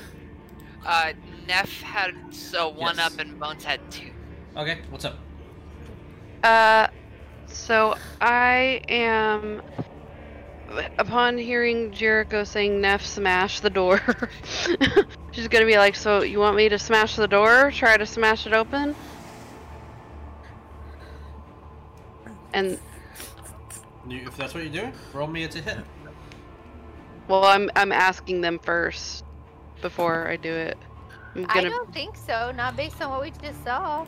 Uh, 0.85 1.13
Nef 1.49 1.71
had 1.83 2.13
so 2.31 2.69
one 2.69 2.97
Yes. 2.97 3.07
up 3.07 3.19
and 3.19 3.39
Bones 3.39 3.65
had 3.65 3.81
two. 3.91 4.13
Okay, 4.57 4.81
what's 4.91 5.05
up? 5.05 5.17
Uh, 6.43 6.87
so 7.47 7.97
I 8.21 8.81
am. 8.89 9.63
Upon 10.99 11.37
hearing 11.37 11.91
Jericho 11.91 12.45
saying 12.45 12.81
Nef 12.81 13.05
smash 13.05 13.59
the 13.61 13.71
door, 13.71 14.01
she's 15.33 15.49
gonna 15.49 15.67
be 15.67 15.77
like, 15.79 15.97
"So 15.97 16.23
you 16.23 16.39
want 16.39 16.57
me 16.57 16.69
to 16.69 16.79
smash 16.79 17.17
the 17.17 17.27
door? 17.27 17.73
Try 17.73 17.97
to 17.97 18.07
smash 18.07 18.47
it 18.47 18.53
open?" 18.53 18.95
And 22.53 22.79
If 24.09 24.37
that's 24.37 24.55
what 24.55 24.63
you're 24.65 24.73
doing, 24.73 24.93
roll 25.13 25.27
me 25.29 25.45
it's 25.45 25.57
a 25.57 25.61
hit. 25.61 25.79
Well, 27.29 27.45
I'm 27.45 27.71
I'm 27.77 27.93
asking 27.93 28.41
them 28.41 28.59
first 28.59 29.25
before 29.83 30.29
I 30.29 30.37
do 30.37 30.53
it. 30.53 30.77
I'm 31.37 31.47
I 31.49 31.55
gonna. 31.55 31.71
don't 31.71 31.93
think 31.93 32.17
so. 32.17 32.51
Not 32.53 32.77
based 32.77 33.01
on 33.01 33.11
what 33.11 33.23
we 33.23 33.31
just 33.31 33.63
saw. 33.63 34.07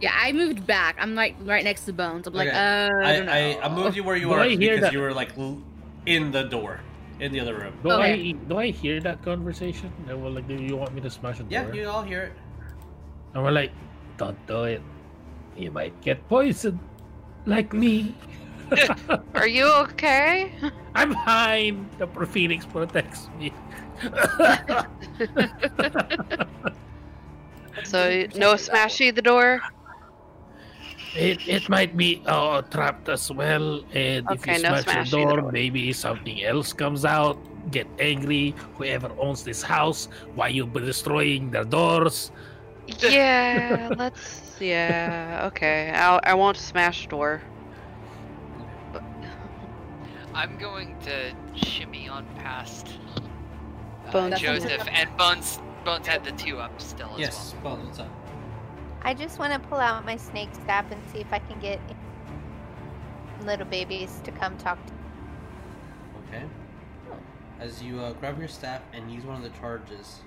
Yeah, 0.00 0.12
I 0.14 0.32
moved 0.32 0.66
back. 0.66 0.96
I'm 0.98 1.14
like 1.14 1.36
right 1.40 1.64
next 1.64 1.84
to 1.86 1.92
Bones. 1.92 2.26
I'm 2.26 2.34
like, 2.34 2.48
Okay. 2.48 2.56
uh, 2.58 2.90
I, 3.02 3.10
I, 3.10 3.16
don't 3.16 3.26
know. 3.26 3.32
I, 3.32 3.58
I 3.64 3.68
moved 3.68 3.96
you 3.96 4.04
where 4.04 4.16
you 4.16 4.28
Do 4.28 4.32
are 4.34 4.40
I 4.40 4.56
because 4.56 4.80
that? 4.80 4.92
you 4.92 5.00
were 5.00 5.14
like 5.14 5.30
in 6.06 6.30
the 6.32 6.42
door, 6.42 6.80
in 7.20 7.32
the 7.32 7.40
other 7.40 7.54
room. 7.56 7.74
Do 7.82 7.92
Okay. 7.92 8.30
I 8.30 8.32
do 8.32 8.58
I 8.58 8.70
hear 8.70 9.00
that 9.00 9.22
conversation? 9.22 9.92
They 10.06 10.14
were 10.14 10.28
like, 10.28 10.48
"Do 10.48 10.54
you 10.54 10.76
want 10.76 10.92
me 10.94 11.00
to 11.00 11.10
smash 11.10 11.38
the 11.38 11.44
door?" 11.44 11.52
Yeah, 11.52 11.72
you 11.72 11.88
all 11.88 12.02
hear 12.02 12.22
it. 12.24 12.32
And 13.34 13.42
we're 13.44 13.52
like, 13.52 13.72
"Don't 14.18 14.36
do 14.46 14.64
it. 14.64 14.82
You 15.56 15.70
might 15.70 15.98
get 16.02 16.28
poisoned, 16.28 16.78
like 17.46 17.72
me." 17.72 18.14
Are 19.34 19.48
you 19.48 19.66
okay? 19.88 20.52
I'm 20.94 21.14
fine. 21.24 21.88
The 21.98 22.06
Phoenix 22.26 22.66
protects 22.66 23.28
me. 23.38 23.52
So 27.84 28.26
no 28.34 28.54
smashy 28.54 29.14
the 29.14 29.22
door. 29.22 29.60
it 31.14 31.40
it 31.46 31.68
might 31.68 31.96
be 31.96 32.22
uh, 32.26 32.62
trapped 32.62 33.08
as 33.08 33.30
well, 33.30 33.82
and 33.92 34.30
if 34.30 34.46
you 34.46 34.54
no 34.58 34.74
smash 34.76 34.92
the 34.92 35.04
door, 35.04 35.40
door. 35.40 35.52
maybe 35.52 35.92
something 35.92 36.42
else 36.42 36.72
comes 36.72 37.04
out. 37.04 37.38
Get 37.70 37.86
angry, 37.98 38.54
whoever 38.76 39.10
owns 39.18 39.44
this 39.44 39.62
house. 39.62 40.08
Why 40.34 40.48
you 40.48 40.66
destroying 40.66 41.50
their 41.50 41.64
doors? 41.64 42.30
Yeah, 43.00 43.90
let's. 43.96 44.45
Yeah, 44.60 45.44
okay. 45.48 45.90
I'll, 45.90 46.20
I 46.22 46.34
won't 46.34 46.56
smash 46.56 47.08
door. 47.08 47.42
I'm 50.34 50.58
going 50.58 50.96
to 51.00 51.34
shimmy 51.54 52.08
on 52.08 52.26
past 52.36 52.98
uh, 54.06 54.12
Bones. 54.12 54.38
Joseph, 54.38 54.86
and 54.90 55.14
Bones. 55.16 55.60
Bones 55.84 56.06
had 56.06 56.24
the 56.24 56.32
two 56.32 56.58
up 56.58 56.80
still 56.80 57.10
as 57.14 57.20
Yes, 57.20 57.54
well, 57.64 57.76
what's 57.76 57.98
up? 57.98 58.10
I 59.02 59.14
just 59.14 59.38
want 59.38 59.52
to 59.52 59.68
pull 59.68 59.78
out 59.78 60.04
my 60.04 60.16
snake 60.16 60.50
staff 60.52 60.90
and 60.90 61.00
see 61.12 61.20
if 61.20 61.32
I 61.32 61.38
can 61.38 61.58
get 61.60 61.80
little 63.44 63.66
babies 63.66 64.20
to 64.24 64.32
come 64.32 64.56
talk 64.58 64.84
to 64.86 64.92
Okay. 66.28 66.44
As 67.60 67.82
you 67.82 68.00
uh, 68.00 68.12
grab 68.14 68.38
your 68.38 68.48
staff 68.48 68.82
and 68.92 69.10
use 69.10 69.24
one 69.24 69.36
of 69.36 69.42
the 69.42 69.58
charges. 69.58 70.20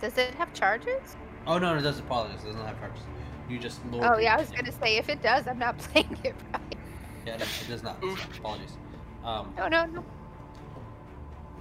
Does 0.00 0.16
it 0.18 0.34
have 0.34 0.52
charges? 0.54 1.16
Oh 1.46 1.58
no, 1.58 1.76
it 1.76 1.82
doesn't 1.82 2.04
apologize. 2.04 2.42
It 2.42 2.46
doesn't 2.48 2.64
have 2.64 2.78
charges. 2.80 3.02
You 3.48 3.58
just 3.58 3.80
lower. 3.92 4.14
Oh 4.14 4.18
yeah, 4.18 4.34
I 4.34 4.38
was 4.40 4.50
gonna 4.50 4.72
say 4.72 4.96
if 4.96 5.08
it 5.08 5.22
does, 5.22 5.46
I'm 5.46 5.58
not 5.58 5.78
playing 5.92 6.18
it 6.24 6.34
right. 6.52 6.76
Yeah, 7.26 7.36
no, 7.36 7.44
it 7.44 7.68
does 7.68 7.82
not. 7.82 7.96
Apologies. 8.38 8.72
Um, 9.24 9.52
No, 9.56 9.68
no, 9.68 9.86
no. 9.86 10.04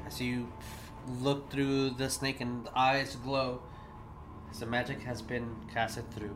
as 0.06 0.20
you 0.22 0.52
look 1.22 1.50
through 1.52 1.92
the 1.92 2.10
snake 2.10 2.42
and 2.42 2.66
the 2.66 2.78
eyes 2.78 3.16
glow, 3.18 3.62
as 4.52 4.60
the 4.60 4.66
magic 4.66 5.02
has 5.04 5.22
been 5.22 5.56
casted 5.74 6.10
through. 6.12 6.36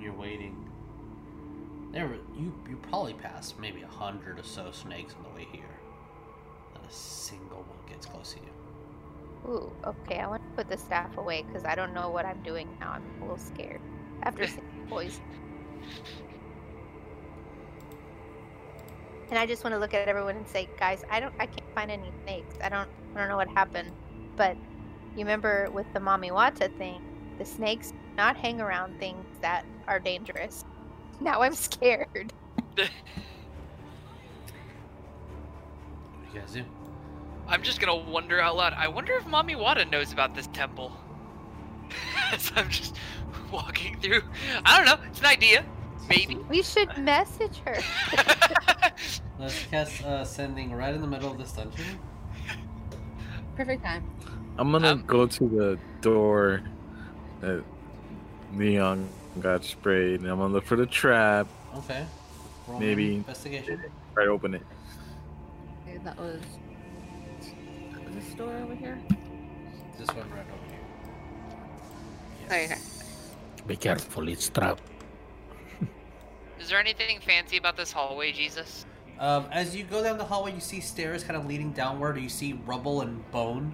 You're 0.00 0.14
waiting. 0.14 0.64
There, 1.92 2.06
were- 2.06 2.14
you 2.36 2.52
you 2.68 2.76
probably 2.76 3.14
passed 3.14 3.58
maybe 3.58 3.82
a 3.82 3.86
hundred 3.88 4.38
or 4.38 4.42
so 4.44 4.70
snakes 4.72 5.14
on 5.14 5.22
the 5.24 5.30
way 5.30 5.46
here. 5.50 5.64
Not 6.74 6.88
a 6.88 6.92
single 6.92 7.58
one 7.58 7.78
gets 7.88 8.06
close 8.06 8.34
to 8.34 8.40
you. 8.40 8.52
Ooh, 9.46 9.72
okay. 9.84 10.18
I 10.18 10.26
want 10.26 10.42
to 10.42 10.56
put 10.56 10.68
the 10.68 10.76
staff 10.76 11.16
away 11.16 11.42
because 11.42 11.64
I 11.64 11.74
don't 11.74 11.94
know 11.94 12.10
what 12.10 12.26
I'm 12.26 12.42
doing 12.42 12.68
now. 12.80 12.92
I'm 12.92 13.04
a 13.18 13.22
little 13.22 13.38
scared 13.38 13.80
after 14.22 14.46
seeing 14.46 14.62
poison. 14.88 15.22
And 19.30 19.38
I 19.38 19.46
just 19.46 19.62
want 19.62 19.74
to 19.74 19.78
look 19.78 19.92
at 19.94 20.08
everyone 20.08 20.36
and 20.36 20.48
say, 20.48 20.68
guys, 20.78 21.04
I 21.10 21.20
don't, 21.20 21.34
I 21.38 21.46
can't 21.46 21.74
find 21.74 21.90
any 21.90 22.10
snakes. 22.24 22.56
I 22.62 22.68
don't, 22.68 22.88
I 23.14 23.18
don't 23.18 23.28
know 23.28 23.36
what 23.36 23.48
happened. 23.48 23.92
But 24.36 24.56
you 25.14 25.18
remember 25.18 25.70
with 25.70 25.86
the 25.92 26.00
Mami 26.00 26.30
Wata 26.30 26.74
thing, 26.78 27.02
the 27.38 27.44
snakes 27.44 27.92
not 28.16 28.36
hang 28.36 28.60
around 28.60 28.98
things 28.98 29.26
that 29.40 29.64
are 29.86 30.00
dangerous. 30.00 30.64
Now 31.20 31.42
I'm 31.42 31.54
scared. 31.54 32.32
What 32.76 32.86
do 36.32 36.34
you 36.34 36.40
guys 36.40 36.52
do? 36.52 36.77
I'm 37.48 37.62
just 37.62 37.80
gonna 37.80 37.96
wonder 37.96 38.40
out 38.40 38.56
loud. 38.56 38.74
I 38.74 38.88
wonder 38.88 39.14
if 39.14 39.24
Mami 39.24 39.56
Wata 39.56 39.90
knows 39.90 40.12
about 40.12 40.34
this 40.34 40.46
temple. 40.48 40.92
As 42.32 42.52
I'm 42.54 42.68
just 42.68 42.96
walking 43.52 43.98
through. 44.00 44.22
I 44.64 44.76
don't 44.76 44.86
know. 44.86 45.06
It's 45.08 45.20
an 45.20 45.26
idea. 45.26 45.64
Maybe. 46.08 46.36
We 46.48 46.62
should 46.62 46.96
message 46.98 47.58
her. 47.64 47.78
Let's 49.38 49.64
cast 49.66 50.04
uh, 50.04 50.24
sending 50.24 50.72
right 50.72 50.94
in 50.94 51.00
the 51.00 51.06
middle 51.06 51.30
of 51.30 51.38
this 51.38 51.52
dungeon. 51.52 51.84
Perfect 53.56 53.82
time. 53.84 54.04
I'm 54.58 54.70
gonna 54.72 54.92
Um, 54.92 55.04
go 55.06 55.26
to 55.26 55.48
the 55.48 55.78
door 56.00 56.62
that 57.40 57.62
Neon 58.52 59.08
got 59.40 59.64
sprayed, 59.64 60.20
and 60.20 60.28
I'm 60.30 60.38
gonna 60.38 60.52
look 60.52 60.64
for 60.64 60.76
the 60.76 60.86
trap. 60.86 61.46
Okay. 61.76 62.04
Roll 62.66 62.80
Maybe. 62.80 63.16
investigation. 63.16 63.82
Try 64.14 64.24
to 64.24 64.30
open 64.30 64.54
it. 64.54 64.62
Okay, 65.86 65.98
that 66.04 66.18
was. 66.18 66.40
Was 68.18 68.26
this 68.26 68.34
door 68.34 68.50
over 68.50 68.74
here? 68.74 68.98
This 69.96 70.08
one 70.08 70.28
right 70.30 70.44
over 70.50 70.66
here. 72.48 72.64
Okay. 72.64 72.80
Be 73.64 73.76
careful, 73.76 74.28
it's 74.28 74.48
trapped. 74.48 74.82
Is 76.58 76.68
there 76.68 76.80
anything 76.80 77.20
fancy 77.20 77.58
about 77.58 77.76
this 77.76 77.92
hallway, 77.92 78.32
Jesus? 78.32 78.86
Um, 79.20 79.46
as 79.52 79.76
you 79.76 79.84
go 79.84 80.02
down 80.02 80.18
the 80.18 80.24
hallway, 80.24 80.52
you 80.52 80.58
see 80.58 80.80
stairs 80.80 81.22
kind 81.22 81.36
of 81.36 81.46
leading 81.46 81.70
downward. 81.70 82.18
You 82.18 82.28
see 82.28 82.54
rubble 82.66 83.02
and 83.02 83.30
bone. 83.30 83.72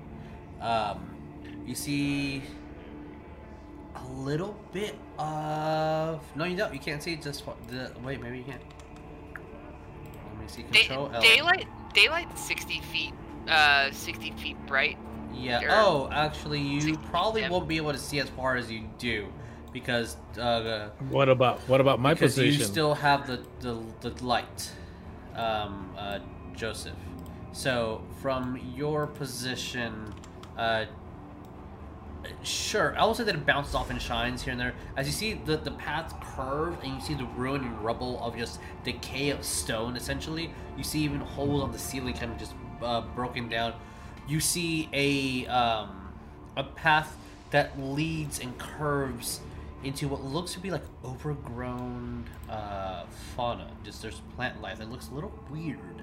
Um, 0.60 1.16
you 1.64 1.74
see 1.74 2.42
a 3.96 4.04
little 4.08 4.54
bit 4.74 4.94
of. 5.18 6.22
No, 6.36 6.44
you 6.44 6.56
don't. 6.56 6.74
You 6.74 6.80
can't 6.80 7.02
see 7.02 7.16
just 7.16 7.46
what 7.46 7.56
the. 7.68 7.92
Wait, 8.02 8.20
maybe 8.20 8.38
you 8.38 8.44
can. 8.44 8.58
Let 9.34 10.38
me 10.38 10.48
see. 10.48 10.62
Day- 10.64 10.84
Control 10.84 11.10
L. 11.14 11.22
daylight. 11.22 11.66
Daylight. 11.94 12.38
Sixty 12.38 12.82
feet. 12.92 13.14
Uh, 13.48 13.90
sixty 13.92 14.30
feet 14.32 14.56
bright. 14.66 14.96
Yeah. 15.34 15.60
Sure. 15.60 15.68
Oh, 15.72 16.08
actually, 16.12 16.60
you 16.60 16.80
60 16.80 16.96
probably 17.10 17.42
feet. 17.42 17.50
won't 17.50 17.68
be 17.68 17.76
able 17.76 17.92
to 17.92 17.98
see 17.98 18.20
as 18.20 18.28
far 18.30 18.56
as 18.56 18.70
you 18.70 18.84
do 18.98 19.26
because 19.72 20.16
uh, 20.40 20.90
What 21.10 21.28
about 21.28 21.58
what 21.68 21.80
about 21.80 22.00
my 22.00 22.14
because 22.14 22.34
position? 22.34 22.60
you 22.60 22.64
still 22.66 22.94
have 22.94 23.26
the 23.26 23.40
the, 23.60 23.82
the 24.00 24.24
light, 24.24 24.70
um, 25.34 25.92
uh, 25.98 26.20
Joseph. 26.54 26.94
So 27.52 28.02
from 28.22 28.58
your 28.76 29.06
position, 29.08 30.14
uh, 30.56 30.86
sure, 32.42 32.96
I 32.98 33.04
will 33.04 33.14
say 33.14 33.24
that 33.24 33.34
it 33.34 33.44
bounces 33.46 33.74
off 33.74 33.90
and 33.90 34.00
shines 34.00 34.42
here 34.42 34.52
and 34.52 34.60
there. 34.60 34.74
As 34.96 35.06
you 35.06 35.12
see 35.12 35.34
the 35.34 35.56
the 35.56 35.72
path 35.72 36.14
curve 36.20 36.76
and 36.82 36.94
you 36.94 37.00
see 37.00 37.14
the 37.14 37.26
ruin 37.36 37.62
and 37.64 37.78
rubble 37.84 38.22
of 38.22 38.36
just 38.36 38.60
decay 38.84 39.30
of 39.30 39.44
stone. 39.44 39.96
Essentially, 39.96 40.50
you 40.76 40.84
see 40.84 41.00
even 41.00 41.20
holes 41.20 41.62
on 41.62 41.72
the 41.72 41.78
ceiling 41.78 42.14
kind 42.14 42.32
of 42.32 42.38
just 42.38 42.54
uh, 42.84 43.00
broken 43.14 43.48
down. 43.48 43.74
You 44.26 44.40
see 44.40 44.88
a 44.92 45.46
um, 45.48 46.12
a 46.56 46.64
path 46.64 47.16
that 47.50 47.78
leads 47.80 48.40
and 48.40 48.56
curves 48.58 49.40
into 49.82 50.08
what 50.08 50.24
looks 50.24 50.52
to 50.54 50.60
be 50.60 50.70
like 50.70 50.82
overgrown 51.04 52.28
uh, 52.48 53.04
fauna. 53.36 53.70
Just 53.84 54.02
there's 54.02 54.20
plant 54.36 54.60
life 54.62 54.78
that 54.78 54.90
looks 54.90 55.08
a 55.08 55.14
little 55.14 55.32
weird 55.50 56.02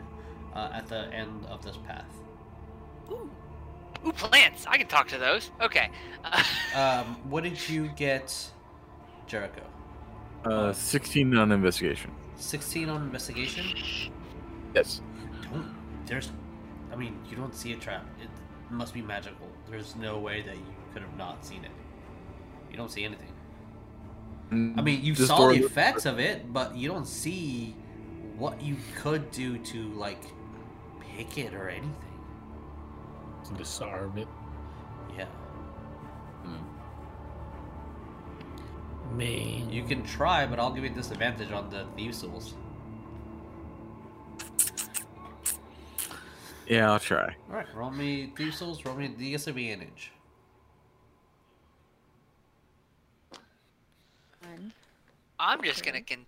uh, 0.53 0.69
at 0.73 0.87
the 0.87 1.11
end 1.13 1.45
of 1.47 1.63
this 1.63 1.77
path. 1.77 2.05
Ooh, 3.09 3.29
Ooh, 4.05 4.11
plants. 4.11 4.65
I 4.67 4.77
can 4.77 4.87
talk 4.87 5.07
to 5.09 5.17
those. 5.17 5.51
Okay. 5.61 5.89
Uh, 6.23 6.43
Um, 6.73 7.17
what 7.29 7.43
did 7.43 7.69
you 7.69 7.89
get, 7.97 8.33
Jericho? 9.27 9.61
Uh, 10.45 10.71
16 10.71 11.35
on 11.35 11.51
investigation. 11.51 12.11
16 12.37 12.87
on 12.87 13.01
investigation? 13.01 13.65
Yes. 14.73 15.01
Don't, 15.43 15.75
there's, 16.05 16.31
I 16.91 16.95
mean, 16.95 17.19
you 17.29 17.35
don't 17.37 17.55
see 17.55 17.71
a 17.73 17.77
trap. 17.77 18.05
It 18.21 18.29
must 18.69 18.93
be 18.93 19.01
magical. 19.01 19.47
There's 19.69 19.95
no 19.95 20.19
way 20.19 20.41
that 20.41 20.55
you 20.55 20.65
could 20.93 21.01
have 21.01 21.15
not 21.17 21.45
seen 21.45 21.63
it. 21.63 21.71
You 22.69 22.77
don't 22.77 22.91
see 22.91 23.03
anything. 23.05 23.31
I 24.51 24.81
mean, 24.81 25.01
you 25.01 25.15
This 25.15 25.27
saw 25.27 25.47
the 25.47 25.63
effects 25.63 26.05
of 26.05 26.19
it, 26.19 26.51
but 26.51 26.75
you 26.75 26.89
don't 26.89 27.07
see 27.07 27.73
what 28.37 28.61
you 28.61 28.75
could 28.97 29.31
do 29.31 29.57
to, 29.57 29.93
like, 29.93 30.21
pick 30.99 31.37
it 31.37 31.53
or 31.53 31.69
anything. 31.69 31.95
To 33.45 33.53
Disarm 33.53 34.17
it. 34.17 34.27
Yeah. 35.17 35.27
Hmm. 36.43 36.57
Man. 39.17 39.69
You 39.69 39.83
can 39.83 40.03
try, 40.03 40.45
but 40.45 40.59
I'll 40.59 40.73
give 40.73 40.83
you 40.83 40.89
disadvantage 40.89 41.51
on 41.51 41.69
the 41.69 41.85
Thieves' 41.95 42.21
Tools. 42.21 42.55
Yeah, 46.71 46.89
I'll 46.89 46.99
try. 46.99 47.35
Alright, 47.49 47.67
roll 47.75 47.91
me 47.91 48.31
Thieves' 48.37 48.59
Tools, 48.59 48.85
roll 48.85 48.95
me 48.95 49.09
disadvantage. 49.09 50.13
One. 54.41 54.71
I'm 55.37 55.61
just 55.63 55.83
gonna 55.83 55.99
con. 56.01 56.25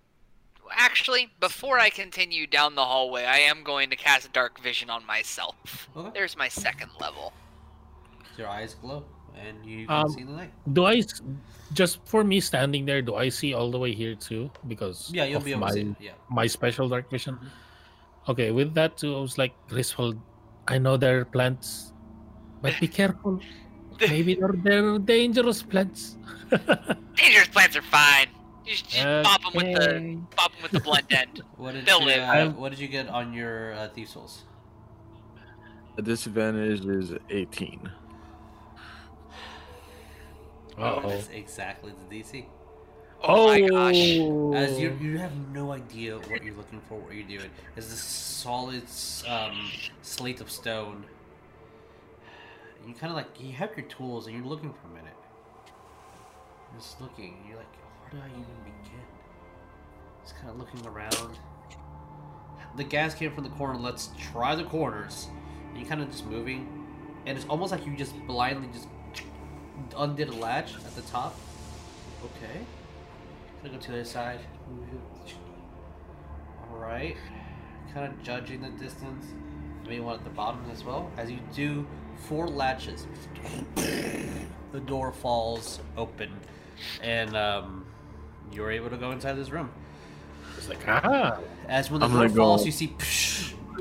Actually, 0.70 1.30
before 1.40 1.80
I 1.80 1.90
continue 1.90 2.46
down 2.46 2.76
the 2.76 2.84
hallway, 2.84 3.24
I 3.24 3.38
am 3.38 3.64
going 3.64 3.90
to 3.92 3.96
cast 3.96 4.34
Dark 4.34 4.60
Vision 4.60 4.90
on 4.90 5.06
myself. 5.06 5.88
Okay. 5.96 6.10
There's 6.14 6.36
my 6.36 6.50
second 6.50 6.92
level. 7.00 7.32
Your 8.38 8.50
eyes 8.50 8.74
glow, 8.74 9.06
and 9.40 9.66
you 9.66 9.88
can 9.88 9.96
Um, 9.96 10.10
see 10.10 10.24
the 10.24 10.32
night. 10.34 10.52
Do 10.74 10.84
I? 10.84 11.02
just 11.72 12.06
for 12.06 12.26
me 12.26 12.42
standing 12.42 12.84
there? 12.86 13.02
Do 13.02 13.16
I 13.16 13.30
see 13.30 13.54
all 13.54 13.72
the 13.72 13.80
way 13.80 13.94
here 13.96 14.14
too? 14.16 14.52
Because 14.68 15.10
Yeah, 15.10 15.24
you'll 15.24 15.38
of 15.38 15.46
be 15.46 15.52
able 15.52 15.62
my 15.62 15.68
to 15.70 15.74
see. 15.74 15.82
it, 15.82 15.96
Yeah. 16.02 16.12
my 16.30 16.48
special 16.48 16.90
dark 16.90 17.10
vision. 17.10 17.40
Okay, 18.28 18.52
with 18.52 18.74
that 18.76 18.98
too, 18.98 19.16
I 19.16 19.20
was 19.22 19.38
like, 19.38 19.54
Griswold, 19.70 20.20
I 20.68 20.78
know 20.78 20.98
there 20.98 21.20
are 21.20 21.26
plants, 21.26 21.92
but 22.62 22.80
be 22.80 22.88
careful. 22.88 23.40
Maybe 24.00 24.36
they're, 24.40 24.54
they're 24.64 25.00
dangerous 25.00 25.62
plants. 25.62 26.18
Dangerous 27.16 27.48
plants 27.50 27.76
are 27.76 27.82
fine. 27.82 28.28
You 28.66 28.72
just, 28.72 28.90
just 28.90 29.06
pop 29.24 29.42
them 29.44 29.54
with 29.56 29.74
the 29.76 29.90
Okay. 29.90 30.18
pop 30.36 30.52
'em 30.56 30.64
with 30.64 30.72
the 30.72 30.80
blunt 30.80 31.06
end. 31.12 31.44
What 31.58 31.74
did 31.74 31.86
They'll 31.86 32.00
you, 32.00 32.06
live. 32.08 32.22
uh, 32.24 32.50
What 32.52 32.70
did 32.70 32.80
you 32.80 32.88
get 32.88 33.08
on 33.10 33.34
your 33.34 33.74
uh, 33.74 33.90
thief 33.90 34.10
souls? 34.10 34.44
The 35.96 36.02
disadvantage 36.02 36.86
is 36.86 37.12
18. 37.30 37.92
Uh-oh. 40.78 41.10
That's 41.10 41.30
exactly 41.30 41.94
the 42.10 42.16
DC. 42.24 42.46
Oh, 43.24 43.48
my 43.48 43.62
gosh. 43.62 43.96
As 44.56 44.80
you, 44.80 44.98
you 45.02 45.18
have 45.18 45.32
no 45.54 45.72
idea 45.72 46.18
what 46.18 46.44
you're 46.44 46.56
looking 46.56 46.82
for, 46.90 47.00
what 47.00 47.14
you're 47.14 47.24
doing. 47.24 47.50
It's 47.78 47.88
this 47.88 48.04
solid 48.04 48.84
um, 49.28 49.72
slate 50.02 50.42
of 50.42 50.52
stone. 50.52 51.06
And 52.80 52.90
you 52.90 52.96
kind 52.96 53.12
of 53.12 53.16
like 53.16 53.40
you 53.40 53.54
have 53.54 53.72
your 53.78 53.86
tools 53.86 54.28
and 54.28 54.36
you're 54.36 54.46
looking 54.46 54.74
for 54.74 54.88
a 54.88 54.94
minute. 54.94 55.16
You're 56.72 56.82
just 56.82 57.00
looking. 57.00 57.38
And 57.40 57.48
you're 57.48 57.58
like, 57.58 57.74
where 58.02 58.12
do 58.22 58.28
I 58.28 58.30
even 58.30 58.44
begin? 58.66 59.00
Just 60.24 60.36
kind 60.36 60.50
of 60.50 60.58
looking 60.58 60.86
around. 60.86 61.40
The 62.76 62.84
gas 62.84 63.14
came 63.14 63.32
from 63.34 63.46
the 63.46 63.52
corner. 63.52 63.80
Let's 63.80 64.10
try 64.20 64.54
the 64.56 64.66
corners. 64.66 65.28
And 65.70 65.78
you 65.82 65.86
kind 65.86 66.02
of 66.02 66.12
just 66.12 66.26
moving, 66.26 66.86
and 67.26 67.38
it's 67.38 67.48
almost 67.48 67.72
like 67.72 67.86
you 67.86 67.96
just 67.96 68.14
blindly 68.28 68.68
just 68.74 68.88
undid 69.98 70.28
a 70.28 70.34
latch 70.34 70.76
at 70.76 70.96
the 70.96 71.02
top. 71.04 71.36
Okay. 72.24 72.60
Gonna 73.64 73.76
go 73.76 73.82
to 73.82 73.92
the 73.92 73.98
other 74.00 74.06
side. 74.06 74.40
Alright. 76.72 77.18
Kind 77.94 78.12
of 78.12 78.22
judging 78.24 78.62
the 78.62 78.70
distance. 78.70 79.26
Maybe 79.84 80.00
one 80.00 80.16
at 80.16 80.24
the 80.24 80.30
bottom 80.30 80.62
as 80.72 80.84
well. 80.84 81.10
As 81.18 81.30
you 81.32 81.40
do 81.54 81.86
four 82.28 82.48
latches, 82.48 83.08
the 83.76 84.80
door 84.86 85.12
falls 85.12 85.80
open. 85.98 86.32
And 87.02 87.36
um, 87.38 87.86
you're 88.52 88.72
able 88.72 88.90
to 88.90 88.98
go 88.98 89.12
inside 89.12 89.34
this 89.34 89.50
room. 89.50 89.72
It's 90.58 90.68
like, 90.70 90.86
ah, 90.88 91.40
As 91.68 91.90
when 91.92 92.00
the 92.00 92.06
I'm 92.06 92.12
door 92.12 92.22
gonna 92.24 92.34
go- 92.34 92.42
falls, 92.44 92.66
you 92.66 92.72
see 92.72 92.96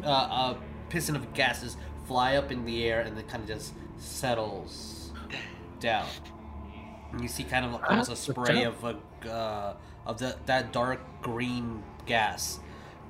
uh, 0.05 0.09
a 0.09 0.57
piston 0.91 1.17
of 1.17 1.33
gases 1.35 1.77
fly 2.07 2.37
up 2.37 2.51
in 2.53 2.65
the 2.65 2.85
air 2.85 3.01
and 3.01 3.17
then 3.17 3.25
kind 3.27 3.43
of 3.43 3.49
just 3.49 3.73
settles 3.99 5.13
down. 5.81 6.07
And 7.13 7.21
you 7.21 7.29
see 7.29 7.45
kind 7.45 7.65
of 7.65 7.83
almost 7.85 8.11
a 8.11 8.17
spray 8.17 8.65
of 8.65 8.83
a, 8.85 8.97
uh, 9.29 9.75
of 10.07 10.19
the, 10.19 10.37
that 10.47 10.73
dark 10.73 11.01
green 11.21 11.83
gas 12.07 12.59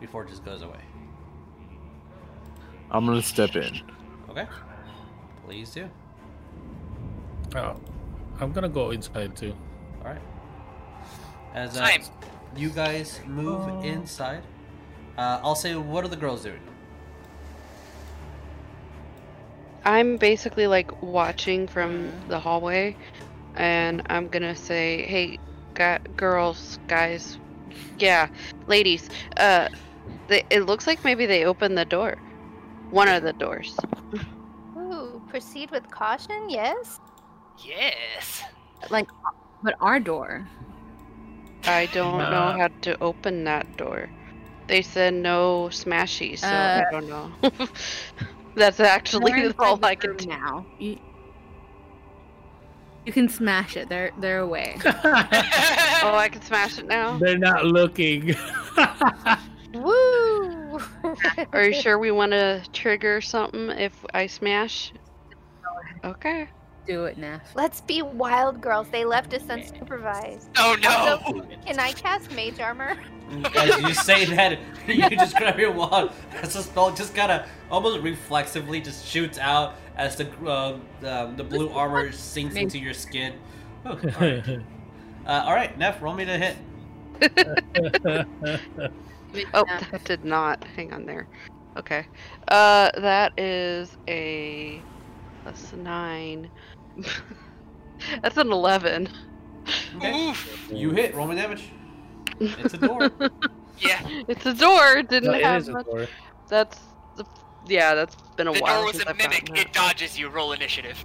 before 0.00 0.24
it 0.24 0.28
just 0.28 0.44
goes 0.44 0.62
away. 0.62 0.80
I'm 2.90 3.06
gonna 3.06 3.22
step 3.22 3.56
in. 3.56 3.80
Okay, 4.28 4.46
please 5.46 5.70
do. 5.70 5.88
oh, 7.56 7.76
I'm 8.40 8.52
gonna 8.52 8.68
go 8.68 8.90
inside 8.90 9.36
too. 9.36 9.54
All 10.00 10.10
right. 10.10 10.20
As 11.54 11.76
uh, 11.78 11.88
you 12.56 12.70
guys 12.70 13.20
move 13.26 13.84
inside, 13.84 14.42
uh, 15.16 15.40
I'll 15.42 15.54
say, 15.54 15.74
what 15.74 16.04
are 16.04 16.08
the 16.08 16.16
girls 16.16 16.42
doing? 16.42 16.60
I'm 19.84 20.16
basically 20.16 20.66
like 20.66 21.02
watching 21.02 21.66
from 21.66 22.10
the 22.28 22.38
hallway, 22.38 22.96
and 23.54 24.02
I'm 24.08 24.28
gonna 24.28 24.54
say, 24.56 25.06
"Hey, 25.06 25.38
gu- 25.74 26.02
girls, 26.16 26.78
guys, 26.88 27.38
yeah, 27.98 28.28
ladies. 28.66 29.08
Uh, 29.36 29.68
they, 30.28 30.42
it 30.50 30.62
looks 30.62 30.86
like 30.86 31.04
maybe 31.04 31.26
they 31.26 31.44
opened 31.44 31.76
the 31.78 31.84
door, 31.84 32.16
one 32.90 33.08
of 33.08 33.22
the 33.22 33.32
doors. 33.32 33.76
Ooh, 34.76 35.22
proceed 35.26 35.70
with 35.70 35.90
caution, 35.90 36.36
yes? 36.48 36.98
Yes. 37.58 38.42
Like, 38.90 39.08
but 39.62 39.74
our 39.80 40.00
door. 40.00 40.48
I 41.66 41.86
don't 41.86 42.28
know 42.30 42.50
Uh. 42.50 42.58
how 42.58 42.68
to 42.82 42.96
open 43.02 43.44
that 43.44 43.76
door. 43.76 44.10
They 44.68 44.82
said 44.82 45.14
no 45.14 45.68
smashy, 45.70 46.36
so 46.38 46.56
Uh. 46.56 46.74
I 46.74 46.84
don't 46.90 47.06
know. 47.08 47.32
That's 48.54 48.80
actually 48.80 49.52
all 49.58 49.78
I 49.84 49.94
can 49.96 50.16
do. 50.16 50.26
now. 50.26 50.66
You, 50.78 50.96
you 53.06 53.12
can 53.12 53.28
smash 53.28 53.76
it. 53.76 53.88
They're 53.88 54.12
they're 54.18 54.40
away. 54.40 54.78
Oh, 56.04 56.16
I 56.16 56.28
can 56.28 56.42
smash 56.42 56.80
it 56.80 56.86
now. 56.88 57.16
They're 57.18 57.38
not 57.38 57.64
looking. 57.64 58.34
Woo! 59.72 60.80
Are 61.52 61.64
you 61.64 61.80
sure 61.80 61.96
we 61.96 62.10
want 62.10 62.32
to 62.32 62.64
trigger 62.72 63.20
something 63.20 63.70
if 63.70 64.04
I 64.12 64.26
smash? 64.26 64.92
Okay. 66.02 66.48
Do 66.86 67.04
it, 67.04 67.18
Nef. 67.18 67.40
Let's 67.54 67.80
be 67.80 68.02
wild 68.02 68.60
girls. 68.60 68.88
They 68.88 69.04
left 69.04 69.32
us 69.32 69.42
unsupervised. 69.42 70.48
Oh 70.56 70.76
no. 70.82 70.90
Also, 70.90 71.46
can 71.64 71.78
I 71.78 71.92
cast 71.92 72.32
mage 72.32 72.58
armor? 72.58 72.98
As 73.54 73.80
you 73.80 73.94
say 73.94 74.24
that, 74.24 74.58
you 74.88 75.08
just 75.10 75.36
grab 75.36 75.58
your 75.58 75.70
wand. 75.70 76.10
As 76.42 76.54
the 76.54 76.62
spell 76.62 76.90
just 76.90 77.14
kind 77.14 77.30
of 77.30 77.46
almost 77.70 78.00
reflexively 78.00 78.80
just 78.80 79.06
shoots 79.06 79.38
out 79.38 79.76
as 79.96 80.16
the 80.16 80.28
uh, 80.46 80.78
the, 81.00 81.32
the 81.36 81.44
blue 81.44 81.68
armor 81.70 82.12
sinks 82.12 82.54
into 82.56 82.78
your 82.78 82.94
skin. 82.94 83.34
Oh, 83.84 83.90
all 83.90 84.20
right. 84.20 84.48
Uh, 85.26 85.42
all 85.44 85.54
right, 85.54 85.76
Nef, 85.76 86.00
roll 86.00 86.14
me 86.14 86.24
to 86.24 86.38
hit. 86.38 86.56
Oh, 89.54 89.64
that 89.64 90.04
did 90.04 90.24
not. 90.24 90.62
Hang 90.76 90.92
on 90.92 91.06
there. 91.06 91.26
Okay. 91.76 92.06
Uh, 92.48 92.90
that 93.00 93.32
is 93.38 93.96
a 94.06 94.80
plus 95.42 95.72
nine. 95.72 96.50
That's 98.22 98.36
an 98.36 98.52
eleven. 98.52 99.08
Okay. 99.96 100.28
Oof. 100.30 100.68
You 100.70 100.90
hit. 100.90 101.14
Roll 101.14 101.26
me 101.26 101.34
damage. 101.36 101.64
It's 102.38 102.74
a 102.74 102.78
door. 102.78 103.10
Yeah. 103.80 104.06
It's 104.28 104.44
a 104.46 104.52
door. 104.54 105.02
Didn't 105.02 105.30
No, 105.32 105.38
it 105.38 105.44
have 105.44 105.62
is 105.62 105.68
a 105.68 105.72
much. 105.72 105.86
door. 105.86 106.06
That's 106.48 106.78
the. 106.78 106.91
Yeah, 107.68 107.94
that's 107.94 108.16
been 108.36 108.48
a 108.48 108.52
The 108.52 108.60
while. 108.60 108.76
door 108.78 108.84
was 108.86 108.96
since 108.96 109.04
a 109.06 109.10
I've 109.10 109.18
gotten 109.18 109.44
mimic. 109.48 109.66
It 109.66 109.72
dodges 109.72 110.18
you. 110.18 110.28
Roll 110.28 110.52
initiative. 110.52 111.04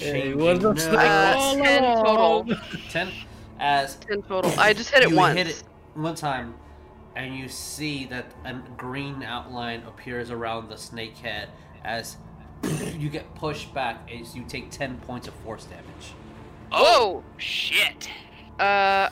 it 0.00 0.36
was 0.36 0.58
a 0.58 0.62
No. 0.62 0.74
snake 0.74 0.98
Uh, 0.98 1.54
10 1.56 1.82
total. 2.04 2.46
Ten. 2.90 3.08
As 3.58 3.96
Ten 3.96 4.22
total. 4.22 4.58
I 4.58 4.72
just 4.72 4.90
hit 4.90 5.02
it 5.02 5.10
you 5.10 5.16
once. 5.16 5.36
hit 5.36 5.46
it 5.48 5.62
one 5.94 6.14
time, 6.14 6.54
and 7.16 7.34
you 7.36 7.48
see 7.48 8.06
that 8.06 8.26
a 8.44 8.54
green 8.76 9.22
outline 9.22 9.82
appears 9.86 10.30
around 10.30 10.68
the 10.70 10.76
snake 10.78 11.16
head 11.18 11.48
as 11.84 12.16
you 12.98 13.08
get 13.10 13.34
pushed 13.34 13.72
back 13.74 14.08
as 14.10 14.34
you 14.34 14.44
take 14.44 14.70
ten 14.70 14.96
points 14.98 15.28
of 15.28 15.34
force 15.34 15.64
damage. 15.64 16.14
Oh 16.72 17.22
shit. 17.36 18.08
Uh, 18.58 19.10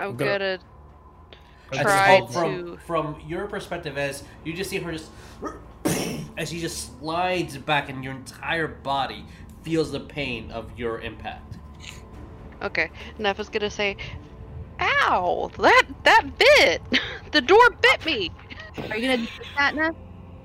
I'm 0.00 0.16
Go. 0.16 0.24
gonna 0.26 0.58
As- 1.72 1.80
try 1.80 2.20
oh, 2.22 2.26
from, 2.26 2.52
to. 2.52 2.76
from 2.86 3.22
your 3.26 3.46
perspective, 3.46 3.98
as 3.98 4.24
you 4.44 4.52
just 4.52 4.70
see 4.70 4.78
her 4.78 4.92
just 4.92 5.10
as 6.36 6.50
she 6.50 6.60
just 6.60 6.98
slides 6.98 7.56
back, 7.58 7.88
and 7.88 8.02
your 8.02 8.14
entire 8.14 8.68
body 8.68 9.24
feels 9.62 9.92
the 9.92 10.00
pain 10.00 10.50
of 10.50 10.70
your 10.78 11.00
impact. 11.00 11.56
Okay, 12.62 12.90
Nef 13.18 13.38
is 13.38 13.48
gonna 13.48 13.70
say, 13.70 13.96
"Ow! 14.80 15.50
That 15.58 15.86
that 16.04 16.24
bit. 16.38 16.82
the 17.32 17.40
door 17.40 17.70
bit 17.82 18.04
me." 18.04 18.30
Are 18.90 18.96
you 18.96 19.08
gonna 19.08 19.18
do 19.18 19.28
that, 19.56 19.74
Nef? 19.74 19.94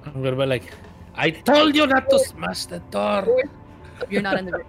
I'm 0.05 0.21
gonna 0.23 0.35
be 0.35 0.45
like, 0.45 0.73
I 1.15 1.29
told 1.29 1.75
you 1.75 1.87
not 1.87 2.09
to 2.09 2.19
smash 2.19 2.65
the 2.65 2.79
door. 2.91 3.43
You're 4.09 4.21
not 4.21 4.37
in 4.37 4.45
the 4.45 4.51
room. 4.51 4.67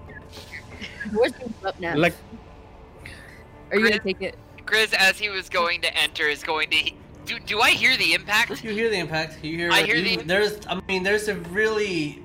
Door's 1.13 1.33
being 1.33 1.55
up 1.65 1.81
now. 1.81 1.97
Like, 1.97 2.15
Are 3.71 3.79
you 3.79 3.89
gonna 3.89 3.99
take 3.99 4.23
it? 4.23 4.39
Grizz, 4.67 4.95
as 4.95 5.19
he 5.19 5.29
was 5.29 5.49
going 5.49 5.81
to 5.83 5.97
enter, 5.97 6.29
is 6.29 6.43
going 6.43 6.71
to. 6.71 6.91
Do, 7.27 7.39
do 7.41 7.61
I 7.61 7.71
hear 7.71 7.97
the 7.97 8.13
impact? 8.15 8.63
You 8.65 8.71
hear 8.73 8.91
the 8.91 8.99
impact. 8.99 9.43
You 9.43 9.57
hear. 9.57 9.71
I 9.73 9.83
hear 9.83 9.97
you- 9.97 10.19
the- 10.19 10.25
There's. 10.25 10.67
I 10.67 10.81
mean, 10.89 11.03
there's 11.03 11.29
a 11.29 11.35
really. 11.37 12.23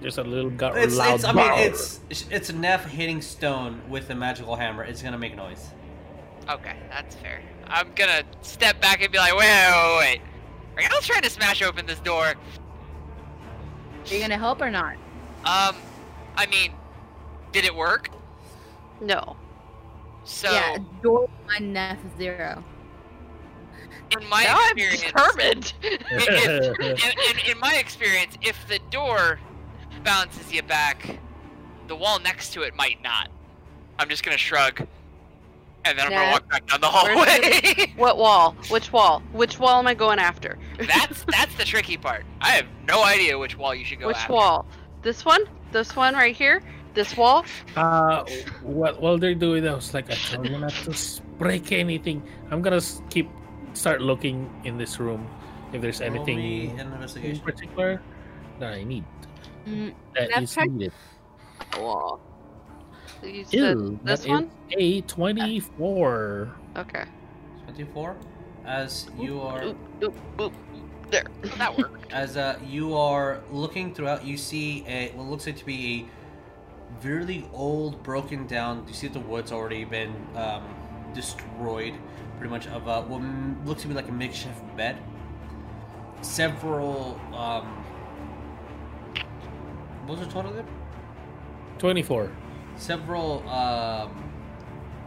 there's 0.00 0.18
a 0.18 0.22
little 0.24 0.50
gu- 0.50 0.72
It's. 0.74 0.96
loud 0.96 1.14
it's 1.16 1.24
I 1.24 1.32
mean, 1.32 1.50
it's. 1.54 2.00
It's 2.30 2.52
Nef 2.52 2.84
hitting 2.86 3.20
stone 3.22 3.80
with 3.88 4.10
a 4.10 4.14
magical 4.14 4.54
hammer. 4.56 4.84
It's 4.84 5.02
gonna 5.02 5.18
make 5.18 5.36
noise. 5.36 5.70
Okay, 6.48 6.76
that's 6.90 7.16
fair. 7.16 7.40
I'm 7.66 7.90
gonna 7.96 8.22
step 8.42 8.80
back 8.80 9.02
and 9.02 9.10
be 9.10 9.18
like, 9.18 9.34
wait, 9.34 9.48
wait, 9.48 9.98
wait. 9.98 10.20
wait. 10.76 10.90
I 10.92 10.94
was 10.94 11.04
trying 11.06 11.22
to 11.22 11.30
smash 11.30 11.60
open 11.62 11.86
this 11.86 11.98
door. 12.00 12.34
Are 12.34 12.36
you 14.14 14.20
gonna 14.20 14.38
help 14.38 14.60
or 14.60 14.70
not? 14.70 14.94
Um, 15.44 15.74
I 16.36 16.46
mean, 16.50 16.72
did 17.50 17.64
it 17.64 17.74
work? 17.74 18.10
No. 19.00 19.36
So 20.26 20.50
Yeah, 20.50 20.78
door 21.02 21.28
one, 21.46 21.72
Nef 21.72 21.98
zero. 22.18 22.62
in 24.20 24.28
my 24.28 24.42
now 24.44 24.56
I'm 24.58 24.76
experience, 24.76 25.02
determined. 25.02 25.72
if, 25.82 26.80
in, 26.80 27.12
in, 27.30 27.50
in 27.52 27.60
my 27.60 27.76
experience, 27.76 28.36
if 28.42 28.66
the 28.68 28.80
door 28.90 29.38
bounces 30.04 30.52
you 30.52 30.62
back, 30.62 31.18
the 31.86 31.94
wall 31.96 32.18
next 32.20 32.52
to 32.54 32.62
it 32.62 32.74
might 32.74 33.00
not. 33.02 33.28
I'm 33.98 34.08
just 34.08 34.24
gonna 34.24 34.36
shrug, 34.36 34.80
and 35.84 35.96
then 35.98 36.06
I'm 36.06 36.12
Yeah. 36.12 36.20
gonna 36.22 36.32
walk 36.32 36.50
back 36.50 36.66
down 36.66 36.80
the 36.80 36.88
Where's 36.90 37.16
hallway. 37.18 37.92
what 37.96 38.18
wall? 38.18 38.56
Which 38.68 38.92
wall? 38.92 39.22
Which 39.32 39.58
wall 39.60 39.78
am 39.78 39.86
I 39.86 39.94
going 39.94 40.18
after? 40.18 40.58
that's 40.88 41.24
that's 41.30 41.54
the 41.54 41.64
tricky 41.64 41.96
part. 41.96 42.24
I 42.40 42.50
have 42.50 42.66
no 42.86 43.04
idea 43.04 43.38
which 43.38 43.56
wall 43.56 43.74
you 43.74 43.84
should 43.84 44.00
go 44.00 44.08
Which 44.08 44.16
after. 44.16 44.32
wall? 44.32 44.66
This 45.02 45.24
one? 45.24 45.44
This 45.70 45.94
one 45.94 46.14
right 46.14 46.34
here? 46.34 46.62
This 46.96 47.12
wall? 47.14 47.44
Uh, 47.76 48.24
what 48.64 49.00
while 49.04 49.18
they're 49.20 49.36
doing 49.36 49.62
that, 49.68 49.72
I 49.72 49.76
was 49.76 49.92
like, 49.92 50.08
I 50.10 50.14
told 50.16 50.48
you 50.48 50.56
not 50.56 50.72
to 50.88 50.96
break 51.36 51.70
anything. 51.70 52.24
I'm 52.50 52.62
gonna 52.64 52.80
keep 53.12 53.28
start 53.76 54.00
looking 54.00 54.48
in 54.64 54.78
this 54.80 54.98
room 54.98 55.28
if 55.76 55.82
there's 55.84 56.00
Roll 56.00 56.08
anything 56.16 56.72
an 56.80 56.96
in 57.20 57.38
particular 57.40 58.00
that 58.58 58.72
I 58.72 58.82
need. 58.84 59.04
Mm, 59.68 59.92
That 60.16 60.30
That's 60.32 60.48
is 60.50 60.54
check- 60.56 60.70
needed. 60.70 60.92
Wall. 61.76 62.18
You 63.22 63.44
said 63.44 63.76
Ew, 63.76 64.00
this 64.02 64.20
that 64.24 64.24
is 64.24 64.28
one? 64.32 64.50
A 64.78 65.00
twenty-four. 65.02 66.48
Okay. 66.76 67.04
24. 67.64 68.16
As 68.64 69.06
you 69.18 69.40
are 69.40 69.62
Oop, 69.64 69.76
oop, 70.02 70.14
oop. 70.40 70.52
There. 71.10 71.24
That 71.58 71.76
worked. 71.76 72.10
as 72.12 72.36
uh, 72.36 72.58
you 72.66 72.96
are 72.96 73.40
looking 73.52 73.92
throughout, 73.94 74.24
you 74.24 74.36
see 74.36 74.82
a 74.88 75.12
what 75.14 75.28
looks 75.28 75.46
like 75.46 75.56
to 75.56 75.64
be 75.66 76.08
a 76.08 76.25
really 77.02 77.48
old, 77.52 78.02
broken 78.02 78.46
down. 78.46 78.84
You 78.88 78.94
see 78.94 79.08
the 79.08 79.20
wood's 79.20 79.52
already 79.52 79.84
been 79.84 80.14
um, 80.34 80.64
destroyed, 81.14 81.94
pretty 82.38 82.50
much 82.50 82.66
of 82.68 82.88
uh, 82.88 83.02
what 83.02 83.22
looks 83.66 83.82
to 83.82 83.88
be 83.88 83.94
like 83.94 84.08
a 84.08 84.12
makeshift 84.12 84.76
bed. 84.76 84.96
Several. 86.22 87.20
Um, 87.34 87.84
what 90.06 90.18
was 90.18 90.26
the 90.26 90.32
total 90.32 90.52
there? 90.52 90.64
Twenty-four. 91.78 92.30
Several. 92.76 93.46
Um, 93.48 94.10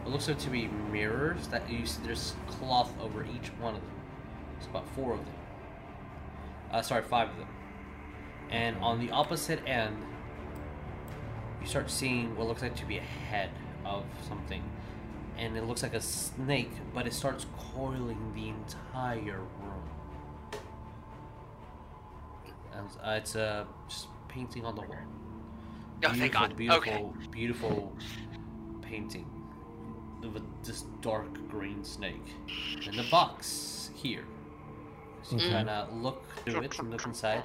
what 0.02 0.12
looks 0.12 0.28
like 0.28 0.38
to 0.40 0.50
be 0.50 0.68
mirrors 0.90 1.46
that 1.48 1.70
you 1.70 1.86
see. 1.86 2.00
There's 2.04 2.34
cloth 2.46 2.92
over 3.00 3.24
each 3.24 3.48
one 3.60 3.74
of 3.74 3.80
them. 3.80 3.90
It's 4.58 4.66
about 4.66 4.88
four 4.94 5.12
of 5.14 5.18
them. 5.18 5.34
Uh, 6.72 6.82
sorry, 6.82 7.02
five 7.02 7.28
of 7.28 7.36
them. 7.36 7.48
And 8.50 8.76
on 8.78 8.98
the 8.98 9.10
opposite 9.10 9.66
end, 9.66 9.96
you 11.60 11.66
start 11.66 11.90
seeing 11.90 12.36
what 12.36 12.46
looks 12.48 12.62
like 12.62 12.76
to 12.76 12.86
be 12.86 12.98
a 12.98 13.02
head 13.02 13.50
of 13.84 14.04
something. 14.28 14.62
And 15.36 15.56
it 15.56 15.64
looks 15.64 15.82
like 15.82 15.94
a 15.94 16.00
snake, 16.00 16.70
but 16.94 17.06
it 17.06 17.14
starts 17.14 17.46
coiling 17.74 18.32
the 18.34 18.48
entire 18.48 19.38
room. 19.38 19.82
And 22.74 22.88
uh, 23.02 23.10
it's 23.12 23.34
a 23.34 23.66
just 23.88 24.08
painting 24.28 24.64
on 24.64 24.74
the 24.74 24.82
wall. 24.82 24.96
Oh, 26.04 26.12
thank 26.12 26.32
God. 26.32 26.56
Beautiful, 26.56 26.92
Okay. 26.92 27.04
beautiful 27.30 27.92
painting 28.82 29.26
of 30.22 30.36
a, 30.36 30.42
this 30.62 30.82
dark 31.00 31.32
green 31.48 31.84
snake. 31.84 32.24
And 32.86 32.98
the 32.98 33.02
box 33.10 33.90
here. 33.94 34.24
So 35.22 35.36
you 35.36 35.42
Mhm. 35.42 35.52
kind 35.52 35.68
of 35.70 35.92
look 35.94 36.22
through 36.44 36.62
it 36.62 36.78
and 36.78 36.90
look 36.90 37.04
inside. 37.06 37.42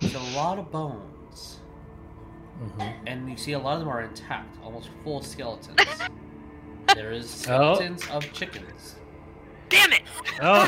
There's 0.00 0.14
a 0.14 0.36
lot 0.36 0.58
of 0.58 0.70
bones, 0.70 1.02
Mhm. 2.60 2.94
and 3.06 3.30
you 3.30 3.36
see 3.36 3.52
a 3.52 3.58
lot 3.58 3.74
of 3.74 3.80
them 3.80 3.88
are 3.88 4.02
intact, 4.02 4.56
almost 4.64 4.88
full 5.04 5.22
skeletons. 5.22 5.78
there 6.94 7.12
is 7.12 7.46
Oh. 7.48 7.74
skeletons 7.74 8.06
of 8.10 8.32
chickens. 8.32 8.96
Damn 9.68 9.92
it! 9.92 10.02
Oh. 10.42 10.66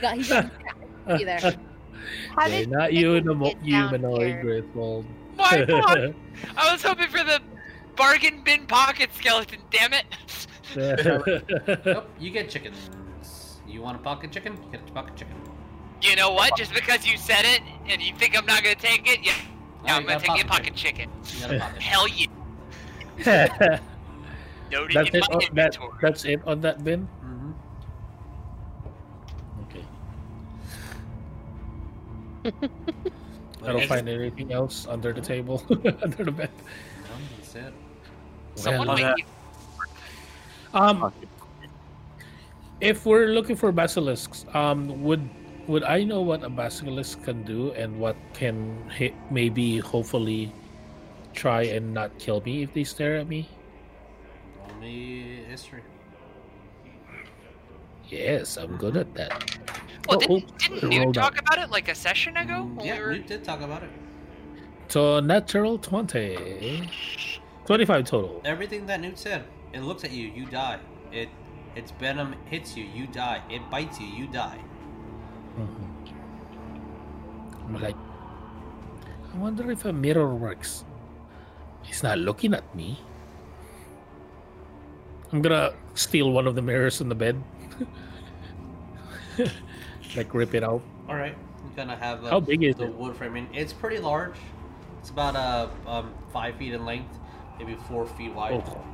got, 0.00 0.16
he 0.16 0.28
got 0.28 0.50
you 1.20 1.26
there. 1.26 1.40
How 2.36 2.46
Okay, 2.46 2.66
not 2.66 2.92
you 2.92 3.14
you, 3.14 3.20
the 3.20 3.34
mo- 3.34 3.54
humanoid 3.62 4.20
here? 4.26 4.42
Griswold. 4.42 5.06
My 5.36 5.64
God! 5.68 6.14
I 6.56 6.72
was 6.72 6.82
hoping 6.82 7.08
for 7.08 7.24
the 7.24 7.40
bargain 7.96 8.42
bin 8.44 8.66
pocket 8.66 9.10
skeleton. 9.14 9.58
Damn 9.70 9.92
it! 9.92 10.04
Nope, 11.86 12.10
you 12.18 12.30
get 12.30 12.50
chickens. 12.50 12.90
You 13.66 13.80
want 13.80 13.96
a 13.96 14.00
pocket 14.00 14.30
chicken? 14.30 14.58
You 14.64 14.70
get 14.72 14.88
a 14.88 14.92
pocket 14.92 15.16
chicken. 15.16 15.34
You 16.02 16.16
know 16.16 16.32
what? 16.32 16.56
Just 16.56 16.72
because 16.74 17.06
you 17.06 17.16
said 17.16 17.44
it 17.44 17.62
and 17.88 18.00
you 18.02 18.12
think 18.14 18.36
I'm 18.38 18.46
not 18.46 18.62
gonna 18.62 18.74
take 18.74 19.10
it, 19.10 19.20
yeah, 19.24 19.32
Oh, 19.84 19.94
I'm 19.94 20.04
gonna 20.04 20.18
take 20.20 20.36
your 20.36 20.46
pocket 20.46 20.74
pocket 20.74 20.74
chicken. 20.74 21.10
You 21.34 21.40
got 21.40 21.54
a 21.54 21.58
pocket. 21.58 21.82
Hell 21.82 22.08
yeah! 22.08 22.26
Noted 24.70 24.96
that's 24.96 25.14
it. 25.14 25.22
On, 25.32 25.38
that, 25.38 25.48
inventory. 25.48 25.98
that's 26.02 26.24
it 26.24 26.40
on 26.46 26.60
that 26.60 26.82
bin. 26.84 27.02
hmm 27.22 27.52
Okay. 29.62 29.84
I 33.64 33.72
don't 33.72 33.86
find 33.86 34.08
anything 34.08 34.52
else 34.52 34.86
under 34.88 35.12
the 35.12 35.20
table, 35.20 35.62
under 36.02 36.24
the 36.24 36.32
bed. 36.32 36.50
No, 37.04 37.16
that's 37.36 37.54
it. 37.54 37.72
Someone 38.56 38.88
Well, 38.88 38.96
might 38.96 39.04
uh, 39.04 39.14
need- 39.14 39.26
Um, 40.74 41.12
if 42.80 43.06
we're 43.06 43.28
looking 43.28 43.56
for 43.56 43.72
basilisks, 43.72 44.44
um, 44.52 45.02
would 45.04 45.28
would 45.68 45.82
I 45.84 46.02
know 46.04 46.20
what 46.22 46.42
a 46.44 46.48
basilisk 46.48 47.22
can 47.24 47.42
do 47.42 47.72
and 47.72 47.98
what 47.98 48.16
can 48.34 48.88
hit, 48.90 49.14
maybe 49.30 49.78
hopefully 49.78 50.52
try 51.34 51.62
and 51.64 51.92
not 51.92 52.18
kill 52.18 52.40
me 52.42 52.62
if 52.62 52.72
they 52.72 52.84
stare 52.84 53.16
at 53.16 53.28
me? 53.28 53.48
Only 54.70 55.44
history. 55.48 55.82
Yes, 58.08 58.56
I'm 58.56 58.76
good 58.76 58.96
at 58.96 59.14
that. 59.14 59.58
Well, 60.08 60.18
Oh, 60.18 60.20
didn't, 60.20 60.44
oops, 60.44 60.68
didn't 60.68 60.92
I 60.92 61.04
Newt 61.04 61.14
talk 61.14 61.32
out. 61.34 61.40
about 61.40 61.58
it 61.58 61.70
like 61.70 61.88
a 61.88 61.94
session 61.94 62.36
ago? 62.36 62.70
Mm, 62.78 62.84
yeah, 62.84 62.98
we 62.98 63.04
were... 63.04 63.18
did 63.18 63.42
talk 63.42 63.60
about 63.60 63.82
it. 63.82 63.90
So 64.88 65.18
natural 65.18 65.78
twenty. 65.78 66.88
25 67.66 68.04
total. 68.04 68.40
Everything 68.44 68.86
that 68.86 69.00
Newt 69.00 69.18
said. 69.18 69.42
It 69.72 69.80
looks 69.82 70.04
at 70.04 70.12
you, 70.12 70.28
you 70.28 70.46
die. 70.46 70.78
It 71.10 71.28
its 71.74 71.90
venom 71.90 72.36
hits 72.46 72.76
you, 72.76 72.84
you 72.84 73.08
die. 73.08 73.42
It 73.50 73.60
bites 73.70 73.98
you, 74.00 74.06
you 74.06 74.28
die. 74.28 74.58
Mhm. 75.56 76.14
I'm 77.66 77.80
like, 77.80 77.96
I 79.34 79.38
wonder 79.38 79.70
if 79.70 79.84
a 79.84 79.92
mirror 79.92 80.34
works. 80.34 80.84
He's 81.82 82.02
not 82.02 82.18
looking 82.18 82.54
at 82.54 82.64
me. 82.74 82.98
I'm 85.32 85.42
gonna 85.42 85.72
steal 85.94 86.30
one 86.30 86.46
of 86.46 86.54
the 86.54 86.62
mirrors 86.62 87.00
in 87.00 87.08
the 87.08 87.14
bed. 87.14 87.42
like 90.16 90.32
rip 90.34 90.54
it 90.54 90.62
out. 90.62 90.82
All 91.08 91.16
right, 91.16 91.36
you 91.64 91.70
gonna 91.76 91.96
have 91.96 92.24
uh, 92.24 92.30
How 92.30 92.40
big 92.40 92.62
is 92.62 92.76
the 92.76 92.84
it? 92.84 92.94
wood 92.94 93.16
framing? 93.16 93.48
It's 93.52 93.72
pretty 93.72 93.98
large. 93.98 94.36
It's 95.00 95.10
about 95.10 95.36
uh 95.36 95.68
um 95.86 96.14
five 96.32 96.56
feet 96.56 96.74
in 96.74 96.84
length, 96.84 97.18
maybe 97.58 97.76
four 97.88 98.06
feet 98.06 98.32
wide. 98.32 98.62
Oh, 98.66 98.84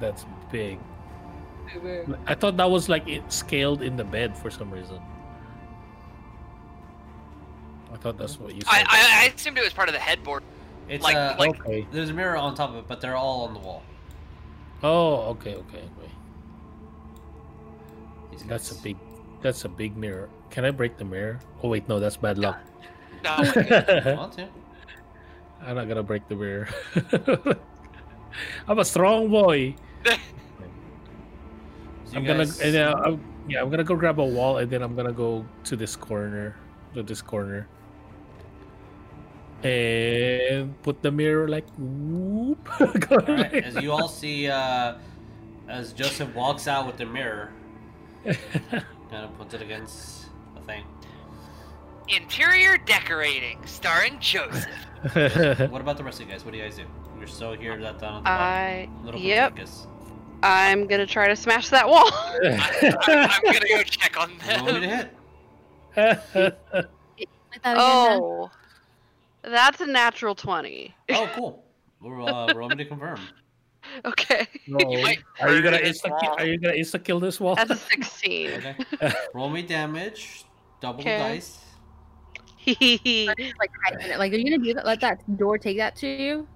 that's 0.00 0.24
big. 0.50 0.78
I 2.26 2.34
thought 2.34 2.56
that 2.58 2.70
was 2.70 2.88
like 2.88 3.08
it 3.08 3.30
scaled 3.32 3.82
in 3.82 3.96
the 3.96 4.04
bed 4.04 4.36
for 4.36 4.50
some 4.50 4.70
reason. 4.70 5.00
I 7.96 7.98
thought 7.98 8.18
that's 8.18 8.38
what 8.38 8.54
you 8.54 8.60
I, 8.68 8.78
said. 8.78 8.86
I, 8.90 9.24
I 9.24 9.32
assumed 9.34 9.56
it 9.56 9.64
was 9.64 9.72
part 9.72 9.88
of 9.88 9.94
the 9.94 10.00
headboard. 10.00 10.42
It's 10.88 11.02
like- 11.02 11.16
uh, 11.16 11.34
like- 11.38 11.58
okay. 11.60 11.86
there's 11.90 12.10
a 12.10 12.12
mirror 12.12 12.36
on 12.36 12.54
top 12.54 12.70
of 12.70 12.76
it, 12.76 12.84
but 12.86 13.00
they're 13.00 13.16
all 13.16 13.44
on 13.46 13.54
the 13.54 13.60
wall. 13.60 13.82
Oh, 14.82 15.30
okay, 15.32 15.54
okay, 15.54 15.78
okay. 15.78 16.10
These 18.30 18.42
That's 18.44 18.70
a 18.72 18.82
big. 18.82 18.96
That's 19.40 19.64
a 19.64 19.68
big 19.68 19.96
mirror. 19.96 20.28
Can 20.50 20.64
I 20.66 20.70
break 20.70 20.98
the 20.98 21.04
mirror? 21.04 21.40
Oh 21.62 21.68
wait, 21.68 21.88
no, 21.88 21.98
that's 21.98 22.18
bad 22.18 22.36
luck. 22.38 22.60
No, 23.24 23.36
want 24.16 24.34
to? 24.34 24.48
I'm 25.62 25.76
not 25.76 25.88
gonna 25.88 26.02
break 26.02 26.28
the 26.28 26.36
mirror. 26.36 26.68
I'm 28.68 28.78
a 28.78 28.84
strong 28.84 29.30
boy. 29.30 29.74
So 30.04 30.12
I'm 32.16 32.22
you 32.22 32.28
gonna 32.28 32.44
guys- 32.44 32.60
and, 32.60 32.76
uh, 32.76 32.94
I'm, 33.06 33.20
yeah, 33.48 33.62
I'm 33.62 33.70
gonna 33.70 33.82
go 33.84 33.96
grab 33.96 34.20
a 34.20 34.24
wall 34.24 34.58
and 34.58 34.70
then 34.70 34.82
I'm 34.82 34.94
gonna 34.94 35.12
go 35.12 35.44
to 35.64 35.76
this 35.76 35.96
corner, 35.96 36.54
to 36.94 37.02
this 37.02 37.22
corner, 37.22 37.66
and 39.62 40.80
put 40.82 41.02
the 41.02 41.10
mirror 41.10 41.48
like 41.48 41.66
whoop. 41.78 42.68
Go 42.78 42.86
All 43.16 43.18
right, 43.18 43.52
like 43.52 43.54
as 43.64 43.76
you 43.76 43.92
all 43.92 44.08
see, 44.08 44.48
uh, 44.48 44.94
as 45.68 45.92
Joseph 45.92 46.34
walks 46.34 46.68
out 46.68 46.86
with 46.86 46.96
the 46.96 47.06
mirror, 47.06 47.52
kind 48.24 49.24
of 49.24 49.36
puts 49.38 49.54
it 49.54 49.62
against 49.62 50.26
the 50.54 50.60
thing. 50.62 50.84
interior 52.08 52.76
decorating 52.78 53.58
starring 53.66 54.18
Joseph. 54.20 54.66
What 55.12 55.80
about 55.80 55.96
the 55.96 56.04
rest 56.04 56.20
of 56.20 56.26
you 56.26 56.32
guys? 56.32 56.44
What 56.44 56.52
do 56.52 56.58
you 56.58 56.64
guys 56.64 56.76
do? 56.76 56.84
You're 57.18 57.26
still 57.26 57.52
here, 57.54 57.80
that 57.80 57.98
down 57.98 58.18
at 58.18 58.24
the 58.24 58.30
I 58.30 58.88
bottom. 58.90 59.04
Little 59.06 59.20
yep. 59.20 59.50
Copernicus. 59.56 59.86
I'm 60.42 60.86
gonna 60.86 61.06
try 61.06 61.28
to 61.28 61.36
smash 61.36 61.70
that 61.70 61.88
wall. 61.88 62.10
I, 62.12 62.94
I'm 63.06 63.52
gonna 63.52 63.68
go 63.68 63.82
check 63.82 64.20
on 64.20 64.30
You 64.30 64.62
want 64.62 64.66
me 64.66 64.72
to 64.74 64.80
them. 64.80 64.90
hit? 64.90 65.12
Like 65.96 67.62
that 67.62 67.78
again, 67.78 68.22
oh, 68.22 68.50
that's 69.46 69.80
a 69.80 69.86
natural 69.86 70.34
twenty. 70.34 70.94
Oh, 71.10 71.30
cool. 71.34 71.64
We're, 72.00 72.20
uh, 72.22 72.52
roll 72.54 72.68
me 72.68 72.76
to 72.76 72.84
confirm. 72.84 73.20
Okay. 74.04 74.48
No. 74.66 74.78
might 75.00 75.20
Are 75.40 75.54
you 75.54 75.62
gonna 75.62 75.78
insta 75.78 76.10
wall. 76.10 76.34
are 76.38 76.44
you 76.44 76.58
gonna 76.58 76.74
insta 76.74 77.02
kill 77.02 77.20
this 77.20 77.38
wall? 77.38 77.54
That's 77.54 77.70
a 77.70 77.76
16. 77.76 78.50
Okay. 78.50 78.74
Roll 79.34 79.48
me 79.48 79.62
damage. 79.62 80.44
Double 80.80 81.00
Okay. 81.00 81.16
the 81.16 81.24
dice. 81.24 81.60
like. 83.56 83.70
Like, 84.18 84.32
are 84.32 84.36
you 84.36 84.44
gonna 84.44 84.58
do 84.58 84.74
that? 84.74 84.84
Let 84.84 85.00
that 85.02 85.36
door 85.38 85.56
take 85.56 85.76
that 85.76 85.94
to 85.96 86.08
you? 86.08 86.48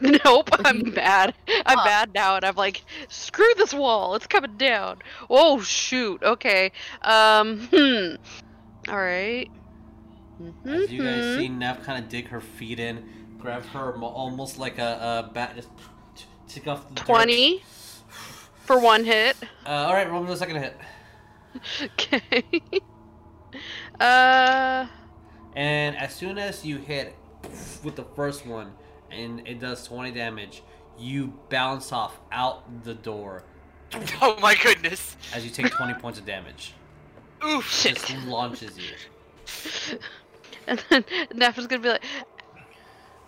nope, 0.00 0.48
I'm 0.64 0.94
mad. 0.94 1.34
I'm 1.66 1.78
Oh. 1.80 1.84
mad 1.84 2.12
now, 2.14 2.36
and 2.36 2.44
I'm 2.44 2.54
like, 2.54 2.84
screw 3.08 3.52
this 3.56 3.74
wall. 3.74 4.14
It's 4.14 4.28
coming 4.28 4.56
down. 4.56 5.00
Oh 5.28 5.60
shoot. 5.60 6.22
Okay. 6.22 6.70
Um. 7.02 7.66
Hmm. 7.72 8.14
All 8.88 8.96
right. 8.98 9.50
As 10.66 10.90
you 10.92 11.02
guys 11.02 11.24
Mhm. 11.24 11.38
see 11.38 11.48
Nef 11.48 11.82
kind 11.84 12.02
of 12.02 12.10
dig 12.10 12.28
her 12.28 12.40
feet 12.40 12.78
in, 12.78 13.36
grab 13.38 13.64
her 13.66 13.94
almost 14.02 14.58
like 14.58 14.78
a, 14.78 15.24
a 15.28 15.32
bat, 15.32 15.54
just 15.56 15.68
take 16.48 16.66
off 16.66 16.86
the 16.88 16.94
dirt. 16.94 17.06
Twenty 17.06 17.62
for 18.64 18.78
one 18.78 19.04
hit. 19.04 19.36
Uh, 19.64 19.70
all 19.70 19.94
right, 19.94 20.10
roll 20.10 20.22
me 20.22 20.28
the 20.28 20.36
second 20.36 20.56
hit. 20.56 20.76
Okay. 21.82 22.44
uh. 24.00 24.86
And 25.54 25.96
as 25.96 26.14
soon 26.14 26.36
as 26.36 26.66
you 26.66 26.76
hit 26.76 27.16
with 27.82 27.96
the 27.96 28.04
first 28.14 28.44
one, 28.46 28.72
and 29.10 29.46
it 29.48 29.58
does 29.60 29.86
20 29.86 30.10
damage, 30.10 30.62
you 30.98 31.32
bounce 31.48 31.92
off 31.92 32.18
out 32.30 32.84
the 32.84 32.92
door 32.94 33.44
Oh 34.20 34.38
my 34.40 34.54
goodness. 34.56 35.16
as 35.34 35.44
you 35.44 35.50
take 35.50 35.70
20 35.70 35.94
points 35.94 36.18
of 36.18 36.26
damage. 36.26 36.74
Oof. 37.46 37.82
Just 37.82 38.14
launches 38.26 38.76
you. 38.76 39.98
And 40.66 40.82
then 40.90 41.04
Nef 41.34 41.58
is 41.58 41.66
gonna 41.66 41.82
be 41.82 41.88
like, 41.88 42.04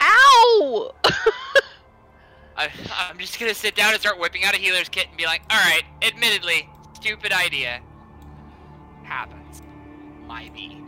"Ow!" 0.01 0.93
I, 2.56 2.70
I'm 3.09 3.19
just 3.19 3.39
gonna 3.39 3.55
sit 3.55 3.77
down 3.77 3.93
and 3.93 4.01
start 4.01 4.19
whipping 4.19 4.44
out 4.44 4.55
a 4.55 4.59
healer's 4.59 4.89
kit 4.89 5.06
and 5.09 5.16
be 5.16 5.27
like, 5.27 5.43
alright, 5.52 5.85
admittedly, 6.02 6.69
stupid 6.94 7.32
idea. 7.32 7.81
Happens. 9.05 9.62
Might 10.27 10.52
be. 10.52 10.82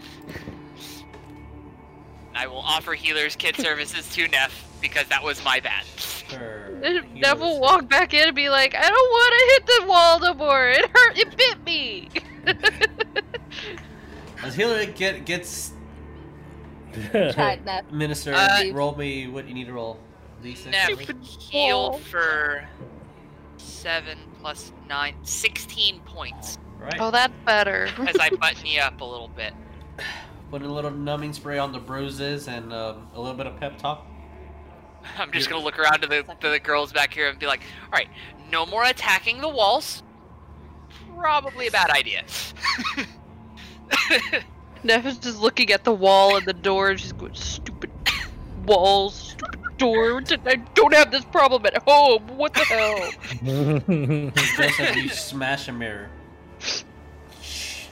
I 2.34 2.48
will 2.48 2.58
offer 2.58 2.94
healer's 2.94 3.36
kit 3.36 3.56
services 3.60 4.12
to 4.14 4.26
Nef 4.28 4.66
because 4.80 5.06
that 5.06 5.22
was 5.22 5.44
my 5.44 5.60
bad. 5.60 5.84
Her 6.32 6.80
And 6.82 7.14
Nef 7.14 7.38
will 7.38 7.60
walk 7.60 7.88
back 7.88 8.14
in 8.14 8.26
and 8.26 8.36
be 8.36 8.48
like, 8.48 8.74
"I 8.74 8.88
don't 8.88 8.92
want 8.92 9.32
to 9.32 9.46
hit 9.52 9.66
the 9.66 9.86
wall 9.86 10.18
no 10.18 10.34
more. 10.34 10.68
It 10.68 10.90
hurt. 10.90 11.18
It 11.18 11.36
bit 11.36 11.64
me." 11.64 12.08
As 14.42 14.54
healer 14.56 14.86
get, 14.86 15.24
gets 15.24 15.72
Tried 17.12 17.64
that. 17.66 17.92
minister, 17.92 18.34
Uh, 18.34 18.64
roll 18.72 18.94
me 18.96 19.26
what 19.28 19.46
you 19.48 19.54
need 19.54 19.66
to 19.66 19.72
roll. 19.72 19.98
D6. 20.42 20.70
Nef, 20.70 21.30
heal 21.38 21.98
for 21.98 22.66
7 23.58 24.18
plus 24.40 24.72
9, 24.88 25.14
16 25.22 26.00
points 26.00 26.58
Right. 26.78 26.96
oh, 26.98 27.10
that's 27.10 27.34
better. 27.44 27.88
as 28.08 28.16
I 28.18 28.30
button 28.30 28.64
you 28.64 28.80
up 28.80 29.00
a 29.02 29.04
little 29.04 29.28
bit. 29.28 29.52
Put 30.50 30.62
a 30.62 30.68
little 30.68 30.90
numbing 30.90 31.34
spray 31.34 31.58
on 31.58 31.72
the 31.72 31.78
bruises 31.78 32.48
and 32.48 32.72
um, 32.72 33.06
a 33.14 33.20
little 33.20 33.36
bit 33.36 33.46
of 33.46 33.60
pep 33.60 33.76
talk. 33.78 34.06
I'm 35.18 35.30
just 35.30 35.50
gonna 35.50 35.62
look 35.62 35.78
around 35.78 36.00
to 36.00 36.06
the, 36.08 36.22
to 36.40 36.48
the 36.48 36.58
girls 36.58 36.92
back 36.92 37.12
here 37.12 37.28
and 37.28 37.38
be 37.38 37.46
like, 37.46 37.60
alright, 37.86 38.08
no 38.50 38.64
more 38.64 38.84
attacking 38.84 39.40
the 39.42 39.48
walls. 39.48 40.02
Probably 41.18 41.66
a 41.66 41.70
bad 41.70 41.90
idea. 41.90 42.24
Nef 44.82 45.04
is 45.06 45.18
just 45.18 45.38
looking 45.38 45.70
at 45.70 45.84
the 45.84 45.92
wall 45.92 46.36
and 46.36 46.46
the 46.46 46.52
door, 46.52 46.90
and 46.90 47.00
she's 47.00 47.12
going, 47.12 47.34
"Stupid 47.34 47.90
walls, 48.66 49.30
stupid 49.30 49.60
door. 49.78 50.22
I 50.46 50.56
don't 50.74 50.94
have 50.94 51.10
this 51.10 51.24
problem 51.24 51.66
at 51.66 51.82
home. 51.82 52.26
What 52.36 52.54
the 52.54 52.64
hell?" 52.64 53.10
Joseph, 54.56 54.96
you 54.96 55.08
smash 55.10 55.68
a 55.68 55.72
mirror. 55.72 56.08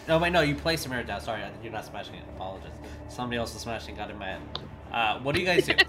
No, 0.07 0.19
wait, 0.19 0.31
no, 0.31 0.41
you 0.41 0.55
place 0.55 0.87
a 0.87 0.89
mirror 0.89 1.03
down. 1.03 1.21
Sorry, 1.21 1.43
you're 1.63 1.73
not 1.73 1.85
smashing 1.85 2.15
it. 2.15 2.23
Apologies. 2.37 2.71
Somebody 3.09 3.39
else 3.39 3.55
is 3.55 3.61
smashing. 3.61 3.95
Got 3.95 4.11
it 4.11 4.19
mad. 4.19 4.41
Uh, 4.91 5.19
what 5.21 5.35
do 5.35 5.41
you 5.41 5.47
guys 5.47 5.67
do? 5.67 5.75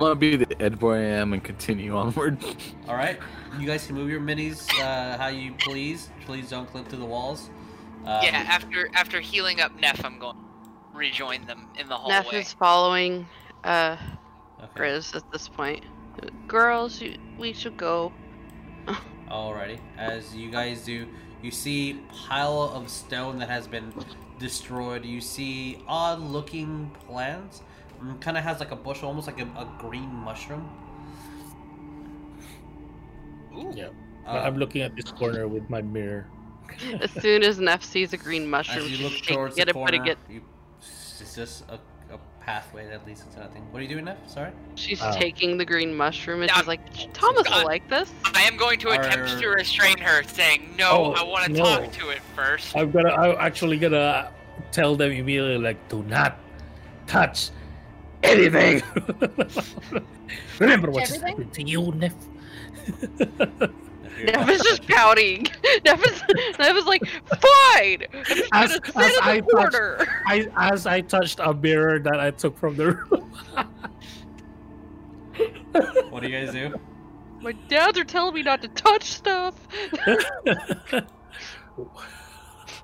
I'm 0.00 0.06
gonna 0.06 0.14
be 0.14 0.36
the 0.36 0.62
Ed 0.62 0.78
boy 0.78 0.94
I 0.94 1.02
am 1.02 1.34
and 1.34 1.44
continue 1.44 1.94
onward. 1.94 2.42
All 2.88 2.96
right, 2.96 3.18
you 3.58 3.66
guys 3.66 3.86
can 3.86 3.96
move 3.96 4.08
your 4.08 4.20
minis 4.20 4.66
uh, 4.80 5.18
how 5.18 5.26
you 5.26 5.52
please. 5.58 6.08
Please 6.24 6.48
don't 6.48 6.66
clip 6.66 6.88
through 6.88 7.00
the 7.00 7.04
walls. 7.04 7.50
Um, 8.00 8.22
yeah, 8.22 8.44
after 8.48 8.90
after 8.94 9.20
healing 9.20 9.60
up 9.60 9.78
Nef, 9.78 10.04
I'm 10.04 10.18
going 10.18 10.36
to 10.36 10.42
rejoin 10.98 11.46
them 11.46 11.68
in 11.78 11.88
the 11.88 11.96
hallway. 11.96 12.14
Nef 12.14 12.24
hallway. 12.24 12.40
is 12.40 12.52
following 12.54 13.26
uh 13.64 13.96
okay. 14.58 14.80
Grizz 14.80 15.14
at 15.14 15.30
this 15.32 15.48
point. 15.48 15.84
Girls, 16.46 17.00
you, 17.00 17.16
we 17.38 17.52
should 17.52 17.76
go. 17.76 18.12
Alrighty. 19.30 19.78
As 19.96 20.34
you 20.34 20.50
guys 20.50 20.84
do, 20.84 21.06
you 21.42 21.50
see 21.50 22.00
pile 22.12 22.72
of 22.74 22.90
stone 22.90 23.38
that 23.38 23.48
has 23.48 23.66
been 23.66 23.92
destroyed. 24.38 25.04
You 25.04 25.20
see 25.20 25.82
odd-looking 25.86 26.90
plants. 27.06 27.62
Kind 28.20 28.36
of 28.36 28.44
has 28.44 28.60
like 28.60 28.72
a 28.72 28.76
bush, 28.76 29.02
almost 29.02 29.26
like 29.26 29.40
a, 29.40 29.44
a 29.44 29.68
green 29.78 30.12
mushroom. 30.12 30.68
Ooh. 33.54 33.72
yeah. 33.74 33.88
Uh, 34.26 34.30
I'm 34.30 34.56
looking 34.56 34.82
at 34.82 34.96
this 34.96 35.10
corner 35.12 35.48
with 35.48 35.68
my 35.70 35.82
mirror. 35.82 36.26
As 37.00 37.10
soon 37.22 37.42
as 37.42 37.58
Nef 37.58 37.82
sees 37.84 38.12
a 38.12 38.16
green 38.16 38.48
mushroom, 38.48 38.84
As 38.84 38.90
you 38.90 38.96
she's 38.96 39.04
look 39.04 39.12
taking 39.20 39.34
towards 39.36 39.58
it 39.58 39.66
the 39.66 39.70
and 39.78 39.84
putting 39.84 40.00
corner, 40.02 40.12
it. 40.12 40.32
you, 40.32 40.42
it's 40.80 41.34
just 41.34 41.64
a, 41.68 41.74
a 42.14 42.18
pathway 42.40 42.88
that 42.88 43.06
leads 43.06 43.22
into 43.22 43.38
nothing. 43.38 43.62
What 43.70 43.80
are 43.80 43.82
you 43.82 43.88
doing, 43.88 44.04
Nef? 44.06 44.16
Sorry. 44.26 44.50
She's 44.74 45.00
Oh. 45.02 45.12
taking 45.18 45.58
the 45.58 45.64
green 45.64 45.94
mushroom, 45.96 46.40
and 46.42 46.50
Yeah, 46.50 46.56
she's 46.58 46.66
like, 46.66 47.12
"Thomas 47.12 47.48
will 47.48 47.64
like 47.64 47.88
this." 47.88 48.10
I 48.34 48.42
am 48.42 48.56
going 48.56 48.78
to 48.80 48.90
attempt 48.90 49.40
to 49.40 49.48
restrain 49.48 49.98
her, 49.98 50.22
saying, 50.24 50.74
"No, 50.78 50.90
Oh, 50.90 51.12
I 51.12 51.22
want 51.22 51.44
to 51.46 51.52
no. 51.52 51.64
talk 51.64 51.92
to 51.92 52.08
it 52.10 52.20
first. 52.34 52.76
I'm 52.76 52.90
gonna. 52.90 53.10
I'm 53.12 53.36
actually 53.38 53.78
gonna 53.78 54.30
tell 54.72 54.96
them 54.96 55.12
immediately, 55.12 55.58
like, 55.58 55.88
do 55.88 56.02
not 56.04 56.38
touch 57.06 57.50
anything. 58.22 58.82
Remember 60.58 60.90
what's 60.90 61.10
Everything? 61.10 61.28
happened 61.28 61.52
to 61.54 61.62
you, 61.62 61.92
Nef. 61.92 62.14
If 64.22 64.26
you're 64.28 64.36
Nef 64.38 64.46
not 64.46 64.54
is 64.54 64.62
just 64.62 64.86
pouting. 64.88 65.46
Nef 65.84 66.06
is, 66.76 66.86
like, 66.86 67.02
"Fine, 67.06 68.06
I'm 68.52 68.68
just 68.68 68.80
As- 68.80 68.80
gonna 68.80 68.92
sit 68.92 68.96
as 68.96 69.16
in 69.16 69.22
I 69.22 69.40
the 69.40 69.46
touch- 69.46 69.72
corner." 69.72 70.08
I, 70.26 70.48
as 70.56 70.86
I 70.86 71.00
touched 71.00 71.40
a 71.42 71.54
mirror 71.54 71.98
that 72.00 72.20
I 72.20 72.30
took 72.30 72.58
from 72.58 72.76
the 72.76 72.92
room. 72.92 73.32
What 76.10 76.22
do 76.22 76.28
you 76.28 76.38
guys 76.44 76.52
do? 76.52 76.74
My 77.40 77.52
dads 77.68 77.98
are 77.98 78.04
telling 78.04 78.34
me 78.34 78.42
not 78.42 78.60
to 78.62 78.68
touch 78.68 79.04
stuff. 79.04 79.54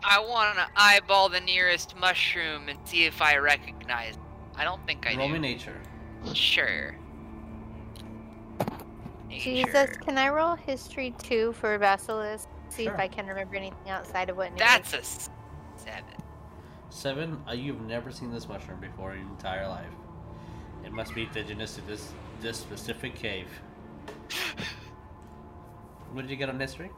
I 0.04 0.20
want 0.20 0.56
to 0.56 0.66
eyeball 0.76 1.28
the 1.28 1.40
nearest 1.40 1.96
mushroom 1.96 2.68
and 2.68 2.78
see 2.84 3.04
if 3.04 3.20
I 3.20 3.36
recognize. 3.38 4.14
it. 4.14 4.20
I 4.56 4.64
don't 4.64 4.84
think 4.86 5.06
I 5.06 5.14
Roll 5.16 5.28
me 5.28 5.34
do. 5.34 5.40
nature. 5.40 5.76
Sure. 6.32 6.96
Jesus, 9.42 9.72
Nature. 9.90 10.00
can 10.04 10.18
I 10.18 10.28
roll 10.28 10.54
history 10.54 11.14
two 11.18 11.52
for 11.54 11.78
Basilisk? 11.78 12.48
See 12.68 12.84
Sure. 12.84 12.94
if 12.94 13.00
I 13.00 13.08
can 13.08 13.26
remember 13.26 13.56
anything 13.56 13.88
outside 13.90 14.28
of 14.30 14.36
what. 14.36 14.50
Nick 14.50 14.58
That's 14.58 14.92
a 14.94 15.02
seven. 15.02 16.04
Seven. 16.90 17.42
Uh, 17.48 17.52
you've 17.52 17.80
never 17.82 18.10
seen 18.10 18.30
this 18.32 18.48
mushroom 18.48 18.80
before 18.80 19.12
in 19.14 19.20
your 19.20 19.28
entire 19.30 19.68
life. 19.68 19.86
It 20.84 20.92
must 20.92 21.14
be 21.14 21.22
indigenous 21.24 21.74
to 21.76 21.80
this 21.82 22.12
this 22.40 22.56
specific 22.58 23.14
cave. 23.14 23.48
What 26.12 26.22
did 26.22 26.30
you 26.30 26.36
get 26.36 26.48
on 26.48 26.58
history? 26.58 26.90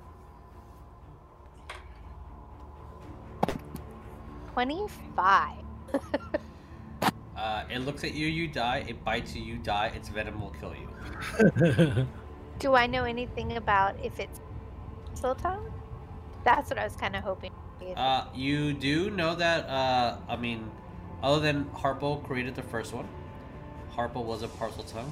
Twenty-five. 4.53 5.65
Uh, 7.37 7.63
it 7.71 7.79
looks 7.79 8.03
at 8.03 8.15
you, 8.15 8.27
you 8.27 8.49
die. 8.49 8.85
It 8.89 9.05
bites 9.05 9.33
you, 9.37 9.41
you 9.45 9.59
die. 9.59 9.93
Its 9.95 10.09
venom 10.09 10.41
will 10.41 10.53
kill 10.59 10.75
you. 10.75 12.07
Do 12.59 12.75
I 12.75 12.87
know 12.87 13.05
anything 13.05 13.57
about 13.57 13.95
if 14.03 14.19
it's 14.19 14.41
Sultan? 15.15 15.59
That's 16.45 16.71
what 16.71 16.79
I 16.79 16.85
was 16.85 16.97
kind 16.97 17.15
of 17.15 17.23
hoping. 17.23 17.53
Uh, 17.97 18.27
you 18.35 18.73
do 18.73 19.11
know 19.11 19.35
that. 19.35 19.69
Uh, 19.69 20.17
I 20.29 20.37
mean, 20.37 20.71
other 21.23 21.41
than 21.41 21.67
Herpo 21.67 22.25
created 22.25 22.55
the 22.57 22.63
first 22.63 22.93
one, 22.93 23.09
Herpo 23.95 24.25
was 24.25 24.43
a 24.43 24.49
Parseltongue 24.49 25.11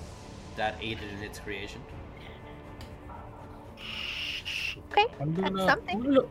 that 0.56 0.77
aided 0.81 1.10
in 1.12 1.23
its 1.23 1.39
creation. 1.39 1.81
okay, 4.90 5.06
I'm 5.20 5.35
that's 5.35 5.51
gonna, 5.51 5.66
something. 5.66 5.97
I'm 5.97 6.10
look, 6.10 6.31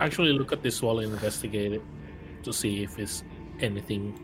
actually 0.00 0.32
look 0.32 0.52
at 0.52 0.62
this 0.62 0.82
wall 0.82 0.98
and 1.00 1.12
investigate 1.12 1.72
it 1.72 1.82
to 2.42 2.52
see 2.52 2.82
if 2.82 2.98
it's 2.98 3.24
anything 3.60 4.18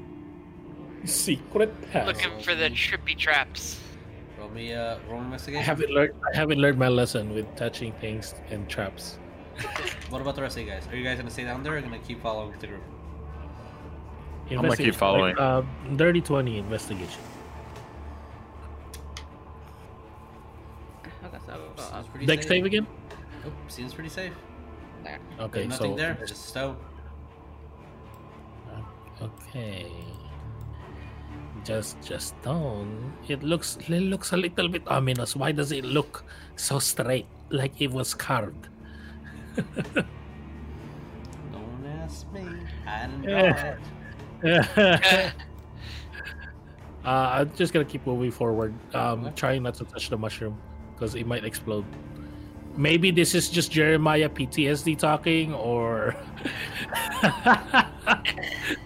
secret. 1.05 1.73
past. 1.93 2.07
Looking 2.07 2.41
for 2.43 2.55
the 2.55 2.69
trippy 2.71 3.17
traps. 3.17 3.81
Roll 4.57 4.65
me, 4.65 4.73
uh, 4.73 4.99
roll 5.11 5.21
me 5.21 5.37
I 5.37 5.61
haven't 5.61 5.91
learned. 5.91 6.15
I 6.33 6.35
haven't 6.35 6.59
learned 6.59 6.79
my 6.79 6.89
lesson 6.89 7.35
with 7.35 7.45
touching 7.57 7.93
things 8.01 8.35
and 8.51 8.67
traps. 8.71 9.19
What 10.09 10.23
about 10.23 10.35
the 10.35 10.41
rest 10.41 10.57
of 10.57 10.63
you 10.65 10.71
guys? 10.71 10.89
Are 10.91 10.97
you 10.97 11.05
guys 11.05 11.19
gonna 11.19 11.31
stay 11.31 11.45
down 11.45 11.63
there 11.63 11.77
or 11.77 11.81
gonna 11.83 11.99
keep 11.99 12.23
following 12.23 12.59
the 12.59 12.67
group? 12.67 12.83
I'm 14.51 14.57
gonna 14.63 14.75
keep 14.77 14.95
following. 14.95 15.37
Like, 15.37 15.43
uh, 15.43 15.63
dirty 15.97 16.23
twenty 16.23 16.57
investigation. 16.57 17.21
Okay, 21.25 21.39
so 21.45 21.53
I'll- 21.53 21.61
I'll- 21.77 21.93
Seems 21.93 22.09
pretty 22.09 22.27
Deck 22.27 22.43
safe. 22.43 22.49
save 22.49 22.65
again? 22.65 22.87
Oh, 23.45 23.53
seems 23.69 23.93
pretty 23.93 24.09
safe. 24.11 24.33
there. 25.05 25.19
Okay, 25.39 25.67
Nothing 25.67 25.91
so 25.93 25.97
there. 25.97 26.15
Just 26.27 26.47
stone. 26.47 26.77
Okay. 29.21 29.93
Just 31.67 32.01
just 32.01 32.29
stone. 32.39 33.13
It 33.27 33.43
looks 33.43 33.77
it 33.89 33.91
looks 33.91 34.31
a 34.33 34.37
little 34.37 34.69
bit 34.69 34.87
ominous. 34.87 35.35
Why 35.35 35.51
does 35.51 35.73
it 35.73 35.85
look 35.85 36.23
so 36.55 36.79
straight, 36.79 37.27
like 37.51 37.81
it 37.83 37.91
was 37.91 38.15
carved? 38.15 38.69
Don't 39.57 40.07
ask 42.03 42.31
me. 42.33 42.47
I 42.87 43.07
don't 43.09 43.25
Yeah. 43.25 43.77
know. 44.45 45.31
uh, 47.05 47.41
I'm 47.43 47.51
just 47.57 47.73
gonna 47.73 47.85
keep 47.85 48.07
moving 48.07 48.31
forward. 48.31 48.73
Um, 48.95 49.33
trying 49.35 49.65
not 49.65 49.75
to 49.75 49.85
touch 49.85 50.09
the 50.09 50.17
mushroom 50.17 50.57
because 50.95 51.17
it 51.17 51.27
might 51.27 51.45
explode. 51.45 51.85
Maybe 52.77 53.11
this 53.11 53.35
is 53.35 53.49
just 53.51 53.73
Jeremiah 53.73 54.29
PTSD 54.29 54.99
talking, 54.99 55.53
or 55.55 56.15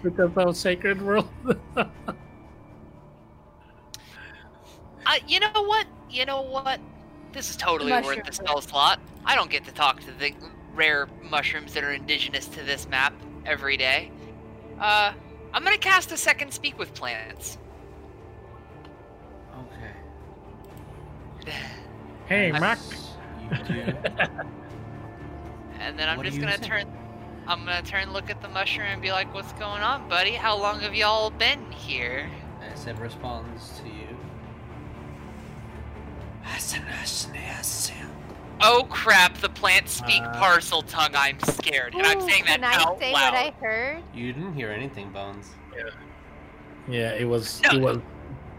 because 0.01 0.31
of 0.35 0.57
Sacred 0.57 0.99
World. 1.01 1.29
Uh, 5.11 5.15
you 5.27 5.41
know 5.41 5.51
what? 5.53 5.85
You 6.09 6.25
know 6.25 6.41
what? 6.41 6.79
This 7.33 7.49
is 7.49 7.57
totally 7.57 7.91
worth 7.91 8.23
the 8.23 8.31
spell 8.31 8.61
slot. 8.61 9.01
I 9.25 9.35
don't 9.35 9.49
get 9.49 9.65
to 9.65 9.73
talk 9.73 9.99
to 10.05 10.11
the 10.11 10.33
rare 10.73 11.09
mushrooms 11.29 11.73
that 11.73 11.83
are 11.83 11.91
indigenous 11.91 12.47
to 12.47 12.63
this 12.63 12.87
map 12.87 13.13
every 13.45 13.75
day. 13.75 14.09
Uh, 14.79 15.11
I'm 15.53 15.65
gonna 15.65 15.77
cast 15.77 16.13
a 16.13 16.17
second 16.17 16.53
speak 16.53 16.79
with 16.79 16.93
plants. 16.93 17.57
Okay. 21.41 21.51
hey, 22.27 22.53
Mac. 22.53 22.79
And 25.77 25.99
then 25.99 26.07
I'm 26.07 26.15
What 26.15 26.25
just 26.25 26.39
gonna 26.39 26.57
say? 26.57 26.63
turn. 26.63 26.85
I'm 27.47 27.65
gonna 27.65 27.81
turn, 27.81 28.13
look 28.13 28.29
at 28.29 28.41
the 28.41 28.47
mushroom, 28.47 28.87
and 28.87 29.01
be 29.01 29.11
like, 29.11 29.33
"What's 29.33 29.51
going 29.53 29.81
on, 29.81 30.07
buddy? 30.07 30.31
How 30.31 30.57
long 30.57 30.79
have 30.79 30.95
y'all 30.95 31.31
been 31.31 31.69
here?" 31.73 32.29
As 32.61 32.87
it 32.87 32.97
responds 32.97 33.77
to 33.79 33.89
you. 33.89 34.00
Oh 38.63 38.85
crap! 38.89 39.37
The 39.37 39.49
plants 39.49 39.91
speak 39.93 40.21
Uh, 40.21 40.33
Parseltongue. 40.35 41.15
I'm 41.15 41.39
scared, 41.39 41.95
and 41.95 42.05
I'm 42.05 42.21
saying 42.21 42.45
that 42.45 42.61
Can 42.61 42.63
I 42.63 42.75
out 42.75 42.99
say 42.99 43.11
loud. 43.11 43.33
what 43.33 43.43
I 43.43 43.49
heard? 43.59 44.03
You 44.13 44.31
didn't 44.33 44.53
hear 44.53 44.69
anything, 44.69 45.11
Bones. 45.11 45.49
Yeah, 45.75 45.83
yeah 46.87 47.13
it 47.13 47.25
was. 47.27 47.61
No. 47.63 47.69
It 47.71 47.81
was. 47.81 47.97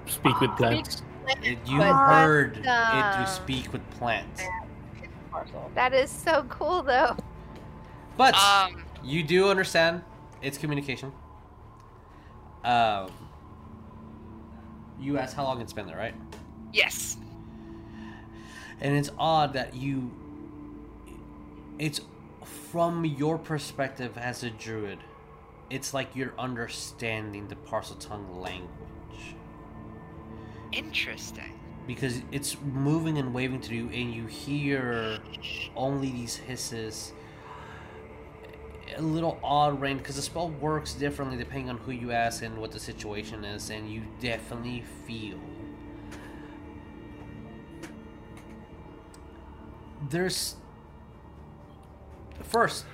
Speak 0.06 0.40
with 0.40 0.50
plants. 0.56 1.02
It, 1.44 1.58
you 1.66 1.78
But 1.78 1.92
heard 1.94 2.56
it 2.56 2.62
that's, 2.64 3.16
to 3.16 3.22
uh, 3.22 3.26
speak 3.26 3.72
with 3.72 3.88
plants. 3.92 4.42
That 5.76 5.94
is 5.94 6.10
so 6.10 6.44
cool, 6.48 6.82
though. 6.82 7.16
But 8.16 8.34
Um, 8.34 8.84
you 9.04 9.22
do 9.22 9.48
understand 9.48 10.02
it's 10.42 10.58
communication. 10.58 11.12
Um, 12.64 13.10
you 15.00 15.16
asked 15.18 15.36
how 15.36 15.44
long 15.44 15.60
it's 15.60 15.72
been 15.72 15.86
there, 15.86 15.96
right? 15.96 16.14
yes. 16.72 17.16
And 18.82 18.96
it's 18.96 19.10
odd 19.18 19.54
that 19.54 19.74
you. 19.74 20.12
It's 21.78 22.00
from 22.44 23.04
your 23.04 23.38
perspective 23.38 24.16
as 24.18 24.42
a 24.42 24.50
druid. 24.50 25.04
It's 25.70 25.94
like 25.94 26.14
you're 26.16 26.34
understanding 26.38 27.48
the 27.48 27.56
Parseltongue 27.56 28.36
language. 28.40 29.36
Interesting. 30.72 31.60
because 31.86 32.22
it's 32.30 32.56
moving 32.62 33.18
and 33.18 33.34
waving 33.34 33.60
to 33.62 33.74
you 33.74 33.88
and 33.90 34.14
you 34.14 34.26
hear 34.26 35.20
only 35.76 36.10
these 36.10 36.36
hisses 36.36 37.12
a 38.96 39.02
little 39.02 39.38
odd 39.42 39.80
range 39.80 39.98
because 39.98 40.16
the 40.16 40.22
spell 40.22 40.50
works 40.50 40.94
differently 40.94 41.36
depending 41.38 41.70
on 41.70 41.78
who 41.78 41.92
you 41.92 42.12
ask 42.12 42.42
and 42.42 42.58
what 42.58 42.70
the 42.72 42.80
situation 42.80 43.44
is 43.44 43.70
and 43.70 43.90
you 43.90 44.02
definitely 44.20 44.84
feel 45.06 45.38
there's 50.10 50.56
first 52.42 52.84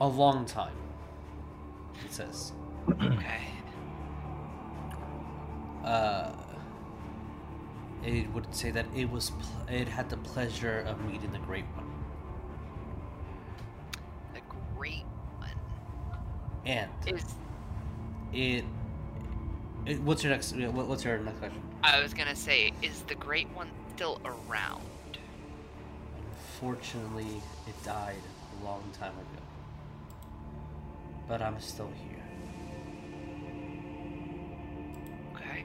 a 0.00 0.06
long 0.08 0.44
time 0.44 0.74
it 2.04 2.12
says 2.12 2.52
Okay. 3.00 3.40
uh, 5.84 6.32
it 8.04 8.30
would 8.32 8.52
say 8.54 8.70
that 8.70 8.86
it 8.94 9.10
was 9.10 9.30
pl- 9.30 9.74
it 9.74 9.88
had 9.88 10.08
the 10.10 10.16
pleasure 10.18 10.80
of 10.86 11.00
meeting 11.04 11.32
the 11.32 11.38
great 11.40 11.64
one 11.74 11.86
The 14.34 14.40
great 14.76 15.04
one 15.38 15.50
and 16.64 16.90
is. 17.06 17.34
it, 18.32 18.64
it 19.86 20.00
what's 20.02 20.22
your 20.22 20.32
next 20.32 20.52
what's 20.56 21.04
your 21.04 21.18
next 21.18 21.38
question 21.38 21.62
I 21.82 22.00
was 22.02 22.12
gonna 22.12 22.34
say, 22.34 22.72
is 22.82 23.02
the 23.02 23.14
great 23.14 23.48
one 23.54 23.70
still 23.94 24.20
around? 24.24 24.82
Fortunately 26.60 27.42
it 27.66 27.84
died 27.84 28.22
a 28.60 28.64
long 28.64 28.82
time 28.98 29.12
ago 29.12 29.42
but 31.28 31.42
i'm 31.42 31.60
still 31.60 31.90
here 32.02 32.22
Okay. 35.34 35.64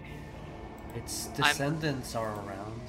its 0.95 1.27
descendants 1.27 2.15
are 2.15 2.33
around 2.45 2.81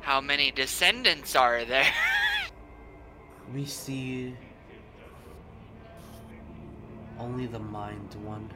How 0.00 0.20
many 0.20 0.50
descendants 0.50 1.34
are 1.34 1.64
there? 1.64 1.90
we 3.54 3.64
see 3.64 4.34
only 7.18 7.46
the 7.46 7.58
mind 7.58 8.14
one 8.22 8.50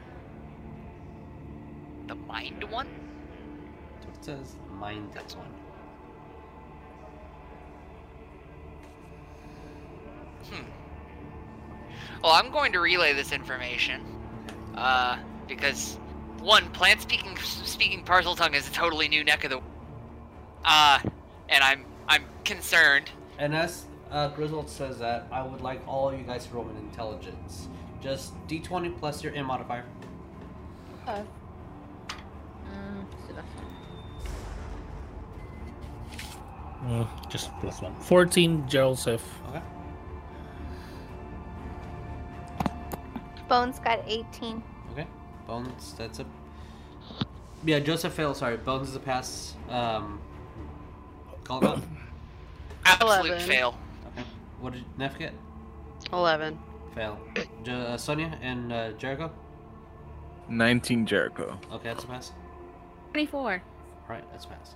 the 2.07 2.15
mind 2.15 2.63
one? 2.69 2.87
It 2.87 4.23
says 4.25 4.55
mind 4.79 5.09
That's 5.13 5.35
one 5.35 5.53
Hmm. 10.49 12.21
Well, 12.23 12.33
I'm 12.33 12.51
going 12.51 12.71
to 12.73 12.79
relay 12.79 13.13
this 13.13 13.31
information. 13.31 14.01
Uh, 14.75 15.17
because 15.47 15.97
one, 16.39 16.69
plant 16.71 17.01
speaking 17.01 17.35
speaking 17.37 18.03
Parseltongue 18.03 18.55
is 18.55 18.67
a 18.67 18.71
totally 18.71 19.07
new 19.07 19.23
neck 19.23 19.43
of 19.43 19.51
the. 19.51 19.61
Uh, 20.63 20.99
and 21.49 21.63
I'm 21.63 21.85
I'm 22.07 22.23
concerned. 22.43 23.09
And 23.37 23.55
as 23.55 23.85
uh, 24.11 24.29
Griswold 24.29 24.69
says 24.69 24.99
that, 24.99 25.27
I 25.31 25.41
would 25.41 25.61
like 25.61 25.85
all 25.87 26.09
of 26.09 26.17
you 26.17 26.25
guys 26.25 26.45
to 26.47 26.53
roll 26.53 26.67
an 26.69 26.77
intelligence. 26.77 27.67
Just 28.01 28.33
d20 28.47 28.97
plus 28.97 29.23
your 29.23 29.33
M 29.33 29.45
modifier. 29.45 29.85
Okay. 31.03 31.23
Mm, 32.67 33.05
so 33.27 33.33
that's 33.33 33.47
fine. 36.81 37.05
Mm, 37.05 37.29
just 37.29 37.51
plus 37.59 37.81
one. 37.81 37.95
14, 37.95 38.67
Joseph. 38.67 39.41
Okay. 39.49 39.61
Bones 43.49 43.79
got 43.79 43.99
18. 44.07 44.63
Okay. 44.93 45.07
Bones, 45.47 45.93
that's 45.97 46.19
a. 46.19 46.25
Yeah, 47.65 47.79
Joseph 47.79 48.13
failed. 48.13 48.37
Sorry, 48.37 48.55
Bones 48.57 48.89
is 48.89 48.95
a 48.95 48.99
pass. 48.99 49.55
Um. 49.69 50.21
Call 51.43 51.59
it 51.63 51.67
out. 51.67 51.81
Absolute 52.85 53.25
Eleven. 53.25 53.47
fail. 53.47 53.77
Okay. 54.13 54.25
What 54.61 54.73
did 54.73 54.83
Nef 54.97 55.17
get? 55.17 55.33
11. 56.13 56.57
Fail. 56.95 57.19
Jo- 57.63 57.73
uh, 57.73 57.97
Sonya 57.97 58.37
and 58.41 58.71
uh, 58.71 58.91
Jericho. 58.93 59.31
19 60.47 61.05
Jericho. 61.05 61.59
Okay, 61.71 61.89
that's 61.89 62.03
a 62.03 62.07
pass. 62.07 62.31
24. 63.11 63.61
Alright, 64.07 64.23
that's 64.31 64.45
a 64.45 64.47
pass. 64.47 64.75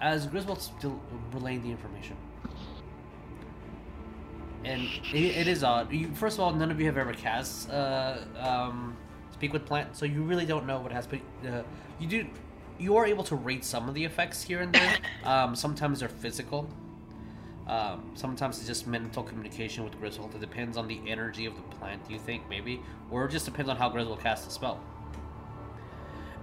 As 0.00 0.26
Griswold's 0.26 0.70
still 0.78 0.98
relaying 1.32 1.62
the 1.62 1.70
information. 1.70 2.16
And 4.64 4.82
it, 5.12 5.36
it 5.36 5.48
is 5.48 5.64
odd. 5.64 5.92
You, 5.92 6.12
first 6.14 6.36
of 6.36 6.40
all, 6.40 6.52
none 6.52 6.70
of 6.70 6.78
you 6.78 6.86
have 6.86 6.98
ever 6.98 7.12
cast 7.12 7.70
uh, 7.70 8.18
um, 8.38 8.96
Speak 9.32 9.52
with 9.52 9.66
Plant, 9.66 9.96
so 9.96 10.04
you 10.04 10.22
really 10.22 10.46
don't 10.46 10.66
know 10.66 10.80
what 10.80 10.92
has 10.92 11.06
been. 11.06 11.22
Uh, 11.46 11.62
you 11.98 12.06
do. 12.06 12.26
You 12.78 12.96
are 12.96 13.06
able 13.06 13.24
to 13.24 13.36
rate 13.36 13.64
some 13.64 13.88
of 13.88 13.94
the 13.94 14.04
effects 14.04 14.42
here 14.42 14.60
and 14.60 14.72
there. 14.72 14.98
Um, 15.24 15.54
sometimes 15.54 16.00
they're 16.00 16.08
physical. 16.08 16.68
Um, 17.68 18.10
sometimes 18.14 18.58
it's 18.58 18.66
just 18.66 18.88
mental 18.88 19.22
communication 19.22 19.84
with 19.84 19.96
Griswold. 20.00 20.34
It 20.34 20.40
depends 20.40 20.76
on 20.76 20.88
the 20.88 21.00
energy 21.06 21.46
of 21.46 21.54
the 21.54 21.62
plant, 21.76 22.02
you 22.10 22.18
think, 22.18 22.48
maybe? 22.48 22.80
Or 23.08 23.26
it 23.26 23.30
just 23.30 23.44
depends 23.44 23.70
on 23.70 23.76
how 23.76 23.88
Griswold 23.88 24.20
casts 24.20 24.46
the 24.46 24.50
spell. 24.50 24.80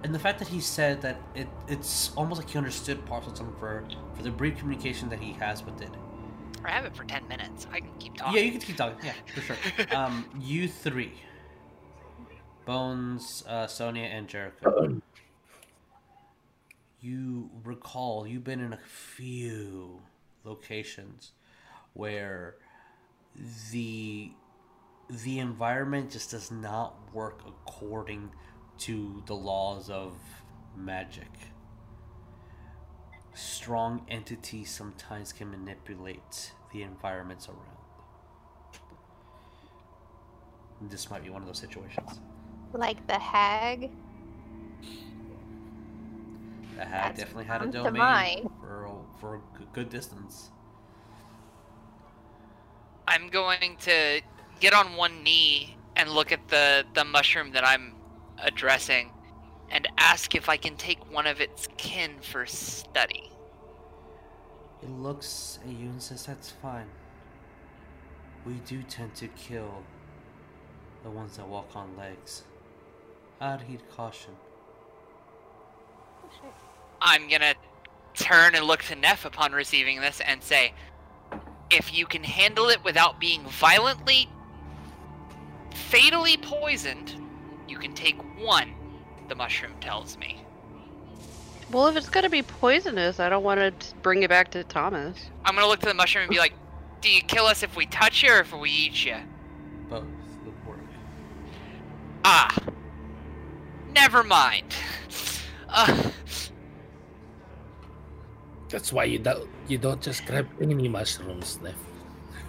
And 0.02 0.14
the 0.14 0.18
fact 0.18 0.38
that 0.38 0.48
he 0.48 0.60
said 0.60 1.02
that 1.02 1.20
it, 1.34 1.46
it's 1.68 2.12
almost 2.16 2.40
like 2.40 2.50
he 2.50 2.56
understood 2.56 3.04
parts 3.04 3.26
Parseltongue 3.26 3.58
for, 3.58 3.84
for 4.14 4.22
the 4.22 4.30
brief 4.30 4.56
communication 4.56 5.10
that 5.10 5.20
he 5.20 5.32
has 5.34 5.62
with 5.62 5.82
it. 5.82 5.90
I 6.64 6.70
have 6.70 6.84
it 6.84 6.94
for 6.94 7.04
ten 7.04 7.26
minutes. 7.28 7.66
I 7.72 7.80
can 7.80 7.90
keep 7.98 8.16
talking. 8.16 8.36
Yeah, 8.36 8.42
you 8.42 8.52
can 8.52 8.60
keep 8.60 8.76
talking. 8.76 8.98
Yeah, 9.04 9.12
for 9.34 9.40
sure. 9.40 9.56
um, 9.96 10.26
you 10.40 10.68
three 10.68 11.12
Bones, 12.64 13.42
uh, 13.48 13.66
Sonya, 13.66 14.04
and 14.04 14.28
Jericho. 14.28 15.00
you 17.00 17.50
recall 17.64 18.26
you've 18.26 18.44
been 18.44 18.60
in 18.60 18.72
a 18.72 18.78
few 18.86 20.00
locations 20.44 21.32
where 21.94 22.56
the 23.72 24.30
the 25.24 25.38
environment 25.38 26.10
just 26.10 26.30
does 26.30 26.50
not 26.50 26.94
work 27.12 27.40
according 27.46 28.30
to 28.78 29.22
the 29.26 29.34
laws 29.34 29.90
of 29.90 30.14
magic. 30.76 31.30
Strong 33.40 34.04
entities 34.10 34.70
sometimes 34.70 35.32
can 35.32 35.50
manipulate 35.50 36.52
the 36.74 36.82
environments 36.82 37.48
around. 37.48 37.78
This 40.90 41.10
might 41.10 41.24
be 41.24 41.30
one 41.30 41.40
of 41.40 41.48
those 41.48 41.58
situations. 41.58 42.20
Like 42.74 43.06
the 43.06 43.18
hag. 43.18 43.90
The 46.76 46.84
hag 46.84 47.16
That's 47.16 47.18
definitely 47.20 47.44
had 47.46 47.62
a 47.62 47.66
domain 47.68 48.50
for 48.60 48.84
a- 48.84 49.18
for 49.18 49.36
a 49.36 49.58
g- 49.58 49.66
good 49.72 49.88
distance. 49.88 50.50
I'm 53.08 53.28
going 53.30 53.78
to 53.78 54.20
get 54.60 54.74
on 54.74 54.96
one 54.96 55.22
knee 55.22 55.76
and 55.96 56.10
look 56.10 56.30
at 56.30 56.46
the 56.48 56.84
the 56.92 57.04
mushroom 57.06 57.52
that 57.52 57.66
I'm 57.66 57.94
addressing 58.38 59.12
and 59.70 59.88
ask 59.96 60.34
if 60.34 60.50
I 60.50 60.58
can 60.58 60.76
take 60.76 61.10
one 61.10 61.26
of 61.26 61.40
its 61.40 61.68
kin 61.78 62.20
for 62.20 62.44
study. 62.44 63.29
It 64.82 64.90
looks 64.90 65.58
at 65.62 65.72
you 65.72 65.88
and 65.88 66.02
says, 66.02 66.26
"That's 66.26 66.50
fine. 66.50 66.88
We 68.46 68.54
do 68.66 68.82
tend 68.82 69.14
to 69.16 69.28
kill 69.28 69.82
the 71.02 71.10
ones 71.10 71.36
that 71.36 71.46
walk 71.46 71.76
on 71.76 71.96
legs. 71.96 72.44
I'd 73.40 73.62
heed 73.62 73.82
caution." 73.90 74.36
I'm 77.02 77.28
gonna 77.28 77.54
turn 78.14 78.54
and 78.54 78.64
look 78.64 78.82
to 78.84 78.94
Nef 78.94 79.24
upon 79.24 79.52
receiving 79.52 80.00
this 80.00 80.20
and 80.20 80.42
say, 80.42 80.74
if 81.70 81.96
you 81.96 82.04
can 82.04 82.24
handle 82.24 82.68
it 82.68 82.82
without 82.84 83.20
being 83.20 83.42
violently, 83.44 84.28
fatally 85.72 86.36
poisoned, 86.36 87.14
you 87.68 87.78
can 87.78 87.94
take 87.94 88.16
one, 88.38 88.74
the 89.28 89.34
mushroom 89.34 89.74
tells 89.80 90.18
me. 90.18 90.44
Well, 91.70 91.86
if 91.86 91.96
it's 91.96 92.08
gonna 92.08 92.30
be 92.30 92.42
poisonous, 92.42 93.20
I 93.20 93.28
don't 93.28 93.44
want 93.44 93.60
to 93.60 93.94
bring 93.96 94.22
it 94.22 94.28
back 94.28 94.50
to 94.52 94.64
Thomas. 94.64 95.16
I'm 95.44 95.54
gonna 95.54 95.68
look 95.68 95.80
to 95.80 95.86
the 95.86 95.94
mushroom 95.94 96.22
and 96.22 96.30
be 96.30 96.38
like, 96.38 96.52
do 97.00 97.10
you 97.10 97.22
kill 97.22 97.46
us 97.46 97.62
if 97.62 97.76
we 97.76 97.86
touch 97.86 98.22
you 98.22 98.32
or 98.32 98.40
if 98.40 98.52
we 98.52 98.70
eat 98.70 99.04
you? 99.04 99.16
Both 99.88 100.04
would 100.44 100.66
work. 100.66 100.78
Ah. 102.24 102.54
Never 103.94 104.22
mind. 104.22 104.74
Uh, 105.68 106.10
That's 108.68 108.92
why 108.92 109.04
you 109.04 109.18
don't 109.18 109.48
you 109.68 109.78
don't 109.78 110.00
just 110.00 110.26
grab 110.26 110.48
any 110.60 110.88
mushrooms, 110.88 111.58
Nef. 111.62 111.74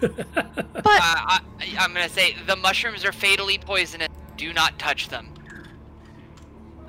But 0.00 0.86
I, 0.86 1.40
I, 1.60 1.74
I'm 1.78 1.92
gonna 1.92 2.08
say 2.08 2.36
the 2.46 2.56
mushrooms 2.56 3.04
are 3.04 3.12
fatally 3.12 3.58
poisonous. 3.58 4.08
Do 4.36 4.52
not 4.52 4.78
touch 4.78 5.08
them. 5.08 5.32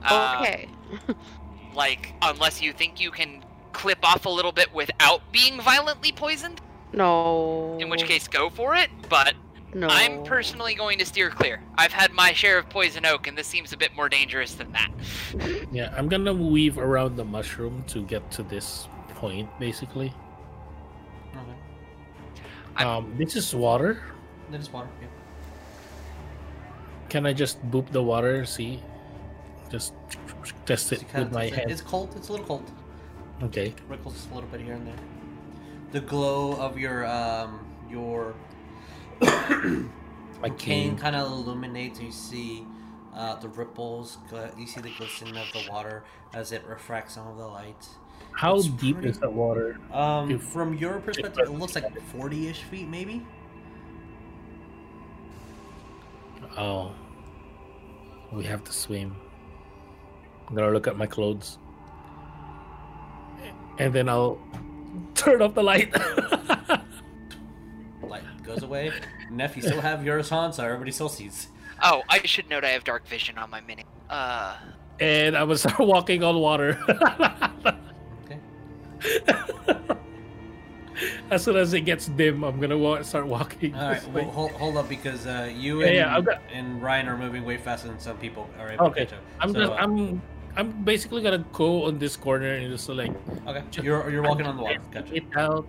Uh, 0.03 0.39
okay. 0.41 0.69
Like, 1.73 2.13
unless 2.21 2.61
you 2.61 2.73
think 2.73 2.99
you 2.99 3.11
can 3.11 3.43
clip 3.71 3.99
off 4.03 4.25
a 4.25 4.29
little 4.29 4.51
bit 4.51 4.73
without 4.73 5.21
being 5.31 5.59
violently 5.61 6.11
poisoned, 6.11 6.61
No. 6.93 7.77
in 7.79 7.89
which 7.89 8.03
case 8.05 8.27
go 8.27 8.49
for 8.49 8.75
it. 8.75 8.89
But 9.09 9.33
no. 9.73 9.87
I'm 9.89 10.23
personally 10.23 10.75
going 10.75 10.99
to 10.99 11.05
steer 11.05 11.29
clear. 11.31 11.61
I've 11.75 11.91
had 11.91 12.11
my 12.13 12.31
share 12.33 12.59
of 12.59 12.69
poison 12.69 13.05
oak, 13.05 13.25
and 13.27 13.35
this 13.37 13.47
seems 13.47 13.73
a 13.73 13.77
bit 13.77 13.95
more 13.95 14.07
dangerous 14.09 14.53
than 14.55 14.71
that. 14.73 14.91
Yeah, 15.71 15.91
I'm 15.97 16.07
gonna 16.07 16.33
weave 16.33 16.77
around 16.77 17.15
the 17.15 17.25
mushroom 17.25 17.83
to 17.87 18.03
get 18.03 18.29
to 18.31 18.43
this 18.43 18.87
point, 19.15 19.49
basically. 19.59 20.13
Okay. 22.75 22.83
Um, 22.85 23.15
this 23.17 23.35
is 23.35 23.55
water. 23.55 24.03
That 24.51 24.61
is 24.61 24.71
water. 24.71 24.89
Yeah. 25.01 25.07
Can 27.09 27.25
I 27.25 27.33
just 27.33 27.59
boop 27.71 27.89
the 27.89 28.03
water? 28.03 28.45
See, 28.45 28.81
just 29.71 29.93
test 30.65 30.91
it 30.91 30.99
So 30.99 31.01
you 31.05 31.07
kinda- 31.11 31.25
with 31.25 31.33
my 31.33 31.43
it's, 31.45 31.55
hand. 31.55 31.71
it's 31.71 31.81
cold. 31.81 32.13
It's 32.15 32.29
a 32.29 32.31
little 32.31 32.45
cold. 32.47 32.71
Okay. 33.43 33.73
Ripples 33.89 34.27
a 34.31 34.35
little 34.35 34.49
bit 34.49 34.61
here 34.61 34.73
and 34.73 34.85
there. 34.87 34.95
The 35.91 35.99
glow 36.01 36.53
of 36.53 36.77
your 36.77 37.05
um 37.05 37.65
your 37.89 38.33
My 39.21 40.49
cane 40.57 40.97
kind 40.97 41.15
of 41.15 41.31
illuminates. 41.31 41.99
You 42.01 42.11
see 42.11 42.65
uh, 43.15 43.35
the 43.35 43.47
ripples. 43.47 44.17
You 44.57 44.65
see 44.67 44.81
the 44.81 44.89
glisten 44.97 45.29
of 45.37 45.47
the 45.53 45.65
water 45.69 46.03
as 46.33 46.51
it 46.51 46.63
refracts 46.67 47.13
some 47.13 47.27
of 47.27 47.37
the 47.37 47.47
light. 47.47 47.87
How 48.31 48.55
It's 48.55 48.67
deep 48.67 48.95
pretty- 48.95 49.09
is 49.09 49.19
the 49.19 49.29
water? 49.29 49.79
Um, 49.91 50.31
If- 50.31 50.41
from 50.43 50.73
your 50.75 50.99
perspective, 50.99 51.47
it 51.47 51.51
looks 51.51 51.75
like 51.75 51.85
forty-ish 52.07 52.63
feet, 52.63 52.87
maybe. 52.89 53.25
Oh, 56.57 56.91
we 58.31 58.43
have 58.45 58.63
to 58.65 58.71
swim. 58.73 59.15
I'm 60.47 60.55
gonna 60.55 60.71
look 60.71 60.87
at 60.87 60.97
my 60.97 61.05
clothes, 61.07 61.57
and 63.79 63.93
then 63.93 64.07
I'll 64.09 64.37
turn 65.15 65.41
off 65.41 65.53
the 65.55 65.63
light. 65.63 65.93
Light 68.03 68.23
goes 68.43 68.63
away. 68.63 68.91
Nef, 69.31 69.55
you 69.55 69.61
still 69.63 69.81
have 69.81 70.05
yours 70.05 70.31
on, 70.31 70.51
so 70.53 70.63
everybody 70.63 70.91
still 70.91 71.09
sees. 71.09 71.47
Oh, 71.81 72.03
I 72.09 72.19
should 72.25 72.49
note 72.49 72.63
I 72.63 72.69
have 72.69 72.83
dark 72.83 73.07
vision 73.07 73.37
on 73.37 73.49
my 73.49 73.61
mini. 73.61 73.85
Uh, 74.09 74.55
and 74.99 75.35
I 75.35 75.43
was 75.43 75.65
walking 75.79 76.23
on 76.23 76.37
water. 76.37 76.77
Okay. 78.25 78.39
as 81.31 81.43
soon 81.43 81.55
as 81.57 81.73
it 81.73 81.81
gets 81.81 82.07
dim, 82.07 82.43
I'm 82.43 82.59
gonna 82.59 82.77
wa- 82.77 83.01
start 83.01 83.25
walking. 83.25 83.73
All 83.75 83.89
right. 83.89 84.07
Well, 84.11 84.25
hold, 84.25 84.51
hold 84.51 84.77
up 84.77 84.87
because 84.87 85.25
uh, 85.25 85.51
you 85.55 85.81
and, 85.81 85.95
yeah, 85.95 86.15
I've 86.15 86.25
got- 86.25 86.41
and 86.53 86.81
Ryan 86.81 87.07
are 87.09 87.17
moving 87.17 87.43
way 87.43 87.57
faster 87.57 87.87
than 87.87 87.99
some 87.99 88.17
people 88.17 88.47
are 88.59 88.71
able 88.71 88.85
Okay. 88.87 89.05
to 89.05 89.05
catch 89.07 89.17
up. 89.17 89.23
I'm 89.39 89.51
So, 89.53 89.59
just, 89.59 89.71
uh, 89.71 89.75
I'm 89.75 90.21
I'm 90.55 90.83
basically 90.83 91.21
gonna 91.23 91.45
go 91.51 91.85
on 91.85 91.97
this 91.99 92.15
corner 92.15 92.53
and 92.53 92.71
just 92.71 92.87
like 92.89 93.11
okay. 93.47 93.63
just- 93.71 93.83
You're 93.85 94.09
you're 94.09 94.23
walking 94.23 94.45
on 94.45 94.57
the 94.57 94.63
water. 94.63 94.79
Gotcha. 94.91 95.15
it 95.15 95.23
out. 95.35 95.67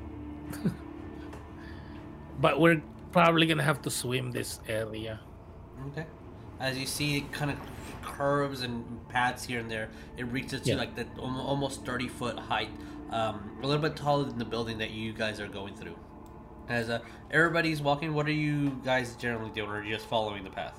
but 2.40 2.60
we're 2.60 2.82
probably 3.12 3.46
gonna 3.46 3.62
have 3.62 3.80
to 3.82 3.90
swim 3.90 4.32
this 4.32 4.60
area. 4.68 5.20
Okay. 5.88 6.06
As 6.60 6.78
you 6.78 6.86
see, 6.86 7.18
it 7.18 7.32
kind 7.32 7.50
of 7.50 7.58
curves 8.02 8.62
and 8.62 8.84
paths 9.08 9.44
here 9.44 9.60
and 9.60 9.70
there. 9.70 9.88
It 10.16 10.24
reaches 10.26 10.60
to 10.62 10.70
Yeah. 10.70 10.76
like 10.76 10.94
the 10.94 11.06
almost 11.18 11.84
thirty 11.84 12.08
foot 12.08 12.38
height, 12.38 12.70
um, 13.10 13.58
a 13.62 13.66
little 13.66 13.82
bit 13.82 13.96
taller 13.96 14.24
than 14.24 14.38
the 14.38 14.44
building 14.44 14.78
that 14.78 14.90
you 14.90 15.12
guys 15.12 15.40
are 15.40 15.48
going 15.48 15.74
through. 15.74 15.96
As 16.68 16.88
uh, 16.88 17.00
everybody's 17.30 17.82
walking, 17.82 18.14
what 18.14 18.26
are 18.26 18.32
you 18.32 18.80
guys 18.84 19.16
generally 19.16 19.50
doing, 19.50 19.68
or 19.70 19.78
are 19.78 19.82
you 19.84 19.94
just 19.94 20.06
following 20.06 20.44
the 20.44 20.50
path? 20.50 20.78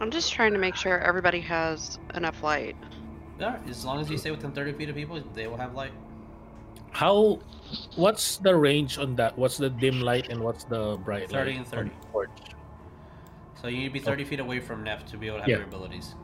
I'm 0.00 0.10
just 0.10 0.32
trying 0.32 0.52
to 0.52 0.58
make 0.58 0.76
sure 0.76 0.98
everybody 0.98 1.40
has 1.40 1.98
enough 2.14 2.42
light. 2.42 2.76
Yeah, 3.40 3.58
as 3.68 3.84
long 3.84 4.00
as 4.00 4.10
you 4.10 4.18
stay 4.18 4.30
within 4.30 4.52
thirty 4.52 4.72
feet 4.72 4.88
of 4.88 4.94
people, 4.96 5.22
they 5.34 5.46
will 5.46 5.56
have 5.56 5.74
light. 5.74 5.92
How? 6.92 7.38
What's 7.96 8.38
the 8.38 8.54
range 8.54 8.98
on 8.98 9.16
that? 9.16 9.36
What's 9.36 9.56
the 9.58 9.68
dim 9.68 10.00
light 10.00 10.28
and 10.30 10.40
what's 10.40 10.64
the 10.64 10.96
bright 11.04 11.28
30 11.30 11.50
light? 11.50 11.58
and 11.58 11.66
30. 11.66 11.90
on 11.90 11.96
the 12.00 12.06
torch? 12.12 12.30
So 13.60 13.68
you 13.68 13.78
need 13.78 13.84
to 13.88 13.92
be 13.92 14.00
thirty 14.00 14.24
feet 14.24 14.40
away 14.40 14.60
from 14.60 14.82
Nef 14.84 15.04
to 15.06 15.16
be 15.16 15.26
able 15.26 15.38
to 15.38 15.42
have 15.42 15.48
Yeah. 15.50 15.56
your 15.56 15.66
abilities. 15.66 16.14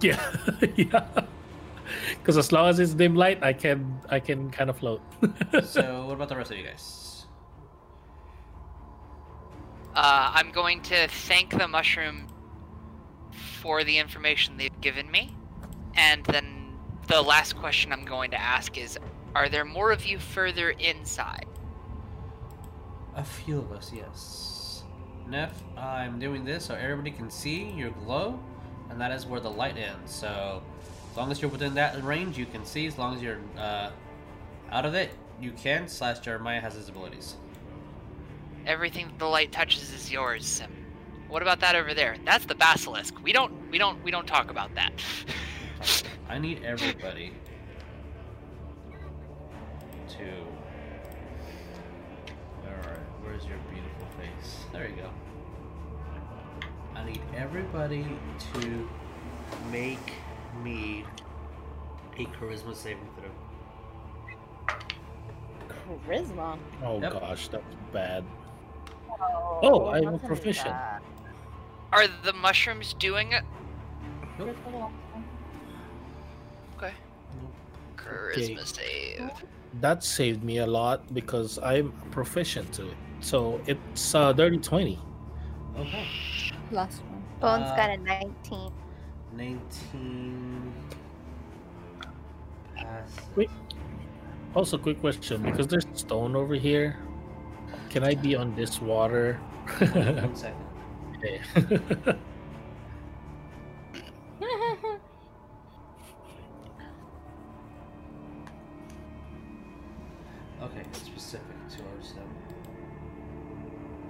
Yeah, 0.00 0.36
yeah. 0.76 1.06
Because 2.18 2.36
as 2.36 2.52
long 2.52 2.68
as 2.68 2.78
it's 2.78 2.94
dim 2.94 3.16
light, 3.16 3.42
I 3.42 3.52
can 3.52 4.00
I 4.08 4.20
can 4.20 4.50
kind 4.50 4.70
of 4.70 4.78
float. 4.78 5.00
so 5.64 6.06
what 6.06 6.14
about 6.14 6.28
the 6.28 6.36
rest 6.36 6.52
of 6.52 6.58
you 6.58 6.64
guys? 6.64 7.26
uh, 9.96 10.30
I'm 10.34 10.52
going 10.52 10.82
to 10.82 11.08
thank 11.08 11.50
the 11.58 11.66
mushroom 11.66 12.26
for 13.60 13.84
the 13.84 13.98
information 13.98 14.56
they've 14.56 14.80
given 14.80 15.10
me, 15.10 15.34
and 15.94 16.24
then 16.24 16.78
the 17.08 17.20
last 17.20 17.56
question 17.56 17.92
I'm 17.92 18.04
going 18.04 18.30
to 18.30 18.40
ask 18.40 18.78
is: 18.78 18.98
Are 19.34 19.48
there 19.48 19.64
more 19.64 19.92
of 19.92 20.04
you 20.06 20.18
further 20.18 20.70
inside? 20.70 21.46
A 23.14 23.24
few 23.24 23.58
of 23.58 23.72
us, 23.72 23.92
yes. 23.94 24.82
Nef, 25.28 25.62
I'm 25.76 26.18
doing 26.18 26.44
this 26.44 26.64
so 26.64 26.74
everybody 26.74 27.10
can 27.10 27.30
see 27.30 27.70
your 27.70 27.90
glow, 27.90 28.40
and 28.88 29.00
that 29.00 29.12
is 29.12 29.26
where 29.26 29.40
the 29.40 29.50
light 29.50 29.76
ends. 29.76 30.14
So, 30.14 30.62
as 31.10 31.16
long 31.16 31.30
as 31.30 31.42
you're 31.42 31.50
within 31.50 31.74
that 31.74 32.02
range, 32.02 32.38
you 32.38 32.46
can 32.46 32.64
see. 32.64 32.86
As 32.86 32.98
long 32.98 33.14
as 33.14 33.22
you're 33.22 33.40
uh, 33.58 33.90
out 34.70 34.86
of 34.86 34.94
it, 34.94 35.10
you 35.40 35.52
can. 35.52 35.86
Slash 35.86 36.20
Jeremiah 36.20 36.60
has 36.60 36.74
his 36.74 36.88
abilities. 36.88 37.36
Everything 38.66 39.12
the 39.18 39.26
light 39.26 39.52
touches 39.52 39.92
is 39.92 40.10
yours. 40.10 40.46
Sim. 40.46 40.79
What 41.30 41.42
about 41.42 41.60
that 41.60 41.76
over 41.76 41.94
there? 41.94 42.16
That's 42.24 42.44
the 42.44 42.56
basilisk. 42.56 43.14
We 43.22 43.32
don't, 43.32 43.52
we 43.70 43.78
don't, 43.78 44.02
we 44.02 44.10
don't 44.10 44.26
talk 44.26 44.50
about 44.50 44.74
that. 44.74 44.92
I 46.28 46.38
need 46.38 46.62
everybody 46.64 47.32
to. 50.08 50.24
Alright, 52.66 52.98
where's 53.22 53.44
your 53.46 53.58
beautiful 53.70 54.06
face? 54.18 54.64
There 54.72 54.88
you 54.88 54.96
go. 54.96 55.08
I 56.96 57.04
need 57.04 57.20
everybody 57.36 58.04
to 58.52 58.88
make 59.70 60.12
me 60.64 61.04
a 62.18 62.24
charisma 62.26 62.74
saving 62.74 63.08
throw. 63.16 64.76
Charisma. 66.08 66.58
Oh 66.84 67.00
Yep. 67.00 67.12
gosh, 67.12 67.48
that's 67.48 67.64
bad. 67.92 68.24
Oh, 69.08 69.60
Oh, 69.62 69.86
I'm 69.88 70.08
a 70.08 70.10
nothing 70.12 70.26
proficient. 70.28 70.74
Bad. 71.90 71.98
Are 72.00 72.08
the 72.24 72.32
mushrooms 72.32 72.94
doing 72.94 73.32
it? 73.32 73.44
Nope. 74.38 74.56
Okay. 76.76 76.92
Charisma 77.96 78.66
save. 78.66 79.30
That 79.80 80.02
saved 80.02 80.42
me 80.42 80.58
a 80.58 80.66
lot 80.66 81.12
because 81.14 81.58
I'm 81.62 81.92
proficient 82.10 82.72
to 82.74 82.88
it. 82.88 82.96
So 83.20 83.60
it's 83.66 84.14
uh, 84.14 84.32
dirty 84.32 84.58
twenty. 84.58 84.98
Okay. 85.78 86.06
Last 86.72 87.02
one. 87.04 87.22
Bones 87.40 87.70
Uh, 87.70 87.76
got 87.76 87.90
a 87.90 87.96
19. 87.96 88.72
19. 89.36 90.72
Pass. 92.74 93.16
Wait. 93.36 93.50
Also, 94.54 94.76
quick 94.78 95.00
question: 95.00 95.42
because 95.42 95.66
there's 95.68 95.86
stone 95.94 96.34
over 96.34 96.54
here, 96.54 96.98
can 97.88 98.02
I 98.02 98.14
be 98.14 98.34
on 98.34 98.54
this 98.56 98.80
water? 98.80 99.34
One 99.78 100.34
second. 100.34 100.56
Okay. 101.24 101.40
Okay, 110.62 110.82
specific 110.92 111.46
to 111.70 111.78
our 111.78 112.02
seven. 112.02 112.28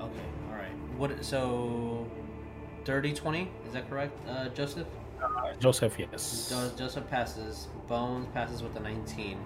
Okay, 0.01 0.21
alright. 0.51 0.73
What 0.97 1.25
so 1.25 2.07
dirty 2.85 3.13
twenty, 3.13 3.51
is 3.67 3.73
that 3.73 3.89
correct, 3.89 4.17
uh 4.29 4.49
Joseph? 4.49 4.87
Joseph, 5.61 5.99
yes. 5.99 6.49
Jo- 6.51 6.73
Joseph 6.77 7.09
passes. 7.09 7.69
Bones 7.89 8.27
passes 8.33 8.63
with 8.63 8.75
a 8.77 8.81
nineteen. 8.81 9.39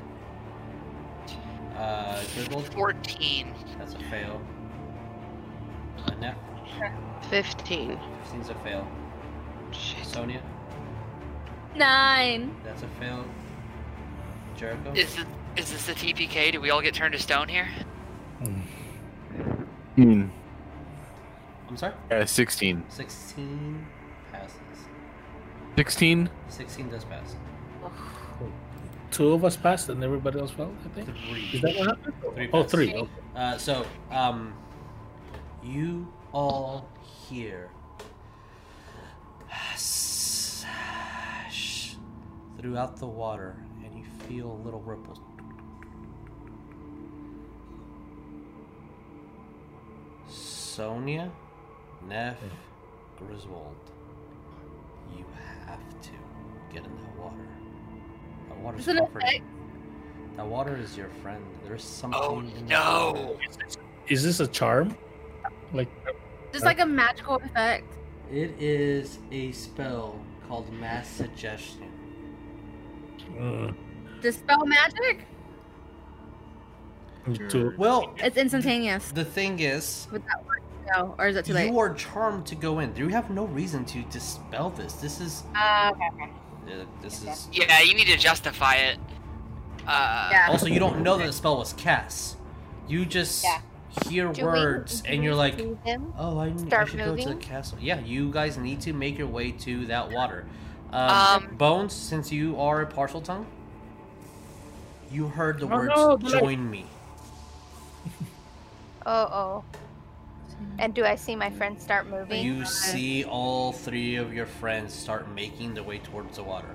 Uh 1.76 2.22
Griswold, 2.34 2.72
14. 2.72 3.52
that's 3.78 3.94
a 3.94 3.98
fail. 4.04 4.40
Annette, 6.06 6.36
15. 7.30 7.98
15's 8.32 8.48
a 8.50 8.54
fail. 8.56 8.86
Sonya, 10.02 10.40
Nine. 11.74 12.54
that's 12.64 12.82
a 12.84 12.88
fail. 13.00 13.24
Jericho? 14.56 14.92
Is 14.92 15.18
it? 15.18 15.26
Is 15.56 15.72
this 15.72 15.86
the 15.86 15.92
TPK? 15.94 16.52
Do 16.52 16.60
we 16.60 16.70
all 16.70 16.80
get 16.80 16.94
turned 16.94 17.12
to 17.12 17.18
stone 17.18 17.48
here? 17.48 17.68
Hmm. 19.96 20.26
I'm 21.68 21.76
sorry? 21.76 21.94
Yeah, 22.10 22.24
16. 22.24 22.84
16 22.88 23.86
passes. 24.32 24.54
16? 25.76 26.30
16 26.48 26.88
does 26.90 27.04
pass. 27.04 27.36
Two 29.10 29.32
of 29.32 29.44
us 29.44 29.56
passed 29.56 29.88
and 29.88 30.02
everybody 30.04 30.38
else 30.40 30.50
failed. 30.52 30.76
I 30.84 30.88
think. 30.88 31.08
Three. 31.28 31.50
Is 31.52 31.62
that 31.62 31.76
what 31.76 31.86
happened? 31.88 32.14
Three 32.34 32.48
Oh, 32.52 32.62
passes. 32.62 32.72
thrh. 32.72 32.94
Okay. 32.94 33.08
Uh, 33.34 33.58
so, 33.58 33.86
um, 34.10 34.54
you 35.64 36.06
all 36.34 36.88
hear 37.28 37.70
throughout 42.64 42.96
the 42.96 43.06
water, 43.06 43.54
and 43.84 43.94
you 43.94 44.04
feel 44.26 44.58
little 44.64 44.80
ripples. 44.80 45.18
Sonya, 50.26 51.30
Nef, 52.08 52.38
Griswold, 53.18 53.76
you 55.14 55.26
have 55.66 55.78
to 56.00 56.10
get 56.72 56.86
in 56.86 56.96
that 56.96 57.18
water. 57.18 57.46
That 58.48 58.58
water's 58.60 58.88
Is 58.88 58.96
comforting. 58.96 59.44
That 60.38 60.46
water 60.46 60.74
is 60.74 60.96
your 60.96 61.10
friend. 61.22 61.44
There's 61.66 61.82
oh, 61.82 62.00
something 62.00 62.20
Oh 62.22 62.38
in 62.40 62.66
that 62.68 62.86
water. 62.86 63.18
no! 63.18 63.36
Is 64.08 64.22
this 64.22 64.40
a 64.40 64.46
charm? 64.46 64.96
Like, 65.74 65.90
Just 66.54 66.64
like 66.64 66.78
a 66.78 66.86
magical 66.86 67.34
effect. 67.36 67.92
It 68.30 68.54
is 68.60 69.18
a 69.32 69.50
spell 69.50 70.20
called 70.46 70.72
Mass 70.74 71.08
Suggestion. 71.08 71.90
mm, 73.32 73.74
Dispel 74.22 74.64
magic? 74.64 75.26
to, 77.48 77.74
Well, 77.76 78.14
It's 78.18 78.36
instantaneous. 78.36 79.10
the 79.10 79.24
thing 79.24 79.58
is, 79.58 80.06
Would 80.12 80.22
that 80.26 80.44
work? 80.46 80.62
No, 80.94 81.16
or 81.18 81.26
is 81.26 81.36
it 81.36 81.44
too 81.46 81.54
late? 81.54 81.70
you 81.72 81.78
are 81.80 81.92
charmed 81.94 82.46
to 82.46 82.54
go 82.54 82.78
in. 82.78 82.94
You 82.94 83.08
have 83.08 83.30
no 83.30 83.46
reason 83.46 83.84
to 83.86 84.02
dispel 84.04 84.70
this. 84.70 84.92
This 84.94 85.20
is, 85.20 85.42
Uh, 85.56 85.90
okay, 85.92 86.08
okay. 86.14 86.30
uh, 86.82 86.84
this 87.02 87.24
is. 87.24 87.48
Yeah, 87.50 87.80
you 87.80 87.94
need 87.94 88.06
to 88.06 88.16
justify 88.16 88.74
it. 88.76 88.98
Uh, 89.88 90.28
Yeah. 90.30 90.46
Also, 90.50 90.66
you 90.66 90.78
don't 90.78 91.00
know 91.02 91.16
that 91.18 91.26
the 91.26 91.32
spell 91.32 91.56
was 91.56 91.72
cast. 91.72 92.36
You 92.86 93.04
just 93.06 93.42
Yeah. 93.42 93.60
Hear 94.08 94.32
Do 94.32 94.44
words, 94.44 95.02
do 95.02 95.10
and 95.10 95.22
you're 95.22 95.34
like, 95.34 95.60
"Oh, 96.18 96.38
I, 96.38 96.50
need- 96.50 96.64
I 96.64 96.66
Start 96.66 96.88
should 96.88 96.98
go 96.98 97.16
to 97.16 97.28
the 97.28 97.34
castle." 97.36 97.78
Yeah, 97.80 98.00
you 98.00 98.30
guys 98.30 98.58
need 98.58 98.80
to 98.82 98.92
make 98.92 99.18
your 99.18 99.28
way 99.28 99.52
to 99.52 99.86
that 99.86 100.10
water. 100.10 100.46
Um, 100.92 101.10
Um, 101.10 101.56
Bones, 101.56 101.92
since 101.92 102.30
you 102.32 102.58
are 102.60 102.82
a 102.82 102.86
Parseltongue, 102.86 103.46
you 105.10 105.28
heard 105.28 105.60
the 105.60 105.66
Oh, 105.66 105.76
words 105.76 105.92
no, 105.96 106.16
"join 106.40 106.70
me." 106.70 106.86
Oh, 109.06 109.12
oh. 109.12 109.64
And 110.78 110.94
do 110.94 111.04
I 111.04 111.14
see 111.14 111.36
my 111.36 111.50
friends 111.50 111.82
start 111.82 112.06
moving? 112.06 112.42
You 112.44 112.64
see 112.64 113.24
all 113.24 113.72
three 113.72 114.16
of 114.16 114.32
your 114.32 114.46
friends 114.46 114.94
start 114.94 115.28
making 115.30 115.74
their 115.74 115.82
way 115.82 115.98
towards 115.98 116.36
the 116.36 116.42
water. 116.42 116.68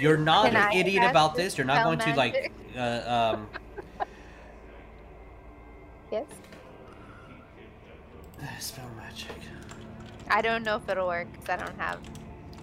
You're 0.00 0.16
not 0.16 0.46
Can 0.46 0.56
an 0.56 0.62
I 0.62 0.74
idiot 0.74 1.04
about 1.04 1.34
this. 1.34 1.58
You're 1.58 1.66
not 1.66 1.84
dispel 1.84 1.96
going 1.96 1.98
to 1.98 2.16
like, 2.16 2.52
uh, 2.76 3.34
um, 3.36 3.48
Yes. 6.10 6.24
spell 8.58 8.88
magic. 8.96 9.30
I 10.28 10.40
don't 10.42 10.62
know 10.64 10.76
if 10.76 10.88
it'll 10.88 11.06
work 11.06 11.28
because 11.32 11.48
I 11.48 11.56
don't 11.56 11.78
have 11.78 11.98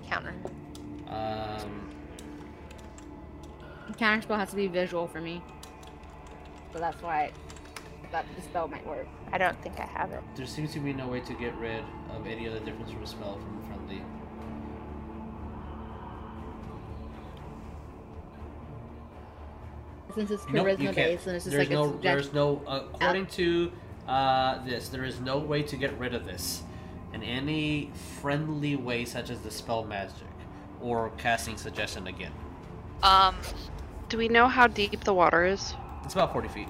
counter. 0.08 0.34
Um, 1.08 1.90
Counter 3.98 4.22
spell 4.24 4.38
has 4.38 4.50
to 4.52 4.56
be 4.56 4.68
visual 4.68 5.08
for 5.08 5.22
me. 5.22 5.44
So 6.74 6.80
that's 6.80 7.02
why 7.04 7.32
that 8.12 8.26
the 8.36 8.42
spell 8.42 8.68
might 8.68 8.86
work. 8.88 9.08
I 9.32 9.38
don't 9.38 9.62
think 9.62 9.80
I 9.80 9.86
have 9.86 10.12
it. 10.12 10.22
there 10.36 10.46
seems 10.46 10.74
to 10.74 10.80
be 10.80 10.92
no 10.94 11.08
way 11.08 11.20
to 11.22 11.34
get 11.34 11.56
rid 11.58 11.84
of 12.16 12.26
any 12.26 12.48
other 12.48 12.60
difference 12.60 12.92
from 12.92 13.04
a 13.04 13.08
spell 13.08 13.36
from 13.38 13.62
a 13.64 13.68
friendly. 13.68 14.02
Since 20.16 20.32
it's 20.32 20.44
Nope, 20.52 20.56
you 20.56 20.62
charisma 20.64 20.78
can't. 20.84 20.96
based, 20.96 21.28
and 21.28 21.36
it's 21.38 21.46
just 21.46 21.56
there's 21.56 21.70
like 21.70 21.78
no, 21.78 21.84
a 21.84 21.88
subject- 21.88 22.04
there's 22.04 22.34
no. 22.34 22.62
According 22.68 23.28
to 23.28 23.72
uh, 24.08 24.64
this, 24.66 24.90
there 24.90 25.04
is 25.04 25.20
no 25.20 25.38
way 25.38 25.64
to 25.64 25.76
get 25.76 25.98
rid 25.98 26.14
of 26.14 26.26
this 26.26 26.64
in 27.14 27.24
any 27.24 27.92
friendly 28.22 28.76
way, 28.76 29.06
such 29.06 29.30
as 29.30 29.38
dispel 29.40 29.84
magic 29.84 30.28
or 30.82 31.12
casting 31.18 31.58
suggestion 31.58 32.08
again. 32.08 32.32
Um, 33.04 33.36
Do 34.10 34.18
we 34.18 34.28
know 34.28 34.48
how 34.48 34.68
deep 34.68 35.04
the 35.04 35.14
water 35.14 35.46
is? 35.46 35.74
It's 36.04 36.14
about 36.14 36.34
forty 36.34 36.48
feet. 36.48 36.68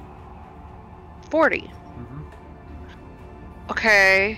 40. 1.29 1.61
Mm-hmm. 1.61 2.21
Okay. 3.71 4.37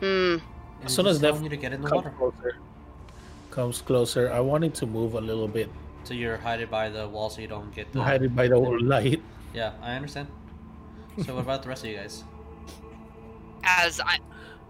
Hmm. 0.00 0.36
As 0.84 0.94
soon 0.94 1.06
as 1.06 1.18
telling 1.18 1.36
Nef 1.36 1.42
you 1.42 1.48
to 1.48 1.56
get 1.56 1.72
in 1.72 1.82
the 1.82 1.88
comes 1.88 2.04
water, 2.04 2.14
closer, 2.16 2.56
comes 3.50 3.82
closer. 3.82 4.30
I 4.30 4.38
wanted 4.40 4.74
to 4.76 4.86
move 4.86 5.14
a 5.14 5.20
little 5.20 5.48
bit, 5.48 5.68
so 6.04 6.14
you're 6.14 6.36
hiding 6.36 6.68
by 6.68 6.88
the 6.88 7.08
wall, 7.08 7.30
so 7.30 7.40
you 7.40 7.48
don't 7.48 7.74
get 7.74 7.92
the. 7.92 8.02
hiding 8.02 8.28
by 8.28 8.46
the 8.46 8.58
light. 8.58 9.20
Yeah, 9.54 9.72
I 9.82 9.94
understand. 9.96 10.28
So 11.24 11.34
what 11.34 11.42
about 11.42 11.62
the 11.62 11.68
rest 11.68 11.84
of 11.84 11.90
you 11.90 11.96
guys? 11.96 12.24
as 13.66 14.00
I 14.00 14.18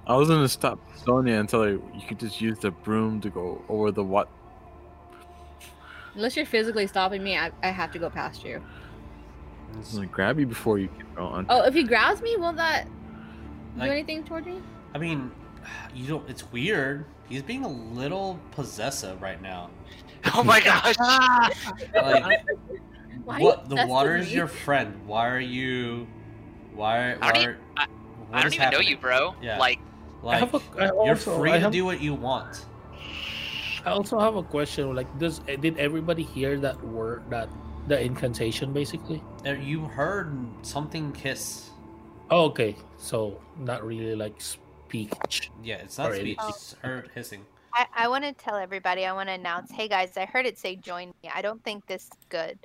I 0.07 0.17
was 0.17 0.29
gonna 0.29 0.49
stop 0.49 0.79
Sonya 1.05 1.35
until 1.35 1.61
like, 1.61 1.83
you 1.95 2.07
could 2.09 2.19
just 2.19 2.41
use 2.41 2.59
the 2.59 2.71
broom 2.71 3.21
to 3.21 3.31
go 3.31 3.63
over 3.69 3.91
the 3.91 4.05
what. 4.05 4.29
Unless 6.15 6.37
you're 6.37 6.47
physically 6.47 6.87
stopping 6.87 7.23
me, 7.23 7.37
I, 7.37 7.51
I 7.63 7.69
have 7.69 7.93
to 7.93 7.99
go 7.99 8.09
past 8.09 8.45
you. 8.45 8.63
I 9.75 9.77
was 9.77 9.95
gonna 9.95 10.07
grab 10.07 10.39
you 10.39 10.47
before 10.47 10.79
you 10.79 10.89
keep 10.89 11.15
going. 11.17 11.47
Oh, 11.49 11.63
if 11.63 11.75
he 11.75 11.83
grabs 11.83 12.23
me, 12.23 12.37
will 12.37 12.53
that 12.55 12.87
do 13.77 13.83
anything 13.83 14.25
toward 14.25 14.47
me? 14.47 14.63
I 14.95 14.99
mean, 14.99 15.31
you 15.95 16.07
don't. 16.07 16.29
It's 16.31 16.51
weird. 16.53 17.05
He's 17.29 17.43
being 17.43 17.65
a 17.65 17.69
little 17.69 18.39
possessive 18.53 19.21
right 19.21 19.43
now. 19.43 19.71
oh 20.35 20.45
my 20.45 20.61
gosh, 20.61 20.97
Like, 21.93 22.47
what? 23.25 23.69
The 23.69 23.75
obsessed 23.75 23.89
water 23.91 24.17
is 24.17 24.33
your 24.33 24.47
friend. 24.47 25.05
Why 25.07 25.29
are 25.29 25.41
you? 25.41 26.07
Why? 26.77 27.17
I 27.21 27.33
don't 27.33 27.35
why 27.35 27.41
e- 27.41 27.47
are- 27.47 27.59
I- 27.77 27.87
I 28.33 28.43
don't 28.43 28.47
is 28.53 28.55
even 28.55 28.71
know 28.71 28.81
you, 28.81 28.97
bro. 28.97 29.35
Yeah. 29.41 29.59
Like, 29.59 29.81
I 30.23 30.27
Like, 30.27 30.39
have 30.41 30.55
a. 30.55 30.61
I 30.79 30.85
you're 30.87 31.17
also, 31.17 31.39
free 31.39 31.53
I 31.53 31.59
to 31.61 31.71
do 31.71 31.85
what 31.85 32.01
you 32.01 32.15
want. 32.15 32.67
I 33.85 33.91
also 33.91 34.19
have 34.19 34.35
a 34.37 34.43
question. 34.43 34.95
Like, 34.95 35.07
does 35.19 35.39
did 35.41 35.79
everybody 35.79 36.23
hear 36.23 36.59
that 36.59 36.77
word 36.85 37.23
that 37.31 37.49
the 37.87 38.01
incantation 38.01 38.73
basically? 38.73 39.23
Uh, 39.47 39.53
You 39.53 39.87
heard 39.87 40.35
something 40.63 41.15
hiss. 41.15 41.71
Oh, 42.31 42.51
okay. 42.51 42.75
So 42.99 43.39
not 43.57 43.87
really 43.87 44.17
like 44.17 44.41
speak. 44.41 45.15
Yeah, 45.63 45.77
it's 45.87 45.99
not 45.99 46.11
Or 46.11 46.15
speech. 46.15 46.37
anything. 46.43 46.49
It's 46.51 46.75
heard 46.83 47.11
hissing. 47.15 47.47
I, 47.73 47.87
I 47.95 48.09
want 48.09 48.25
to 48.25 48.33
tell 48.33 48.57
everybody. 48.57 49.07
I 49.07 49.13
want 49.13 49.29
to 49.29 49.35
announce. 49.35 49.71
Hey 49.71 49.87
guys, 49.87 50.17
I 50.17 50.25
heard 50.27 50.47
it 50.47 50.59
say 50.59 50.75
join 50.77 51.13
me. 51.23 51.31
I 51.33 51.41
don't 51.43 51.63
think 51.63 51.87
this 51.87 52.05
is 52.11 52.19
good. 52.29 52.59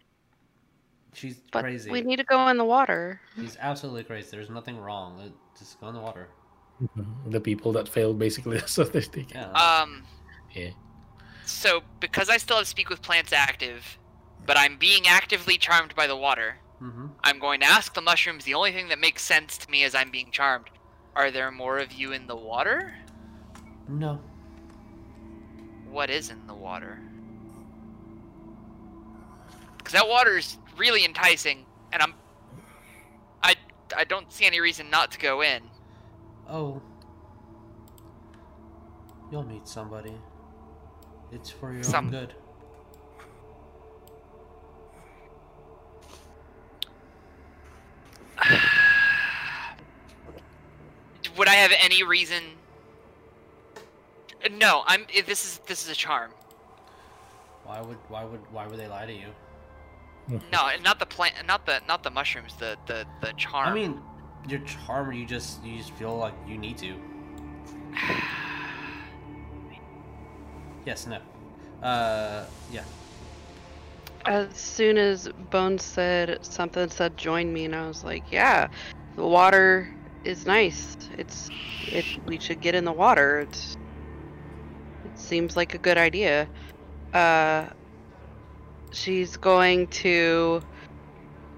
She's 1.14 1.42
But 1.52 1.64
crazy. 1.64 1.92
we 1.92 2.02
need 2.02 2.18
to 2.18 2.24
go 2.24 2.48
in 2.48 2.58
the 2.58 2.66
water. 2.66 3.20
She's 3.36 3.58
absolutely 3.60 4.04
crazy. 4.04 4.30
There's 4.32 4.50
nothing 4.50 4.78
wrong. 4.78 5.34
Just 5.58 5.80
go 5.80 5.88
in 5.90 5.94
the 5.94 6.00
water. 6.00 6.30
The 7.28 7.40
people 7.40 7.72
that 7.74 7.88
failed, 7.88 8.18
basically. 8.18 8.60
So 8.66 8.84
they 8.84 9.02
think. 9.02 9.34
Yeah. 9.34 9.52
Um. 9.52 10.04
Yeah. 10.54 10.72
So 11.46 11.82
because 12.00 12.30
I 12.30 12.38
still 12.38 12.58
have 12.58 12.68
speak 12.68 12.90
with 12.90 13.02
plants 13.02 13.34
active, 13.34 13.98
but 14.46 14.58
I'm 14.58 14.78
being 14.78 15.08
actively 15.08 15.58
charmed 15.58 15.94
by 15.96 16.08
the 16.08 16.16
water, 16.16 16.58
mm-hmm. 16.82 17.08
I'm 17.24 17.40
going 17.40 17.60
to 17.60 17.66
ask 17.66 17.94
the 17.94 18.02
mushrooms. 18.02 18.46
The 18.46 18.54
only 18.54 18.72
thing 18.72 18.88
that 18.90 19.00
makes 19.00 19.22
sense 19.22 19.58
to 19.60 19.70
me 19.70 19.84
is 19.84 19.94
I'm 19.94 20.12
being 20.12 20.32
charmed. 20.32 20.68
Are 21.16 21.30
there 21.30 21.52
more 21.52 21.78
of 21.78 21.92
you 21.92 22.14
in 22.14 22.26
the 22.28 22.36
water? 22.36 22.94
No. 23.88 24.22
What 25.90 26.10
is 26.10 26.30
in 26.30 26.48
the 26.48 26.54
water? 26.54 27.00
Because 29.78 29.94
that 29.94 30.08
water 30.08 30.38
is 30.38 30.58
really 30.82 31.06
enticing, 31.06 31.64
and 31.94 32.02
I'm. 32.02 32.16
I 33.44 33.54
I 33.96 34.04
don't 34.04 34.34
see 34.34 34.46
any 34.46 34.60
reason 34.60 34.90
not 34.90 35.12
to 35.12 35.20
go 35.20 35.44
in. 35.44 35.62
Oh. 36.50 36.82
You'll 39.32 39.44
meet 39.44 39.68
somebody. 39.68 40.16
It's 41.32 41.52
for 41.52 41.72
your 41.72 41.84
Some- 41.84 42.08
own 42.08 42.12
good. 42.12 42.34
Would 51.38 51.48
I 51.48 51.54
have 51.54 51.72
any 51.80 52.02
reason? 52.04 52.42
No, 54.52 54.84
I'm. 54.88 55.06
This 55.28 55.46
is 55.46 55.60
this 55.68 55.84
is 55.86 55.92
a 55.92 55.96
charm. 55.96 56.32
Why 57.66 57.80
would 57.80 57.98
why 58.10 58.26
would 58.26 58.42
why 58.52 58.66
would 58.66 58.80
they 58.80 58.88
lie 58.88 59.06
to 59.06 59.14
you? 59.14 59.28
No, 60.52 60.70
not 60.84 61.00
the 61.00 61.06
plant, 61.06 61.36
not 61.46 61.66
the 61.66 61.82
not 61.88 62.04
the 62.04 62.10
mushrooms. 62.10 62.56
The 62.56 62.78
the 62.86 63.06
the 63.22 63.34
charm. 63.34 63.70
I 63.70 63.74
mean, 63.74 64.02
you're 64.48 64.62
charmed. 64.62 65.16
You 65.16 65.26
just 65.26 65.64
you 65.64 65.78
just 65.78 65.92
feel 65.94 66.18
like 66.18 66.34
you 66.48 66.58
need 66.58 66.78
to. 66.80 66.96
Yes. 70.84 71.06
No. 71.06 71.20
Uh. 71.88 72.46
Yeah. 72.72 72.82
As 74.26 74.58
soon 74.58 74.98
as 74.98 75.30
Bones 75.52 75.84
said 75.84 76.44
something 76.44 76.90
said 76.90 77.16
join 77.18 77.54
me, 77.54 77.66
and 77.66 77.76
I 77.76 77.88
was 77.88 78.04
like, 78.04 78.24
yeah, 78.32 78.68
the 79.16 79.28
water 79.28 79.94
is 80.24 80.48
nice. 80.48 80.98
It's 81.20 81.52
it. 81.86 82.06
We 82.26 82.40
should 82.40 82.62
get 82.62 82.74
in 82.74 82.84
the 82.84 82.92
water. 82.92 83.42
It's 83.42 83.78
it 85.06 85.20
seems 85.20 85.56
like 85.56 85.76
a 85.76 85.78
good 85.78 86.00
idea. 86.00 86.48
Uh, 87.14 87.68
she's 88.92 89.38
going 89.38 89.88
to. 89.88 90.62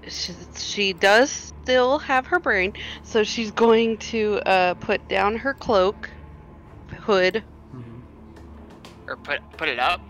She, 0.06 0.34
she 0.56 0.92
does 0.92 1.30
still 1.30 1.98
have 2.00 2.26
her 2.26 2.38
brain, 2.38 2.74
so 3.02 3.24
she's 3.24 3.50
going 3.50 3.96
to 3.98 4.40
uh, 4.46 4.74
put 4.74 5.06
down 5.08 5.36
her 5.36 5.54
cloak, 5.54 6.10
hood. 6.90 7.44
hmm 7.72 8.00
or 9.08 9.16
put 9.18 9.40
put 9.56 9.68
it 9.68 9.78
up. 9.78 10.00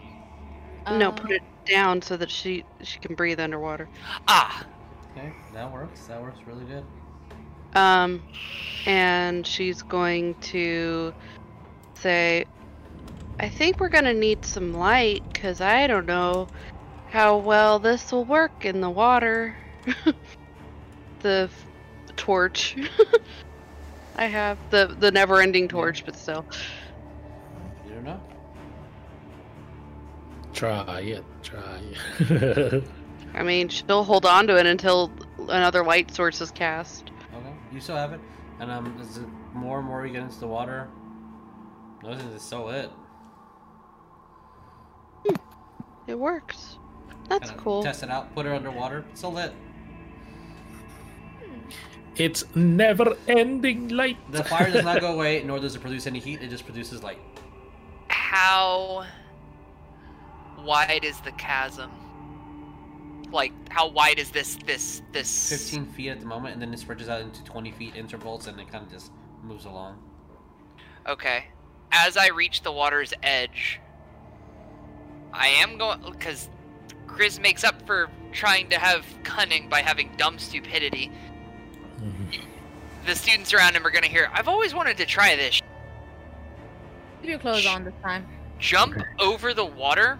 no, 0.90 1.08
Um, 1.08 1.14
put 1.14 1.30
it 1.30 1.42
down 1.66 2.02
so 2.02 2.16
that 2.16 2.30
she 2.30 2.64
she 2.82 2.98
can 3.00 3.14
breathe 3.14 3.40
underwater. 3.40 3.88
Ah, 4.28 4.66
Okay. 5.16 5.32
That 5.52 5.70
works. 5.72 6.06
That 6.06 6.20
works 6.20 6.40
really 6.46 6.64
good. 6.64 6.84
Um, 7.74 8.22
and 8.86 9.46
she's 9.46 9.82
going 9.82 10.36
to 10.40 11.12
say, 11.96 12.44
I 13.38 13.48
think 13.48 13.80
we're 13.80 13.88
going 13.88 14.04
to 14.04 14.14
need 14.14 14.44
some 14.44 14.74
light 14.74 15.24
because 15.32 15.60
I 15.60 15.86
don't 15.86 16.06
know 16.06 16.48
how 17.14 17.36
well 17.36 17.78
this 17.78 18.10
will 18.10 18.24
work 18.24 18.64
in 18.64 18.80
the 18.80 18.90
water. 18.90 19.54
the 21.20 21.48
f- 21.48 21.66
torch. 22.16 22.76
I 24.16 24.26
have 24.26 24.58
the 24.70 24.96
the 24.98 25.12
never 25.12 25.40
ending 25.40 25.68
torch, 25.68 26.04
but 26.04 26.16
still. 26.16 26.44
You 27.86 27.94
don't 27.94 28.04
know. 28.04 28.20
Try 30.52 31.00
it. 31.02 31.24
Try 31.44 31.80
it. 32.18 32.84
I 33.32 33.44
mean, 33.44 33.68
she'll 33.68 34.02
hold 34.02 34.26
on 34.26 34.48
to 34.48 34.56
it 34.56 34.66
until 34.66 35.12
another 35.48 35.84
light 35.84 36.12
source 36.12 36.40
is 36.40 36.50
cast. 36.50 37.12
Okay. 37.32 37.52
You 37.72 37.80
still 37.80 37.96
have 37.96 38.12
it. 38.12 38.20
And 38.58 38.72
um, 38.72 38.96
as 39.00 39.18
it 39.18 39.28
more 39.52 39.78
and 39.78 39.86
more 39.86 40.04
you 40.04 40.12
get 40.12 40.22
into 40.22 40.40
the 40.40 40.48
water, 40.48 40.88
notice 42.02 42.24
is 42.24 42.42
so 42.42 42.64
lit. 42.66 42.90
It 46.08 46.18
works. 46.18 46.78
That's 47.28 47.50
Kinda 47.50 47.62
cool. 47.62 47.82
Test 47.82 48.02
it 48.02 48.10
out. 48.10 48.34
Put 48.34 48.46
it 48.46 48.52
underwater. 48.52 49.04
It's 49.10 49.20
so 49.20 49.30
lit. 49.30 49.52
it's 52.16 52.44
never 52.54 53.16
ending 53.26 53.88
light. 53.88 54.18
The 54.30 54.44
fire 54.44 54.70
does 54.70 54.84
not 54.84 55.00
go 55.00 55.12
away, 55.14 55.42
nor 55.42 55.58
does 55.58 55.74
it 55.74 55.80
produce 55.80 56.06
any 56.06 56.20
heat. 56.20 56.42
It 56.42 56.48
just 56.50 56.64
produces 56.64 57.02
light. 57.02 57.18
how 58.08 59.04
wide 60.64 61.04
is 61.04 61.20
the 61.20 61.32
chasm? 61.32 61.90
Like, 63.32 63.52
how 63.70 63.88
wide 63.88 64.18
is 64.18 64.30
this 64.30 64.56
this 64.64 65.02
this? 65.12 65.48
15 65.50 65.86
feet 65.86 66.10
at 66.10 66.20
the 66.20 66.26
moment, 66.26 66.54
and 66.54 66.62
then 66.62 66.72
it 66.72 66.78
stretches 66.78 67.08
out 67.08 67.20
into 67.20 67.42
20 67.44 67.72
feet 67.72 67.96
intervals, 67.96 68.46
and 68.46 68.58
it 68.60 68.70
kind 68.70 68.84
of 68.84 68.90
just 68.92 69.10
moves 69.42 69.64
along. 69.64 69.98
Okay. 71.06 71.46
As 71.90 72.16
I 72.16 72.28
reach 72.28 72.62
the 72.62 72.72
water's 72.72 73.12
edge, 73.22 73.80
I 75.32 75.48
am 75.48 75.78
going 75.78 76.00
because 76.10 76.48
Chris 77.06 77.38
makes 77.38 77.64
up 77.64 77.86
for 77.86 78.08
trying 78.32 78.68
to 78.70 78.78
have 78.78 79.04
cunning 79.22 79.68
by 79.68 79.80
having 79.80 80.10
dumb 80.16 80.38
stupidity. 80.38 81.10
The 83.06 83.14
students 83.14 83.52
around 83.52 83.74
him 83.76 83.86
are 83.86 83.90
gonna 83.90 84.06
hear. 84.06 84.30
I've 84.32 84.48
always 84.48 84.74
wanted 84.74 84.96
to 84.98 85.06
try 85.06 85.36
this. 85.36 85.60
Keep 87.20 87.30
your 87.30 87.38
clothes 87.38 87.66
on 87.66 87.84
this 87.84 87.94
time. 88.02 88.26
Jump 88.58 88.96
over 89.18 89.52
the 89.54 89.64
water, 89.64 90.18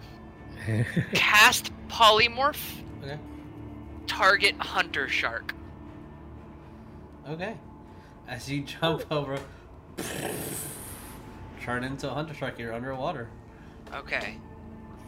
cast 1.13 1.71
polymorph, 1.87 2.61
Okay. 3.03 3.17
target 4.07 4.55
hunter 4.59 5.07
shark. 5.09 5.53
Okay. 7.27 7.55
As 8.27 8.49
you 8.49 8.61
jump 8.63 9.03
over, 9.11 9.39
turn 11.61 11.83
into 11.83 12.09
a 12.09 12.13
hunter 12.13 12.33
shark. 12.33 12.57
You're 12.59 12.73
underwater. 12.73 13.29
Okay. 13.93 14.37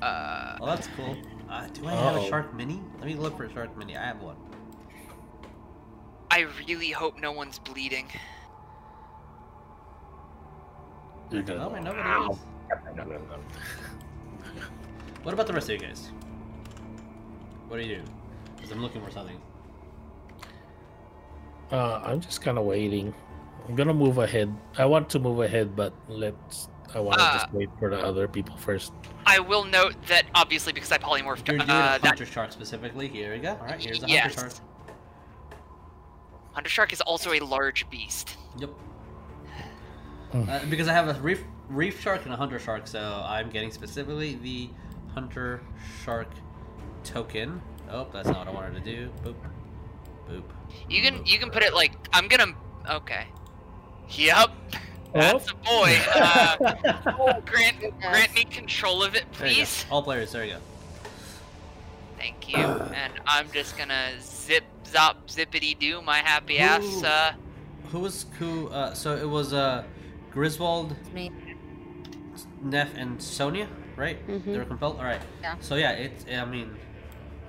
Uh, 0.01 0.57
Well, 0.59 0.75
that's 0.75 0.87
cool. 0.95 1.15
Uh, 1.49 1.68
do 1.68 1.88
I 1.88 1.94
have 1.94 2.15
a 2.18 2.28
shark 2.28 2.53
mini? 2.53 2.82
Let 2.98 3.06
me 3.07 3.15
look 3.15 3.38
for 3.38 3.45
a 3.45 3.53
shark 3.53 3.76
mini. 3.78 3.95
I 3.95 4.03
have 4.06 4.22
one. 4.22 4.36
I 6.30 6.41
really 6.68 6.91
hope 6.91 7.19
no 7.19 7.32
one's 7.32 7.57
bleeding. 7.60 8.07
You're 11.32 11.41
gonna 11.44 11.60
No, 11.60 11.69
nobody 11.80 12.02
"Ow." 12.02 12.32
is. 12.32 12.38
What 15.24 15.34
about 15.34 15.48
the 15.48 15.53
rest 15.53 15.69
of 15.69 15.82
you 15.82 15.88
guys? 15.88 16.11
What 17.68 17.80
are 17.80 17.82
you 17.82 17.95
doing? 17.95 18.10
Because 18.56 18.72
I'm 18.72 18.82
looking 18.82 19.03
for 19.03 19.11
something. 19.11 19.40
Uh, 21.72 22.02
I'm 22.06 22.22
just 22.22 22.41
kind 22.41 22.57
of 22.57 22.64
waiting. 22.65 23.14
I'm 23.68 23.76
gonna 23.76 23.94
move 23.94 24.18
ahead. 24.19 24.56
I 24.78 24.86
want 24.86 25.10
to 25.10 25.19
move 25.19 25.40
ahead, 25.41 25.76
but 25.76 25.94
let's. 26.07 26.69
I 26.95 26.99
want 26.99 27.19
to 27.19 27.26
Uh, 27.26 27.34
just 27.34 27.53
wait 27.53 27.69
for 27.80 27.89
the 27.89 27.99
other 27.99 28.27
people 28.27 28.55
first. 28.57 28.93
I 29.26 29.39
will 29.39 29.65
note 29.65 29.95
that 30.07 30.26
obviously 30.35 30.73
because 30.73 30.91
I 30.91 30.97
polymorphed, 30.97 31.47
You're 31.47 31.57
doing 31.57 31.69
uh, 31.69 31.95
a 31.97 32.01
that 32.01 32.05
hunter 32.05 32.26
shark 32.26 32.51
specifically. 32.51 33.07
Here 33.07 33.34
we 33.34 33.39
go. 33.39 33.51
All 33.59 33.65
right, 33.65 33.80
here's 33.84 34.03
a 34.03 34.07
Yes. 34.07 34.35
hunter 34.35 34.55
shark. 34.55 34.68
hunter 36.53 36.69
shark 36.69 36.93
is 36.93 37.01
also 37.01 37.34
a 37.34 37.39
large 37.39 37.89
beast. 37.89 38.38
Yep. 38.57 38.69
Hmm. 40.31 40.49
Uh, 40.49 40.59
because 40.69 40.88
I 40.88 40.93
have 40.93 41.07
a 41.07 41.19
reef 41.22 41.43
reef 41.69 42.01
shark 42.01 42.23
and 42.26 42.34
a 42.34 42.38
hunter 42.38 42.59
shark, 42.59 42.88
so 42.88 43.23
I'm 43.26 43.49
getting 43.49 43.72
specifically 43.72 44.35
the 44.35 44.69
hunter 45.14 45.61
shark 46.03 46.27
token. 47.03 47.61
Oh, 47.89 48.07
that's 48.11 48.27
not 48.27 48.39
what 48.39 48.47
I 48.47 48.51
wanted 48.51 48.84
to 48.84 48.95
do. 48.95 49.09
Boop. 49.23 49.35
Boop. 50.30 50.43
You 50.89 51.01
can 51.01 51.26
you 51.26 51.38
can 51.39 51.49
put 51.49 51.64
it 51.64 51.73
like 51.73 51.93
I'm 52.14 52.27
gonna. 52.27 52.53
Okay. 52.89 53.27
Yep. 54.09 54.49
That's 55.13 55.49
a 55.51 55.55
boy. 55.55 55.97
Uh, 56.13 57.39
grant 57.45 57.79
grant 58.01 58.35
me 58.35 58.43
control 58.45 59.03
of 59.03 59.15
it, 59.15 59.25
There 59.39 59.47
you 59.47 59.53
go. 59.55 59.59
please. 59.61 59.85
All 59.89 60.03
players. 60.03 60.31
There 60.31 60.45
you 60.45 60.53
go. 60.53 60.59
Thank 62.17 62.49
you. 62.49 62.57
And 62.57 63.13
I'm 63.25 63.49
just 63.51 63.77
gonna 63.77 64.11
zip 64.21 64.63
zop 64.85 65.15
zippity 65.27 65.77
doo 65.77 66.01
my 66.01 66.17
happy 66.17 66.59
ass. 66.59 66.84
Ooh. 66.84 67.05
Uh, 67.05 67.31
Who 67.91 67.99
was 67.99 68.25
who? 68.39 68.67
Uh, 68.69 68.93
so 68.93 69.15
it 69.15 69.27
was 69.27 69.53
uh, 69.53 69.84
Griswold, 70.31 70.95
It's 71.01 71.09
me. 71.13 71.31
Nef, 72.61 72.89
and 72.95 73.21
Sonya, 73.21 73.67
right? 73.95 74.25
Mhm. 74.27 74.43
They 74.45 74.57
were 74.57 74.65
compelled. 74.65 74.97
All 74.97 75.05
right. 75.05 75.21
Yeah. 75.41 75.55
So 75.61 75.75
yeah, 75.75 75.91
it. 75.91 76.11
I 76.34 76.45
mean, 76.45 76.75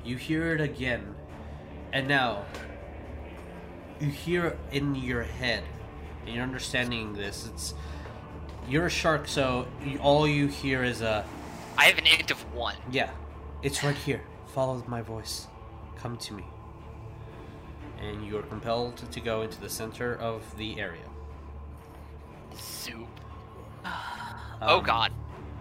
you 0.05 0.17
hear 0.17 0.55
it 0.55 0.61
again, 0.61 1.15
and 1.93 2.07
now 2.07 2.45
you 4.01 4.09
hear 4.09 4.47
it 4.47 4.59
in 4.71 4.95
your 4.95 5.23
head, 5.25 5.65
and 6.29 6.37
you're 6.37 6.45
understanding 6.45 7.15
this. 7.15 7.47
It's 7.47 7.75
you're 8.69 8.87
a 8.87 8.91
shark, 8.91 9.27
so 9.27 9.67
you, 9.85 9.99
all 9.99 10.29
you 10.29 10.47
hear 10.47 10.85
is 10.85 11.01
a 11.01 11.25
I 11.77 11.85
have 11.87 11.99
an 11.99 12.07
int 12.07 12.31
of 12.31 12.39
one. 12.55 12.77
yeah. 12.93 13.11
It's 13.63 13.83
right 13.83 13.97
here. 13.97 14.21
Follow 14.55 14.85
my 14.87 15.01
voice. 15.03 15.47
Come 15.97 16.17
to 16.19 16.35
me. 16.35 16.45
And 18.01 18.25
you 18.27 18.39
are 18.39 18.43
compelled 18.43 18.97
to 19.11 19.21
go 19.21 19.43
into 19.43 19.61
the 19.61 19.69
center 19.69 20.15
of 20.17 20.43
the 20.57 20.79
area. 20.79 21.03
Soup. 22.55 23.09
oh 23.85 24.79
Um, 24.79 24.85
god. 24.85 25.13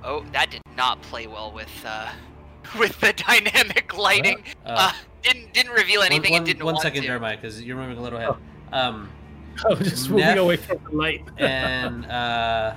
Oh, 0.04 0.24
that 0.32 0.52
did 0.52 0.62
not 0.76 1.02
play 1.04 1.26
well 1.28 1.52
with 1.52 1.72
uh 1.86 2.10
with 2.80 3.00
the 3.00 3.14
dynamic 3.14 3.98
lighting. 3.98 4.44
Uh, 4.66 4.70
Uh, 4.70 4.94
didn't 5.24 5.54
didn't 5.54 5.72
reveal 5.72 6.02
anything 6.02 6.32
one- 6.34 6.40
and 6.40 6.46
didn't 6.46 6.64
one 6.64 6.76
want 6.76 6.84
second, 6.84 7.02
to. 7.02 7.08
Jeremiah, 7.08 7.36
because 7.38 7.62
you're 7.64 7.78
moving 7.78 7.98
a 7.98 8.02
little 8.02 8.20
ahead. 8.20 8.36
Um, 8.74 9.10
I 9.66 9.70
was 9.74 9.80
just 9.90 10.10
moving 10.10 10.26
Nef 10.26 10.38
away 10.38 10.58
from 10.58 10.80
the 10.84 10.96
light. 10.96 11.24
and 11.38 12.06
uh, 12.06 12.76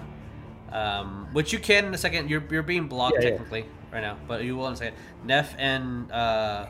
um, 0.72 1.28
which 1.32 1.52
you 1.52 1.58
can 1.58 1.86
in 1.86 1.94
a 1.94 1.98
second. 1.98 2.30
You're 2.30 2.42
you're 2.50 2.62
being 2.62 2.86
blocked 2.86 3.16
Yeah, 3.20 3.24
yeah. 3.24 3.30
technically 3.30 3.64
right 3.92 4.00
now, 4.00 4.16
but 4.28 4.44
you 4.44 4.56
will 4.56 4.66
in 4.68 4.74
a 4.74 4.76
second. 4.76 4.96
Nef 5.24 5.54
and 5.58 6.10
uh, 6.12 6.66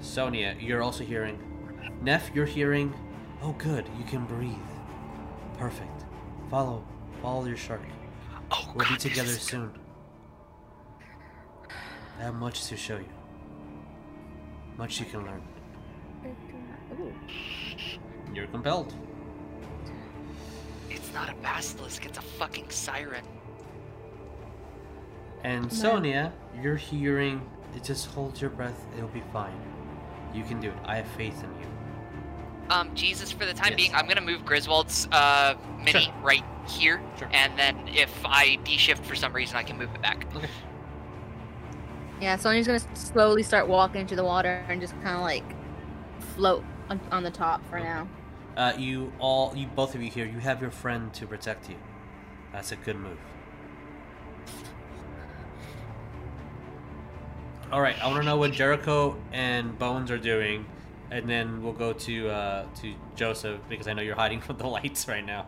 Sonya, 0.00 0.56
you're 0.60 0.82
also 0.82 1.04
hearing. 1.04 1.38
Nef, 2.02 2.30
you're 2.34 2.46
hearing. 2.46 2.94
Oh, 3.42 3.52
good. 3.58 3.88
You 3.98 4.04
can 4.04 4.24
breathe. 4.26 4.54
Perfect. 5.58 6.04
Follow, 6.50 6.84
follow 7.20 7.44
your 7.44 7.56
shark. 7.56 7.80
oh 8.50 8.72
We'll 8.74 8.84
god, 8.86 8.94
be 9.02 9.08
together 9.08 9.30
soon. 9.30 9.70
I 12.18 12.22
have 12.24 12.34
much 12.34 12.66
to 12.66 12.76
show 12.76 12.96
you. 12.98 13.08
Much 14.76 15.00
you 15.00 15.06
can 15.06 15.24
learn. 15.24 15.42
Ooh. 17.00 17.12
You're 18.34 18.46
compelled. 18.46 18.94
It's 20.90 21.12
not 21.12 21.28
a 21.28 21.34
basilisk, 21.42 22.04
it's 22.06 22.18
a 22.18 22.22
fucking 22.22 22.70
siren. 22.70 23.24
And 25.44 25.72
Sonya, 25.72 26.32
you're 26.62 26.76
hearing. 26.76 27.44
It 27.74 27.82
just 27.82 28.06
hold 28.06 28.40
your 28.40 28.50
breath. 28.50 28.86
It'll 28.96 29.08
be 29.08 29.22
fine. 29.32 29.58
You 30.32 30.44
can 30.44 30.60
do 30.60 30.68
it. 30.68 30.76
I 30.84 30.96
have 30.96 31.06
faith 31.08 31.42
in 31.42 31.50
you. 31.60 31.66
Um, 32.70 32.94
Jesus, 32.94 33.32
for 33.32 33.44
the 33.44 33.52
time 33.54 33.70
Yes. 33.70 33.76
being, 33.76 33.94
I'm 33.94 34.06
gonna 34.06 34.20
move 34.20 34.44
Griswold's 34.44 35.08
uh 35.10 35.54
mini 35.78 36.04
Sure. 36.04 36.14
right 36.22 36.44
here, 36.68 37.02
Sure. 37.18 37.28
and 37.32 37.58
then 37.58 37.88
if 37.88 38.10
I 38.24 38.56
de-shift 38.64 39.04
for 39.04 39.14
some 39.16 39.32
reason, 39.32 39.56
I 39.56 39.62
can 39.64 39.76
move 39.78 39.90
it 39.94 40.00
back. 40.00 40.24
Okay. 40.36 40.48
Yeah, 42.20 42.36
Sonya's 42.36 42.66
gonna 42.68 42.80
slowly 42.94 43.42
start 43.42 43.66
walking 43.66 44.00
into 44.02 44.14
the 44.14 44.24
water 44.24 44.64
and 44.68 44.80
just 44.80 44.94
kind 45.02 45.16
of 45.16 45.22
like 45.22 45.44
float 46.36 46.62
on, 46.88 47.00
on 47.10 47.24
the 47.24 47.30
top 47.32 47.64
for 47.68 47.80
now. 47.80 48.06
Uh, 48.56 48.72
you 48.76 49.12
all, 49.18 49.52
you 49.56 49.66
both 49.66 49.94
of 49.94 50.02
you 50.02 50.10
here. 50.10 50.26
You 50.26 50.38
have 50.40 50.60
your 50.60 50.70
friend 50.70 51.12
to 51.14 51.26
protect 51.26 51.68
you. 51.70 51.76
That's 52.52 52.72
a 52.72 52.76
good 52.76 52.96
move. 52.96 53.18
All 57.70 57.80
right, 57.80 57.98
I 58.02 58.06
want 58.08 58.18
to 58.18 58.24
know 58.24 58.36
what 58.36 58.52
Jericho 58.52 59.16
and 59.32 59.78
Bones 59.78 60.10
are 60.10 60.18
doing, 60.18 60.66
and 61.10 61.28
then 61.28 61.62
we'll 61.62 61.72
go 61.72 61.94
to 61.94 62.28
uh, 62.28 62.66
to 62.82 62.94
Joseph 63.16 63.60
because 63.68 63.88
I 63.88 63.94
know 63.94 64.02
you're 64.02 64.14
hiding 64.16 64.40
from 64.46 64.58
the 64.58 64.66
lights 64.66 65.08
right 65.08 65.24
now. 65.24 65.46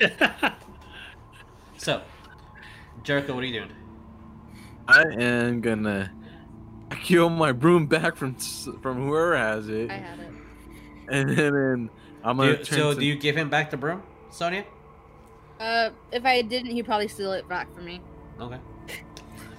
So, 1.78 2.02
Jericho, 3.02 3.34
what 3.34 3.44
are 3.44 3.46
you 3.46 3.52
doing? 3.60 3.72
I 4.88 5.02
am 5.18 5.60
gonna 5.60 6.12
kill 7.02 7.28
my 7.28 7.52
broom 7.52 7.86
back 7.86 8.16
from 8.16 8.34
from 8.36 9.06
whoever 9.06 9.36
has 9.36 9.68
it, 9.68 9.90
I 9.90 9.94
have 9.94 10.20
it. 10.20 10.32
and 11.08 11.30
then 11.30 11.90
I'm 12.26 12.36
gonna 12.36 12.50
you- 12.50 12.56
turn 12.58 12.78
so, 12.78 12.92
to- 12.94 13.00
do 13.00 13.06
you 13.06 13.14
give 13.16 13.36
him 13.36 13.48
back 13.48 13.70
the 13.70 13.76
broom, 13.76 14.02
Sonya? 14.30 14.64
Uh, 15.60 15.90
if 16.12 16.24
I 16.26 16.42
didn't, 16.42 16.72
he'd 16.72 16.84
probably 16.84 17.08
steal 17.08 17.32
it 17.32 17.48
back 17.48 17.72
from 17.74 17.84
me. 17.86 18.00
Okay. 18.40 18.58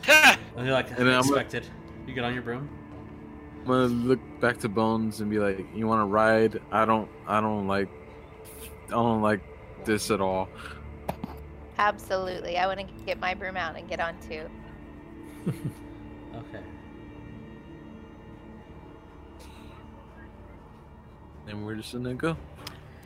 And 0.56 0.66
you're 0.66 0.74
like 0.74 0.88
And 0.90 1.00
then 1.00 1.08
I'm 1.16 1.22
gonna- 1.22 1.36
expected. 1.42 1.68
You 2.06 2.14
get 2.14 2.24
on 2.24 2.34
your 2.34 2.42
broom. 2.44 2.70
I'm 3.62 3.66
gonna 3.68 3.86
look 3.88 4.20
back 4.40 4.58
to 4.60 4.70
Bones 4.70 5.20
and 5.22 5.30
be 5.30 5.40
like, 5.40 5.66
"You 5.76 5.88
want 5.88 6.00
to 6.02 6.06
ride? 6.06 6.62
I 6.72 6.86
don't. 6.86 7.10
I 7.28 7.42
don't 7.42 7.68
like. 7.68 7.90
I 8.88 8.92
don't 8.92 9.22
like 9.22 9.42
this 9.86 10.10
at 10.10 10.22
all." 10.22 10.48
Absolutely. 11.78 12.58
I 12.58 12.66
want 12.68 12.80
to 12.80 12.86
get 13.06 13.20
my 13.20 13.34
broom 13.34 13.58
out 13.58 13.76
and 13.78 13.88
get 13.90 14.00
on 14.00 14.16
too. 14.22 14.50
Okay. 16.36 16.64
And 21.48 21.66
we're 21.66 21.76
just 21.76 21.94
gonna 21.94 22.14
go. 22.14 22.38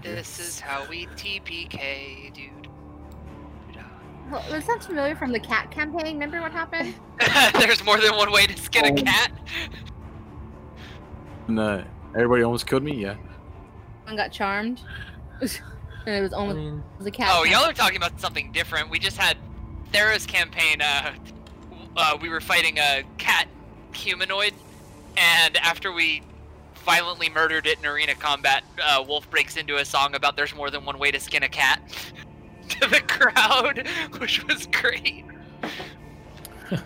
This 0.02 0.40
is 0.40 0.60
how 0.60 0.88
we 0.90 1.06
TPK, 1.08 2.34
dude. 2.34 2.68
Well, 4.32 4.44
that 4.50 4.64
sounds 4.64 4.86
familiar 4.86 5.16
from 5.16 5.34
the 5.34 5.40
cat 5.42 5.72
campaign. 5.72 6.14
Remember 6.14 6.40
what 6.42 6.54
happened? 6.54 6.96
There's 7.60 7.84
more 7.84 8.00
than 8.00 8.16
one 8.16 8.32
way 8.32 8.46
to 8.48 8.58
skin 8.58 8.86
a 8.86 8.92
Oh. 9.00 9.04
cat. 9.04 9.32
No, 11.48 11.62
uh, 11.64 11.84
everybody 12.16 12.44
almost 12.44 12.66
killed 12.66 12.84
me. 12.84 12.96
Yeah. 12.96 13.16
One 14.06 14.16
got 14.16 14.32
charmed, 14.32 14.82
and 15.42 15.52
it 16.06 16.22
was 16.22 16.34
I 16.34 16.48
mean, 16.54 16.78
it 16.80 16.98
was 16.98 17.08
a 17.08 17.12
cat. 17.12 17.30
Oh, 17.34 17.44
cam- 17.44 17.52
y'all 17.52 17.70
are 17.70 17.74
talking 17.74 17.98
about 17.98 18.20
something 18.22 18.52
different. 18.54 18.90
We 18.90 19.00
just 19.00 19.18
had 19.18 19.38
Thera's 19.92 20.26
campaign. 20.26 20.82
Uh, 20.82 21.14
uh, 21.98 22.18
we 22.22 22.30
were 22.30 22.40
fighting 22.42 22.78
a 22.80 23.04
cat 23.18 23.48
humanoid, 23.94 24.54
and 25.18 25.58
after 25.58 25.92
we 25.92 26.22
violently 26.82 27.30
murdered 27.30 27.68
it 27.68 27.80
in 27.80 27.86
arena 27.86 28.16
combat, 28.16 28.64
uh, 28.82 29.04
Wolf 29.08 29.30
breaks 29.30 29.58
into 29.58 29.78
a 29.78 29.86
song 29.86 30.16
about 30.16 30.36
there's 30.36 30.56
more 30.56 30.70
than 30.70 30.86
one 30.86 31.00
way 31.00 31.12
to 31.12 31.20
skin 31.20 31.44
a 31.44 31.50
cat 31.50 31.82
to 32.70 32.90
the 32.90 33.02
crowd, 33.02 33.88
which 34.20 34.46
was 34.46 34.68
great. 34.68 35.26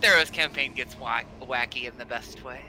Thera's 0.00 0.30
campaign 0.30 0.74
gets 0.74 0.94
wacky 0.94 1.90
in 1.90 1.96
the 1.98 2.04
best 2.04 2.44
way. 2.44 2.62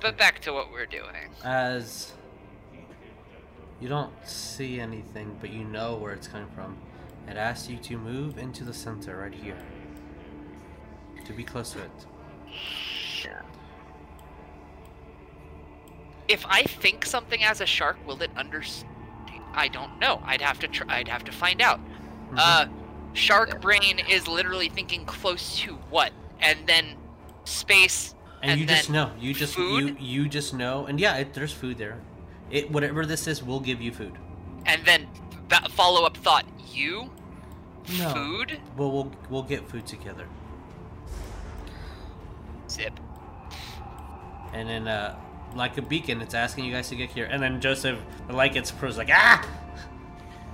But 0.00 0.16
back 0.18 0.40
to 0.42 0.52
what 0.52 0.70
we're 0.70 0.86
doing. 0.86 1.30
as 1.44 2.12
you 3.80 3.88
don't 3.88 4.12
see 4.26 4.80
anything, 4.80 5.36
but 5.40 5.50
you 5.50 5.64
know 5.64 5.96
where 5.96 6.12
it's 6.12 6.28
coming 6.28 6.48
from, 6.54 6.76
it 7.28 7.36
asks 7.36 7.68
you 7.68 7.76
to 7.78 7.98
move 7.98 8.38
into 8.38 8.64
the 8.64 8.72
center 8.72 9.18
right 9.18 9.34
here. 9.34 9.58
To 11.24 11.32
be 11.32 11.42
close 11.42 11.72
to 11.72 11.80
it. 11.80 11.90
If 16.28 16.44
I 16.48 16.62
think 16.62 17.04
something 17.04 17.42
as 17.42 17.60
a 17.60 17.66
shark, 17.66 17.96
will 18.06 18.20
it 18.22 18.30
understand? 18.36 18.90
I 19.52 19.68
don't 19.68 19.98
know. 20.00 20.20
I'd 20.24 20.40
have 20.40 20.58
to. 20.60 20.68
Tr- 20.68 20.84
I'd 20.88 21.08
have 21.08 21.24
to 21.24 21.32
find 21.32 21.60
out. 21.62 21.78
Mm-hmm. 21.78 22.36
Uh, 22.38 22.66
shark 23.12 23.60
brain 23.60 24.00
is 24.08 24.26
literally 24.26 24.68
thinking 24.68 25.04
close 25.04 25.58
to 25.60 25.74
what, 25.90 26.12
and 26.40 26.58
then 26.66 26.96
space. 27.44 28.14
and, 28.42 28.52
and 28.52 28.60
you 28.60 28.66
just 28.66 28.90
know. 28.90 29.12
You 29.18 29.32
just 29.32 29.56
you 29.56 29.88
food? 29.88 30.00
you 30.00 30.28
just 30.28 30.54
know. 30.54 30.86
And 30.86 30.98
yeah, 30.98 31.16
it, 31.18 31.34
there's 31.34 31.52
food 31.52 31.78
there. 31.78 32.00
It 32.50 32.70
whatever 32.70 33.06
this 33.06 33.26
is 33.28 33.42
will 33.42 33.60
give 33.60 33.80
you 33.80 33.92
food. 33.92 34.18
And 34.66 34.84
then 34.84 35.06
ba- 35.48 35.68
follow 35.70 36.04
up 36.04 36.16
thought. 36.16 36.46
You 36.72 37.10
No. 37.98 38.08
food 38.12 38.58
Well, 38.76 38.90
we'll 38.90 39.12
we'll 39.30 39.42
get 39.44 39.68
food 39.68 39.86
together. 39.86 40.26
zip. 42.68 42.98
And 44.52 44.68
then 44.68 44.88
uh 44.88 45.16
like 45.54 45.78
a 45.78 45.82
beacon, 45.82 46.20
it's 46.20 46.34
asking 46.34 46.64
you 46.64 46.72
guys 46.72 46.88
to 46.90 46.96
get 46.96 47.10
here. 47.10 47.26
And 47.26 47.42
then 47.42 47.60
Joseph, 47.60 47.98
the 48.26 48.34
light 48.34 48.52
gets 48.54 48.70
frozen 48.70 49.06
like 49.06 49.16
ah. 49.16 49.46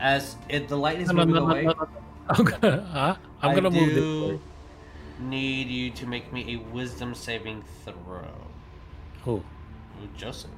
As 0.01 0.37
it, 0.49 0.69
the 0.69 0.77
light 0.77 1.01
is 1.01 1.09
No, 1.09 1.25
no, 1.25 1.27
moving 1.27 1.35
no, 1.35 1.47
no, 1.47 1.53
away. 1.53 1.63
no, 1.65 1.73
no. 1.73 1.89
I'm 2.31 2.45
gonna, 2.45 2.83
huh? 2.93 3.17
I'm 3.43 3.51
I 3.51 3.55
gonna 3.55 3.71
move 3.71 3.95
do. 3.95 4.41
Need 5.21 5.69
you 5.69 5.91
to 5.91 6.07
make 6.07 6.33
me 6.33 6.55
a 6.55 6.73
wisdom 6.73 7.15
saving 7.15 7.63
throw. 7.85 8.23
Who? 9.25 9.33
Ooh, 9.37 9.45
Joseph. 10.17 10.51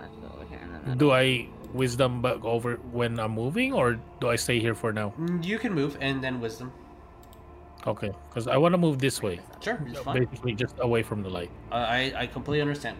Let's 0.00 0.14
go 0.16 0.28
over 0.34 0.44
here 0.48 0.60
in 0.62 0.72
the 0.72 0.78
middle. 0.78 0.94
Do 0.96 1.10
I 1.12 1.48
wisdom 1.74 2.22
back 2.22 2.44
over 2.44 2.76
when 2.92 3.18
I'm 3.20 3.32
moving, 3.32 3.72
or 3.72 3.98
do 4.20 4.28
I 4.30 4.36
stay 4.36 4.58
here 4.60 4.74
for 4.74 4.92
now? 4.92 5.12
You 5.42 5.58
can 5.58 5.74
move 5.74 5.98
and 6.00 6.22
then 6.24 6.40
wisdom. 6.40 6.72
Okay, 7.86 8.10
because 8.28 8.48
I 8.48 8.56
want 8.56 8.72
to 8.72 8.78
move 8.78 8.98
this 8.98 9.22
way, 9.22 9.38
Sure, 9.60 9.78
it's 9.86 10.00
fine. 10.00 10.24
basically 10.24 10.54
just 10.54 10.74
away 10.80 11.02
from 11.04 11.22
the 11.22 11.30
light. 11.30 11.50
Uh, 11.70 11.76
I 11.76 12.12
I 12.16 12.26
completely 12.26 12.60
understand. 12.62 12.96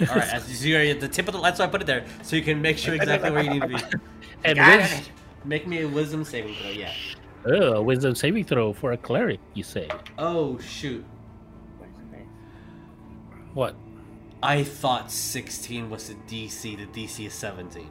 All 0.00 0.06
right, 0.16 0.28
as 0.34 0.48
you 0.48 0.54
see, 0.54 0.70
you're 0.70 0.80
at 0.82 1.00
the 1.00 1.08
tip 1.08 1.28
of 1.28 1.34
the. 1.34 1.40
That's 1.40 1.58
why 1.58 1.66
I 1.66 1.68
put 1.68 1.80
it 1.82 1.86
there, 1.86 2.04
so 2.22 2.34
you 2.36 2.42
can 2.42 2.60
make 2.60 2.78
sure 2.78 2.94
exactly 2.94 3.30
where 3.30 3.42
you 3.44 3.50
need 3.50 3.62
to 3.62 3.68
be. 3.68 3.76
And 4.44 4.56
Got. 4.56 5.10
Make 5.44 5.66
me 5.66 5.82
a 5.82 5.88
wisdom 5.88 6.24
saving 6.24 6.54
throw. 6.54 6.70
Yeah. 6.70 6.92
uh, 7.46 7.80
wisdom 7.82 8.14
saving 8.14 8.44
throw 8.44 8.72
for 8.72 8.92
a 8.92 8.96
cleric, 8.96 9.38
you 9.54 9.62
say? 9.62 9.88
Oh 10.18 10.58
shoot! 10.58 11.04
What? 13.54 13.74
I 14.42 14.64
thought 14.64 15.10
16 15.10 15.90
was 15.90 16.08
the 16.08 16.14
DC. 16.26 16.76
The 16.78 16.86
DC 16.86 17.26
is 17.26 17.34
17. 17.34 17.88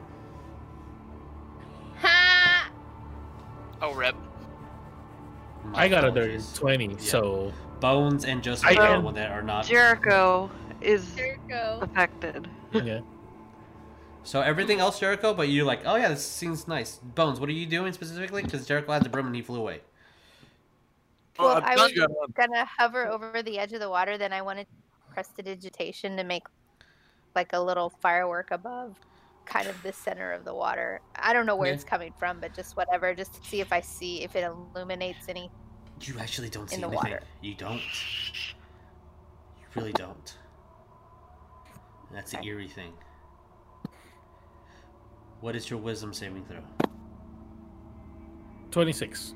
Ha! 2.01 2.71
Oh, 3.81 3.93
rip. 3.93 4.15
My 5.65 5.83
I 5.83 5.87
got 5.87 6.03
a 6.03 6.11
dirty 6.11 6.35
apologies. 6.35 6.53
20, 6.53 6.97
so 6.97 7.53
Bones 7.79 8.25
and 8.25 8.41
Joseph 8.41 8.65
I 8.67 8.75
are 8.75 8.97
the 8.97 9.01
one 9.01 9.13
that 9.15 9.31
are 9.31 9.43
not. 9.43 9.65
Jericho 9.65 10.49
is 10.81 11.13
There 11.15 11.33
you 11.35 11.39
go. 11.47 11.79
affected. 11.81 12.47
yeah. 12.73 13.01
So 14.21 14.41
everything 14.41 14.79
else 14.79 14.99
Jericho, 14.99 15.33
but 15.33 15.49
you're 15.49 15.65
like, 15.65 15.81
oh 15.85 15.95
yeah, 15.95 16.09
this 16.09 16.23
seems 16.23 16.67
nice. 16.67 16.97
Bones, 17.15 17.39
what 17.39 17.49
are 17.49 17.53
you 17.53 17.65
doing 17.65 17.93
specifically? 17.93 18.43
Because 18.43 18.67
Jericho 18.67 18.91
had 18.91 19.01
the 19.03 19.09
broom 19.09 19.25
and 19.25 19.35
he 19.35 19.41
flew 19.41 19.59
away. 19.59 19.81
Well, 21.39 21.57
Uh, 21.57 21.61
I 21.63 21.75
was 21.75 21.93
yeah, 21.95 22.05
gonna 22.35 22.65
hover 22.65 23.07
over 23.07 23.41
the 23.41 23.57
edge 23.57 23.73
of 23.73 23.79
the 23.79 23.89
water, 23.89 24.17
then 24.17 24.33
I 24.33 24.41
wanted 24.41 24.65
to 24.65 25.13
Prestidigitation 25.13 26.15
to 26.17 26.23
make 26.23 26.43
like 27.35 27.53
a 27.53 27.59
little 27.59 27.89
firework 27.89 28.51
above 28.51 28.95
kind 29.49 29.67
of 29.67 29.81
the 29.83 29.91
center 29.91 30.31
of 30.31 30.45
the 30.45 30.53
water. 30.53 31.01
I 31.15 31.33
don't 31.33 31.45
know 31.45 31.55
where 31.55 31.67
Okay. 31.69 31.75
it's 31.75 31.83
coming 31.83 32.13
from, 32.17 32.39
but 32.39 32.53
just 32.53 32.77
whatever, 32.77 33.13
just 33.15 33.33
to 33.41 33.49
see 33.49 33.59
if 33.61 33.73
I 33.73 33.81
see 33.81 34.23
if 34.23 34.35
it 34.35 34.43
illuminates 34.75 35.27
any. 35.27 35.49
You 36.01 36.17
actually 36.19 36.49
don't 36.49 36.69
see 36.69 36.75
In 36.75 36.81
the 36.81 36.87
anything. 36.87 37.11
water. 37.11 37.23
You 37.41 37.55
don't. 37.55 37.81
You 37.81 39.65
really 39.75 39.91
don't. 39.93 40.37
That's 42.11 42.31
the 42.31 42.43
eerie 42.43 42.67
thing. 42.67 42.93
What 45.41 45.55
is 45.55 45.69
your 45.69 45.79
wisdom 45.79 46.13
saving 46.13 46.45
throw? 46.45 46.59
26. 48.71 49.33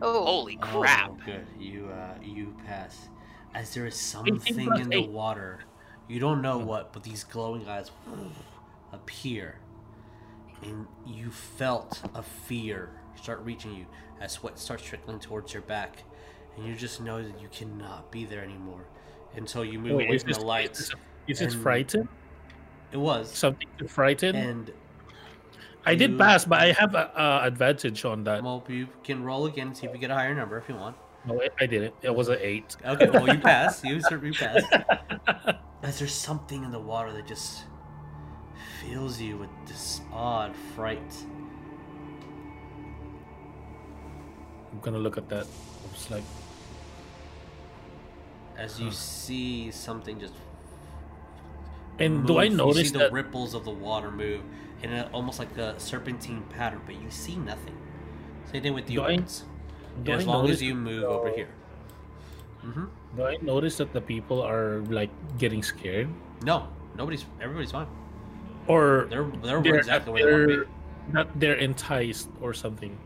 Oh, 0.00 0.24
Holy 0.24 0.56
crap! 0.56 1.10
Oh, 1.10 1.16
good. 1.26 1.44
You 1.58 1.88
uh, 1.92 2.14
you 2.22 2.54
pass. 2.66 3.08
As 3.54 3.74
there 3.74 3.86
is 3.86 3.96
something 3.96 4.40
in 4.76 4.88
the 4.90 5.06
water, 5.08 5.60
you 6.06 6.20
don't 6.20 6.40
know 6.40 6.58
what, 6.58 6.92
but 6.92 7.02
these 7.02 7.24
glowing 7.24 7.66
eyes 7.68 7.90
appear, 8.92 9.58
and 10.62 10.86
you 11.06 11.30
felt 11.30 12.00
a 12.14 12.22
fear 12.22 12.90
start 13.16 13.40
reaching 13.44 13.74
you 13.74 13.86
as 14.20 14.32
sweat 14.32 14.58
starts 14.58 14.82
trickling 14.84 15.18
towards 15.18 15.52
your 15.52 15.62
back, 15.62 16.02
and 16.56 16.66
you 16.66 16.74
just 16.74 17.00
know 17.00 17.22
that 17.22 17.40
you 17.40 17.48
cannot 17.48 18.10
be 18.10 18.24
there 18.24 18.42
anymore 18.42 18.84
until 19.36 19.64
you 19.64 19.78
move 19.78 19.96
Wait, 19.96 20.06
away 20.08 20.18
from 20.18 20.28
this, 20.28 20.38
the 20.38 20.44
lights. 20.44 20.80
Is, 20.80 20.88
this- 21.28 21.40
is 21.40 21.54
it 21.54 21.58
frightened? 21.58 22.08
It 22.90 22.96
was, 22.96 23.30
Something 23.30 23.68
to 23.78 23.86
frighten? 23.86 24.34
and 24.34 24.72
I 25.84 25.94
did 25.94 26.18
pass, 26.18 26.44
but 26.44 26.60
I 26.60 26.72
have 26.72 26.94
a, 26.94 27.18
uh 27.20 27.40
advantage 27.44 28.04
on 28.04 28.24
that. 28.24 28.42
well, 28.42 28.64
you 28.68 28.88
can 29.04 29.22
roll 29.24 29.46
again, 29.46 29.68
and 29.68 29.76
see 29.76 29.86
if 29.86 29.92
you 29.92 29.98
get 29.98 30.10
a 30.10 30.14
higher 30.14 30.34
number 30.34 30.56
if 30.58 30.68
you 30.68 30.74
want. 30.74 30.96
No, 31.26 31.40
I- 31.60 31.66
didn't. 31.66 31.94
It 32.02 32.14
was 32.14 32.28
an 32.28 32.38
8. 32.40 32.76
Okay, 32.86 33.10
well 33.10 33.28
you 33.28 33.38
pass. 33.52 33.84
You 33.84 34.00
certainly 34.00 34.32
pass. 34.32 34.62
As 35.82 35.98
there's 35.98 36.14
something 36.14 36.64
in 36.64 36.70
the 36.70 36.78
water 36.80 37.12
that 37.12 37.26
just 37.26 37.64
fills 38.80 39.20
you 39.20 39.36
with 39.38 39.50
this 39.66 40.00
odd 40.12 40.54
fright. 40.74 41.12
I'm 44.72 44.80
gonna 44.80 44.98
look 44.98 45.16
at 45.18 45.28
that. 45.28 45.46
It's 45.92 46.10
like, 46.10 46.24
As 48.56 48.80
you 48.80 48.86
Huh. 48.86 48.92
see 48.92 49.70
something 49.70 50.18
just 50.18 50.34
and 52.00 52.26
do 52.26 52.32
move, 52.34 52.40
I 52.40 52.44
you 52.44 52.56
notice 52.56 52.90
the 52.90 52.98
that? 52.98 53.12
ripples 53.12 53.54
of 53.54 53.64
the 53.64 53.70
water 53.70 54.10
move 54.10 54.40
in 54.82 54.92
a, 54.92 55.08
almost 55.12 55.38
like 55.38 55.56
a 55.58 55.78
serpentine 55.78 56.42
pattern, 56.50 56.80
but 56.84 56.94
you 57.00 57.08
see 57.08 57.36
nothing. 57.36 57.74
Same 58.50 58.62
thing 58.62 58.74
with 58.74 58.90
you. 58.90 58.98
Do 59.00 59.04
I- 59.04 59.16
Bones. 59.16 59.44
as 60.06 60.22
I 60.26 60.26
long 60.26 60.50
as 60.50 60.60
you 60.60 60.74
move 60.74 61.04
over 61.04 61.30
here. 61.30 61.48
hmm 62.62 62.86
Do 63.16 63.24
I 63.26 63.36
notice 63.42 63.76
that 63.78 63.92
the 63.92 64.00
people 64.00 64.42
are 64.42 64.80
like 64.90 65.10
getting 65.38 65.62
scared, 65.62 66.08
No, 66.44 66.66
nobody's. 66.96 67.24
Everybody's 67.40 67.70
fine. 67.72 67.86
Or 68.68 69.06
They're 69.10 69.24
they're, 69.42 69.60
they're, 69.62 69.74
exactly 69.76 70.12
where 70.12 70.46
they 70.46 70.52
want 70.56 70.60
to 70.60 70.66
be. 70.66 71.12
not 71.12 71.40
they're 71.40 71.54
enticed 71.54 72.28
or 72.40 72.52
something? 72.54 72.96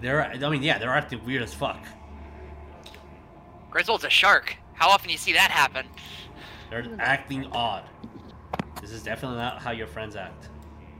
They're. 0.00 0.22
I 0.24 0.36
mean, 0.50 0.62
yeah, 0.62 0.78
they're 0.78 0.90
acting 0.90 1.24
weird 1.24 1.42
as 1.42 1.54
fuck. 1.54 1.78
Griswold's 3.70 4.04
a 4.04 4.10
shark. 4.10 4.56
How 4.74 4.88
often 4.90 5.08
do 5.08 5.12
you 5.12 5.18
see 5.18 5.32
that 5.32 5.50
happen? 5.50 5.86
They're 6.70 6.86
acting 6.98 7.46
odd. 7.52 7.84
This 8.80 8.90
is 8.92 9.02
definitely 9.02 9.38
not 9.38 9.62
how 9.62 9.70
your 9.70 9.86
friends 9.86 10.16
act. 10.16 10.48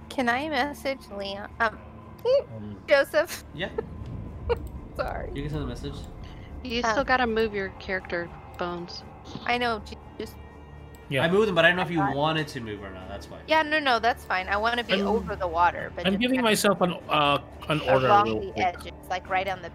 can 0.09 0.28
I 0.28 0.49
message 0.49 1.01
Leon? 1.17 1.51
Um, 1.60 1.78
Um, 2.25 2.76
Joseph. 2.89 3.44
Yeah, 3.55 3.70
Sorry. 4.97 5.31
you 5.34 5.42
can 5.42 5.51
send 5.51 5.65
a 5.65 5.67
message. 5.67 5.94
You 6.62 6.83
Um, 6.84 6.91
still 6.92 7.05
gotta 7.05 7.26
move 7.26 7.52
your 7.55 7.70
character 7.81 8.28
bones. 8.59 9.02
I 9.47 9.59
know. 9.59 9.83
j- 9.84 9.97
Just 10.18 10.36
yeah, 11.08 11.24
I 11.24 11.31
moved 11.31 11.48
them, 11.48 11.55
but 11.55 11.64
I 11.64 11.68
don't 11.68 11.76
know 11.76 11.82
if 11.82 11.90
you 11.90 12.00
wanted 12.00 12.48
to 12.48 12.60
move 12.60 12.82
or 12.82 12.90
not. 12.90 13.08
That's 13.08 13.28
why. 13.31 13.39
yeah, 13.47 13.62
no, 13.62 13.78
no, 13.78 13.98
that's 13.98 14.24
fine. 14.24 14.48
I 14.48 14.56
want 14.56 14.78
to 14.78 14.84
be 14.84 14.94
I'm- 14.94 15.06
over 15.06 15.36
the 15.36 15.48
water, 15.48 15.92
but 15.94 16.06
I'm 16.06 16.16
giving 16.16 16.40
myself 16.42 16.81
an 16.81 16.94
uh 17.08 17.39
an 17.68 17.81
order 17.82 18.06
along 18.06 18.40
the 18.40 18.52
quick. 18.52 18.66
edges, 18.66 18.92
like 19.10 19.28
right 19.28 19.48
on 19.48 19.62
the. 19.62 19.70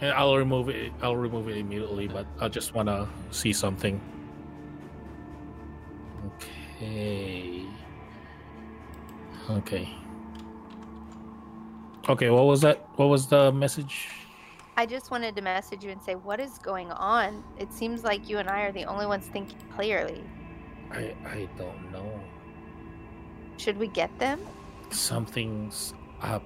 And 0.00 0.12
I'll 0.12 0.36
remove 0.36 0.68
it. 0.68 0.92
I'll 1.00 1.16
remove 1.16 1.48
it 1.48 1.56
immediately, 1.56 2.08
but 2.08 2.26
I 2.40 2.48
just 2.48 2.74
wanna 2.74 3.08
see 3.30 3.52
something. 3.52 4.00
Okay. 6.80 7.64
Okay. 9.50 9.88
Okay. 12.08 12.30
What 12.30 12.44
was 12.46 12.60
that? 12.62 12.86
What 12.96 13.06
was 13.06 13.26
the 13.28 13.52
message? 13.52 14.08
I 14.76 14.86
just 14.86 15.10
wanted 15.10 15.36
to 15.36 15.42
message 15.42 15.84
you 15.84 15.90
and 15.90 16.02
say, 16.02 16.14
what 16.14 16.40
is 16.40 16.58
going 16.58 16.90
on? 16.92 17.44
It 17.58 17.72
seems 17.72 18.04
like 18.04 18.28
you 18.28 18.38
and 18.38 18.48
I 18.48 18.62
are 18.62 18.72
the 18.72 18.86
only 18.86 19.06
ones 19.06 19.26
thinking 19.26 19.58
clearly. 19.74 20.24
I 20.92 21.14
I 21.24 21.48
don't 21.56 21.92
know. 21.92 22.20
Should 23.56 23.78
we 23.78 23.88
get 23.88 24.12
them? 24.18 24.40
Something's 24.90 25.94
up. 26.20 26.44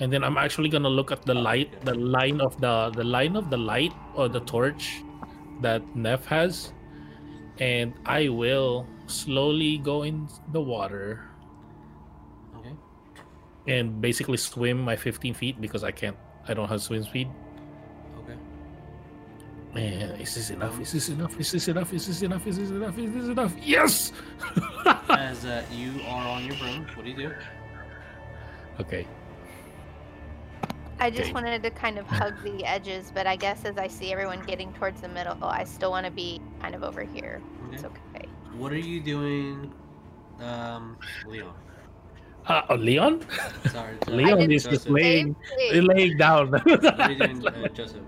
And 0.00 0.12
then 0.12 0.22
I'm 0.22 0.38
actually 0.38 0.68
gonna 0.68 0.88
look 0.88 1.10
at 1.10 1.26
the 1.26 1.34
oh, 1.34 1.42
light, 1.42 1.84
the 1.84 1.94
line 1.94 2.40
of 2.40 2.60
the 2.60 2.90
the 2.94 3.04
line 3.04 3.36
of 3.36 3.50
the 3.50 3.58
light 3.58 3.92
or 4.14 4.28
the 4.28 4.40
torch 4.40 5.02
that 5.60 5.82
Nef 5.96 6.24
has, 6.26 6.72
and 7.58 7.94
I 8.06 8.28
will 8.28 8.86
slowly 9.06 9.78
go 9.78 10.02
in 10.02 10.28
the 10.52 10.60
water 10.60 11.24
Okay. 12.56 12.74
and 13.66 14.00
basically 14.00 14.36
swim 14.36 14.78
my 14.78 14.94
15 14.94 15.34
feet 15.34 15.60
because 15.60 15.82
I 15.82 15.90
can't. 15.90 16.16
I 16.46 16.54
don't 16.54 16.68
have 16.68 16.80
swim 16.80 17.02
speed. 17.02 17.28
Okay. 19.76 19.98
Man, 19.98 20.10
is 20.20 20.34
this 20.34 20.50
enough? 20.50 20.80
Is 20.80 20.92
this 20.92 21.08
enough? 21.08 21.38
Is 21.38 21.52
this 21.52 21.68
enough? 21.68 21.92
Is 21.92 22.06
this 22.06 22.22
enough? 22.22 22.46
Is 22.46 22.56
this 22.58 22.70
enough? 22.70 22.98
Is 22.98 23.12
this 23.12 23.24
enough? 23.28 23.54
Yes. 23.60 24.12
As 25.10 25.44
uh, 25.44 25.62
you 25.70 26.00
are 26.06 26.26
on 26.28 26.44
your 26.44 26.56
broom, 26.56 26.86
what 26.94 27.04
do 27.04 27.10
you 27.10 27.16
do? 27.16 27.34
okay. 28.80 29.06
I 31.00 31.10
just 31.10 31.30
Okay. 31.30 31.32
wanted 31.32 31.62
to 31.62 31.70
kind 31.70 31.98
of 31.98 32.06
hug 32.06 32.42
the 32.42 32.64
edges, 32.64 33.12
but 33.14 33.26
I 33.26 33.36
guess 33.36 33.64
as 33.64 33.78
I 33.78 33.86
see 33.86 34.10
everyone 34.12 34.42
getting 34.46 34.72
towards 34.72 35.00
the 35.00 35.08
middle, 35.08 35.36
I 35.44 35.64
still 35.64 35.90
want 35.90 36.06
to 36.06 36.10
be 36.12 36.40
kind 36.60 36.74
of 36.74 36.82
over 36.82 37.02
here. 37.02 37.40
It's 37.72 37.84
Okay. 37.84 38.00
okay. 38.16 38.28
What 38.56 38.72
are 38.72 38.78
you 38.78 39.00
doing, 39.00 39.72
um, 40.40 40.96
Leon? 41.24 41.54
Uh, 42.46 42.62
oh, 42.70 42.74
Leon. 42.74 43.24
Sorry, 43.66 43.94
Leon 44.08 44.50
is 44.50 44.64
just 44.64 44.88
laying, 44.88 45.36
laying 45.70 46.16
down. 46.16 46.50
What 46.50 47.00
are 47.00 47.12
you 47.12 47.16
doing, 47.16 47.46
uh, 47.46 47.68
Joseph? 47.74 48.02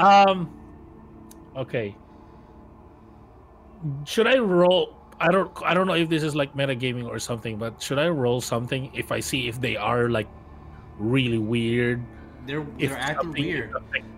Um. 0.00 0.56
Okay. 1.56 1.96
Should 4.04 4.26
I 4.26 4.38
roll? 4.38 4.96
I 5.18 5.28
don't. 5.28 5.50
I 5.64 5.74
don't 5.74 5.86
know 5.86 5.94
if 5.94 6.08
this 6.08 6.22
is 6.22 6.34
like 6.34 6.54
metagaming 6.54 7.06
or 7.06 7.18
something, 7.18 7.56
but 7.56 7.82
should 7.82 7.98
I 7.98 8.08
roll 8.08 8.40
something 8.40 8.90
if 8.94 9.12
I 9.12 9.20
see 9.20 9.48
if 9.48 9.60
they 9.60 9.76
are 9.76 10.08
like 10.08 10.28
really 10.98 11.38
weird? 11.38 12.02
They're 12.46 12.66
they're 12.78 12.96
acting 12.96 13.32
weird. 13.32 13.74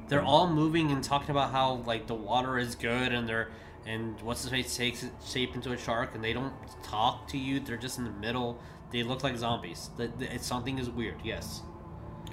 They're 0.09 0.23
all 0.23 0.49
moving 0.49 0.91
and 0.91 1.03
talking 1.03 1.31
about 1.31 1.51
how 1.53 1.83
like 1.87 2.07
the 2.07 2.15
water 2.15 2.59
is 2.59 2.75
good 2.75 3.13
and 3.13 3.29
they're 3.29 3.51
and 3.87 4.21
what's 4.21 4.43
his 4.43 4.51
face 4.51 4.77
takes 4.77 5.05
shape 5.25 5.55
into 5.55 5.73
a 5.73 5.79
shark 5.79 6.15
and 6.15 6.23
they 6.23 6.33
don't 6.33 6.53
talk 6.83 7.27
to 7.29 7.39
you. 7.39 7.61
They're 7.61 7.77
just 7.77 7.99
in 7.99 8.05
the 8.05 8.11
middle. 8.11 8.61
They 8.91 9.03
look 9.03 9.25
like 9.25 9.37
zombies. 9.37 9.91
It's 9.99 10.47
something 10.47 10.79
is 10.79 10.91
weird. 10.91 11.17
Yes. 11.25 11.63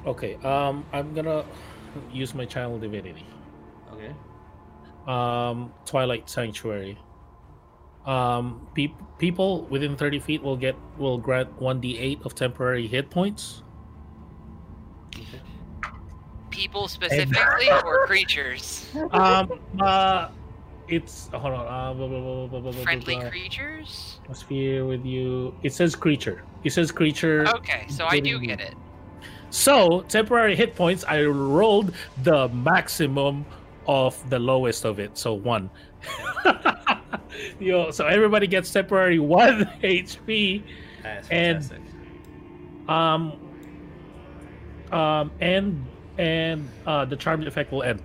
Okay. 0.05 0.35
Um. 0.43 0.85
I'm 0.93 1.13
gonna 1.13 1.45
use 2.11 2.35
my 2.35 2.45
channel 2.45 2.77
divinity. 2.77 3.25
Okay. 3.99 4.13
um, 5.07 5.73
Twilight 5.85 6.29
Sanctuary. 6.29 6.97
Um, 8.05 8.67
peop 8.73 8.95
people 9.17 9.63
within 9.65 9.95
30 9.97 10.19
feet 10.19 10.41
will 10.41 10.55
get 10.55 10.75
will 10.97 11.17
grant 11.17 11.59
1d8 11.59 12.25
of 12.25 12.33
temporary 12.33 12.87
hit 12.87 13.09
points. 13.09 13.61
Okay. 15.15 15.41
People 16.49 16.87
specifically 16.87 17.69
or 17.85 18.05
creatures? 18.05 18.87
Um, 19.11 19.59
uh, 19.79 20.29
it's 20.87 21.27
hold 21.33 21.53
on. 21.53 21.67
Uh, 21.67 21.93
blah, 21.93 22.07
blah, 22.07 22.19
blah, 22.19 22.47
blah, 22.47 22.59
blah, 22.59 22.71
blah, 22.71 22.83
Friendly 22.83 23.29
creatures? 23.29 24.19
Atmosphere 24.23 24.85
with 24.85 25.05
you. 25.05 25.53
It 25.61 25.73
says 25.73 25.95
creature. 25.95 26.43
It 26.63 26.71
says 26.71 26.91
creature. 26.91 27.47
Okay, 27.55 27.85
so 27.89 28.05
I 28.09 28.19
do 28.19 28.39
get 28.39 28.59
it. 28.59 28.75
So 29.51 30.01
temporary 30.01 30.55
hit 30.55 30.75
points. 30.75 31.03
I 31.07 31.23
rolled 31.23 31.93
the 32.23 32.47
maximum 32.49 33.45
of 33.89 34.29
the 34.29 34.37
lowest 34.37 34.85
of 34.85 34.99
it, 34.99 35.17
so 35.17 35.33
one. 35.33 35.67
Yo, 37.59 37.89
so 37.89 38.05
everybody 38.05 38.45
gets 38.45 38.71
temporary 38.71 39.17
one 39.17 39.65
HP, 39.83 40.61
and 41.31 41.73
um, 42.87 43.33
um, 44.91 45.31
and 45.41 45.83
and 46.19 46.69
uh, 46.85 47.03
the 47.05 47.15
charmed 47.15 47.47
effect 47.47 47.71
will 47.71 47.81
end. 47.81 48.03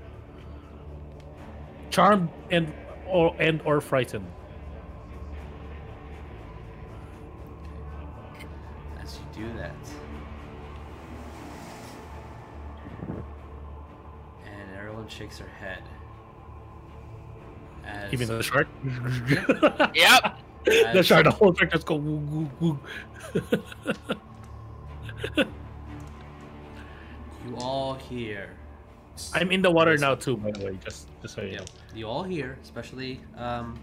Charmed 1.90 2.30
and 2.50 2.72
or 3.06 3.36
and 3.38 3.60
or 3.66 3.82
frightened. 3.82 4.26
As 9.02 9.18
you 9.18 9.44
do 9.44 9.58
that, 9.58 9.76
And 15.04 15.12
shakes 15.12 15.38
her 15.38 15.48
head. 15.60 15.82
As, 17.84 18.10
Even 18.14 18.28
the 18.28 18.42
shark. 18.42 18.66
Yep. 19.94 20.38
the 20.94 21.02
shark, 21.02 21.24
the 21.24 21.30
whole 21.30 21.52
shark 21.54 21.70
just 21.72 21.84
go 21.84 21.96
woo, 21.96 22.16
woo, 22.16 22.50
woo. 22.58 22.80
you 27.46 27.56
all 27.58 27.94
hear. 27.94 28.48
I'm 29.34 29.50
in 29.52 29.60
the 29.60 29.70
water 29.70 29.96
now 29.98 30.14
too, 30.14 30.38
by 30.38 30.50
the 30.52 30.64
way. 30.64 30.78
Just, 30.82 31.08
just 31.20 31.34
so 31.34 31.42
you 31.42 31.48
Yeah, 31.52 31.58
know. 31.58 31.64
you 31.94 32.08
all 32.08 32.22
hear, 32.22 32.58
especially 32.62 33.20
um, 33.36 33.78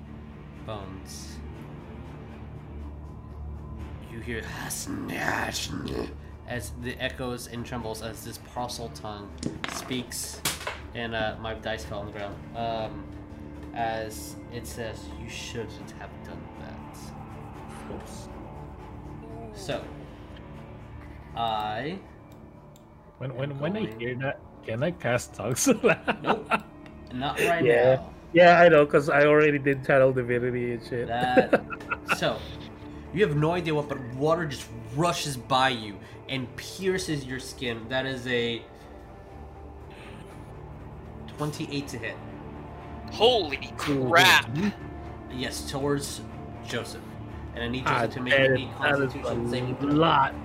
Bones. 0.66 1.38
You 4.12 4.20
hear 4.22 4.42
as 6.48 6.72
the 6.82 6.96
echoes 7.02 7.48
and 7.48 7.64
trembles 7.66 8.02
as 8.02 8.26
this 8.26 8.40
parcel 8.54 8.90
tongue 8.90 9.30
speaks, 9.74 10.42
and 10.96 11.16
uh, 11.16 11.36
my 11.42 11.54
dice 11.56 11.84
fell 11.86 12.00
on 12.00 12.08
the 12.08 12.12
ground. 12.12 12.36
Um, 12.56 13.04
as 13.74 14.36
it 14.54 14.68
says, 14.68 15.00
"You 15.22 15.30
shouldn't 15.30 15.92
have 16.00 16.10
done 16.26 16.42
that." 16.60 17.94
Oops. 17.94 18.28
So, 19.54 19.84
I 21.36 22.00
When, 23.18 23.36
when, 23.36 23.60
when 23.60 23.78
I 23.78 23.86
hear 24.00 24.16
that, 24.16 24.40
can 24.66 24.84
I 24.84 24.92
cast 24.92 25.34
tongues? 25.34 25.68
nope, 26.24 26.50
not 27.14 27.40
right 27.46 27.64
Yeah. 27.64 27.96
now. 27.96 28.14
Yeah, 28.34 28.62
I 28.62 28.70
know, 28.70 28.86
because 28.86 29.10
I 29.10 29.26
already 29.26 29.60
did 29.60 29.86
channel 29.86 30.14
divinity 30.14 30.74
and 30.74 30.84
shit. 30.88 31.08
That 31.08 31.64
so 32.16 32.38
you 33.14 33.26
have 33.28 33.36
no 33.36 33.52
idea 33.52 33.76
what, 33.76 33.90
but 33.90 34.00
water 34.16 34.46
just 34.46 34.68
rushes 34.96 35.36
by 35.36 35.70
you 35.70 35.98
and 36.30 36.54
pierces 36.56 37.26
your 37.26 37.40
skin. 37.40 37.86
That 37.90 38.06
is 38.06 38.26
a 38.28 38.62
twenty-eight 41.42 41.88
to 41.88 41.98
hit. 41.98 42.16
Holy 43.12 43.72
crap. 43.78 44.48
Yes, 45.34 45.70
towards 45.72 46.22
Joseph, 46.68 47.02
and 47.56 47.64
I 47.64 47.68
need 47.68 47.86
Joseph 47.88 48.12
to 48.14 48.22
make 48.22 48.34
damn 48.34 48.52
a 48.52 48.54
it, 48.56 48.68
that 48.68 48.78
Constitution 48.78 49.50
saving 49.50 49.76
throw. 49.78 49.90
lot. 49.90 50.36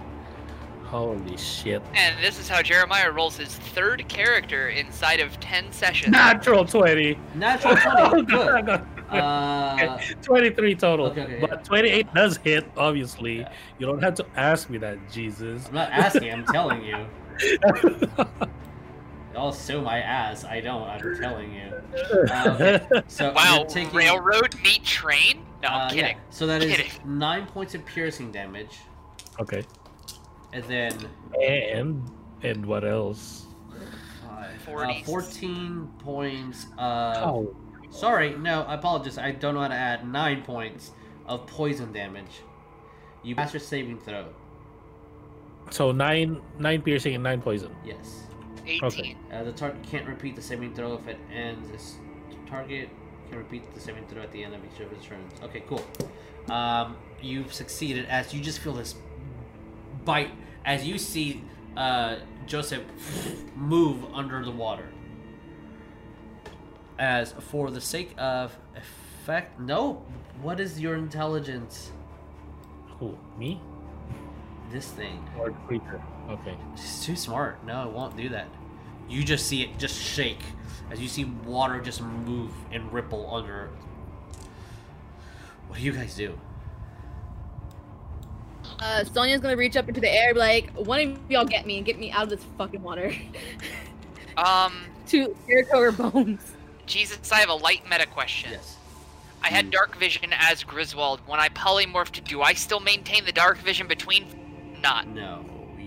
Holy 0.84 1.36
shit. 1.36 1.82
And 1.94 2.16
this 2.24 2.38
is 2.40 2.48
how 2.48 2.62
Jeremiah 2.62 3.10
rolls 3.10 3.36
his 3.36 3.56
third 3.56 4.08
character 4.08 4.68
inside 4.68 5.18
of 5.20 5.38
10 5.40 5.72
sessions. 5.72 6.12
Natural 6.12 6.64
20. 6.64 7.18
Natural 7.34 7.76
Oh, 7.86 8.10
twenty. 8.22 8.22
Good. 8.22 8.64
God. 8.64 8.86
Uh, 9.10 9.98
23 10.22 10.74
total. 10.76 11.06
Okay, 11.06 11.22
okay, 11.24 11.40
yeah. 11.40 11.46
but 11.48 11.64
28 11.64 12.14
does 12.14 12.36
hit, 12.38 12.70
obviously. 12.76 13.40
Yeah. 13.40 13.52
You 13.78 13.86
don't 13.86 14.00
have 14.02 14.14
to 14.14 14.26
ask 14.36 14.70
me 14.70 14.78
that, 14.78 14.98
Jesus. 15.10 15.66
I'm 15.68 15.74
not 15.74 15.90
asking. 15.90 16.32
I'm 16.32 16.46
telling 16.46 16.82
you. 16.84 17.04
Y'all 19.36 19.52
sue 19.52 19.82
my 19.82 19.98
ass. 19.98 20.44
I 20.46 20.62
don't. 20.62 20.82
I'm 20.88 21.20
telling 21.20 21.52
you. 21.52 21.70
Uh, 22.30 22.56
okay. 22.58 23.02
So 23.06 23.34
Wow, 23.34 23.56
you're 23.58 23.66
taking, 23.66 23.94
railroad 23.94 24.54
meet 24.62 24.82
train? 24.82 25.44
No, 25.62 25.68
I'm 25.68 25.74
uh, 25.74 25.84
yeah. 25.92 26.00
kidding. 26.08 26.16
So 26.30 26.46
that 26.46 26.62
is 26.62 26.74
Kidding. 26.74 27.18
nine 27.18 27.44
points 27.44 27.74
of 27.74 27.84
piercing 27.84 28.32
damage, 28.32 28.78
okay. 29.38 29.62
and 30.54 30.64
then 30.64 30.92
And 31.42 32.10
and 32.42 32.64
what 32.64 32.86
else? 32.86 33.44
five, 34.26 34.54
uh, 34.54 34.64
40. 34.64 35.02
fourteen 35.02 35.88
points. 35.98 36.64
Of, 36.78 37.16
Oh, 37.18 37.56
Sorry, 37.90 38.36
no, 38.38 38.62
I 38.62 38.74
apologize. 38.76 39.18
I 39.18 39.32
don't 39.32 39.52
know 39.54 39.60
how 39.60 39.68
to 39.68 39.74
add 39.74 40.08
nine 40.10 40.44
points 40.44 40.92
of 41.26 41.46
poison 41.46 41.92
damage. 41.92 42.40
You 43.22 43.34
pass 43.36 43.52
your 43.52 43.60
saving 43.60 43.98
throw. 43.98 44.24
so 45.68 45.92
nine 45.92 46.40
nine 46.58 46.80
piercing 46.80 47.14
and 47.14 47.22
nine 47.22 47.42
poison. 47.42 47.76
Yes. 47.84 48.22
18. 48.66 49.16
Uh, 49.32 49.44
the 49.44 49.52
target 49.52 49.82
can't 49.82 50.06
repeat 50.06 50.36
the 50.36 50.42
saving 50.42 50.74
throw 50.74 50.94
if 50.94 51.06
it 51.06 51.18
ends. 51.32 51.68
This 51.70 51.96
target 52.46 52.88
can 53.28 53.38
repeat 53.38 53.72
the 53.74 53.80
saving 53.80 54.06
throw 54.06 54.22
at 54.22 54.32
the 54.32 54.42
end 54.42 54.54
of 54.54 54.60
each 54.64 54.80
of 54.80 54.92
its 54.92 55.04
turns. 55.04 55.32
Okay, 55.42 55.62
cool. 55.68 55.84
Um, 56.50 56.96
you've 57.20 57.52
succeeded 57.52 58.06
as 58.06 58.32
you 58.32 58.40
just 58.40 58.60
feel 58.60 58.74
this 58.74 58.94
bite 60.04 60.30
as 60.64 60.86
you 60.86 60.98
see 60.98 61.42
uh, 61.76 62.16
Joseph 62.46 62.84
move 63.54 64.04
under 64.14 64.44
the 64.44 64.50
water. 64.50 64.88
As 66.98 67.32
for 67.32 67.70
the 67.70 67.80
sake 67.80 68.14
of 68.16 68.56
effect, 68.74 69.60
no. 69.60 70.02
What 70.40 70.60
is 70.60 70.80
your 70.80 70.94
intelligence? 70.94 71.90
Who? 72.98 73.18
Me? 73.38 73.60
This 74.70 74.86
thing. 74.86 75.28
Or 75.38 75.50
creature? 75.66 76.02
Okay. 76.28 76.56
It's 76.74 77.04
too 77.04 77.16
smart. 77.16 77.64
No, 77.64 77.88
it 77.88 77.92
won't 77.92 78.16
do 78.16 78.28
that. 78.30 78.48
You 79.08 79.22
just 79.22 79.46
see 79.46 79.62
it 79.62 79.78
just 79.78 80.00
shake 80.00 80.40
as 80.90 81.00
you 81.00 81.08
see 81.08 81.24
water 81.24 81.80
just 81.80 82.02
move 82.02 82.50
and 82.72 82.92
ripple 82.92 83.32
under. 83.34 83.70
What 85.68 85.78
do 85.78 85.84
you 85.84 85.92
guys 85.92 86.14
do? 86.14 86.38
Uh, 88.78 89.04
Sonya's 89.04 89.40
gonna 89.40 89.56
reach 89.56 89.76
up 89.76 89.88
into 89.88 90.00
the 90.00 90.12
air, 90.12 90.34
like, 90.34 90.70
one 90.72 91.00
of 91.00 91.30
y'all 91.30 91.44
get 91.44 91.66
me 91.66 91.78
and 91.78 91.86
get 91.86 91.98
me 91.98 92.10
out 92.10 92.24
of 92.24 92.30
this 92.30 92.44
fucking 92.58 92.82
water. 92.82 93.12
Um, 94.36 94.84
to 95.06 95.34
Jericho 95.48 95.78
or 95.78 95.92
Bones. 95.92 96.52
Jesus, 96.84 97.32
I 97.32 97.40
have 97.40 97.48
a 97.48 97.54
light 97.54 97.88
meta 97.88 98.06
question. 98.06 98.50
Yes. 98.52 98.76
I 99.42 99.48
had 99.48 99.70
dark 99.70 99.96
vision 99.96 100.34
as 100.38 100.62
Griswold. 100.62 101.20
When 101.24 101.40
I 101.40 101.48
polymorphed, 101.48 102.22
do 102.24 102.42
I 102.42 102.52
still 102.52 102.80
maintain 102.80 103.24
the 103.24 103.32
dark 103.32 103.56
vision 103.56 103.86
between? 103.86 104.26
Not. 104.82 105.08
No, 105.08 105.42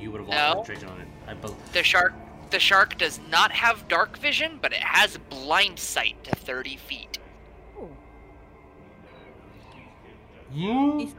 you 0.09 0.13
would 0.13 0.21
have 0.21 0.29
No? 0.29 0.35
lost 0.59 0.67
concentration 0.67 0.89
on 0.89 1.01
it. 1.01 1.07
I 1.27 1.33
bel 1.35 1.55
The 1.73 1.83
shark. 1.83 2.13
The 2.49 2.59
shark 2.59 2.97
does 2.97 3.19
not 3.29 3.51
have 3.51 3.88
dark 3.88 4.17
vision, 4.17 4.57
but 4.59 4.73
it 4.73 4.79
has 4.79 5.17
blind 5.29 5.77
sight 5.77 6.23
to 6.23 6.31
30 6.31 6.77
feet. 6.77 7.19
You 10.51 11.13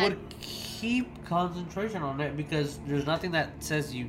would 0.00 0.18
keep 0.40 1.24
concentration 1.26 2.02
on 2.02 2.18
it 2.22 2.38
because 2.38 2.78
there's 2.86 3.04
nothing 3.04 3.32
that 3.32 3.50
says 3.62 3.94
you. 3.94 4.08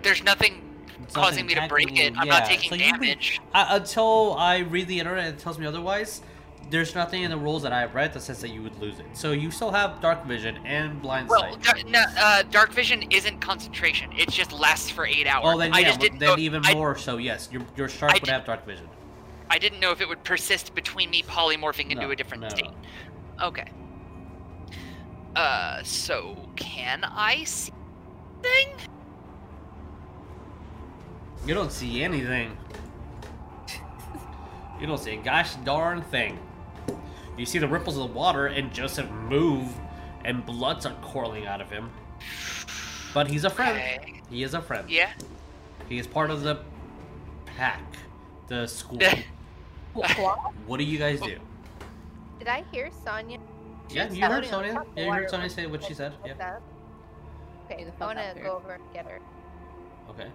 There's 0.00 0.22
nothing 0.24 0.62
it's 1.02 1.14
causing 1.14 1.44
me 1.44 1.54
to 1.56 1.68
break 1.68 1.98
it. 1.98 2.14
I'm 2.16 2.26
not 2.26 2.46
taking 2.46 2.70
so 2.70 2.74
you 2.76 2.84
can- 2.84 3.00
damage. 3.00 3.38
Uh, 3.52 3.66
until 3.70 4.34
I 4.38 4.58
read 4.60 4.88
the 4.88 4.98
internet 4.98 5.26
and 5.26 5.36
it 5.36 5.42
tells 5.42 5.58
me 5.58 5.66
otherwise, 5.66 6.22
there's 6.70 6.94
nothing 6.94 7.22
in 7.22 7.30
the 7.30 7.36
rules 7.36 7.62
that 7.62 7.72
I've 7.72 7.94
read 7.94 8.12
that 8.14 8.20
says 8.22 8.40
that 8.40 8.48
you 8.50 8.62
would 8.62 8.76
lose 8.80 8.98
it. 8.98 9.06
So 9.12 9.32
you 9.32 9.50
still 9.50 9.70
have 9.70 10.00
dark 10.00 10.24
vision 10.24 10.58
and 10.64 11.00
blind 11.00 11.28
Well, 11.28 11.40
sight. 11.60 11.62
da- 11.84 11.90
no, 11.90 12.04
uh, 12.18 12.42
dark 12.50 12.72
vision 12.72 13.04
isn't 13.12 13.40
concentration. 13.40 14.10
It 14.12 14.30
just 14.30 14.52
lasts 14.52 14.90
for 14.90 15.06
eight 15.06 15.26
hours. 15.26 15.44
Oh, 15.46 15.58
then 15.58 15.72
I 15.72 15.80
yeah, 15.80 15.88
just 15.88 16.00
didn't 16.00 16.18
then 16.18 16.30
know, 16.30 16.38
even 16.38 16.62
I, 16.66 16.74
more 16.74 16.96
so. 16.96 17.18
Yes, 17.18 17.48
your 17.52 17.62
your 17.76 17.88
shark 17.88 18.12
I 18.12 18.14
would 18.16 18.24
did- 18.24 18.30
have 18.32 18.44
dark 18.44 18.66
vision. 18.66 18.88
I 19.48 19.58
didn't 19.58 19.78
know 19.78 19.92
if 19.92 20.00
it 20.00 20.08
would 20.08 20.24
persist 20.24 20.74
between 20.74 21.08
me 21.10 21.22
polymorphing 21.22 21.90
into 21.90 22.02
No, 22.02 22.10
a 22.10 22.16
different 22.16 22.42
no. 22.42 22.48
state. 22.48 22.70
Okay. 23.40 23.70
Uh, 25.36 25.82
so 25.84 26.36
can 26.56 27.04
I 27.04 27.44
see 27.44 27.72
thing? 28.42 28.68
You 31.46 31.54
don't 31.54 31.70
see 31.70 32.02
anything. 32.02 32.56
You 34.80 34.86
don't 34.88 34.98
see 34.98 35.12
a 35.12 35.16
gosh 35.16 35.54
darn 35.56 36.02
thing. 36.02 36.38
You 37.36 37.46
see 37.46 37.58
the 37.58 37.68
ripples 37.68 37.96
of 37.96 38.08
the 38.08 38.14
water 38.14 38.46
and 38.46 38.72
Joseph 38.72 39.10
move, 39.10 39.68
and 40.24 40.44
blood 40.44 40.80
start 40.80 41.00
crawling 41.02 41.46
out 41.46 41.60
of 41.60 41.70
him. 41.70 41.90
But 43.12 43.28
he's 43.28 43.44
a 43.44 43.50
friend. 43.50 43.76
Okay. 43.76 44.22
He 44.30 44.42
is 44.42 44.54
a 44.54 44.60
friend. 44.60 44.88
Yeah. 44.90 45.10
He 45.88 45.98
is 45.98 46.06
part 46.06 46.30
of 46.30 46.42
the 46.42 46.60
pack, 47.44 47.82
the 48.48 48.66
school. 48.66 49.00
what 50.66 50.78
do 50.78 50.84
you 50.84 50.98
guys 50.98 51.20
do? 51.20 51.38
Did 52.38 52.48
I 52.48 52.64
hear 52.72 52.90
Sonya? 53.04 53.38
Yeah, 53.90 54.10
you 54.10 54.22
heard 54.22 54.46
floating 54.46 54.72
Sonya. 54.72 54.86
Yeah, 54.96 55.04
you 55.04 55.12
heard 55.12 55.30
Sonya 55.30 55.50
say 55.50 55.66
what 55.66 55.84
she 55.84 55.94
said. 55.94 56.14
Yeah. 56.24 56.58
Okay, 57.64 57.84
the 57.84 57.90
I 57.90 57.94
fuck 57.94 58.16
want 58.16 58.36
to 58.36 58.40
go 58.42 58.56
over 58.56 58.74
and 58.74 58.82
get 58.92 59.06
her. 59.06 59.20
Okay. 60.10 60.28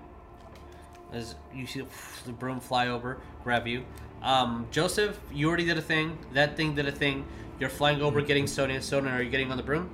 As 1.14 1.36
you 1.54 1.66
see 1.68 1.84
the 2.26 2.32
broom 2.32 2.60
fly 2.60 2.88
over, 2.88 3.20
grab 3.44 3.68
you. 3.68 3.86
Um, 4.22 4.68
Joseph, 4.72 5.20
you 5.34 5.48
already 5.48 5.66
did 5.66 5.78
a 5.78 5.82
thing. 5.82 6.18
That 6.34 6.56
thing 6.56 6.76
did 6.76 6.88
a 6.88 6.92
thing. 6.92 7.26
You're 7.60 7.70
flying 7.70 8.02
over, 8.02 8.22
getting 8.22 8.48
Sonya. 8.48 8.82
Sonya, 8.82 9.12
are 9.12 9.22
you 9.22 9.30
getting 9.30 9.52
on 9.52 9.58
the 9.58 9.64
broom? 9.64 9.90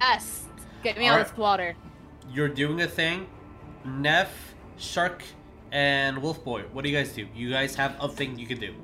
Yes. 0.00 0.44
Get 0.82 0.96
me 0.98 1.06
out 1.06 1.10
of 1.10 1.12
Alright. 1.14 1.28
this 1.28 1.38
water. 1.38 1.76
You're 2.32 2.48
doing 2.48 2.82
a 2.82 2.86
thing. 2.86 3.26
Nef, 3.84 4.54
Shark, 4.76 5.22
and 5.72 6.18
Wolf 6.22 6.44
Boy. 6.44 6.62
What 6.72 6.82
do 6.84 6.90
you 6.90 6.96
guys 6.96 7.12
do? 7.12 7.26
You 7.34 7.50
guys 7.50 7.74
have 7.76 7.96
a 8.00 8.08
thing 8.08 8.38
you 8.38 8.46
can 8.46 8.58
do. 8.58 8.74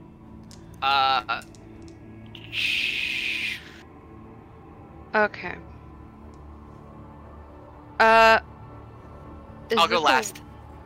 Uh. 0.83 1.43
sh- 2.51 3.59
Okay. 5.15 5.55
Uh. 8.01 8.41
is 9.71 9.79
I'll 9.79 9.87
go 9.89 9.95
this 9.97 10.01
a- 10.01 10.03
last. 10.03 10.43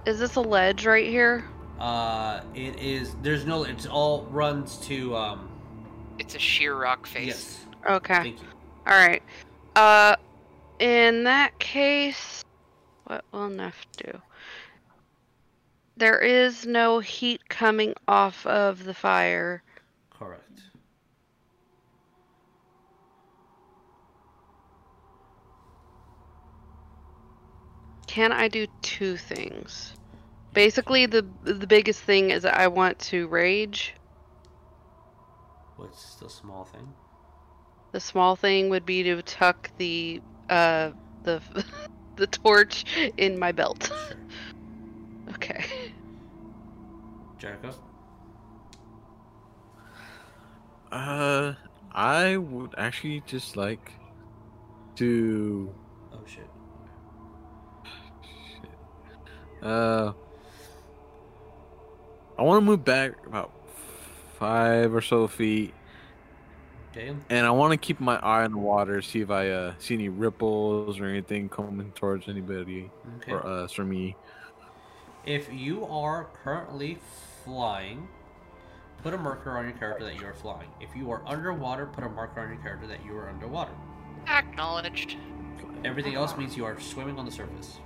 is 0.07 0.19
this 0.19 0.35
a 0.37 0.41
ledge 0.41 0.85
right 0.87 1.07
here? 1.09 1.45
Uh, 1.79 2.43
it 2.55 2.79
is. 2.81 3.15
There's 3.23 3.47
no. 3.47 3.65
It's 3.65 3.87
all 3.87 4.25
runs 4.31 4.77
to. 4.89 5.17
Um. 5.17 5.49
It's 6.19 6.35
a 6.35 6.39
sheer 6.39 6.75
rock 6.77 7.07
face. 7.07 7.27
Yes. 7.27 7.67
Okay. 7.89 8.15
Thank 8.15 8.43
you. 8.43 8.49
All 8.87 8.97
right. 8.99 9.23
Uh, 9.77 10.17
In 10.81 11.25
that 11.25 11.59
case, 11.59 12.43
what 13.05 13.25
will 13.33 13.49
Nef 13.49 13.87
do? 13.97 14.21
There 15.97 16.19
is 16.19 16.67
no 16.67 17.01
heat 17.01 17.49
coming 17.49 17.95
off 18.07 18.47
of 18.47 18.85
the 18.85 18.95
fire. 18.95 19.63
Correct. 20.11 20.45
Can 28.07 28.33
I 28.33 28.49
do 28.49 28.67
two 28.83 29.17
things? 29.17 29.98
Basically, 30.55 31.07
the 31.07 31.27
the 31.43 31.67
biggest 31.67 32.01
thing 32.01 32.31
is 32.31 32.45
I 32.45 32.67
want 32.69 32.99
to 33.11 33.29
rage. 33.29 33.95
What's 35.77 36.17
the 36.17 36.29
small 36.29 36.65
thing? 36.65 36.93
The 37.93 38.01
small 38.01 38.37
thing 38.37 38.69
would 38.71 38.85
be 38.85 39.03
to 39.05 39.23
tuck 39.23 39.71
the 39.79 40.21
uh 40.49 40.91
the 41.23 41.41
the 42.17 42.27
torch 42.27 42.85
in 43.17 43.39
my 43.39 43.53
belt. 43.53 43.85
Sure. 43.85 44.17
Okay. 45.35 45.63
Jericho? 47.37 47.75
Uh, 50.91 51.53
I 51.93 52.39
would 52.39 52.75
actually 52.79 53.23
just 53.27 53.57
like 53.57 53.93
to. 54.97 55.73
Oh 56.13 56.21
shit. 56.27 56.49
Uh, 59.63 60.13
I 62.39 62.43
want 62.43 62.59
to 62.63 62.65
move 62.65 62.85
back 62.85 63.13
about 63.27 63.51
five 64.39 64.95
or 64.95 65.01
so 65.01 65.27
feet, 65.27 65.75
Okay. 66.93 67.15
and 67.29 67.47
I 67.47 67.51
want 67.51 67.73
to 67.73 67.77
keep 67.77 67.99
my 68.01 68.17
eye 68.19 68.45
on 68.45 68.53
the 68.53 68.59
water, 68.59 69.03
see 69.03 69.21
if 69.21 69.31
I 69.31 69.51
uh 69.51 69.75
see 69.79 69.95
any 69.95 70.09
ripples 70.09 71.01
or 71.01 71.07
anything 71.07 71.49
coming 71.49 71.91
towards 71.93 72.29
anybody 72.29 72.91
Okay. 73.19 73.33
or 73.33 73.45
us 73.47 73.79
or 73.79 73.85
me. 73.85 74.17
If 75.27 75.53
you 75.53 75.85
are 75.87 76.29
currently 76.45 76.99
flying, 77.45 78.09
put 79.03 79.13
a 79.15 79.19
marker 79.19 79.51
on 79.59 79.65
your 79.65 79.77
character 79.77 80.05
that 80.05 80.19
you 80.21 80.27
are 80.27 80.33
flying. 80.33 80.71
If 80.81 80.95
you 80.97 81.11
are 81.11 81.23
underwater, 81.27 81.87
put 81.87 82.05
a 82.05 82.09
marker 82.09 82.41
on 82.41 82.49
your 82.49 82.63
character 82.63 82.87
that 82.87 83.05
you 83.05 83.17
are 83.17 83.29
underwater. 83.29 83.73
Acknowledged. 84.29 85.17
Everything 85.85 86.15
else 86.15 86.37
means 86.37 86.57
you 86.57 86.65
are 86.65 86.79
swimming 86.81 87.19
on 87.19 87.25
the 87.25 87.31
surface. 87.31 87.79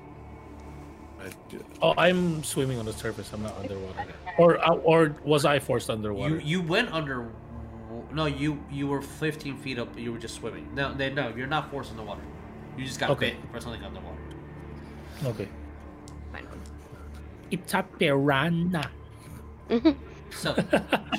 I 1.22 1.30
do- 1.48 1.64
Oh, 1.80 1.94
I'm 1.96 2.42
swimming 2.44 2.78
on 2.78 2.84
the 2.86 2.92
surface. 2.92 3.32
I'm 3.32 3.42
not 3.42 3.56
underwater. 3.58 4.06
Or 4.38 4.58
uh, 4.58 4.74
or 4.76 5.14
was 5.24 5.44
I 5.44 5.58
forced 5.58 5.88
underwater? 5.90 6.36
You 6.36 6.40
you 6.40 6.62
went 6.62 6.92
under. 6.92 7.30
No, 8.12 8.26
you 8.26 8.62
you 8.70 8.86
were 8.86 9.00
15 9.02 9.56
feet 9.58 9.78
up. 9.78 9.96
You 9.98 10.12
were 10.12 10.18
just 10.18 10.34
swimming. 10.34 10.68
No, 10.74 10.92
they, 10.94 11.10
no, 11.12 11.32
you're 11.36 11.46
not 11.46 11.70
forced 11.70 11.90
in 11.90 11.96
the 11.96 12.02
water. 12.02 12.22
You 12.76 12.84
just 12.84 12.98
got 12.98 13.10
Okay. 13.10 13.30
bit 13.30 13.50
for 13.52 13.60
something 13.60 13.82
underwater. 13.84 14.18
Okay. 15.24 15.48
It's 17.50 17.74
a 17.74 17.82
piranha. 17.98 18.90
So, 20.30 20.54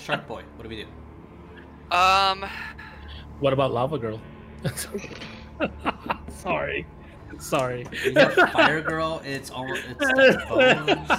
Shark 0.02 0.28
Boy, 0.28 0.42
what 0.56 0.64
do 0.64 0.70
we 0.70 0.84
do? 0.84 1.96
Um, 1.96 2.44
What 3.40 3.54
about 3.54 3.72
Lava 3.72 4.00
Girl? 4.00 4.20
Sorry. 6.30 6.88
Sorry. 7.40 7.86
You 8.04 8.14
got 8.14 8.52
Fire 8.52 8.82
Girl. 8.82 9.22
It's 9.26 9.50
almost 9.52 9.84
it's 9.90 10.00
like 10.02 10.48
bones. 10.50 11.10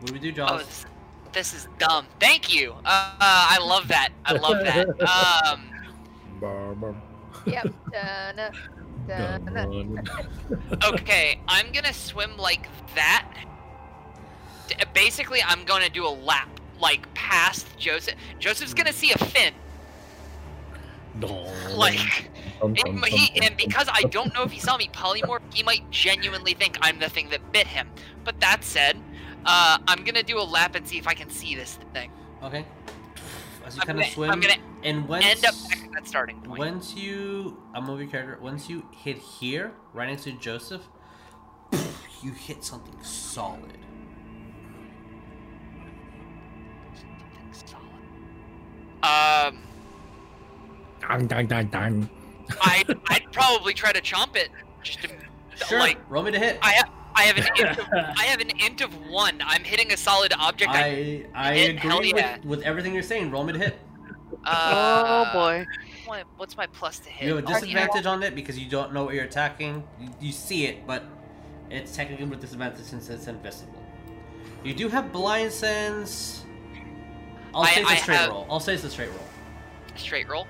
What 0.00 0.06
do 0.06 0.12
we 0.12 0.18
do, 0.18 0.34
oh, 0.42 0.58
this, 0.58 0.86
this 1.32 1.52
is 1.54 1.68
dumb. 1.78 2.06
Thank 2.18 2.54
you. 2.54 2.72
Uh, 2.84 3.10
I 3.20 3.58
love 3.60 3.86
that. 3.88 4.10
I 4.24 4.32
love 4.32 4.64
that. 4.64 4.88
Um, 5.02 5.66
Yep. 7.46 7.72
Dun, 7.92 8.36
dun, 9.06 9.44
dun. 9.54 10.08
okay, 10.94 11.38
I'm 11.48 11.70
gonna 11.72 11.92
swim 11.92 12.36
like 12.38 12.68
that. 12.94 13.26
D- 14.68 14.74
Basically, 14.94 15.40
I'm 15.46 15.64
gonna 15.64 15.88
do 15.90 16.06
a 16.06 16.08
lap, 16.08 16.48
like 16.80 17.12
past 17.14 17.66
Joseph. 17.78 18.14
Joseph's 18.38 18.72
gonna 18.74 18.92
see 18.92 19.12
a 19.12 19.18
fin, 19.18 19.52
No. 21.16 21.46
like, 21.74 22.29
Dum, 22.60 22.74
it, 22.76 22.84
dum, 22.84 23.02
he, 23.04 23.40
dum, 23.40 23.48
and 23.48 23.56
because 23.56 23.88
I 23.90 24.02
don't 24.02 24.34
know 24.34 24.42
if 24.42 24.52
he 24.52 24.60
saw 24.60 24.76
me 24.76 24.88
polymorph, 24.92 25.40
he 25.54 25.62
might 25.62 25.88
genuinely 25.90 26.54
think 26.54 26.76
I'm 26.82 26.98
the 26.98 27.08
thing 27.08 27.28
that 27.30 27.52
bit 27.52 27.66
him. 27.66 27.88
But 28.24 28.38
that 28.40 28.64
said, 28.64 28.96
uh, 29.46 29.78
I'm 29.88 30.04
gonna 30.04 30.22
do 30.22 30.38
a 30.38 30.42
lap 30.44 30.74
and 30.74 30.86
see 30.86 30.98
if 30.98 31.06
I 31.06 31.14
can 31.14 31.30
see 31.30 31.54
this 31.54 31.78
thing. 31.94 32.10
Okay. 32.42 32.64
As 33.64 33.76
you 33.76 33.82
I'm 33.82 33.86
kind 33.86 33.98
of 33.98 34.04
gonna- 34.04 34.12
swim, 34.14 34.30
I'm 34.30 34.40
gonna 34.40 34.54
and 34.82 35.08
once 35.08 35.24
End 35.24 35.44
up 35.44 35.54
back 35.68 35.84
at 35.84 35.92
that 35.92 36.08
starting 36.08 36.40
point. 36.40 36.58
once 36.58 36.94
you, 36.94 37.62
I'm 37.74 37.84
move 37.84 38.00
your 38.00 38.08
character. 38.08 38.38
Once 38.42 38.68
you 38.68 38.86
hit 38.92 39.18
here, 39.18 39.72
right 39.92 40.08
next 40.08 40.24
to 40.24 40.32
Joseph, 40.32 40.82
you 42.22 42.32
hit 42.32 42.64
something 42.64 43.02
solid. 43.02 43.76
Um, 49.02 49.58
Dang, 51.00 51.26
dang, 51.26 51.46
dang, 51.46 51.66
dang. 51.68 52.10
I 52.62 52.84
I'd 53.08 53.30
probably 53.32 53.74
try 53.74 53.92
to 53.92 54.00
chomp 54.00 54.36
it. 54.36 54.50
Just 54.82 55.02
to, 55.02 55.08
Sure. 55.68 55.78
like 55.78 55.98
roll 56.08 56.22
me 56.22 56.30
to 56.30 56.38
hit. 56.38 56.58
I 56.62 56.72
have 56.72 56.90
I 57.14 57.22
have 57.24 57.36
an 57.36 57.46
int 57.58 57.78
of, 57.78 57.86
I 58.18 58.22
have 58.24 58.40
an 58.40 58.50
int 58.64 58.80
of 58.80 58.94
one. 59.08 59.40
I'm 59.44 59.62
hitting 59.64 59.92
a 59.92 59.96
solid 59.96 60.32
object. 60.38 60.70
I, 60.70 61.26
I 61.34 61.50
I 61.50 61.54
hit, 61.54 61.78
hell 61.78 61.98
agree 61.98 62.12
yeah. 62.16 62.36
with, 62.38 62.44
with 62.46 62.62
everything 62.62 62.94
you're 62.94 63.02
saying. 63.02 63.30
Roll 63.30 63.44
me 63.44 63.52
to 63.52 63.58
hit. 63.58 63.78
uh, 64.44 65.26
oh 65.28 65.32
boy. 65.32 65.66
what- 66.06 66.24
What's 66.38 66.56
my 66.56 66.66
plus 66.66 66.98
to 67.00 67.10
hit? 67.10 67.28
You 67.28 67.36
have 67.36 67.44
a 67.44 67.46
Oh, 67.46 67.50
you 67.58 67.74
know 67.74 67.80
disadvantage 67.82 68.06
on 68.06 68.22
it 68.22 68.34
because 68.34 68.58
you 68.58 68.68
don't 68.70 68.92
know 68.94 69.04
what 69.04 69.14
you're 69.14 69.24
attacking. 69.24 69.84
You, 70.00 70.08
you 70.20 70.32
see 70.32 70.64
it, 70.66 70.86
but 70.86 71.04
it's 71.70 71.94
technically 71.94 72.24
with 72.26 72.40
disadvantage 72.40 72.84
since 72.84 73.08
it's 73.10 73.26
invisible. 73.26 73.82
You 74.64 74.72
do 74.74 74.88
have 74.88 75.12
blind 75.12 75.52
sense. 75.52 76.44
I'll 77.54 77.62
I- 77.62 77.74
say 77.74 77.82
it's 77.82 77.92
a 77.92 77.96
straight 77.96 78.16
have- 78.16 78.30
roll. 78.30 78.46
I'll 78.50 78.60
say 78.60 78.74
it's 78.74 78.84
a 78.84 78.90
straight 78.90 79.10
roll. 79.10 79.26
Straight 79.96 80.28
roll. 80.28 80.46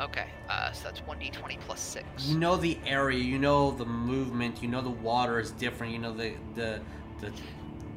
Okay, 0.00 0.26
uh, 0.48 0.70
so 0.70 0.84
that's 0.84 1.00
one 1.00 1.18
d20 1.18 1.58
plus 1.60 1.80
six. 1.80 2.06
You 2.26 2.38
know 2.38 2.56
the 2.56 2.78
area. 2.86 3.18
You 3.18 3.38
know 3.38 3.72
the 3.72 3.84
movement. 3.84 4.62
You 4.62 4.68
know 4.68 4.80
the 4.80 4.90
water 4.90 5.40
is 5.40 5.50
different. 5.52 5.92
You 5.92 5.98
know 5.98 6.14
the 6.14 6.34
the 6.54 6.80
the. 7.20 7.32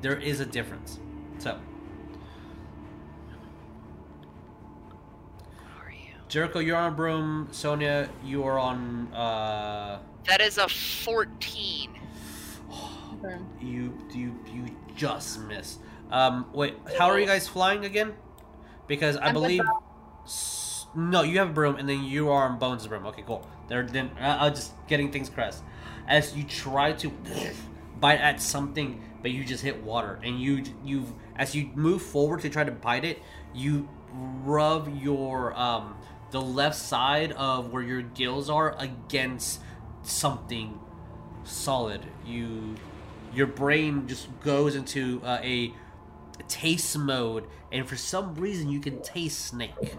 There 0.01 0.17
is 0.17 0.39
a 0.39 0.45
difference. 0.45 0.99
So 1.38 1.59
Where 5.75 5.88
are 5.88 5.91
you? 5.91 6.13
Jericho, 6.27 6.57
you're 6.59 6.77
on 6.77 6.95
broom. 6.95 7.49
Sonya, 7.51 8.09
you 8.25 8.43
are 8.45 8.57
on. 8.57 9.13
uh 9.13 9.99
That 10.27 10.41
is 10.41 10.57
a 10.57 10.67
14. 10.67 11.99
You 13.61 13.95
you 14.11 14.33
you 14.51 14.65
just 14.95 15.39
miss. 15.41 15.77
Um, 16.09 16.47
wait, 16.53 16.75
how 16.97 17.07
are 17.11 17.19
you 17.19 17.27
guys 17.27 17.47
flying 17.47 17.85
again? 17.85 18.15
Because 18.88 19.15
I 19.17 19.27
I'm 19.27 19.35
with 19.35 19.43
believe. 19.43 19.61
No, 20.94 21.22
you 21.22 21.40
have 21.40 21.50
a 21.52 21.53
broom, 21.53 21.78
and 21.78 21.88
then 21.88 22.03
you 22.03 22.30
are 22.30 22.50
on 22.50 22.60
Bones' 22.60 22.86
broom. 22.88 23.06
Okay, 23.08 23.24
cool. 23.26 23.48
They're 23.68 23.84
then 23.84 24.11
uh, 24.20 24.38
uh, 24.42 24.50
just 24.50 24.74
getting 24.88 25.11
things 25.11 25.30
crest. 25.30 25.64
As 26.08 26.36
you 26.36 26.44
try 26.44 26.92
to 26.94 27.11
bite 28.00 28.20
at 28.20 28.42
something, 28.42 29.02
but 29.22 29.32
you 29.32 29.45
just 29.45 29.64
hit 29.64 29.84
water, 29.84 30.20
and 30.24 30.42
you 30.42 30.64
you 30.84 31.06
as 31.38 31.56
you 31.56 31.70
move 31.76 32.02
forward 32.02 32.42
to 32.42 32.50
try 32.50 32.66
to 32.66 32.72
bite 32.72 33.06
it, 33.06 33.22
you 33.53 33.88
rub 34.44 34.94
your 35.02 35.58
um 35.58 35.95
the 36.32 36.42
left 36.42 36.76
side 36.78 37.32
of 37.34 37.72
where 37.72 37.84
your 37.84 38.02
gills 38.02 38.50
are 38.50 38.76
against 38.78 39.61
something 40.03 40.78
solid. 41.45 42.06
You 42.26 42.76
your 43.34 43.48
brain 43.48 44.08
just 44.08 44.28
goes 44.42 44.76
into 44.76 45.22
uh, 45.24 45.40
a 45.42 45.74
taste 46.48 46.98
mode, 46.98 47.48
and 47.72 47.88
for 47.88 47.95
some 47.95 48.36
reason 48.36 48.70
you 48.70 48.82
can 48.82 49.02
taste 49.02 49.40
snake. 49.45 49.95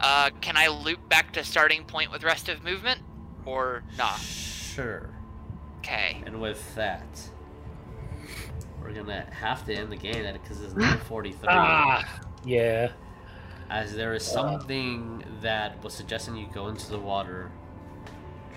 Okay. 0.00 0.08
Uh, 0.08 0.30
can 0.40 0.56
I 0.56 0.68
loop 0.68 1.08
back 1.08 1.32
to 1.34 1.44
starting 1.44 1.84
point 1.84 2.10
with 2.10 2.24
rest 2.24 2.48
of 2.48 2.64
movement, 2.64 3.00
or 3.44 3.82
not? 3.98 4.18
Sure. 4.18 5.10
Okay. 5.78 6.22
And 6.26 6.40
with 6.40 6.74
that, 6.74 7.06
we're 8.80 8.92
gonna 8.92 9.26
have 9.32 9.64
to 9.66 9.74
end 9.74 9.92
the 9.92 9.96
game 9.96 10.24
because 10.32 10.60
it's 10.62 10.74
9:43. 10.74 11.34
Ah, 11.48 12.20
yeah. 12.44 12.92
As 13.68 13.94
there 13.94 14.14
is 14.14 14.24
something 14.24 15.22
that 15.42 15.82
was 15.84 15.94
suggesting 15.94 16.34
you 16.36 16.48
go 16.52 16.68
into 16.68 16.90
the 16.90 16.98
water, 16.98 17.52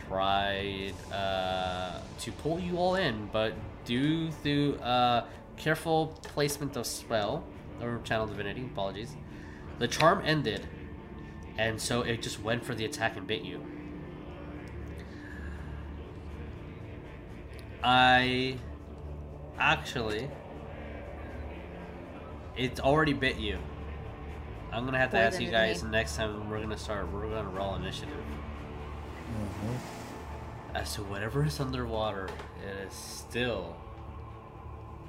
tried 0.08 0.94
uh, 1.12 2.00
to 2.20 2.32
pull 2.32 2.60
you 2.60 2.78
all 2.78 2.96
in, 2.96 3.30
but 3.32 3.54
due 3.86 4.32
to 4.44 4.76
uh, 4.82 5.26
careful 5.58 6.18
placement 6.24 6.76
of 6.78 6.88
spell 6.88 7.44
or 7.82 8.00
channel 8.04 8.26
divinity, 8.26 8.64
apologies, 8.66 9.16
the 9.78 9.88
charm 9.88 10.22
ended, 10.26 10.68
and 11.58 11.80
so 11.80 12.02
it 12.02 12.22
just 12.22 12.42
went 12.42 12.64
for 12.66 12.76
the 12.76 12.86
attack 12.86 13.18
and 13.18 13.28
bit 13.28 13.44
you. 13.44 13.62
I 17.84 18.58
actually, 19.60 20.30
it's 22.56 22.80
already 22.80 23.14
bit 23.14 23.38
you. 23.38 23.60
I'm 24.72 24.86
gonna 24.86 24.98
have 24.98 25.12
to 25.12 25.18
More 25.18 25.26
ask 25.26 25.40
you 25.40 25.52
guys 25.52 25.84
next 25.84 26.16
time 26.16 26.50
we're 26.50 26.62
gonna 26.62 26.78
start. 26.78 27.12
We're 27.12 27.30
gonna 27.30 27.50
roll 27.50 27.76
initiative. 27.76 28.16
Mm-hmm. 29.30 30.76
As 30.76 30.96
to 30.96 31.04
whatever 31.04 31.46
is 31.46 31.60
underwater, 31.60 32.30
it 32.66 32.88
is 32.88 32.94
still 32.94 33.76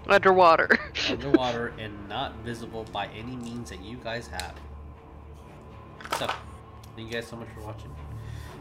Underwater. 0.06 0.68
underwater 1.08 1.72
and 1.78 2.08
not 2.08 2.36
visible 2.44 2.84
by 2.92 3.06
any 3.16 3.36
means 3.36 3.70
that 3.70 3.82
you 3.82 3.96
guys 3.96 4.26
have. 4.26 4.54
So, 6.18 6.26
thank 6.96 7.08
you 7.08 7.14
guys 7.14 7.26
so 7.26 7.36
much 7.36 7.48
for 7.54 7.60
watching. 7.62 7.90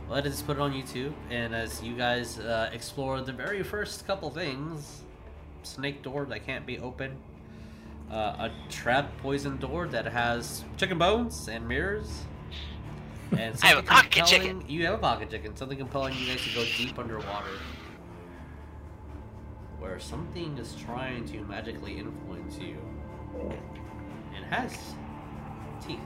Let 0.10 0.26
us 0.26 0.42
put 0.42 0.58
it 0.58 0.62
on 0.62 0.74
YouTube, 0.74 1.14
and 1.30 1.56
as 1.56 1.82
you 1.82 1.96
guys 1.96 2.40
uh, 2.40 2.70
explore 2.74 3.22
the 3.22 3.32
very 3.32 3.64
first 3.64 4.06
couple 4.06 4.30
things, 4.30 5.02
snake 5.64 6.02
door 6.04 6.26
that 6.26 6.46
can't 6.46 6.66
be 6.66 6.78
opened, 6.80 7.18
uh, 8.12 8.50
a 8.50 8.52
trap 8.70 9.16
poison 9.20 9.58
door 9.58 9.88
that 9.88 10.06
has 10.06 10.64
chicken 10.78 10.98
bones 10.98 11.48
and 11.48 11.68
mirrors, 11.68 12.24
and 13.32 13.56
I 13.64 13.68
have 13.68 13.78
a 13.78 13.80
something 13.80 13.86
pocket 13.86 14.12
compelling- 14.12 14.28
chicken. 14.42 14.64
You 14.68 14.86
have 14.86 14.96
a 14.96 14.98
pocket 14.98 15.30
chicken. 15.30 15.56
Something 15.56 15.78
compelling 15.78 16.16
you 16.18 16.28
guys 16.28 16.44
to 16.44 16.54
go 16.54 16.66
deep 16.78 16.98
underwater 17.00 17.50
where 19.80 20.00
something 20.00 20.58
is 20.58 20.76
trying 20.86 21.26
to 21.26 21.42
magically 21.42 21.98
influence 21.98 22.58
you 22.58 22.78
and 24.34 24.46
has 24.46 24.72
teeth. 25.86 26.00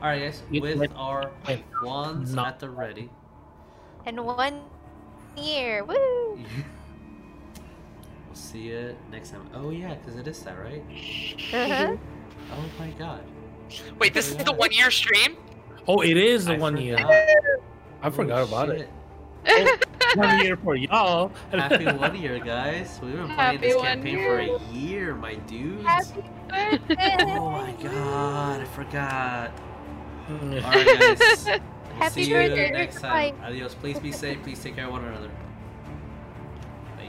Alright, 0.00 0.22
guys, 0.22 0.42
You- 0.50 0.62
with 0.62 0.78
wait, 0.78 0.90
our 0.94 1.30
wait, 1.46 1.64
wands 1.82 2.34
no. 2.34 2.44
at 2.44 2.58
the 2.60 2.70
ready, 2.70 3.10
And 4.06 4.24
one 4.24 4.60
year. 5.36 5.84
Woo! 5.84 5.94
we'll 8.26 8.34
see 8.34 8.68
you 8.68 8.96
next 9.10 9.30
time. 9.30 9.48
Oh, 9.54 9.70
yeah, 9.70 9.94
because 9.94 10.16
it 10.16 10.26
is 10.28 10.40
that, 10.44 10.56
right? 10.58 10.82
Uh-huh. 11.52 11.96
Oh 12.50 12.64
my 12.78 12.88
god. 12.92 13.22
Wait, 13.98 14.14
this 14.14 14.30
is 14.30 14.36
the 14.38 14.52
one 14.52 14.72
year 14.72 14.90
stream? 14.90 15.36
Oh, 15.86 16.00
it 16.00 16.16
is 16.16 16.46
the 16.46 16.54
I 16.54 16.58
one 16.58 16.78
year. 16.78 16.96
I 18.00 18.08
forgot 18.08 18.40
Oh, 18.40 18.44
about 18.44 18.70
it. 18.70 18.88
shit. 19.44 19.84
One 20.16 20.42
year 20.42 20.56
for 20.56 20.74
y'all. 20.74 21.30
Happy 21.52 21.84
one 21.84 22.16
year, 22.16 22.38
guys. 22.38 22.98
We've 23.02 23.12
been 23.12 23.24
playing 23.26 23.38
Happy 23.38 23.56
this 23.58 23.74
one 23.76 23.84
campaign 23.84 24.16
for 24.18 24.38
a 24.38 24.58
year, 24.72 25.14
my 25.14 25.34
dudes. 25.34 25.84
Happy 25.84 26.24
birthday! 26.48 27.16
Oh 27.20 27.50
my 27.50 27.72
god, 27.82 28.60
I 28.62 28.64
forgot. 28.64 29.50
Mm. 30.28 30.62
Alright, 30.64 31.18
guys. 31.18 31.60
We'll 31.98 32.04
Happy 32.06 32.22
see 32.22 32.30
you 32.30 32.36
birthday, 32.36 32.70
next 32.70 33.00
time. 33.00 33.34
Bye. 33.38 33.46
Adios. 33.48 33.74
Please 33.74 33.98
be 33.98 34.12
safe. 34.12 34.40
Please 34.44 34.62
take 34.62 34.76
care 34.76 34.84
of 34.86 34.92
one 34.92 35.04
another. 35.04 35.30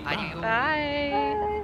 Bye. 0.03 0.33
Bye. 0.33 0.41
Bye. 0.41 1.64